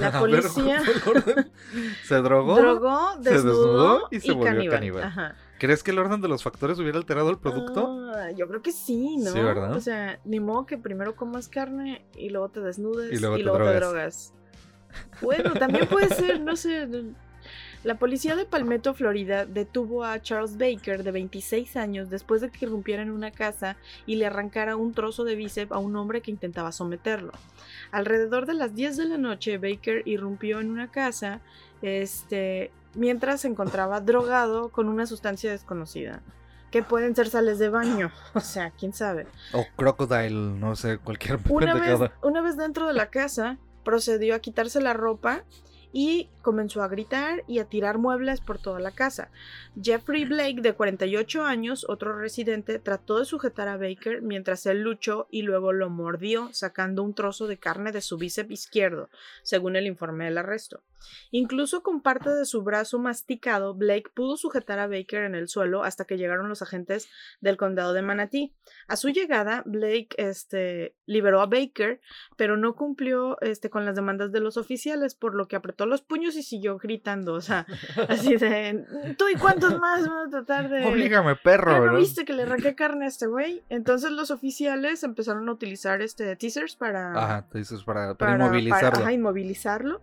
La 0.00 0.12
policía 0.20 0.80
se 2.06 2.14
drogó, 2.16 2.56
drogó, 2.60 3.16
desnudó, 3.18 3.22
se 3.22 3.32
desnudó 3.32 4.08
y 4.10 4.20
se 4.20 4.26
y 4.28 4.30
volvió 4.30 4.44
caníbal. 4.44 4.76
caníbal. 4.78 5.02
Ajá. 5.04 5.36
¿Crees 5.58 5.82
que 5.82 5.90
el 5.90 5.98
orden 5.98 6.20
de 6.20 6.28
los 6.28 6.42
factores 6.42 6.78
hubiera 6.78 6.98
alterado 6.98 7.30
el 7.30 7.38
producto? 7.38 8.10
Ah, 8.14 8.30
yo 8.30 8.46
creo 8.48 8.62
que 8.62 8.72
sí, 8.72 9.16
¿no? 9.16 9.32
Sí, 9.32 9.40
¿verdad? 9.40 9.74
O 9.74 9.80
sea, 9.80 10.20
ni 10.24 10.40
modo 10.40 10.66
que 10.66 10.78
primero 10.78 11.16
comas 11.16 11.48
carne 11.48 12.04
y 12.16 12.30
luego 12.30 12.48
te 12.48 12.60
desnudes 12.60 13.12
Y 13.12 13.18
luego 13.20 13.36
te 13.36 13.42
te 13.42 13.48
drogas. 13.48 13.74
drogas. 13.80 14.34
Bueno, 15.20 15.52
también 15.54 15.86
puede 15.86 16.08
ser, 16.14 16.40
no 16.40 16.56
sé. 16.56 16.88
La 17.84 17.98
policía 17.98 18.34
de 18.34 18.44
Palmetto, 18.44 18.92
Florida, 18.94 19.46
detuvo 19.46 20.04
a 20.04 20.20
Charles 20.20 20.58
Baker, 20.58 21.04
de 21.04 21.12
26 21.12 21.76
años, 21.76 22.10
después 22.10 22.40
de 22.40 22.50
que 22.50 22.64
irrumpiera 22.64 23.02
en 23.02 23.10
una 23.10 23.30
casa 23.30 23.76
y 24.06 24.16
le 24.16 24.26
arrancara 24.26 24.76
un 24.76 24.92
trozo 24.92 25.22
de 25.24 25.36
bíceps 25.36 25.70
a 25.70 25.78
un 25.78 25.94
hombre 25.96 26.20
que 26.20 26.30
intentaba 26.32 26.72
someterlo. 26.72 27.32
Alrededor 27.92 28.46
de 28.46 28.54
las 28.54 28.74
10 28.74 28.96
de 28.96 29.04
la 29.04 29.18
noche, 29.18 29.58
Baker 29.58 30.02
irrumpió 30.06 30.58
en 30.60 30.70
una 30.70 30.90
casa 30.90 31.40
este, 31.80 32.72
mientras 32.98 33.42
se 33.42 33.48
encontraba 33.48 34.00
drogado 34.00 34.70
con 34.70 34.88
una 34.88 35.06
sustancia 35.06 35.50
desconocida. 35.50 36.20
Que 36.70 36.82
pueden 36.82 37.16
ser 37.16 37.28
sales 37.30 37.58
de 37.58 37.70
baño. 37.70 38.12
O 38.34 38.40
sea, 38.40 38.72
quién 38.72 38.92
sabe. 38.92 39.26
O 39.54 39.64
crocodile, 39.76 40.34
no 40.34 40.76
sé, 40.76 40.98
cualquier 40.98 41.38
Una 41.48 41.74
vez, 41.74 41.98
una 42.22 42.42
vez 42.42 42.56
dentro 42.56 42.86
de 42.86 42.92
la 42.92 43.08
casa, 43.08 43.56
procedió 43.84 44.34
a 44.34 44.40
quitarse 44.40 44.80
la 44.82 44.92
ropa 44.92 45.44
y 45.92 46.28
comenzó 46.48 46.82
a 46.82 46.88
gritar 46.88 47.44
y 47.46 47.58
a 47.58 47.66
tirar 47.66 47.98
muebles 47.98 48.40
por 48.40 48.58
toda 48.58 48.80
la 48.80 48.90
casa. 48.90 49.30
Jeffrey 49.78 50.24
Blake, 50.24 50.62
de 50.62 50.72
48 50.72 51.44
años, 51.44 51.84
otro 51.86 52.18
residente, 52.18 52.78
trató 52.78 53.18
de 53.18 53.26
sujetar 53.26 53.68
a 53.68 53.76
Baker 53.76 54.22
mientras 54.22 54.64
él 54.64 54.80
luchó 54.80 55.28
y 55.30 55.42
luego 55.42 55.74
lo 55.74 55.90
mordió, 55.90 56.48
sacando 56.54 57.02
un 57.02 57.12
trozo 57.12 57.48
de 57.48 57.58
carne 57.58 57.92
de 57.92 58.00
su 58.00 58.16
bíceps 58.16 58.50
izquierdo, 58.50 59.10
según 59.42 59.76
el 59.76 59.86
informe 59.86 60.24
del 60.24 60.38
arresto. 60.38 60.82
Incluso 61.30 61.82
con 61.82 62.00
parte 62.00 62.30
de 62.30 62.44
su 62.44 62.62
brazo 62.62 62.98
masticado, 62.98 63.74
Blake 63.74 64.10
pudo 64.14 64.36
sujetar 64.36 64.78
a 64.78 64.86
Baker 64.86 65.24
en 65.24 65.34
el 65.34 65.48
suelo 65.48 65.84
hasta 65.84 66.04
que 66.04 66.16
llegaron 66.16 66.48
los 66.48 66.62
agentes 66.62 67.08
del 67.40 67.56
condado 67.56 67.92
de 67.92 68.02
Manatee. 68.02 68.54
A 68.86 68.96
su 68.96 69.10
llegada, 69.10 69.62
Blake 69.66 70.08
este, 70.16 70.96
liberó 71.06 71.40
a 71.40 71.46
Baker, 71.46 72.00
pero 72.36 72.56
no 72.56 72.74
cumplió 72.74 73.40
este, 73.42 73.70
con 73.70 73.84
las 73.84 73.96
demandas 73.96 74.32
de 74.32 74.40
los 74.40 74.56
oficiales, 74.56 75.14
por 75.14 75.34
lo 75.34 75.46
que 75.46 75.56
apretó 75.56 75.86
los 75.86 76.02
puños 76.02 76.36
y 76.36 76.37
siguió 76.42 76.78
gritando, 76.78 77.34
o 77.34 77.40
sea, 77.40 77.66
así 78.08 78.36
de, 78.36 78.84
¿tú 79.16 79.26
y 79.28 79.34
cuántos 79.38 79.78
más 79.78 80.08
van 80.08 80.26
a 80.26 80.30
tratar 80.30 80.68
de... 80.68 80.84
Oblígame, 80.86 81.32
¿Ya 81.34 81.42
perro, 81.42 81.92
no 81.92 81.98
viste 81.98 82.24
que 82.24 82.32
le 82.32 82.42
arranqué 82.44 82.74
carne 82.74 83.04
a 83.06 83.08
este 83.08 83.26
güey? 83.26 83.62
Entonces 83.68 84.10
los 84.10 84.30
oficiales 84.30 85.02
empezaron 85.02 85.48
a 85.48 85.52
utilizar 85.52 86.02
este 86.02 86.36
teasers 86.36 86.76
para, 86.76 87.12
Ajá, 87.12 87.46
para, 87.50 87.84
para, 87.84 88.14
para, 88.14 88.34
inmovilizarlo. 88.36 88.90
para- 88.90 89.02
ajá, 89.04 89.12
inmovilizarlo. 89.12 90.00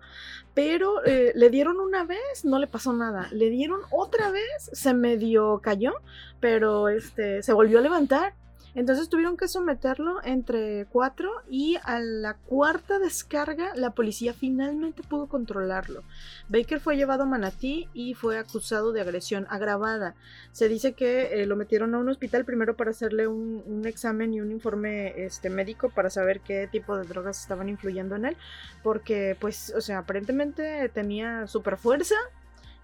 Pero 0.54 1.04
eh, 1.06 1.34
le 1.36 1.50
dieron 1.50 1.80
una 1.80 2.06
vez, 2.06 2.46
no 2.46 2.60
le 2.60 2.68
pasó 2.68 2.94
nada. 2.94 3.28
Le 3.32 3.50
dieron 3.50 3.82
otra 3.92 4.32
vez, 4.32 4.70
se 4.72 4.94
medio 4.94 5.60
cayó, 5.62 5.94
pero 6.40 6.88
este 6.88 7.44
se 7.44 7.52
volvió 7.54 7.80
a 7.80 7.82
levantar. 7.82 8.34
Entonces 8.76 9.07
tuvieron 9.07 9.38
que 9.38 9.47
someterlo 9.47 10.21
entre 10.23 10.86
cuatro 10.88 11.32
y 11.49 11.78
a 11.84 11.99
la 12.01 12.34
cuarta 12.34 12.99
descarga 12.99 13.73
la 13.76 13.91
policía 13.91 14.34
finalmente 14.34 15.01
pudo 15.01 15.28
controlarlo. 15.28 16.03
Baker 16.49 16.82
fue 16.82 16.97
llevado 16.97 17.23
a 17.23 17.26
Manatí 17.26 17.88
y 17.93 18.15
fue 18.15 18.38
acusado 18.38 18.91
de 18.91 18.99
agresión 18.99 19.47
agravada. 19.49 20.13
Se 20.51 20.67
dice 20.67 20.93
que 20.93 21.41
eh, 21.41 21.45
lo 21.45 21.55
metieron 21.55 21.95
a 21.95 21.99
un 21.99 22.09
hospital 22.09 22.43
primero 22.43 22.76
para 22.76 22.91
hacerle 22.91 23.28
un, 23.28 23.84
examen 23.86 24.34
y 24.34 24.41
un 24.41 24.51
informe 24.51 25.23
este, 25.23 25.49
médico 25.49 25.89
para 25.89 26.09
saber 26.09 26.41
qué 26.41 26.67
tipo 26.67 26.97
de 26.97 27.05
drogas 27.05 27.39
estaban 27.39 27.69
influyendo 27.69 28.15
en 28.15 28.26
él. 28.26 28.38
Porque, 28.84 29.38
pues, 29.39 29.73
o 29.76 29.82
sea, 29.82 29.99
aparentemente 29.99 30.89
tenía 30.89 31.47
super 31.47 31.78
fuerza. 31.78 32.15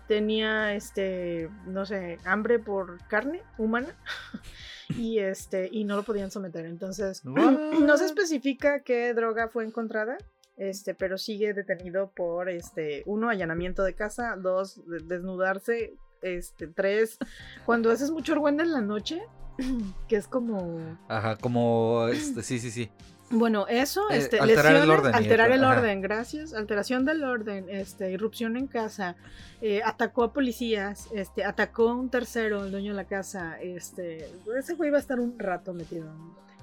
Tenía, 0.07 0.73
este, 0.73 1.49
no 1.65 1.85
sé, 1.85 2.17
hambre 2.25 2.59
por 2.59 2.99
carne 3.07 3.41
humana. 3.57 3.89
y 4.97 5.19
este, 5.19 5.69
y 5.71 5.83
no 5.83 5.95
lo 5.95 6.03
podían 6.03 6.31
someter. 6.31 6.65
Entonces, 6.65 7.23
no 7.25 7.97
se 7.97 8.05
especifica 8.05 8.81
qué 8.81 9.13
droga 9.13 9.47
fue 9.47 9.65
encontrada. 9.65 10.17
Este, 10.57 10.93
pero 10.93 11.17
sigue 11.17 11.53
detenido 11.53 12.11
por 12.15 12.47
este, 12.49 13.01
uno, 13.07 13.29
allanamiento 13.29 13.83
de 13.83 13.95
casa, 13.95 14.35
dos, 14.37 14.85
de- 14.85 14.99
desnudarse, 14.99 15.95
este, 16.21 16.67
tres, 16.67 17.17
cuando 17.65 17.89
haces 17.89 18.11
mucho 18.11 18.33
argüende 18.33 18.61
en 18.63 18.71
la 18.73 18.81
noche, 18.81 19.23
que 20.07 20.17
es 20.17 20.27
como 20.27 20.79
Ajá, 21.07 21.37
como 21.37 22.07
este, 22.09 22.43
sí, 22.43 22.59
sí, 22.59 22.69
sí. 22.69 22.91
Bueno, 23.31 23.67
eso, 23.67 24.09
Eh, 24.09 24.17
este, 24.17 24.39
alterar 24.39 24.75
el 24.75 24.87
lesiones, 24.87 24.89
orden 24.89 25.17
y 25.19 25.29
alterar 25.29 25.51
el 25.51 25.63
ajá. 25.63 25.79
orden, 25.79 26.01
gracias, 26.01 26.53
alteración 26.53 27.05
del 27.05 27.23
orden, 27.23 27.67
este, 27.69 28.11
irrupción 28.11 28.57
en 28.57 28.67
casa, 28.67 29.15
eh, 29.61 29.81
atacó 29.83 30.23
a 30.23 30.33
policías, 30.33 31.09
este, 31.13 31.43
atacó 31.45 31.89
a 31.89 31.95
un 31.95 32.09
tercero, 32.09 32.63
el 32.65 32.71
dueño 32.71 32.91
de 32.93 32.97
la 32.97 33.05
casa, 33.07 33.59
este, 33.61 34.29
ese 34.57 34.75
güey 34.75 34.89
va 34.91 34.97
a 34.97 35.01
estar 35.01 35.19
un 35.19 35.37
rato 35.39 35.73
metido. 35.73 36.05
en 36.11 36.17
un 36.19 36.33
bote. 36.35 36.53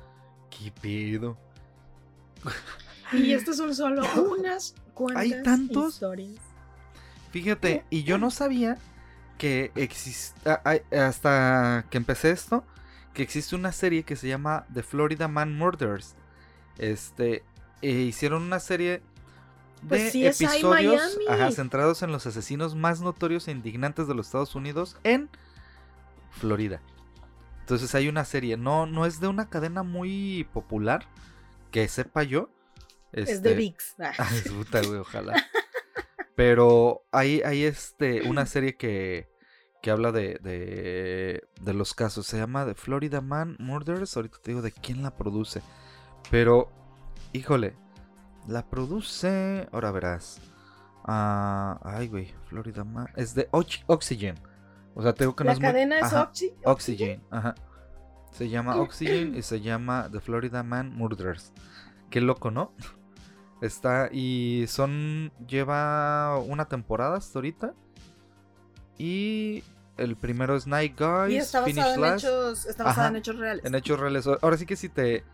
¿Qué 0.51 0.73
pedo? 0.73 1.39
Y 3.13 3.33
estas 3.33 3.57
son 3.57 3.75
solo 3.75 4.03
unas 4.39 4.75
cuantas 4.95 5.23
¿Hay 5.23 5.43
tantos? 5.43 5.95
historias. 5.95 6.37
Fíjate, 7.31 7.85
y 7.91 8.05
yo 8.05 8.19
no 8.19 8.31
sabía 8.31 8.79
que 9.39 9.71
existe, 9.75 10.51
hasta 10.93 11.87
que 11.91 11.97
empecé 11.99 12.31
esto, 12.31 12.65
que 13.15 13.23
existe 13.23 13.55
una 13.57 13.73
serie 13.73 14.05
que 14.05 14.17
se 14.17 14.29
llama 14.29 14.67
The 14.73 14.83
Florida 14.83 15.29
Man 15.29 15.57
Murders. 15.57 16.17
Este, 16.79 17.45
e 17.83 17.91
hicieron 17.91 18.43
una 18.43 18.61
serie 18.61 19.03
de 19.83 19.89
Pues 19.89 20.13
sí, 20.13 20.27
es 20.27 20.41
ahí 20.41 20.59
episodios 20.59 21.19
ajá, 21.29 21.51
centrados 21.53 22.03
en 22.03 22.11
los 22.11 22.27
asesinos 22.27 22.75
más 22.75 23.01
notorios 23.01 23.47
e 23.49 23.53
indignantes 23.53 24.09
de 24.09 24.15
los 24.15 24.27
Estados 24.27 24.55
Unidos 24.55 24.97
en 25.05 25.29
Florida. 26.31 26.81
Entonces 27.61 27.95
hay 27.95 28.09
una 28.09 28.25
serie, 28.25 28.57
no, 28.57 28.87
no 28.87 29.05
es 29.07 29.21
de 29.21 29.29
una 29.29 29.51
cadena 29.51 29.83
muy 29.83 30.49
popular, 30.53 31.07
que 31.71 31.87
sepa 31.89 32.23
yo. 32.23 32.51
Es 33.13 33.27
de 33.27 33.33
Este, 33.35 33.55
VIX. 33.55 33.95
Ah. 34.01 34.13
Ay, 34.19 34.41
puta, 34.57 34.81
güey, 34.83 34.99
ojalá. 34.99 35.35
Pero 36.35 37.03
hay, 37.11 37.43
hay 37.43 37.65
este, 37.65 38.23
una 38.23 38.47
serie 38.47 38.77
que, 38.77 39.29
que 39.83 39.91
habla 39.91 40.13
de, 40.13 40.39
de, 40.41 41.43
de 41.61 41.75
los 41.75 41.95
casos. 41.95 42.27
Se 42.27 42.39
llama 42.39 42.65
The 42.65 42.75
Florida 42.75 43.21
Man 43.21 43.57
Murders. 43.59 44.17
Ahorita 44.17 44.39
te 44.39 44.53
digo 44.53 44.63
de 44.63 44.73
quién 44.73 45.03
la 45.03 45.17
produce. 45.17 45.63
Pero, 46.31 46.69
híjole, 47.33 47.75
la 48.47 48.69
produce. 48.69 49.69
Ahora 49.73 49.91
verás. 49.91 50.41
Ah, 51.05 51.81
ay, 51.83 52.09
güey, 52.09 52.35
Florida 52.49 52.85
Man. 52.85 53.09
Es 53.17 53.35
de 53.35 53.49
Ox- 53.53 53.83
Oxygen. 53.87 54.35
O 54.95 55.03
sea, 55.03 55.15
te 55.15 55.25
digo 55.25 55.35
que 55.37 55.45
no 55.45 55.49
La 55.49 55.53
es 55.55 55.61
muy- 55.61 55.67
cadena 55.69 55.99
es 55.99 56.05
Ajá, 56.05 56.23
Oxy. 56.25 56.53
Oxygen, 56.65 57.23
ajá. 57.31 57.55
Se 58.33 58.49
llama 58.49 58.77
Oxygen 58.81 59.37
y 59.37 59.43
se 59.43 59.61
llama 59.61 60.09
The 60.13 60.21
Florida 60.21 60.63
Man 60.63 60.95
Murders. 60.95 61.53
Qué 62.11 62.21
loco, 62.21 62.51
¿no? 62.51 62.73
Está 63.63 64.09
y 64.13 64.67
son 64.69 65.33
lleva 65.47 66.39
una 66.39 66.67
temporada 66.67 67.17
hasta 67.17 67.39
ahorita. 67.39 67.75
Y 68.99 69.63
el 69.97 70.17
primero 70.17 70.57
es 70.57 70.67
Night 70.67 70.99
Guys, 70.99 71.33
Y 71.33 71.37
está 71.37 71.63
Finish 71.63 71.77
basada 71.77 71.95
en 71.95 72.01
Last, 72.01 72.25
hechos, 72.25 72.67
está 72.67 72.85
basada 72.85 73.07
Ajá, 73.07 73.11
en 73.13 73.17
hechos 73.17 73.37
reales. 73.37 73.65
en 73.65 73.75
hechos 73.75 73.99
reales. 74.01 74.27
Ahora 74.43 74.57
sí 74.57 74.67
que 74.67 74.77
si 74.77 74.89
te 74.89 75.25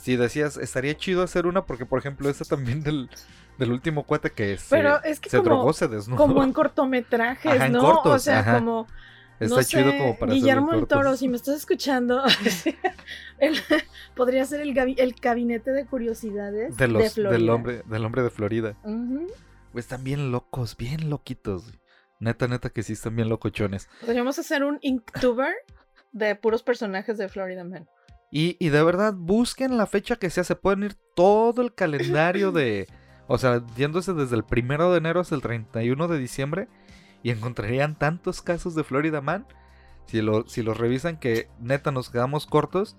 si 0.00 0.16
decías 0.16 0.56
estaría 0.56 0.96
chido 0.96 1.22
hacer 1.22 1.46
una 1.46 1.66
porque 1.66 1.86
por 1.86 1.98
ejemplo 1.98 2.28
esta 2.30 2.44
también 2.44 2.82
del, 2.82 3.10
del 3.58 3.72
último 3.72 4.04
cuate 4.04 4.30
que 4.30 4.56
se, 4.56 4.68
Pero 4.76 5.02
es 5.04 5.20
que 5.20 5.30
se 5.30 5.36
como- 5.38 5.48
drogó, 5.48 5.72
se 5.72 5.88
desnudó. 5.88 6.16
Como 6.16 6.42
en 6.42 6.52
cortometrajes, 6.54 7.52
Ajá, 7.52 7.66
en 7.66 7.72
¿no? 7.72 7.80
cortos, 7.80 8.12
o 8.14 8.18
sea, 8.18 8.40
ajá. 8.40 8.54
como 8.58 8.86
Está 9.38 9.56
no 9.56 9.62
chido 9.62 9.90
sé, 9.90 9.98
como 9.98 10.18
para 10.18 10.32
Guillermo 10.34 10.72
del 10.72 10.86
Toro, 10.86 11.16
si 11.16 11.26
me 11.26 11.36
estás 11.36 11.56
escuchando, 11.56 12.22
el- 13.38 13.56
podría 14.14 14.44
ser 14.44 14.60
el, 14.60 14.74
gabi- 14.74 14.96
el 14.98 15.14
gabinete 15.14 15.70
de 15.72 15.86
curiosidades 15.86 16.76
de 16.76 16.88
los, 16.88 17.14
Florida. 17.14 17.32
del 17.38 17.48
hombre 17.50 17.82
del 17.86 18.04
hombre 18.04 18.22
de 18.22 18.30
Florida. 18.30 18.76
Pues 19.72 19.84
están 19.86 20.04
bien 20.04 20.30
locos, 20.32 20.76
bien 20.76 21.08
loquitos. 21.10 21.72
Neta, 22.18 22.48
neta 22.48 22.68
que 22.68 22.82
sí 22.82 22.92
están 22.92 23.16
bien 23.16 23.28
locochones. 23.30 23.88
Podríamos 24.04 24.38
hacer 24.38 24.62
un 24.62 24.78
Inktober 24.82 25.54
de 26.12 26.34
puros 26.34 26.62
personajes 26.62 27.16
de 27.16 27.28
Florida 27.28 27.64
Man. 27.64 27.88
Y, 28.30 28.56
y 28.58 28.68
de 28.68 28.82
verdad, 28.82 29.14
busquen 29.14 29.76
la 29.76 29.86
fecha 29.86 30.16
que 30.16 30.30
sea. 30.30 30.44
Se 30.44 30.56
pueden 30.56 30.84
ir 30.84 30.94
todo 31.14 31.62
el 31.62 31.74
calendario 31.74 32.52
de. 32.52 32.86
O 33.32 33.38
sea, 33.38 33.64
yéndose 33.76 34.12
desde 34.12 34.34
el 34.34 34.42
primero 34.42 34.90
de 34.90 34.98
enero 34.98 35.20
hasta 35.20 35.36
el 35.36 35.40
31 35.40 36.08
de 36.08 36.18
diciembre. 36.18 36.66
Y 37.22 37.30
encontrarían 37.30 37.96
tantos 37.96 38.42
casos 38.42 38.74
de 38.74 38.82
Florida 38.82 39.20
Man. 39.20 39.46
Si, 40.06 40.20
lo, 40.20 40.48
si 40.48 40.64
los 40.64 40.76
revisan, 40.76 41.16
que 41.16 41.48
neta 41.60 41.92
nos 41.92 42.10
quedamos 42.10 42.46
cortos. 42.46 42.96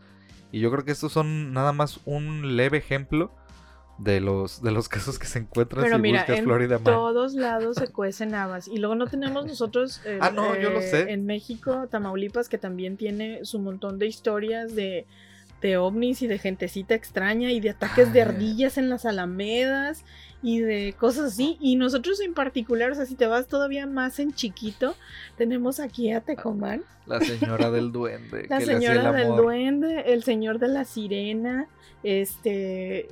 Y 0.53 0.61
yo 0.61 0.71
creo 0.71 0.85
que 0.85 0.93
estos 0.93 1.11
son 1.11 1.51
nada 1.51 1.73
más 1.73 1.99
un 2.05 2.55
leve 2.55 2.77
ejemplo 2.77 3.35
de 4.03 4.19
los, 4.19 4.61
de 4.61 4.71
los 4.71 4.89
casos 4.89 5.19
que 5.19 5.27
se 5.27 5.39
encuentran 5.39 5.83
Pero 5.83 5.95
si 5.97 6.01
mira, 6.01 6.19
buscas 6.21 6.39
en 6.39 6.45
Florida 6.45 6.75
Man. 6.75 6.83
todos 6.83 7.33
lados 7.33 7.77
se 7.77 7.87
cuecen 7.87 8.33
habas. 8.33 8.67
Y 8.67 8.77
luego 8.77 8.95
no 8.95 9.07
tenemos 9.07 9.45
nosotros 9.45 10.01
eh, 10.05 10.17
Ah, 10.21 10.31
no, 10.31 10.57
yo 10.59 10.69
lo 10.69 10.79
eh, 10.79 10.89
sé. 10.89 11.11
en 11.11 11.25
México, 11.25 11.87
Tamaulipas, 11.89 12.49
que 12.49 12.57
también 12.57 12.97
tiene 12.97 13.45
su 13.45 13.59
montón 13.59 13.99
de 13.99 14.07
historias 14.07 14.75
de 14.75 15.05
de 15.61 15.77
ovnis 15.77 16.23
y 16.23 16.27
de 16.27 16.39
gentecita 16.39 16.95
extraña 16.95 17.51
y 17.51 17.59
de 17.59 17.69
ataques 17.69 18.11
de 18.13 18.23
Ay. 18.23 18.29
ardillas 18.29 18.79
en 18.79 18.89
las 18.89 19.05
alamedas 19.05 20.03
y 20.41 20.59
de 20.59 20.95
cosas 20.97 21.33
así. 21.33 21.57
Y 21.59 21.75
nosotros 21.75 22.19
en 22.19 22.33
particular, 22.33 22.91
o 22.91 22.95
sea, 22.95 23.05
si 23.05 23.13
te 23.13 23.27
vas 23.27 23.47
todavía 23.47 23.85
más 23.85 24.19
en 24.19 24.33
chiquito, 24.33 24.95
tenemos 25.37 25.79
aquí 25.79 26.11
a 26.11 26.21
Tecomán, 26.21 26.81
La 27.05 27.19
señora 27.19 27.69
del 27.69 27.91
duende. 27.91 28.45
la 28.49 28.57
que 28.57 28.65
le 28.65 28.73
hacía 28.73 28.89
señora 28.93 29.09
el 29.11 29.15
del 29.15 29.25
amor. 29.27 29.41
duende, 29.43 30.03
el 30.07 30.23
señor 30.23 30.57
de 30.57 30.67
la 30.67 30.83
sirena, 30.83 31.67
este... 32.01 33.07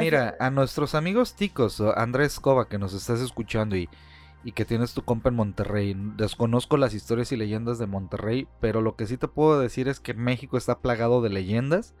Mira, 0.00 0.36
a 0.40 0.50
nuestros 0.50 0.94
amigos 0.94 1.34
ticos, 1.34 1.80
Andrés 1.80 2.40
Cova, 2.40 2.68
que 2.68 2.78
nos 2.78 2.94
estás 2.94 3.20
escuchando 3.20 3.76
y, 3.76 3.88
y 4.44 4.52
que 4.52 4.64
tienes 4.64 4.94
tu 4.94 5.04
compa 5.04 5.28
en 5.28 5.36
Monterrey, 5.36 5.94
desconozco 6.16 6.76
las 6.76 6.94
historias 6.94 7.30
y 7.32 7.36
leyendas 7.36 7.78
de 7.78 7.86
Monterrey, 7.86 8.48
pero 8.60 8.80
lo 8.80 8.96
que 8.96 9.06
sí 9.06 9.16
te 9.16 9.28
puedo 9.28 9.60
decir 9.60 9.88
es 9.88 10.00
que 10.00 10.14
México 10.14 10.56
está 10.56 10.80
plagado 10.80 11.22
de 11.22 11.30
leyendas. 11.30 11.94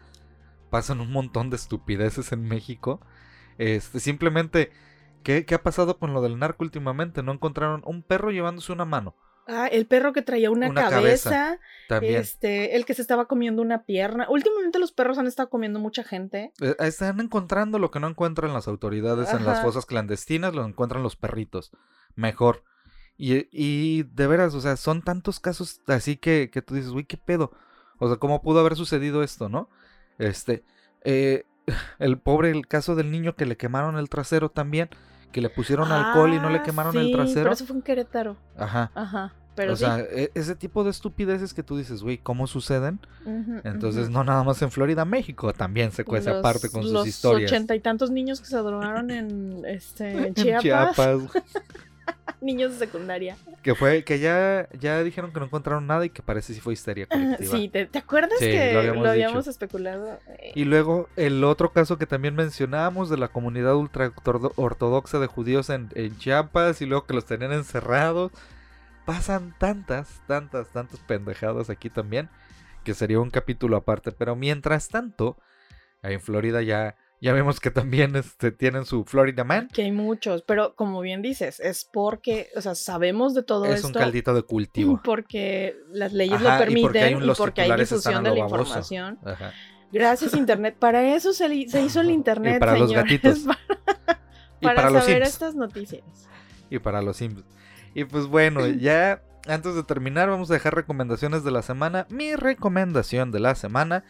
Pasan 0.70 1.00
un 1.00 1.12
montón 1.12 1.50
de 1.50 1.56
estupideces 1.56 2.32
en 2.32 2.48
México. 2.48 3.00
Este, 3.58 4.00
simplemente, 4.00 4.72
¿qué, 5.22 5.44
qué 5.44 5.54
ha 5.54 5.62
pasado 5.62 5.98
con 5.98 6.14
lo 6.14 6.22
del 6.22 6.38
narco 6.38 6.64
últimamente? 6.64 7.22
No 7.22 7.32
encontraron 7.32 7.82
un 7.84 8.02
perro 8.02 8.30
llevándose 8.30 8.72
una 8.72 8.86
mano. 8.86 9.14
Ah, 9.48 9.66
el 9.66 9.86
perro 9.86 10.12
que 10.12 10.22
traía 10.22 10.50
una, 10.50 10.68
Una 10.68 10.88
cabeza, 10.88 11.30
cabeza, 11.30 11.60
También. 11.88 12.16
este, 12.16 12.76
el 12.76 12.84
que 12.84 12.94
se 12.94 13.02
estaba 13.02 13.26
comiendo 13.26 13.60
una 13.60 13.84
pierna. 13.84 14.26
Últimamente 14.28 14.78
los 14.78 14.92
perros 14.92 15.18
han 15.18 15.26
estado 15.26 15.50
comiendo 15.50 15.80
mucha 15.80 16.04
gente. 16.04 16.52
Eh, 16.60 16.76
Están 16.78 17.20
encontrando 17.20 17.78
lo 17.78 17.90
que 17.90 17.98
no 17.98 18.08
encuentran 18.08 18.52
las 18.54 18.68
autoridades 18.68 19.32
en 19.32 19.44
las 19.44 19.60
fosas 19.62 19.84
clandestinas, 19.84 20.54
lo 20.54 20.64
encuentran 20.64 21.02
los 21.02 21.16
perritos. 21.16 21.72
Mejor. 22.14 22.62
Y, 23.16 23.48
y 23.52 24.04
de 24.04 24.26
veras, 24.26 24.54
o 24.54 24.60
sea, 24.60 24.76
son 24.76 25.02
tantos 25.02 25.38
casos 25.40 25.80
así 25.86 26.16
que, 26.16 26.50
que 26.52 26.62
tú 26.62 26.74
dices, 26.74 26.90
uy, 26.92 27.04
¿qué 27.04 27.16
pedo? 27.16 27.52
O 27.98 28.08
sea, 28.08 28.16
¿cómo 28.16 28.42
pudo 28.42 28.60
haber 28.60 28.76
sucedido 28.76 29.22
esto, 29.22 29.48
no? 29.48 29.68
Este, 30.18 30.64
eh, 31.04 31.44
el 31.98 32.18
pobre, 32.18 32.50
el 32.50 32.66
caso 32.66 32.94
del 32.94 33.10
niño 33.10 33.34
que 33.36 33.46
le 33.46 33.56
quemaron 33.56 33.96
el 33.98 34.08
trasero 34.08 34.50
también, 34.50 34.88
que 35.32 35.40
le 35.40 35.50
pusieron 35.50 35.90
alcohol 35.90 36.32
y 36.32 36.38
no 36.38 36.50
le 36.50 36.58
Ah, 36.58 36.62
quemaron 36.62 36.92
sí, 36.92 36.98
el 36.98 37.12
trasero. 37.12 37.42
Pero 37.42 37.52
eso 37.54 37.66
fue 37.66 37.76
en 37.76 37.82
Querétaro. 37.82 38.36
Ajá. 38.56 38.90
Ajá. 38.94 39.32
Pero 39.54 39.74
o 39.74 39.76
sí. 39.76 39.84
sea, 39.84 39.98
e- 40.00 40.30
ese 40.34 40.54
tipo 40.56 40.82
de 40.82 40.90
estupideces 40.90 41.52
que 41.52 41.62
tú 41.62 41.76
dices, 41.76 42.02
güey, 42.02 42.16
¿cómo 42.16 42.46
suceden? 42.46 43.00
Ujú, 43.26 43.60
Entonces, 43.64 44.04
ujú. 44.04 44.12
no 44.12 44.24
nada 44.24 44.42
más 44.44 44.62
en 44.62 44.70
Florida, 44.70 45.04
México 45.04 45.52
también 45.52 45.92
se 45.92 46.04
cuece 46.04 46.30
Los- 46.30 46.38
aparte 46.38 46.70
con 46.70 46.82
sus 46.84 46.92
los 46.92 47.06
historias. 47.06 47.50
ochenta 47.50 47.74
y 47.74 47.80
tantos 47.80 48.10
niños 48.10 48.40
que 48.40 48.46
se 48.46 48.56
drogaron 48.56 49.10
en, 49.10 49.62
este, 49.66 50.10
en 50.16 50.24
En 50.26 50.34
Chiapas, 50.34 50.62
Chiapas, 50.62 51.18
niños 52.42 52.72
de 52.72 52.78
secundaria. 52.86 53.36
que 53.62 53.74
fue 53.74 54.02
que 54.04 54.18
ya 54.18 54.68
ya 54.78 55.02
dijeron 55.02 55.32
que 55.32 55.38
no 55.40 55.46
encontraron 55.46 55.86
nada 55.86 56.04
y 56.04 56.10
que 56.10 56.22
parece 56.22 56.52
si 56.54 56.60
fue 56.60 56.72
histeria 56.74 57.06
colectiva. 57.06 57.56
Sí, 57.56 57.68
¿te, 57.68 57.86
te 57.86 57.98
acuerdas 57.98 58.38
Sí, 58.38 58.46
que 58.46 58.72
lo 58.72 58.80
habíamos 58.80 59.02
lo 59.04 59.10
habíamos 59.10 59.38
dicho. 59.44 59.50
especulado? 59.50 60.18
Eh, 60.38 60.52
Y 60.54 60.64
luego 60.64 61.08
el 61.16 61.44
otro 61.44 61.72
caso 61.72 61.96
que 61.98 62.06
también 62.06 62.34
mencionábamos 62.34 63.08
de 63.08 63.16
la 63.18 63.28
comunidad 63.28 63.76
ultra 63.76 64.10
ortodo- 64.14 64.52
ortodoxa 64.56 65.18
de 65.20 65.26
judíos 65.28 65.70
en, 65.70 65.88
en 65.94 66.18
Chiapas 66.18 66.82
y 66.82 66.86
luego 66.86 67.06
que 67.06 67.14
los 67.14 67.24
tenían 67.26 67.52
encerrados. 67.52 68.32
Pasan 69.04 69.54
tantas, 69.58 70.20
tantas, 70.28 70.68
tantas 70.68 71.00
pendejadas 71.00 71.70
aquí 71.70 71.90
también 71.90 72.28
que 72.84 72.94
sería 72.94 73.18
un 73.20 73.30
capítulo 73.30 73.76
aparte. 73.76 74.12
Pero 74.12 74.36
mientras 74.36 74.88
tanto, 74.88 75.36
en 76.02 76.20
Florida 76.20 76.62
ya, 76.62 76.94
ya 77.22 77.32
vemos 77.32 77.60
que 77.60 77.70
también 77.70 78.16
este, 78.16 78.50
tienen 78.52 78.84
su 78.84 79.04
Florida 79.04 79.44
Man. 79.44 79.68
que 79.72 79.82
hay 79.84 79.92
muchos, 79.92 80.42
pero 80.42 80.74
como 80.74 81.00
bien 81.00 81.22
dices, 81.22 81.60
es 81.60 81.88
porque, 81.90 82.48
o 82.56 82.60
sea, 82.60 82.74
sabemos 82.74 83.32
de 83.32 83.42
todo 83.44 83.64
Es 83.64 83.76
esto. 83.76 83.86
un 83.88 83.94
caldito 83.94 84.34
de 84.34 84.42
cultivo. 84.42 85.00
Porque 85.02 85.76
las 85.92 86.12
leyes 86.12 86.34
Ajá, 86.44 86.64
lo 86.66 86.70
y 86.72 86.82
porque 86.82 86.98
hay 86.98 87.04
permiten 87.14 87.28
un- 87.28 87.30
y 87.30 87.34
porque 87.38 87.62
hay 87.62 87.72
difusión 87.80 88.24
de 88.24 88.30
la 88.30 88.36
baboso. 88.40 88.56
información. 88.62 89.18
Ajá. 89.24 89.52
Gracias, 89.92 90.34
Internet. 90.34 90.76
Para 90.78 91.14
eso 91.14 91.32
se, 91.32 91.48
li- 91.48 91.68
se 91.68 91.80
hizo 91.82 92.00
el 92.00 92.10
Internet, 92.20 92.56
Y 92.56 92.58
para 92.60 92.76
los 92.76 92.92
gatitos. 92.92 93.38
para, 93.46 93.58
Y 94.60 94.64
para 94.64 94.74
para 94.76 94.90
los 94.90 95.04
saber 95.04 95.18
Sims. 95.22 95.28
estas 95.28 95.54
noticias. 95.54 96.02
y 96.70 96.78
para 96.80 97.02
los 97.02 97.16
Sims. 97.18 97.44
Y 97.94 98.04
pues 98.04 98.26
bueno, 98.26 98.66
ya 98.68 99.22
antes 99.46 99.74
de 99.76 99.82
terminar 99.84 100.28
vamos 100.28 100.50
a 100.50 100.54
dejar 100.54 100.74
recomendaciones 100.74 101.44
de 101.44 101.50
la 101.52 101.62
semana. 101.62 102.06
Mi 102.10 102.34
recomendación 102.34 103.30
de 103.30 103.38
la 103.40 103.54
semana 103.54 104.02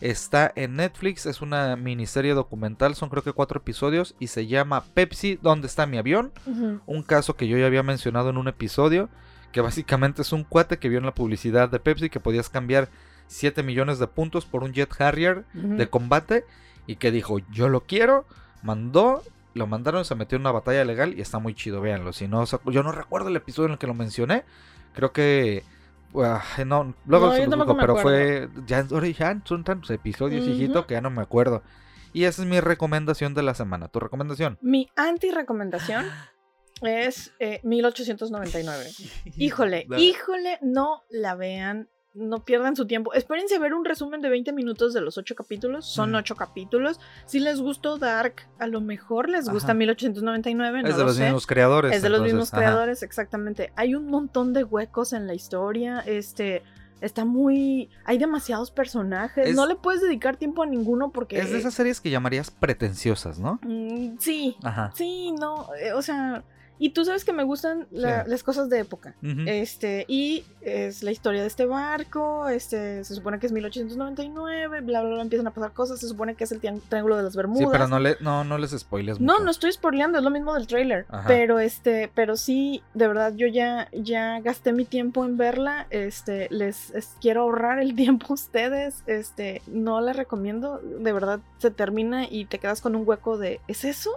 está 0.00 0.52
en 0.54 0.76
Netflix, 0.76 1.26
es 1.26 1.42
una 1.42 1.74
miniserie 1.76 2.34
documental, 2.34 2.94
son 2.94 3.08
creo 3.08 3.22
que 3.22 3.32
cuatro 3.32 3.58
episodios 3.58 4.14
y 4.18 4.28
se 4.28 4.46
llama 4.46 4.84
Pepsi, 4.94 5.38
¿dónde 5.42 5.66
está 5.66 5.86
mi 5.86 5.98
avión? 5.98 6.32
Un 6.86 7.02
caso 7.02 7.36
que 7.36 7.48
yo 7.48 7.58
ya 7.58 7.66
había 7.66 7.82
mencionado 7.82 8.30
en 8.30 8.36
un 8.36 8.48
episodio, 8.48 9.08
que 9.52 9.60
básicamente 9.60 10.22
es 10.22 10.32
un 10.32 10.44
cuate 10.44 10.78
que 10.78 10.88
vio 10.88 10.98
en 10.98 11.06
la 11.06 11.14
publicidad 11.14 11.68
de 11.68 11.80
Pepsi 11.80 12.10
que 12.10 12.20
podías 12.20 12.48
cambiar 12.48 12.88
7 13.26 13.62
millones 13.62 13.98
de 13.98 14.06
puntos 14.06 14.46
por 14.46 14.62
un 14.62 14.72
Jet 14.72 15.00
Harrier 15.00 15.44
de 15.52 15.88
combate 15.88 16.44
y 16.86 16.96
que 16.96 17.10
dijo 17.10 17.38
yo 17.50 17.68
lo 17.68 17.80
quiero, 17.80 18.24
mandó, 18.62 19.22
lo 19.54 19.66
mandaron, 19.66 20.04
se 20.04 20.14
metió 20.14 20.36
en 20.36 20.42
una 20.42 20.52
batalla 20.52 20.84
legal 20.84 21.14
y 21.16 21.20
está 21.20 21.38
muy 21.38 21.54
chido, 21.54 21.80
véanlo. 21.80 22.12
Si 22.12 22.28
no, 22.28 22.44
yo 22.44 22.82
no 22.82 22.92
recuerdo 22.92 23.28
el 23.28 23.36
episodio 23.36 23.66
en 23.66 23.72
el 23.72 23.78
que 23.78 23.86
lo 23.86 23.94
mencioné, 23.94 24.44
creo 24.94 25.12
que... 25.12 25.64
ah, 26.16 26.42
no, 26.66 26.94
luego 27.06 27.26
No, 27.26 27.32
se 27.34 27.46
los 27.46 27.56
busco, 27.56 27.76
pero 27.76 27.96
fue... 27.96 28.48
Ya, 28.66 28.86
son 29.44 29.64
tantos 29.64 29.90
episodios, 29.90 30.44
Ujú. 30.44 30.54
hijito, 30.54 30.86
que 30.86 30.94
ya 30.94 31.00
no 31.00 31.10
me 31.10 31.22
acuerdo. 31.22 31.62
Y 32.12 32.24
esa 32.24 32.42
es 32.42 32.48
mi 32.48 32.60
recomendación 32.60 33.34
de 33.34 33.42
la 33.42 33.54
semana. 33.54 33.88
¿Tu 33.88 34.00
recomendación? 34.00 34.58
Mi 34.60 34.88
anti-recomendación 34.96 36.06
es 36.82 37.32
eh, 37.38 37.60
1899. 37.64 38.90
Híjole, 39.36 39.86
híjole, 39.96 40.58
no 40.62 41.02
la 41.10 41.34
vean. 41.34 41.88
No 42.18 42.44
pierdan 42.44 42.74
su 42.74 42.86
tiempo. 42.86 43.12
Espérense 43.14 43.54
a 43.54 43.58
ver 43.60 43.74
un 43.74 43.84
resumen 43.84 44.20
de 44.20 44.28
20 44.28 44.52
minutos 44.52 44.92
de 44.92 45.00
los 45.00 45.16
8 45.18 45.34
capítulos. 45.36 45.86
Son 45.86 46.12
Mm. 46.12 46.16
8 46.16 46.34
capítulos. 46.36 46.98
Si 47.26 47.38
les 47.38 47.60
gustó 47.60 47.96
Dark, 47.96 48.48
a 48.58 48.66
lo 48.66 48.80
mejor 48.80 49.28
les 49.28 49.48
gusta 49.48 49.68
Ajá. 49.72 49.74
1899. 49.78 50.82
No 50.82 50.88
es 50.88 50.94
de 50.96 51.00
lo 51.00 51.06
los 51.06 51.16
sé. 51.16 51.24
mismos 51.24 51.46
creadores. 51.46 51.94
Es 51.94 52.02
de 52.02 52.08
los 52.10 52.22
mismos 52.22 52.52
ajá. 52.52 52.62
creadores, 52.62 53.02
exactamente. 53.02 53.72
Hay 53.76 53.94
un 53.94 54.06
montón 54.06 54.52
de 54.52 54.64
huecos 54.64 55.12
en 55.12 55.26
la 55.26 55.34
historia. 55.34 56.00
Este. 56.00 56.62
Está 57.00 57.24
muy. 57.24 57.88
Hay 58.04 58.18
demasiados 58.18 58.72
personajes. 58.72 59.46
Es- 59.50 59.54
No 59.54 59.66
le 59.66 59.76
puedes 59.76 60.00
dedicar 60.02 60.36
tiempo 60.36 60.64
a 60.64 60.66
ninguno 60.66 61.12
porque. 61.12 61.38
Es 61.38 61.52
de 61.52 61.58
esas 61.58 61.72
series 61.74 62.00
que 62.00 62.10
llamarías 62.10 62.50
pretenciosas, 62.50 63.38
¿no? 63.38 63.60
Mm, 63.62 64.16
sí. 64.18 64.56
Ajá. 64.64 64.90
Sí, 64.96 65.30
no. 65.38 65.68
eh, 65.80 65.92
o 65.92 66.02
sea. 66.02 66.42
Y 66.78 66.90
tú 66.90 67.04
sabes 67.04 67.24
que 67.24 67.32
me 67.32 67.42
gustan 67.42 67.86
la- 67.90 68.24
Sí. 68.24 68.30
las 68.30 68.42
cosas 68.42 68.68
de 68.68 68.78
época. 68.80 69.14
Este, 69.46 70.04
y 70.08 70.44
es 70.60 71.02
la 71.02 71.10
historia 71.10 71.40
de 71.40 71.46
este 71.48 71.66
barco, 71.66 72.48
este, 72.48 73.02
se 73.04 73.14
supone 73.14 73.38
que 73.38 73.46
es 73.46 73.52
1899, 73.52 74.80
bla, 74.82 75.00
bla, 75.02 75.10
bla, 75.14 75.22
empiezan 75.22 75.46
a 75.46 75.50
pasar 75.52 75.72
cosas, 75.72 75.98
se 76.00 76.08
supone 76.08 76.34
que 76.34 76.44
es 76.44 76.52
el 76.52 76.60
trián- 76.60 76.80
Triángulo 76.88 77.16
de 77.16 77.22
las 77.22 77.34
Bermudas. 77.36 77.64
Sí, 77.64 77.68
pero 77.72 77.88
no, 77.88 77.98
le, 77.98 78.16
no, 78.20 78.44
no 78.44 78.58
les 78.58 78.70
spoiles 78.70 79.20
No, 79.20 79.34
mucho. 79.34 79.44
no 79.44 79.50
estoy 79.50 79.72
spoileando, 79.72 80.18
es 80.18 80.24
lo 80.24 80.30
mismo 80.30 80.54
del 80.54 80.66
trailer. 80.66 81.06
Ajá. 81.08 81.26
Pero 81.26 81.58
este, 81.58 82.10
pero 82.14 82.36
sí, 82.36 82.82
de 82.94 83.08
verdad, 83.08 83.32
yo 83.34 83.46
ya, 83.46 83.88
ya 83.92 84.40
gasté 84.40 84.72
mi 84.72 84.84
tiempo 84.84 85.24
en 85.24 85.36
verla. 85.36 85.86
Este, 85.90 86.48
les 86.50 86.90
es- 86.90 87.14
quiero 87.20 87.42
ahorrar 87.42 87.78
el 87.80 87.94
tiempo 87.96 88.26
a 88.30 88.34
ustedes. 88.34 89.02
Este, 89.06 89.62
no 89.66 90.00
la 90.00 90.12
recomiendo. 90.12 90.78
De 90.78 91.12
verdad, 91.12 91.40
se 91.58 91.70
termina 91.70 92.24
y 92.28 92.44
te 92.44 92.58
quedas 92.58 92.80
con 92.80 92.94
un 92.94 93.02
hueco 93.06 93.38
de 93.38 93.60
¿es 93.68 93.84
eso? 93.84 94.10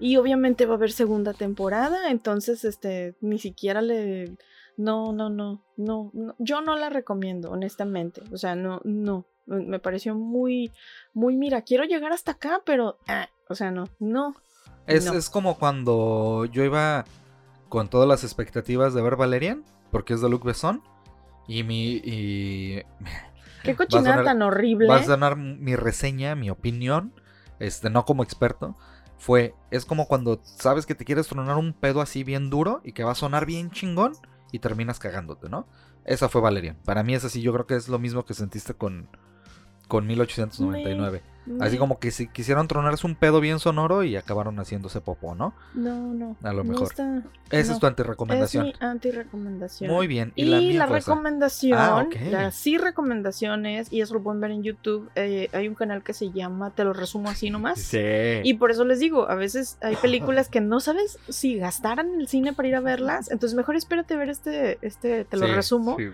Y 0.00 0.16
obviamente 0.16 0.66
va 0.66 0.74
a 0.74 0.76
haber 0.76 0.92
segunda 0.92 1.32
temporada. 1.32 2.10
Entonces, 2.10 2.64
este, 2.64 3.16
ni 3.20 3.38
siquiera 3.38 3.82
le. 3.82 4.36
No, 4.76 5.12
no, 5.12 5.28
no, 5.28 5.64
no, 5.76 6.10
no. 6.14 6.34
Yo 6.38 6.60
no 6.60 6.76
la 6.76 6.88
recomiendo, 6.88 7.50
honestamente. 7.50 8.22
O 8.32 8.38
sea, 8.38 8.54
no, 8.54 8.80
no. 8.84 9.26
Me 9.46 9.78
pareció 9.78 10.14
muy, 10.14 10.72
muy, 11.14 11.36
mira, 11.36 11.62
quiero 11.62 11.84
llegar 11.84 12.12
hasta 12.12 12.32
acá, 12.32 12.60
pero, 12.66 12.98
ah, 13.08 13.28
o 13.48 13.54
sea, 13.54 13.70
no, 13.70 13.88
no, 13.98 14.34
Es, 14.86 15.06
No. 15.06 15.14
es 15.14 15.30
como 15.30 15.58
cuando 15.58 16.44
yo 16.44 16.62
iba 16.64 17.06
con 17.70 17.88
todas 17.88 18.06
las 18.06 18.24
expectativas 18.24 18.92
de 18.94 19.00
ver 19.02 19.16
Valerian, 19.16 19.64
porque 19.90 20.12
es 20.14 20.20
de 20.20 20.28
Luc 20.28 20.44
Besson. 20.44 20.82
Y 21.48 21.62
mi. 21.64 22.00
Y 22.04 22.82
Qué 23.64 23.74
cochinada 23.74 24.22
tan 24.22 24.42
horrible. 24.42 24.86
va 24.86 24.96
a 24.96 25.02
sonar 25.02 25.36
mi 25.36 25.74
reseña, 25.76 26.34
mi 26.36 26.50
opinión, 26.50 27.12
este, 27.58 27.90
no 27.90 28.04
como 28.04 28.22
experto. 28.22 28.76
Fue, 29.18 29.54
es 29.70 29.84
como 29.84 30.06
cuando 30.06 30.40
sabes 30.44 30.86
que 30.86 30.94
te 30.94 31.04
quieres 31.04 31.26
tronar 31.26 31.56
un 31.56 31.72
pedo 31.72 32.00
así 32.00 32.24
bien 32.24 32.50
duro 32.50 32.80
y 32.84 32.92
que 32.92 33.04
va 33.04 33.12
a 33.12 33.16
sonar 33.16 33.46
bien 33.46 33.70
chingón 33.70 34.12
y 34.52 34.60
terminas 34.60 34.98
cagándote, 34.98 35.48
¿no? 35.48 35.66
Esa 36.04 36.28
fue 36.28 36.40
Valerian. 36.40 36.76
Para 36.84 37.02
mí 37.02 37.14
es 37.14 37.24
así, 37.24 37.42
yo 37.42 37.52
creo 37.52 37.66
que 37.66 37.76
es 37.76 37.88
lo 37.88 37.98
mismo 37.98 38.24
que 38.24 38.32
sentiste 38.32 38.74
con, 38.74 39.08
con 39.88 40.06
1899. 40.06 41.22
Así 41.60 41.76
Mm, 41.76 41.78
como 41.80 41.98
que 41.98 42.10
si 42.10 42.26
quisieron 42.28 42.68
tronarse 42.68 43.06
un 43.06 43.14
pedo 43.14 43.40
bien 43.40 43.58
sonoro 43.58 44.02
y 44.04 44.16
acabaron 44.16 44.56
haciéndose 44.58 45.00
popó, 45.00 45.34
¿no? 45.34 45.54
No, 45.74 46.12
no. 46.14 46.36
A 46.42 46.52
lo 46.52 46.64
mejor. 46.64 46.88
está- 46.88 47.22
Esa 47.50 47.68
no. 47.70 47.74
es 47.74 47.80
tu 47.80 47.86
antirecomendación. 47.86 48.66
Es 48.66 48.80
mi 48.80 48.86
antirecomendación. 48.86 49.90
Muy 49.90 50.06
bien. 50.06 50.32
Y, 50.36 50.42
Y, 50.44 50.72
la, 50.74 50.86
recomendación, 50.86 51.78
Ah, 51.78 52.50
sí 52.52 52.76
recomendaciones, 52.78 53.92
y 53.92 54.00
eso 54.00 54.14
lo 54.14 54.22
pueden 54.22 54.40
ver 54.40 54.50
en 54.50 54.62
YouTube, 54.62 55.10
eh, 55.14 55.48
hay 55.52 55.68
un 55.68 55.74
canal 55.74 56.02
que 56.02 56.12
se 56.12 56.30
llama 56.30 56.70
Te 56.70 56.84
lo 56.84 56.92
resumo 56.92 57.28
así 57.30 57.50
nomás. 57.50 57.80
Sí. 57.80 57.98
Y 58.44 58.54
por 58.54 58.70
eso 58.70 58.84
les 58.84 59.00
digo, 59.00 59.28
a 59.28 59.34
veces 59.34 59.78
hay 59.80 59.96
películas 59.96 60.48
que 60.48 60.60
no 60.60 60.80
sabes 60.80 61.18
si 61.28 61.56
gastar 61.56 62.00
en 62.00 62.20
el 62.20 62.28
cine 62.28 62.52
para 62.52 62.68
ir 62.68 62.74
a 62.76 62.80
verlas, 62.80 63.30
entonces 63.30 63.56
mejor 63.56 63.76
espérate 63.76 64.14
a 64.14 64.16
ver 64.18 64.28
este, 64.28 64.78
este, 64.82 65.24
te 65.24 65.36
lo 65.36 65.46
Sí, 65.46 65.52
resumo. 65.52 65.96
sí, 65.98 66.04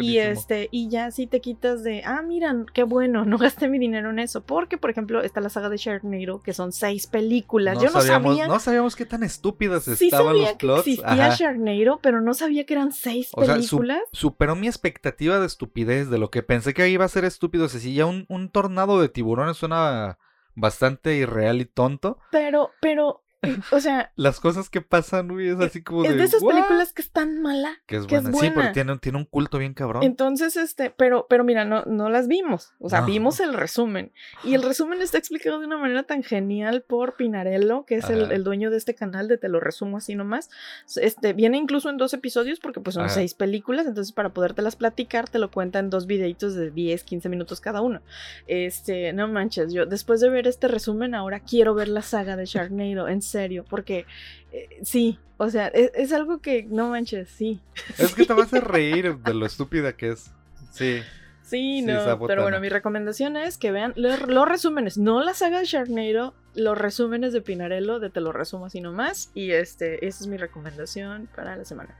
Y 0.00 0.18
este, 0.18 0.68
y 0.70 0.88
ya 0.88 1.10
si 1.10 1.26
te 1.26 1.40
quitas 1.40 1.82
de, 1.82 2.02
ah, 2.04 2.22
miran, 2.22 2.66
qué 2.72 2.82
bueno, 2.84 3.24
no 3.24 3.38
gasté 3.38 3.68
mi 3.68 3.78
dinero 3.78 4.10
en 4.10 4.18
eso. 4.18 4.40
Porque, 4.42 4.75
por 4.78 4.90
ejemplo, 4.90 5.22
está 5.22 5.40
la 5.40 5.48
saga 5.48 5.68
de 5.68 5.76
Sharknado, 5.76 6.42
que 6.42 6.52
son 6.52 6.72
seis 6.72 7.06
películas. 7.06 7.78
Yo 7.78 7.90
no 7.90 8.00
sabíamos, 8.00 8.30
sabía. 8.36 8.48
no 8.48 8.58
sabíamos 8.60 8.96
qué 8.96 9.06
tan 9.06 9.22
estúpidas 9.22 9.84
sí 9.84 9.92
estaban 10.06 10.28
sabía 10.28 10.42
los 10.42 10.50
que 10.52 10.56
plots. 10.58 10.86
existía 10.86 11.26
Ajá. 11.26 11.36
Sharknado, 11.36 11.98
pero 12.02 12.20
no 12.20 12.34
sabía 12.34 12.64
que 12.66 12.74
eran 12.74 12.92
seis 12.92 13.30
O 13.34 13.44
sea, 13.44 13.54
su- 13.62 13.76
películas. 13.78 14.00
superó 14.12 14.56
mi 14.56 14.66
expectativa 14.66 15.38
de 15.40 15.46
estupidez, 15.46 16.08
de 16.10 16.18
lo 16.18 16.30
que 16.30 16.42
pensé 16.42 16.74
que 16.74 16.88
iba 16.88 17.04
a 17.04 17.08
ser 17.08 17.24
estúpido. 17.24 17.64
O 17.64 17.68
sea, 17.68 17.80
si 17.80 17.94
ya 17.94 18.06
un, 18.06 18.26
un 18.28 18.50
tornado 18.50 19.00
de 19.00 19.08
tiburones 19.08 19.56
suena 19.56 20.18
bastante 20.54 21.16
irreal 21.16 21.60
y 21.60 21.66
tonto, 21.66 22.18
Pero, 22.30 22.70
pero, 22.80 23.22
o 23.72 23.80
sea, 23.80 24.12
las 24.16 24.40
cosas 24.40 24.70
que 24.70 24.80
pasan, 24.80 25.28
güey, 25.28 25.48
es 25.48 25.60
así 25.60 25.82
como 25.82 26.04
es 26.04 26.10
de. 26.10 26.16
de 26.16 26.24
esas 26.24 26.42
"What?". 26.42 26.54
películas 26.54 26.92
que 26.92 27.02
es 27.02 27.10
tan 27.10 27.40
mala. 27.42 27.70
Que 27.86 27.96
es 27.96 28.06
que 28.06 28.16
es 28.16 28.22
buena. 28.22 28.38
Sí, 28.38 28.46
porque 28.46 28.54
buena. 28.54 28.72
tiene, 28.72 28.98
tiene 28.98 29.18
un 29.18 29.24
culto 29.24 29.58
bien 29.58 29.74
cabrón. 29.74 30.02
Entonces, 30.02 30.56
este, 30.56 30.90
pero, 30.90 31.26
pero 31.28 31.44
mira, 31.44 31.64
no, 31.64 31.84
no 31.84 32.08
las 32.08 32.28
vimos. 32.28 32.72
O 32.80 32.88
sea, 32.88 33.00
No. 33.02 33.06
vimos 33.06 33.40
el 33.40 33.54
resumen. 33.54 34.12
Y 34.44 34.54
el 34.54 34.62
resumen 34.62 35.00
está 35.02 35.18
explicado 35.18 35.60
de 35.60 35.66
una 35.66 35.76
manera 35.78 36.02
tan 36.04 36.22
genial 36.22 36.82
por 36.82 37.16
Pinarello, 37.16 37.84
que 37.84 37.96
es 37.96 38.10
el, 38.10 38.32
el 38.32 38.42
dueño 38.44 38.70
de 38.70 38.78
este 38.78 38.94
canal, 38.94 39.28
de 39.28 39.38
Te 39.38 39.48
lo 39.48 39.60
resumo 39.60 39.98
así 39.98 40.14
nomás. 40.14 40.50
Este, 40.96 41.32
viene 41.32 41.56
incluso 41.58 41.90
en 41.90 41.96
dos 41.98 42.14
episodios 42.14 42.58
porque 42.60 42.80
pues 42.80 42.94
son 42.94 43.04
Ajá. 43.04 43.14
seis 43.14 43.34
películas, 43.34 43.86
entonces 43.86 44.12
para 44.12 44.30
podértelas 44.30 44.76
platicar 44.76 45.28
te 45.28 45.38
lo 45.38 45.50
cuenta 45.50 45.78
en 45.78 45.90
dos 45.90 46.06
videitos 46.06 46.54
de 46.54 46.70
10, 46.70 47.04
15 47.04 47.28
minutos 47.28 47.60
cada 47.60 47.80
uno. 47.80 48.00
Este, 48.46 49.12
no 49.12 49.28
manches, 49.28 49.72
yo 49.72 49.86
después 49.86 50.20
de 50.20 50.30
ver 50.30 50.46
este 50.46 50.68
resumen 50.68 51.14
ahora 51.14 51.40
quiero 51.40 51.74
ver 51.74 51.88
la 51.88 52.02
saga 52.02 52.36
de 52.36 52.46
Sharknado, 52.46 53.08
en 53.08 53.22
serio, 53.26 53.64
porque 53.68 54.06
eh, 54.52 54.68
sí, 54.82 55.18
o 55.36 55.50
sea, 55.50 55.68
es, 55.68 55.90
es 55.94 56.12
algo 56.12 56.40
que 56.40 56.64
no 56.64 56.90
manches, 56.90 57.28
sí. 57.28 57.60
Es 57.98 58.14
que 58.14 58.24
te 58.24 58.32
vas 58.32 58.52
a 58.54 58.60
reír 58.60 59.16
de 59.18 59.34
lo 59.34 59.44
estúpida 59.46 59.92
que 59.96 60.10
es. 60.10 60.30
Sí. 60.72 61.00
Sí, 61.42 61.78
Sí, 61.78 61.82
no, 61.82 62.18
pero 62.26 62.42
bueno, 62.42 62.58
mi 62.58 62.68
recomendación 62.68 63.36
es 63.36 63.56
que 63.56 63.70
vean 63.70 63.92
lo- 63.94 64.16
los 64.26 64.48
resúmenes, 64.48 64.98
no 64.98 65.22
la 65.22 65.32
saga 65.32 65.60
de 65.60 65.64
Sharknado, 65.64 66.34
los 66.56 66.76
resúmenes 66.76 67.32
de 67.32 67.40
Pinarello, 67.40 68.00
de 68.00 68.10
te 68.10 68.20
lo 68.20 68.32
resumo 68.32 68.66
así 68.66 68.80
nomás, 68.80 69.30
y 69.32 69.52
este, 69.52 70.04
esa 70.08 70.24
es 70.24 70.26
mi 70.26 70.38
recomendación 70.38 71.28
para 71.36 71.54
la 71.56 71.64
semana. 71.64 71.94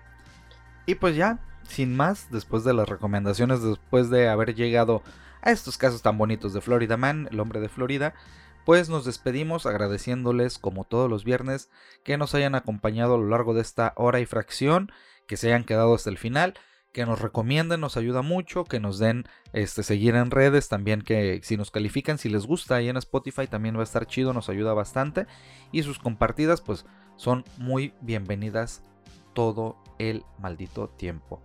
Y 0.84 0.96
pues 0.96 1.14
ya, 1.14 1.38
sin 1.68 1.94
más, 1.94 2.28
después 2.32 2.64
de 2.64 2.74
las 2.74 2.88
recomendaciones, 2.88 3.62
después 3.62 4.10
de 4.10 4.28
haber 4.28 4.54
llegado 4.56 5.02
a 5.42 5.52
estos 5.52 5.78
casos 5.78 6.02
tan 6.02 6.18
bonitos 6.18 6.52
de 6.52 6.60
Florida 6.60 6.96
Man, 6.96 7.28
el 7.30 7.38
hombre 7.38 7.60
de 7.60 7.68
Florida, 7.68 8.14
pues 8.66 8.88
nos 8.88 9.04
despedimos 9.04 9.64
agradeciéndoles 9.64 10.58
como 10.58 10.82
todos 10.82 11.08
los 11.08 11.22
viernes 11.22 11.70
que 12.02 12.18
nos 12.18 12.34
hayan 12.34 12.56
acompañado 12.56 13.14
a 13.14 13.18
lo 13.18 13.28
largo 13.28 13.54
de 13.54 13.62
esta 13.62 13.92
hora 13.94 14.18
y 14.18 14.26
fracción, 14.26 14.90
que 15.28 15.36
se 15.36 15.46
hayan 15.46 15.62
quedado 15.62 15.94
hasta 15.94 16.10
el 16.10 16.18
final, 16.18 16.54
que 16.92 17.06
nos 17.06 17.20
recomienden, 17.20 17.80
nos 17.80 17.96
ayuda 17.96 18.22
mucho, 18.22 18.64
que 18.64 18.80
nos 18.80 18.98
den 18.98 19.24
este 19.52 19.84
seguir 19.84 20.16
en 20.16 20.32
redes, 20.32 20.68
también 20.68 21.02
que 21.02 21.38
si 21.44 21.56
nos 21.56 21.70
califican, 21.70 22.18
si 22.18 22.28
les 22.28 22.44
gusta 22.44 22.74
ahí 22.74 22.88
en 22.88 22.96
Spotify 22.96 23.46
también 23.46 23.76
va 23.76 23.82
a 23.82 23.84
estar 23.84 24.04
chido, 24.04 24.32
nos 24.32 24.48
ayuda 24.48 24.74
bastante 24.74 25.28
y 25.70 25.84
sus 25.84 26.00
compartidas 26.00 26.60
pues 26.60 26.86
son 27.14 27.44
muy 27.58 27.94
bienvenidas 28.00 28.82
todo 29.32 29.76
el 30.00 30.24
maldito 30.40 30.88
tiempo. 30.88 31.40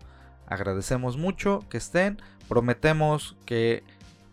Agradecemos 0.48 1.18
mucho 1.18 1.60
que 1.70 1.78
estén. 1.78 2.20
Prometemos 2.50 3.38
que 3.46 3.84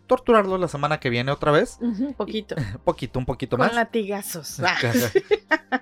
torturarlos 0.09 0.59
la 0.59 0.67
semana 0.67 0.99
que 0.99 1.09
viene 1.09 1.31
otra 1.31 1.53
vez. 1.53 1.77
Ujú, 1.79 2.13
poquito. 2.15 2.55
Un 2.57 2.79
poquito, 2.83 3.17
un 3.19 3.25
poquito 3.25 3.55
Con 3.55 3.67
más. 3.67 3.73
latigazos. 3.75 4.59
Ah. 5.71 5.81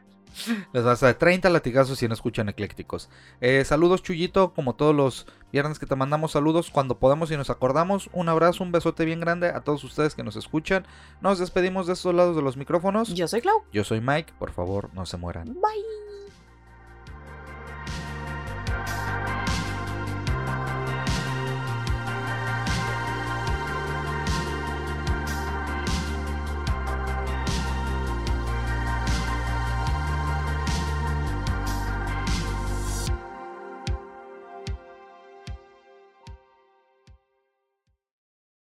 Les 0.71 0.83
vas 0.83 1.01
a 1.01 1.07
dar 1.07 1.15
30 1.15 1.49
latigazos 1.49 1.97
si 1.97 2.07
no 2.07 2.13
escuchan 2.13 2.47
eclécticos. 2.47 3.09
Eh, 3.41 3.65
saludos, 3.65 4.03
Chuyito. 4.03 4.53
Como 4.53 4.75
todos 4.75 4.93
los 4.95 5.25
viernes 5.51 5.79
que 5.79 5.87
te 5.87 5.95
mandamos 5.95 6.33
saludos 6.33 6.69
cuando 6.69 6.99
podemos 6.99 7.31
y 7.31 7.37
nos 7.37 7.49
acordamos. 7.49 8.07
Un 8.13 8.29
abrazo, 8.29 8.63
un 8.63 8.71
besote 8.71 9.03
bien 9.03 9.19
grande 9.19 9.47
a 9.49 9.61
todos 9.61 9.83
ustedes 9.83 10.13
que 10.13 10.21
nos 10.21 10.35
escuchan. 10.35 10.85
Nos 11.21 11.39
despedimos 11.39 11.87
de 11.87 11.93
estos 11.93 12.13
lados 12.13 12.35
de 12.35 12.43
los 12.43 12.55
micrófonos. 12.55 13.15
Yo 13.15 13.27
soy 13.27 13.41
Clau. 13.41 13.63
Yo 13.73 13.83
soy 13.83 13.99
Mike. 13.99 14.33
Por 14.37 14.51
favor, 14.51 14.91
no 14.93 15.07
se 15.07 15.17
mueran. 15.17 15.45
Bye. 15.55 16.06